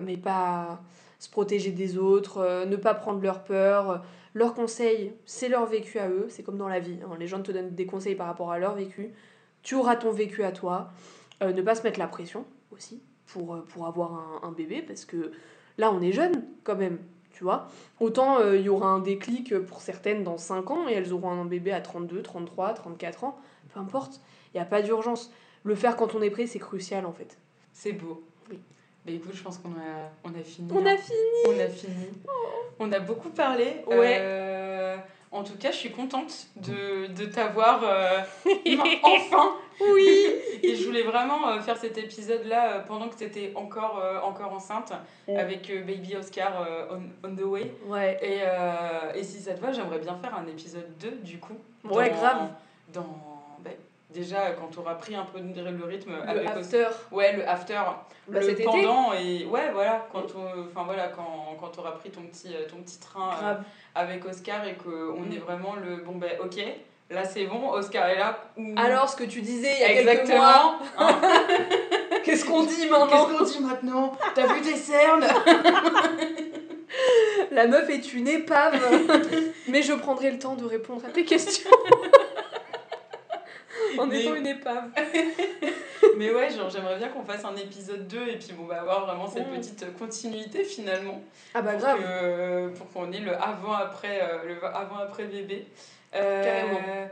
mais 0.00 0.16
pas 0.16 0.80
se 1.24 1.30
protéger 1.30 1.70
des 1.70 1.96
autres, 1.96 2.38
euh, 2.38 2.66
ne 2.66 2.76
pas 2.76 2.94
prendre 2.94 3.20
leur 3.22 3.44
peur. 3.44 4.04
Leurs 4.34 4.54
conseils, 4.54 5.14
c'est 5.24 5.48
leur 5.48 5.64
vécu 5.64 5.98
à 5.98 6.08
eux, 6.08 6.26
c'est 6.28 6.42
comme 6.42 6.58
dans 6.58 6.68
la 6.68 6.80
vie. 6.80 6.98
hein. 7.02 7.16
Les 7.18 7.26
gens 7.26 7.42
te 7.42 7.50
donnent 7.50 7.74
des 7.74 7.86
conseils 7.86 8.14
par 8.14 8.26
rapport 8.26 8.52
à 8.52 8.58
leur 8.58 8.74
vécu. 8.74 9.12
Tu 9.62 9.74
auras 9.74 9.96
ton 9.96 10.10
vécu 10.10 10.44
à 10.44 10.52
toi. 10.52 10.92
Euh, 11.42 11.52
ne 11.52 11.62
pas 11.62 11.74
se 11.74 11.82
mettre 11.82 11.98
la 11.98 12.08
pression 12.08 12.44
aussi 12.70 13.02
pour, 13.26 13.54
euh, 13.54 13.64
pour 13.66 13.86
avoir 13.86 14.42
un, 14.42 14.52
bébé, 14.52 14.82
parce 14.82 15.04
que 15.04 15.32
là 15.78 15.90
on 15.90 16.00
est 16.00 16.12
jeune 16.12 16.44
quand 16.62 16.76
même, 16.76 16.98
tu 17.32 17.42
vois. 17.42 17.68
Autant 17.98 18.38
il 18.52 18.60
y 18.60 18.68
aura 18.68 18.88
un 18.88 19.00
déclic 19.00 19.58
pour 19.60 19.80
certaines 19.80 20.22
dans 20.22 20.36
5 20.36 20.70
ans 20.70 20.88
et 20.88 20.92
elles 20.92 21.12
auront 21.12 21.30
un 21.30 21.44
bébé 21.44 21.72
à 21.72 21.80
32, 21.80 22.22
33, 22.22 22.74
34 22.74 23.24
ans, 23.24 23.38
peu 23.72 23.80
importe, 23.80 24.20
il 24.52 24.58
n'y 24.58 24.60
a 24.60 24.66
pas 24.66 24.82
d'urgence. 24.82 25.32
Le 25.64 25.74
faire 25.74 25.96
quand 25.96 26.14
on 26.14 26.22
est 26.22 26.30
prêt, 26.30 26.46
c'est 26.46 26.60
crucial 26.60 27.06
en 27.06 27.12
fait. 27.12 27.38
C'est 27.72 27.92
beau. 27.92 28.22
Bah 29.04 29.12
écoute, 29.12 29.32
je 29.34 29.42
pense 29.42 29.58
qu'on 29.58 29.70
a, 29.70 30.10
on 30.24 30.30
a 30.30 30.42
fini. 30.42 30.72
On 30.72 30.78
hein. 30.86 30.94
a 30.94 30.96
fini 30.96 31.18
On 31.46 31.60
a 31.60 31.68
fini. 31.68 32.08
On 32.78 32.92
a 32.92 33.00
beaucoup 33.00 33.28
parlé. 33.30 33.82
Ouais. 33.86 34.16
Euh, 34.20 34.96
en 35.30 35.42
tout 35.42 35.56
cas, 35.58 35.72
je 35.72 35.76
suis 35.76 35.90
contente 35.90 36.46
de, 36.56 37.08
de 37.08 37.26
t'avoir 37.26 37.82
euh, 37.84 38.20
enfin. 39.02 39.56
Oui 39.80 40.30
Et 40.62 40.76
je 40.76 40.86
voulais 40.86 41.02
vraiment 41.02 41.48
euh, 41.48 41.60
faire 41.60 41.76
cet 41.76 41.98
épisode-là 41.98 42.84
pendant 42.86 43.08
que 43.08 43.16
tu 43.16 43.24
étais 43.24 43.52
encore, 43.56 43.98
euh, 43.98 44.20
encore 44.20 44.52
enceinte 44.52 44.92
Ouais. 45.26 45.36
avec 45.36 45.68
Baby 45.86 46.16
Oscar 46.16 46.66
on, 46.90 47.28
on 47.28 47.34
the 47.34 47.42
way. 47.42 47.74
Ouais, 47.86 48.18
Et, 48.22 49.18
et 49.18 49.22
si 49.24 49.40
ça 49.40 49.54
te 49.54 49.60
va, 49.60 49.72
j'aimerais 49.72 49.98
bien 49.98 50.16
faire 50.16 50.34
un 50.36 50.46
épisode 50.46 50.96
2 51.00 51.10
du 51.22 51.38
coup. 51.38 51.56
Ouais, 51.90 52.10
grave. 52.10 52.50
Dans, 52.92 53.33
déjà, 54.14 54.52
quand 54.52 54.68
tu 54.72 54.78
auras 54.78 54.94
pris 54.94 55.14
un 55.14 55.24
peu 55.24 55.38
le 55.40 55.84
rythme 55.84 56.12
le 56.24 56.28
avec 56.30 56.48
after, 56.48 56.86
Ouais, 57.12 57.32
le 57.36 57.46
after, 57.48 57.74
bah, 58.28 58.40
le 58.40 58.50
été, 58.50 58.62
pendant 58.64 59.12
et 59.12 59.44
ouais, 59.44 59.70
voilà, 59.72 60.06
quand 60.12 60.24
on- 60.36 60.62
enfin 60.70 60.84
voilà, 60.86 61.08
quand 61.08 61.56
quand 61.60 61.68
t'auras 61.68 61.92
pris 61.92 62.10
ton 62.10 62.22
petit 62.22 62.54
euh, 62.54 62.66
ton 62.70 62.76
petit 62.78 62.98
train 63.00 63.30
euh, 63.42 63.54
avec 63.94 64.24
Oscar 64.24 64.64
et 64.66 64.74
que 64.74 65.10
on 65.12 65.20
Mm. 65.24 65.32
est 65.32 65.38
vraiment 65.38 65.74
le 65.74 65.96
bon 65.96 66.16
ben 66.16 66.30
OK, 66.42 66.56
là 67.10 67.24
c'est 67.24 67.44
bon, 67.44 67.70
Oscar 67.72 68.08
est 68.08 68.18
là. 68.18 68.38
Alors, 68.76 69.08
ce 69.08 69.16
que 69.16 69.24
tu 69.24 69.40
disais 69.42 69.72
il 69.74 69.80
y 69.80 69.84
a 69.84 69.88
quelques 70.02 70.28
mois, 70.30 70.78
exactement. 70.78 70.78
hein. 70.98 71.20
qu'est-ce 72.24 72.44
qu'on 72.46 72.62
dit 72.62 72.86
maintenant 72.88 73.26
Qu'est-ce 73.26 73.38
qu'on 73.38 73.44
dit 73.44 73.60
maintenant? 73.60 74.12
T'as 74.34 74.46
vu 74.54 74.60
tes 74.62 74.76
cernes? 74.76 75.26
La 77.50 77.66
meuf 77.66 77.88
est 77.90 78.14
une 78.14 78.26
épave 78.28 78.80
Mais 79.68 79.82
je 79.82 79.92
prendrai 79.92 80.30
le 80.30 80.38
temps 80.38 80.54
de 80.54 80.64
répondre 80.64 81.02
à 81.06 81.10
tes 81.10 81.24
questions. 81.24 81.70
en 84.00 84.06
Mais- 84.06 84.22
étant 84.22 84.34
une 84.34 84.46
épave. 84.46 84.90
Mais 86.16 86.32
ouais, 86.32 86.50
genre 86.50 86.70
j'aimerais 86.70 86.96
bien 86.98 87.08
qu'on 87.08 87.24
fasse 87.24 87.44
un 87.44 87.56
épisode 87.56 88.06
2 88.06 88.28
et 88.28 88.36
puis 88.36 88.52
bon 88.52 88.64
bah 88.64 88.80
avoir 88.80 89.06
vraiment 89.06 89.26
cette 89.28 89.48
Mm. 89.50 89.56
petite 89.56 89.98
continuité 89.98 90.62
finalement. 90.64 91.22
Ah 91.54 91.62
bah 91.62 91.72
pour 91.72 91.80
grave. 91.80 91.98
que- 92.00 92.68
pour 92.76 92.92
qu'on 92.92 93.10
ait 93.12 93.20
le 93.20 93.34
avant-après 93.34 94.20
euh, 94.22 94.44
le 94.54 94.64
avant-après 94.64 95.24
bébé. 95.24 95.66
Euh, 96.14 96.44
Carrément. 96.44 97.08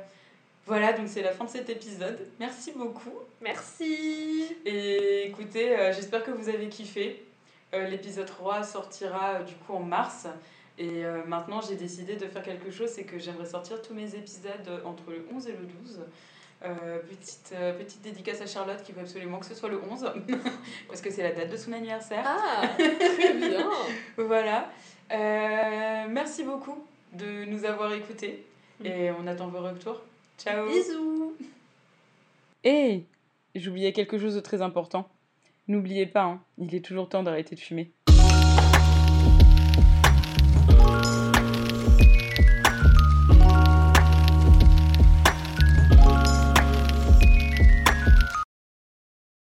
Voilà, 0.67 0.93
donc 0.93 1.09
c'est 1.09 1.23
la 1.23 1.33
fin 1.33 1.45
de 1.45 1.51
cet 1.51 1.69
épisode. 1.71 2.19
Merci 2.39 2.71
beaucoup. 2.77 3.11
Merci. 3.41 4.47
Et 4.65 5.27
écoutez, 5.27 5.77
euh, 5.77 5.93
j'espère 5.93 6.23
que 6.23 6.31
vous 6.31 6.49
avez 6.49 6.69
kiffé. 6.69 7.25
Euh, 7.75 7.89
L'épisode 7.89 8.27
3 8.27 8.63
sortira 8.63 9.35
euh, 9.41 9.43
du 9.43 9.55
coup 9.55 9.73
en 9.75 9.81
mars. 9.81 10.27
Et 10.79 11.03
maintenant, 11.27 11.61
j'ai 11.61 11.77
décidé 11.77 12.17
de 12.17 12.27
faire 12.27 12.43
quelque 12.43 12.71
chose, 12.71 12.89
c'est 12.89 13.05
que 13.05 13.19
j'aimerais 13.19 13.45
sortir 13.47 13.81
tous 13.83 13.93
mes 13.93 14.15
épisodes 14.15 14.81
entre 14.87 15.11
le 15.11 15.25
11 15.33 15.47
et 15.49 15.53
le 15.53 15.67
12. 15.67 16.01
Petite, 17.09 17.55
petite 17.79 18.03
dédicace 18.03 18.41
à 18.41 18.47
Charlotte 18.47 18.83
qui 18.83 18.93
veut 18.93 19.03
absolument 19.03 19.39
que 19.39 19.47
ce 19.47 19.55
soit 19.55 19.69
le 19.69 19.81
11, 19.91 20.13
parce 20.89 21.01
que 21.01 21.11
c'est 21.11 21.23
la 21.23 21.33
date 21.33 21.51
de 21.51 21.57
son 21.57 21.73
anniversaire. 21.73 22.25
Ah, 22.25 22.67
très 22.79 23.35
bien. 23.39 23.69
voilà. 24.17 24.71
merci 25.11 26.45
beaucoup 26.45 26.79
de 27.13 27.45
nous 27.45 27.65
avoir 27.65 27.93
écoutés 27.93 28.45
mm. 28.81 28.87
et 28.87 29.11
on 29.13 29.27
attend 29.27 29.49
vos 29.49 29.61
retours. 29.61 30.01
Ciao. 30.39 30.67
Bisous. 30.69 31.35
Et 32.65 33.05
j'oubliais 33.55 33.93
quelque 33.93 34.19
chose 34.19 34.35
de 34.35 34.41
très 34.41 34.63
important. 34.63 35.09
N'oubliez 35.69 36.07
pas, 36.07 36.25
hein, 36.25 36.41
il 36.59 36.75
est 36.75 36.85
toujours 36.85 37.09
temps 37.09 37.23
d'arrêter 37.23 37.55
de 37.55 37.61
fumer. 37.61 37.91